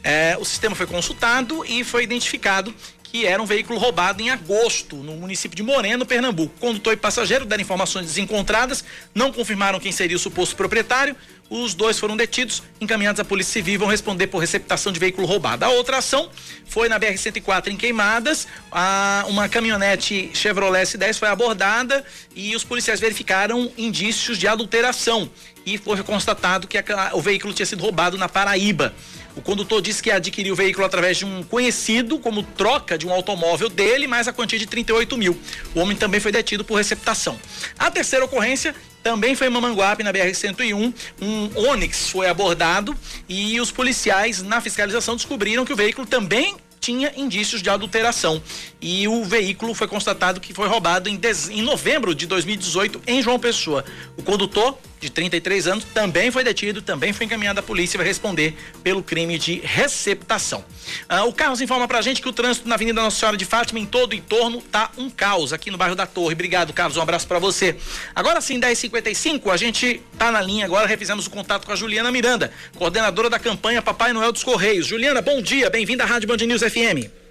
É, 0.03 0.37
o 0.39 0.45
sistema 0.45 0.75
foi 0.75 0.85
consultado 0.85 1.65
e 1.65 1.83
foi 1.83 2.03
identificado 2.03 2.73
que 3.15 3.25
era 3.25 3.41
um 3.41 3.45
veículo 3.45 3.79
roubado 3.79 4.21
em 4.21 4.29
agosto, 4.29 4.97
no 4.97 5.13
município 5.13 5.55
de 5.55 5.63
Moreno, 5.63 6.05
Pernambuco. 6.05 6.53
Condutor 6.59 6.91
e 6.91 6.97
passageiro 6.97 7.45
deram 7.45 7.61
informações 7.61 8.07
desencontradas, 8.07 8.83
não 9.13 9.31
confirmaram 9.31 9.79
quem 9.79 9.89
seria 9.89 10.17
o 10.17 10.19
suposto 10.19 10.53
proprietário. 10.53 11.15
Os 11.49 11.73
dois 11.73 11.97
foram 11.97 12.17
detidos, 12.17 12.61
encaminhados 12.81 13.21
à 13.21 13.23
Polícia 13.23 13.53
Civil 13.53 13.79
vão 13.79 13.87
responder 13.87 14.27
por 14.27 14.39
receptação 14.39 14.91
de 14.91 14.99
veículo 14.99 15.25
roubado. 15.25 15.63
A 15.63 15.69
outra 15.69 15.99
ação 15.99 16.29
foi 16.67 16.89
na 16.89 16.99
BR-104 16.99 17.67
em 17.67 17.77
Queimadas. 17.77 18.49
A, 18.69 19.23
uma 19.29 19.47
caminhonete 19.47 20.31
Chevrolet 20.33 20.83
S10 20.83 21.17
foi 21.17 21.29
abordada 21.29 22.03
e 22.35 22.53
os 22.53 22.65
policiais 22.65 22.99
verificaram 22.99 23.71
indícios 23.77 24.37
de 24.37 24.45
adulteração. 24.45 25.29
E 25.65 25.77
foi 25.77 26.03
constatado 26.03 26.67
que 26.67 26.77
a, 26.77 27.11
o 27.13 27.21
veículo 27.21 27.53
tinha 27.53 27.65
sido 27.65 27.81
roubado 27.81 28.17
na 28.17 28.27
Paraíba. 28.27 28.93
O 29.35 29.41
condutor 29.41 29.81
disse 29.81 30.01
que 30.01 30.09
adquiriu 30.09 30.53
o 30.53 30.55
veículo 30.55 30.85
através 30.85 31.17
de 31.17 31.25
um 31.25 31.43
conhecido 31.43 32.17
como 32.17 32.41
troca 32.41 32.97
de 32.97 33.05
um 33.05 33.11
automóvel 33.11 33.69
dele, 33.69 34.07
mais 34.07 34.27
a 34.27 34.33
quantia 34.33 34.57
de 34.57 34.65
38 34.65 35.17
mil. 35.17 35.37
O 35.73 35.79
homem 35.79 35.95
também 35.95 36.19
foi 36.19 36.31
detido 36.31 36.63
por 36.63 36.75
receptação. 36.75 37.37
A 37.77 37.91
terceira 37.91 38.23
ocorrência 38.23 38.73
também 39.03 39.35
foi 39.35 39.47
em 39.47 39.49
Mamanguape, 39.49 40.03
na 40.03 40.13
BR-101. 40.13 40.93
Um 41.21 41.69
Onix 41.69 42.09
foi 42.09 42.27
abordado 42.27 42.97
e 43.27 43.59
os 43.59 43.71
policiais, 43.71 44.41
na 44.41 44.61
fiscalização, 44.61 45.15
descobriram 45.15 45.65
que 45.65 45.73
o 45.73 45.75
veículo 45.75 46.07
também 46.07 46.55
tinha 46.79 47.11
indícios 47.15 47.61
de 47.63 47.69
adulteração. 47.69 48.41
E 48.79 49.07
o 49.07 49.23
veículo 49.23 49.73
foi 49.73 49.87
constatado 49.87 50.39
que 50.39 50.53
foi 50.53 50.67
roubado 50.67 51.09
em, 51.09 51.19
em 51.49 51.61
novembro 51.61 52.13
de 52.13 52.27
2018 52.27 53.01
em 53.07 53.21
João 53.23 53.39
Pessoa. 53.39 53.83
O 54.15 54.23
condutor, 54.23 54.77
de 55.05 55.11
33 55.11 55.67
anos, 55.67 55.83
também 55.85 56.31
foi 56.31 56.43
detido, 56.43 56.81
também 56.81 57.13
foi 57.13 57.25
encaminhado 57.25 57.59
à 57.59 57.63
polícia 57.63 57.95
e 57.95 57.99
vai 57.99 58.07
responder 58.07 58.55
pelo 58.83 59.01
crime 59.01 59.37
de 59.37 59.61
receptação. 59.63 60.65
Ah, 61.07 61.23
o 61.25 61.33
Carlos 61.33 61.61
informa 61.61 61.87
pra 61.87 62.01
gente 62.01 62.21
que 62.21 62.27
o 62.27 62.33
trânsito 62.33 62.67
na 62.67 62.75
Avenida 62.75 63.01
Nossa 63.01 63.17
Senhora 63.17 63.37
de 63.37 63.45
Fátima, 63.45 63.79
em 63.79 63.85
todo 63.85 64.11
o 64.11 64.15
entorno, 64.15 64.61
tá 64.61 64.91
um 64.97 65.09
caos 65.09 65.53
aqui 65.53 65.71
no 65.71 65.77
bairro 65.77 65.95
da 65.95 66.05
Torre. 66.05 66.33
Obrigado, 66.33 66.73
Carlos. 66.73 66.97
Um 66.97 67.01
abraço 67.01 67.27
para 67.27 67.39
você. 67.39 67.75
Agora 68.13 68.41
sim, 68.41 68.59
10h55, 68.59 69.51
a 69.51 69.57
gente 69.57 70.01
tá 70.17 70.31
na 70.31 70.41
linha 70.41 70.65
agora, 70.65 70.87
refizemos 70.87 71.27
o 71.27 71.29
contato 71.29 71.65
com 71.65 71.71
a 71.71 71.75
Juliana 71.75 72.11
Miranda, 72.11 72.51
coordenadora 72.75 73.29
da 73.29 73.39
campanha 73.39 73.81
Papai 73.81 74.13
Noel 74.13 74.31
dos 74.31 74.43
Correios. 74.43 74.87
Juliana, 74.87 75.21
bom 75.21 75.41
dia, 75.41 75.69
bem-vinda 75.69 76.03
à 76.03 76.07
Rádio 76.07 76.27
Band 76.27 76.37
News 76.37 76.61
FM. 76.61 77.24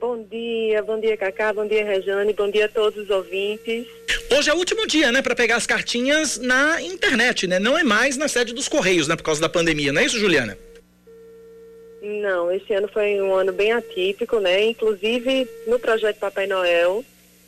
Bom 0.00 0.22
dia, 0.22 0.80
bom 0.82 1.00
dia 1.00 1.16
Cacá, 1.16 1.52
bom 1.52 1.66
dia 1.66 1.84
Rejane, 1.84 2.32
bom 2.32 2.48
dia 2.48 2.66
a 2.66 2.68
todos 2.68 3.02
os 3.02 3.10
ouvintes. 3.10 3.84
Hoje 4.30 4.48
é 4.48 4.54
o 4.54 4.56
último 4.56 4.86
dia, 4.86 5.10
né, 5.10 5.20
para 5.22 5.34
pegar 5.34 5.56
as 5.56 5.66
cartinhas 5.66 6.38
na 6.38 6.80
internet, 6.80 7.48
né? 7.48 7.58
Não 7.58 7.76
é 7.76 7.82
mais 7.82 8.16
na 8.16 8.28
sede 8.28 8.54
dos 8.54 8.68
Correios, 8.68 9.08
né, 9.08 9.16
por 9.16 9.24
causa 9.24 9.40
da 9.40 9.48
pandemia, 9.48 9.92
não 9.92 10.00
é 10.00 10.04
isso, 10.04 10.18
Juliana? 10.18 10.56
Não, 12.00 12.52
esse 12.52 12.72
ano 12.72 12.86
foi 12.86 13.20
um 13.20 13.34
ano 13.34 13.52
bem 13.52 13.72
atípico, 13.72 14.38
né? 14.38 14.66
Inclusive, 14.66 15.48
no 15.66 15.80
projeto 15.80 16.18
Papai 16.18 16.46
Noel, 16.46 17.04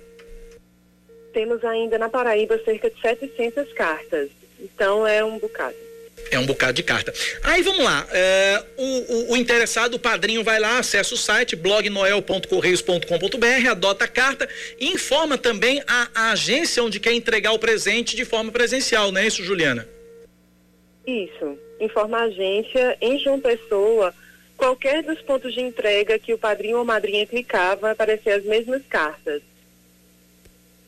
Temos 1.33 1.63
ainda 1.63 1.97
na 1.97 2.09
Paraíba 2.09 2.61
cerca 2.63 2.87
de 2.89 3.01
700 3.01 3.73
cartas, 3.73 4.29
então 4.59 5.07
é 5.07 5.23
um 5.23 5.39
bocado. 5.39 5.88
É 6.31 6.37
um 6.37 6.45
bocado 6.45 6.73
de 6.73 6.83
carta. 6.83 7.11
Aí 7.41 7.63
vamos 7.63 7.83
lá. 7.83 8.07
É, 8.11 8.63
o, 8.77 8.83
o, 8.83 9.31
o, 9.31 9.37
interessado, 9.37 9.95
o 9.95 9.99
padrinho, 9.99 10.43
vai 10.43 10.59
lá, 10.59 10.77
acessa 10.77 11.15
o 11.15 11.17
site 11.17 11.55
blognoel.correios.com.br, 11.55 13.69
adota 13.69 14.05
a 14.05 14.07
carta 14.07 14.47
e 14.79 14.89
informa 14.89 15.37
também 15.37 15.83
a, 15.87 16.07
a, 16.13 16.31
agência 16.31 16.83
onde 16.83 16.99
quer 16.99 17.13
entregar 17.13 17.51
o 17.51 17.59
presente 17.59 18.15
de 18.15 18.25
forma 18.25 18.51
presencial, 18.51 19.11
não 19.11 19.19
é 19.19 19.27
isso, 19.27 19.43
Juliana? 19.43 19.87
Isso. 21.05 21.57
Informa 21.79 22.19
a 22.19 22.23
agência 22.25 22.97
em 23.01 23.17
João 23.17 23.39
Pessoa. 23.39 24.13
Qualquer 24.55 25.01
dos 25.01 25.19
pontos 25.21 25.53
de 25.53 25.61
entrega 25.61 26.19
que 26.19 26.33
o 26.33 26.37
padrinho 26.37 26.77
ou 26.77 26.85
madrinha 26.85 27.25
clicar, 27.25 27.77
vai 27.77 27.93
aparecer 27.93 28.31
as 28.31 28.43
mesmas 28.43 28.83
cartas. 28.87 29.41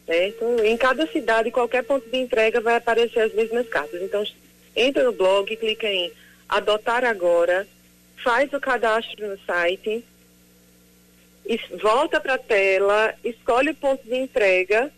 Certo? 0.06 0.58
Em 0.64 0.78
cada 0.78 1.08
cidade, 1.08 1.52
qualquer 1.52 1.84
ponto 1.84 2.08
de 2.10 2.18
entrega 2.18 2.60
vai 2.60 2.76
aparecer 2.76 3.22
as 3.22 3.34
mesmas 3.34 3.68
cartas. 3.70 4.02
Então, 4.02 4.24
entra 4.76 5.04
no 5.04 5.12
blog, 5.12 5.56
clica 5.56 5.88
em 5.88 6.12
adotar 6.48 7.04
agora, 7.04 7.68
faz 8.24 8.52
o 8.54 8.60
cadastro 8.60 9.28
no 9.28 9.40
site, 9.46 10.04
volta 11.82 12.20
para 12.20 12.36
a 12.36 12.38
tela, 12.38 13.14
escolhe 13.24 13.72
o 13.72 13.76
ponto 13.76 14.04
de 14.04 14.16
entrega 14.16 14.92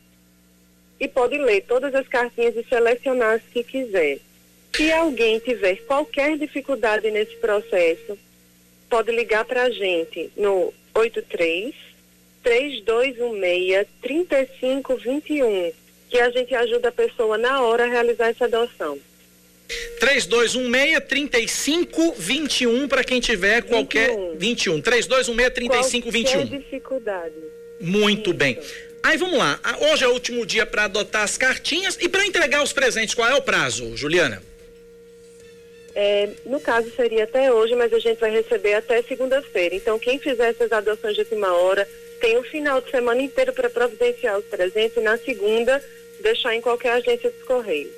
e 1.00 1.08
pode 1.08 1.38
ler 1.38 1.62
todas 1.62 1.94
as 1.95 2.08
cartinhas 2.08 2.56
e 2.56 2.64
selecionar 2.64 3.36
as 3.36 3.41
que 3.44 3.64
quiser. 3.64 4.20
Se 4.76 4.91
alguém 4.91 5.40
tiver 5.40 5.76
qualquer 5.86 6.38
dificuldade 6.38 7.10
nesse 7.12 7.36
processo, 7.38 8.18
pode 8.90 9.12
ligar 9.12 9.45
para 9.45 9.64
a 9.64 9.70
gente 9.70 10.32
no 10.36 10.74
83 10.94 11.76
3216 12.41 13.88
3521, 14.02 15.72
que 16.10 16.20
a 16.20 16.30
gente 16.30 16.54
ajuda 16.54 16.90
a 16.90 16.91
pessoa 16.91 17.38
na 17.38 17.62
hora 17.62 17.86
a 17.86 17.88
realizar 17.88 18.30
essa 18.30 18.45
adoção. 18.45 19.00
3216-3521 20.00 22.88
para 22.88 23.04
quem 23.04 23.20
tiver 23.20 23.62
21. 23.62 23.70
qualquer. 23.70 24.10
21. 24.38 24.82
3216-3521. 24.82 26.50
dificuldade. 26.50 27.36
Muito 27.80 28.30
Isso. 28.30 28.38
bem. 28.38 28.60
Aí 29.04 29.18
vamos 29.18 29.38
lá. 29.38 29.60
Hoje 29.91 30.06
é 30.06 30.08
o 30.08 30.14
último 30.14 30.45
dia 30.45 30.66
para 30.66 30.86
adotar 30.86 31.24
as 31.24 31.38
cartinhas 31.38 31.98
e 32.00 32.08
para 32.08 32.26
entregar 32.26 32.64
os 32.64 32.72
presentes. 32.72 33.14
Qual 33.14 33.28
é 33.28 33.36
o 33.36 33.41
prazo, 33.41 33.98
Juliana? 33.98 34.41
É, 35.95 36.30
no 36.45 36.60
caso 36.60 36.90
seria 36.95 37.26
até 37.26 37.54
hoje, 37.54 37.76
mas 37.76 37.94
a 37.94 38.00
gente 38.00 38.20
vai 38.20 38.32
receber 38.32 38.74
até 38.76 39.02
segunda-feira. 39.04 39.76
Então, 39.76 40.00
quem 40.00 40.18
fizer 40.18 40.50
essas 40.50 40.72
adoções 40.72 41.14
de 41.16 41.22
última 41.22 41.54
hora 41.54 41.88
tem 42.20 42.36
o 42.38 42.44
final 42.44 42.82
de 42.82 42.90
semana 42.90 43.22
inteiro 43.22 43.54
para 43.54 43.70
providenciar 43.70 44.40
os 44.40 44.45
presentes 44.45 44.98
e 44.98 45.02
na 45.02 45.18
segunda 45.18 45.84
deixar 46.22 46.56
em 46.56 46.62
qualquer 46.62 46.94
agência 46.94 47.30
dos 47.30 47.44
Correios. 47.44 47.91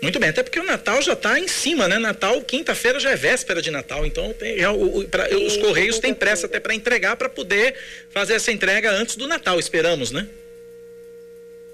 Muito 0.00 0.18
bem, 0.18 0.28
até 0.28 0.42
porque 0.42 0.60
o 0.60 0.64
Natal 0.64 1.00
já 1.00 1.14
está 1.14 1.38
em 1.38 1.48
cima, 1.48 1.88
né? 1.88 1.98
Natal, 1.98 2.40
quinta-feira 2.42 3.00
já 3.00 3.10
é 3.10 3.16
véspera 3.16 3.62
de 3.62 3.70
Natal, 3.70 4.04
então 4.04 4.32
tem, 4.34 4.58
já, 4.58 4.70
o, 4.70 5.08
pra, 5.08 5.28
Sim, 5.28 5.46
os 5.46 5.56
Correios 5.56 5.98
têm 5.98 6.12
pressa 6.12 6.46
até 6.46 6.60
para 6.60 6.74
entregar 6.74 7.16
para 7.16 7.28
poder 7.28 7.74
fazer 8.10 8.34
essa 8.34 8.52
entrega 8.52 8.90
antes 8.90 9.16
do 9.16 9.26
Natal, 9.26 9.58
esperamos, 9.58 10.10
né? 10.10 10.28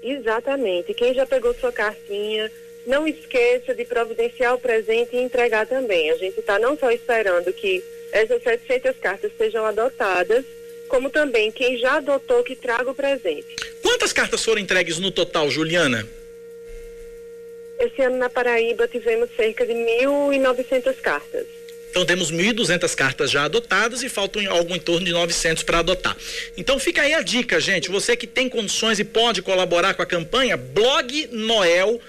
Exatamente. 0.01 0.93
Quem 0.93 1.13
já 1.13 1.25
pegou 1.25 1.53
sua 1.53 1.71
cartinha, 1.71 2.51
não 2.85 3.07
esqueça 3.07 3.73
de 3.73 3.85
providenciar 3.85 4.53
o 4.53 4.59
presente 4.59 5.15
e 5.15 5.19
entregar 5.19 5.65
também. 5.65 6.09
A 6.11 6.17
gente 6.17 6.39
está 6.39 6.57
não 6.59 6.77
só 6.77 6.91
esperando 6.91 7.51
que 7.53 7.83
essas 8.11 8.41
700 8.43 8.97
cartas 8.97 9.31
sejam 9.37 9.65
adotadas, 9.65 10.45
como 10.87 11.09
também 11.09 11.51
quem 11.51 11.77
já 11.77 11.95
adotou 11.95 12.43
que 12.43 12.55
traga 12.55 12.91
o 12.91 12.95
presente. 12.95 13.55
Quantas 13.81 14.13
cartas 14.13 14.43
foram 14.43 14.61
entregues 14.61 14.99
no 14.99 15.11
total, 15.11 15.49
Juliana? 15.49 16.07
Esse 17.83 18.01
ano 18.01 18.17
na 18.17 18.29
Paraíba 18.29 18.87
tivemos 18.87 19.29
cerca 19.35 19.65
de 19.65 19.73
1.900 19.73 20.95
cartas. 21.01 21.45
Então 21.89 22.05
temos 22.05 22.31
1.200 22.31 22.95
cartas 22.95 23.29
já 23.29 23.43
adotadas 23.43 24.01
e 24.01 24.09
faltam 24.09 24.41
algo 24.49 24.73
em 24.73 24.79
torno 24.79 25.05
de 25.05 25.11
900 25.11 25.63
para 25.63 25.79
adotar. 25.79 26.15
Então 26.57 26.79
fica 26.79 27.01
aí 27.01 27.13
a 27.13 27.21
dica, 27.21 27.59
gente. 27.59 27.91
Você 27.91 28.15
que 28.15 28.25
tem 28.25 28.47
condições 28.47 28.99
e 28.99 29.03
pode 29.03 29.41
colaborar 29.41 29.93
com 29.93 30.01
a 30.01 30.05
campanha, 30.05 30.55
blog 30.55 31.27
Noel 31.31 31.99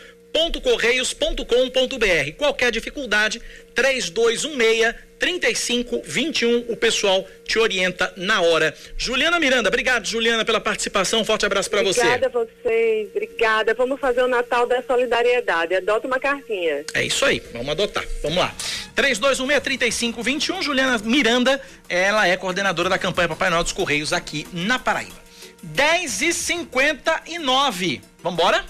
correios.com.br. 0.61 2.33
Qualquer 2.37 2.71
dificuldade, 2.73 3.41
3216 3.75 4.95
3521, 5.19 6.67
o 6.69 6.77
pessoal 6.77 7.27
te 7.47 7.59
orienta 7.59 8.13
na 8.15 8.43
hora. 8.43 8.75
Juliana 8.97 9.41
Miranda, 9.41 9.69
obrigado, 9.69 10.07
Juliana, 10.07 10.45
pela 10.45 10.61
participação. 10.61 11.21
Um 11.21 11.25
forte 11.25 11.47
abraço 11.47 11.71
para 11.71 11.83
você. 11.83 12.01
Obrigada 12.01 12.27
a 12.27 12.29
vocês, 12.29 13.09
obrigada. 13.09 13.73
Vamos 13.73 13.99
fazer 13.99 14.23
o 14.23 14.29
Natal 14.29 14.67
da 14.67 14.83
Solidariedade. 14.83 15.77
Adota 15.77 16.07
uma 16.07 16.19
cartinha. 16.19 16.85
É 16.93 17.05
isso 17.05 17.25
aí, 17.25 17.43
vamos 17.55 17.71
adotar. 17.71 18.05
Vamos 18.23 18.37
lá. 18.37 18.55
3216-3521, 18.97 20.63
Juliana 20.63 20.99
Miranda, 20.99 21.59
ela 21.89 22.29
é 22.29 22.37
coordenadora 22.37 22.91
da 22.91 22.99
campanha 22.99 23.29
Papai 23.29 23.49
Noel 23.49 23.63
dos 23.63 23.73
Correios 23.73 24.13
aqui 24.13 24.47
na 24.53 24.79
Paraíba. 24.79 25.25
10 25.63 26.21
e 26.21 26.33
59 26.35 28.03
Vamos 28.23 28.39
embora? 28.39 28.65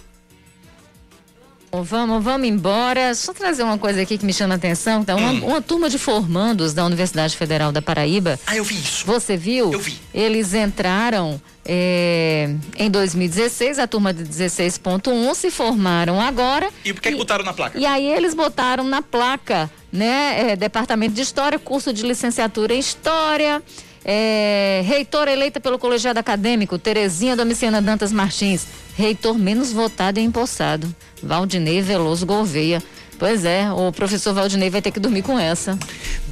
Vamos, 1.82 2.22
vamos 2.22 2.46
embora. 2.48 3.14
Só 3.14 3.32
trazer 3.32 3.62
uma 3.62 3.78
coisa 3.78 4.02
aqui 4.02 4.18
que 4.18 4.24
me 4.24 4.32
chama 4.32 4.54
a 4.54 4.56
atenção. 4.56 5.02
Então, 5.02 5.18
uma, 5.18 5.30
hum. 5.30 5.46
uma, 5.46 5.62
turma 5.62 5.88
de 5.88 5.98
formandos 5.98 6.74
da 6.74 6.84
Universidade 6.84 7.36
Federal 7.36 7.72
da 7.72 7.82
Paraíba. 7.82 8.38
Ah, 8.46 8.56
eu 8.56 8.64
vi 8.64 8.76
isso. 8.76 9.06
Você 9.06 9.36
viu? 9.36 9.72
Eu 9.72 9.80
vi. 9.80 9.98
Eles 10.12 10.54
entraram 10.54 11.40
é, 11.64 12.54
em 12.76 12.90
2016, 12.90 13.78
a 13.78 13.86
turma 13.86 14.12
de 14.12 14.24
16.1 14.24 15.34
se 15.34 15.50
formaram 15.50 16.20
agora. 16.20 16.68
E 16.84 16.92
por 16.92 17.00
que, 17.00 17.10
que 17.10 17.16
botaram 17.16 17.44
na 17.44 17.52
placa? 17.52 17.78
E 17.78 17.86
aí 17.86 18.06
eles 18.06 18.34
botaram 18.34 18.84
na 18.84 19.00
placa, 19.00 19.70
né? 19.90 20.50
É, 20.50 20.56
Departamento 20.56 21.14
de 21.14 21.22
História, 21.22 21.58
curso 21.58 21.92
de 21.92 22.02
licenciatura 22.02 22.74
em 22.74 22.78
História. 22.78 23.62
É, 24.04 24.82
reitora 24.84 25.32
eleita 25.32 25.58
pelo 25.58 25.78
colegiado 25.78 26.18
acadêmico, 26.18 26.78
Terezinha 26.78 27.34
Domiciana 27.34 27.80
Dantas 27.80 28.12
Martins. 28.12 28.66
Reitor 28.96 29.38
menos 29.38 29.72
votado 29.72 30.20
e 30.20 30.22
empossado, 30.22 30.94
Valdinei 31.22 31.80
Veloso 31.80 32.26
Gouveia. 32.26 32.82
Pois 33.18 33.44
é, 33.44 33.70
o 33.72 33.92
professor 33.92 34.34
Valdinei 34.34 34.68
vai 34.68 34.82
ter 34.82 34.90
que 34.90 35.00
dormir 35.00 35.22
com 35.22 35.38
essa. 35.38 35.78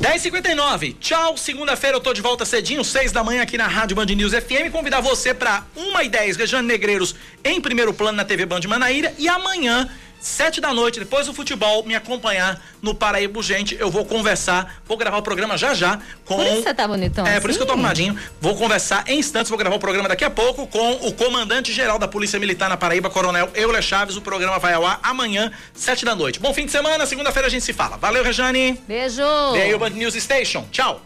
10:59. 0.01 0.97
Tchau. 1.01 1.37
Segunda-feira 1.37 1.97
eu 1.97 2.01
tô 2.01 2.13
de 2.13 2.21
volta 2.21 2.45
cedinho, 2.45 2.85
seis 2.85 3.13
da 3.13 3.23
manhã 3.23 3.43
aqui 3.43 3.57
na 3.57 3.69
Rádio 3.69 3.97
Band 3.97 4.07
News 4.07 4.33
FM. 4.33 4.71
Convidar 4.71 5.01
você 5.01 5.33
para 5.33 5.65
uma 5.77 6.03
e 6.03 6.09
dez, 6.09 6.37
Rejane 6.37 6.67
Negreiros 6.67 7.15
em 7.45 7.61
primeiro 7.61 7.95
plano 7.95 8.17
na 8.17 8.25
TV 8.25 8.47
Band 8.47 8.61
Manaíra 8.69 9.15
e 9.17 9.29
amanhã 9.29 9.89
sete 10.23 10.61
da 10.61 10.73
noite, 10.73 11.01
depois 11.01 11.27
do 11.27 11.35
futebol, 11.35 11.85
me 11.85 11.95
acompanhar 11.95 12.63
no 12.81 12.95
Paraíba 12.95 13.39
Urgente. 13.39 13.77
Eu 13.79 13.91
vou 13.91 14.05
conversar, 14.05 14.81
vou 14.87 14.97
gravar 14.97 15.19
o 15.19 15.23
programa 15.23 15.59
já 15.59 15.75
já 15.75 15.99
com. 16.25 16.37
Por 16.37 16.47
isso 16.47 16.63
você 16.63 16.73
tá 16.73 16.87
bonitão. 16.87 17.27
É, 17.27 17.33
assim? 17.33 17.41
por 17.41 17.51
isso 17.51 17.59
que 17.59 17.63
eu 17.65 17.67
tô 17.67 17.73
arrumadinho. 17.73 18.17
Vou 18.41 18.55
conversar 18.55 19.05
em 19.09 19.19
instantes, 19.19 19.51
vou 19.51 19.59
gravar 19.59 19.77
o 19.77 19.81
programa 19.81 20.09
daqui 20.09 20.25
a 20.25 20.31
pouco 20.31 20.67
com 20.67 20.93
o 21.07 21.13
comandante-geral 21.13 21.99
da 21.99 22.07
Polícia 22.07 22.39
Militar 22.39 22.69
na 22.69 22.77
Paraíba, 22.77 23.11
Coronel 23.11 23.51
Euler 23.55 23.83
Chaves. 23.83 24.17
O 24.17 24.23
programa 24.23 24.59
vai 24.59 24.75
ao 24.75 24.87
ar 24.87 25.01
amanhã, 25.03 25.51
sete 25.75 26.05
da 26.05 26.15
noite. 26.15 26.39
Bom 26.39 26.55
fim 26.55 26.65
de 26.65 26.71
semana, 26.71 27.05
segunda-feira 27.05 27.49
a 27.49 27.51
gente 27.51 27.65
se 27.65 27.73
fala. 27.73 27.97
Valeu, 27.97 28.23
Rejane. 28.23 28.81
Beijo. 28.87 29.23
Veio 29.53 29.77
o 29.77 29.79
Band 29.81 29.91
News 29.91 30.15
Station. 30.15 30.65
Tchau. 30.71 31.03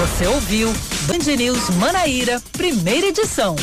Você 0.00 0.26
ouviu 0.26 0.72
Band 1.02 1.36
News 1.36 1.70
Manaíra, 1.70 2.40
primeira 2.52 3.06
edição. 3.06 3.56